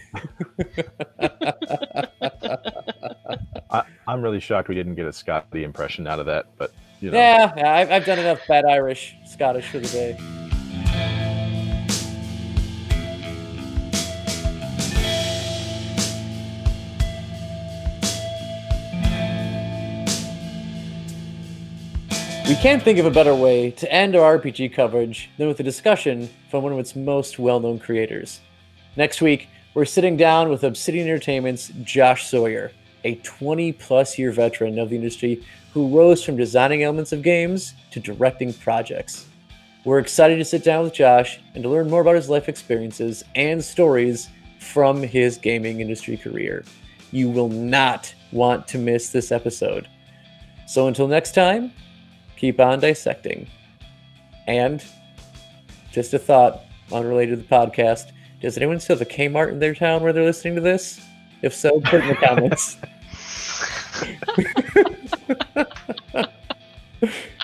I, 3.73 3.83
I'm 4.07 4.23
really 4.23 4.39
shocked 4.39 4.69
we 4.69 4.77
didn't 4.77 4.95
get 4.95 5.07
a 5.07 5.13
Scotty 5.13 5.65
impression 5.65 6.07
out 6.07 6.21
of 6.21 6.27
that, 6.27 6.47
but 6.57 6.73
you 7.01 7.11
know. 7.11 7.19
yeah, 7.19 7.53
yeah 7.57 7.75
I've, 7.75 7.91
I've 7.91 8.05
done 8.05 8.21
enough 8.21 8.41
bad 8.47 8.65
irish 8.65 9.17
scottish 9.27 9.67
for 9.67 9.81
the 9.81 9.89
day 9.89 10.50
We 22.51 22.57
can't 22.57 22.83
think 22.83 22.99
of 22.99 23.07
a 23.07 23.13
better 23.13 23.33
way 23.33 23.71
to 23.71 23.93
end 23.93 24.17
our 24.17 24.37
RPG 24.37 24.73
coverage 24.73 25.31
than 25.39 25.47
with 25.47 25.61
a 25.61 25.63
discussion 25.63 26.29
from 26.51 26.65
one 26.65 26.73
of 26.73 26.81
its 26.81 26.97
most 26.97 27.39
well 27.39 27.61
known 27.61 27.79
creators. 27.79 28.41
Next 28.97 29.23
week, 29.23 29.49
we're 29.73 29.85
sitting 29.85 30.17
down 30.17 30.49
with 30.49 30.65
Obsidian 30.65 31.07
Entertainment's 31.07 31.71
Josh 31.85 32.27
Sawyer, 32.27 32.73
a 33.05 33.15
20 33.15 33.71
plus 33.75 34.19
year 34.19 34.33
veteran 34.33 34.81
of 34.81 34.91
the 34.91 34.97
industry 34.97 35.47
who 35.73 35.97
rose 35.97 36.25
from 36.25 36.37
designing 36.37 36.83
elements 36.83 37.13
of 37.13 37.23
games 37.23 37.75
to 37.93 38.01
directing 38.01 38.53
projects. 38.53 39.27
We're 39.85 40.01
excited 40.01 40.39
to 40.39 40.45
sit 40.45 40.65
down 40.65 40.83
with 40.83 40.93
Josh 40.93 41.39
and 41.55 41.63
to 41.63 41.69
learn 41.69 41.89
more 41.89 42.01
about 42.01 42.17
his 42.17 42.29
life 42.29 42.49
experiences 42.49 43.23
and 43.37 43.63
stories 43.63 44.29
from 44.59 45.05
his 45.05 45.39
gaming 45.39 45.81
industry 45.83 46.17
career. 46.17 46.65
You 47.13 47.31
will 47.31 47.49
not 47.49 48.13
want 48.33 48.67
to 48.67 48.79
miss 48.79 49.11
this 49.11 49.31
episode. 49.31 49.87
So 50.67 50.89
until 50.89 51.07
next 51.07 51.33
time, 51.33 51.71
keep 52.41 52.59
on 52.59 52.81
dissecting. 52.81 53.47
And 54.47 54.83
just 55.93 56.15
a 56.15 56.19
thought 56.19 56.63
unrelated 56.91 57.39
to 57.39 57.43
the 57.43 57.49
podcast. 57.49 58.13
Does 58.41 58.57
anyone 58.57 58.81
still 58.81 58.97
have 58.97 59.07
a 59.07 59.11
Kmart 59.11 59.51
in 59.51 59.59
their 59.59 59.75
town 59.75 60.03
where 60.03 60.15
they're 60.15 60.25
listening 60.25 60.55
to 60.55 60.63
this? 60.63 61.01
If 61.43 61.55
so, 61.55 61.81
put 61.81 62.03
it 62.03 62.05
in 62.05 62.09
the 62.09 62.15
comments. 62.17 62.79